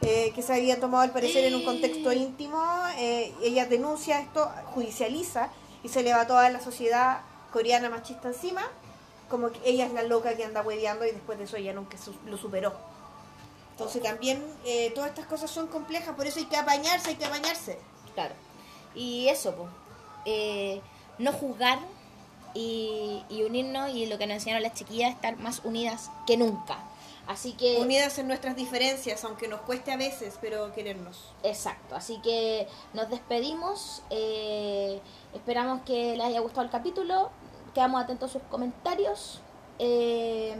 eh, 0.00 0.32
que 0.34 0.40
se 0.40 0.54
habían 0.54 0.80
tomado 0.80 1.02
al 1.02 1.10
parecer 1.12 1.44
en 1.44 1.54
un 1.54 1.64
contexto 1.64 2.10
íntimo. 2.12 2.62
Eh, 2.96 3.34
ella 3.42 3.66
denuncia 3.66 4.20
esto, 4.20 4.50
judicializa 4.74 5.50
y 5.82 5.90
se 5.90 6.02
le 6.02 6.14
va 6.14 6.26
toda 6.26 6.48
la 6.48 6.60
sociedad 6.60 7.20
coreana 7.52 7.90
machista 7.90 8.28
encima, 8.28 8.62
como 9.28 9.50
que 9.50 9.60
ella 9.66 9.84
es 9.84 9.92
la 9.92 10.02
loca 10.04 10.34
que 10.34 10.44
anda 10.44 10.62
hueveando 10.62 11.04
y 11.04 11.10
después 11.10 11.36
de 11.36 11.44
eso 11.44 11.56
ella 11.58 11.74
nunca 11.74 11.98
su- 11.98 12.14
lo 12.24 12.38
superó. 12.38 12.72
Entonces 13.78 14.02
también 14.02 14.44
eh, 14.64 14.90
todas 14.92 15.10
estas 15.10 15.26
cosas 15.26 15.52
son 15.52 15.68
complejas, 15.68 16.16
por 16.16 16.26
eso 16.26 16.40
hay 16.40 16.46
que 16.46 16.56
apañarse, 16.56 17.10
hay 17.10 17.14
que 17.14 17.24
apañarse. 17.24 17.78
Claro. 18.14 18.34
Y 18.96 19.28
eso, 19.28 19.54
pues. 19.54 19.68
eh, 20.24 20.80
no 21.18 21.32
juzgar 21.32 21.78
y, 22.54 23.22
y 23.28 23.44
unirnos 23.44 23.90
y 23.90 24.06
lo 24.06 24.18
que 24.18 24.26
nos 24.26 24.34
enseñaron 24.38 24.64
las 24.64 24.74
chiquillas, 24.74 25.14
estar 25.14 25.36
más 25.36 25.60
unidas 25.64 26.10
que 26.26 26.36
nunca. 26.36 26.78
Así 27.28 27.52
que... 27.52 27.78
Unidas 27.78 28.18
en 28.18 28.26
nuestras 28.26 28.56
diferencias, 28.56 29.22
aunque 29.22 29.46
nos 29.46 29.60
cueste 29.60 29.92
a 29.92 29.96
veces, 29.96 30.38
pero 30.40 30.72
querernos. 30.74 31.32
Exacto, 31.44 31.94
así 31.94 32.18
que 32.20 32.66
nos 32.94 33.08
despedimos. 33.10 34.02
eh, 34.10 35.00
esperamos 35.34 35.82
que 35.82 36.16
les 36.16 36.26
haya 36.26 36.40
gustado 36.40 36.62
el 36.62 36.70
capítulo. 36.70 37.30
Quedamos 37.74 38.02
atentos 38.02 38.30
a 38.30 38.32
sus 38.40 38.42
comentarios. 38.48 39.40
eh, 39.78 40.56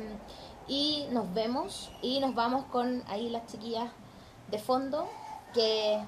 y 0.69 1.07
nos 1.11 1.32
vemos. 1.35 1.90
Y 2.03 2.20
nos 2.20 2.35
vamos 2.35 2.65
con 2.66 3.03
ahí 3.09 3.28
las 3.31 3.47
chiquillas 3.47 3.89
de 4.49 4.59
fondo. 4.59 5.09
Que. 5.55 5.99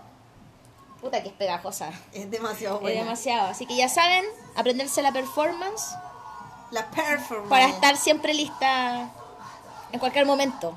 Puta 1.01 1.23
que 1.23 1.29
es 1.31 1.35
pegajosa. 1.35 1.91
Es 2.13 2.31
demasiado 2.31 2.77
Es 2.77 2.83
buena. 2.83 3.01
demasiado. 3.01 3.49
Así 3.49 3.65
que 3.67 3.75
ya 3.75 3.89
saben, 3.89 4.23
aprenderse 4.55 5.01
la 5.01 5.13
performance 5.13 5.95
La 6.71 6.91
performance. 6.91 7.49
para 7.49 7.67
estar 7.69 7.97
siempre 7.97 8.35
lista 8.35 9.09
en 9.93 9.99
cualquier 9.99 10.27
momento. 10.27 10.75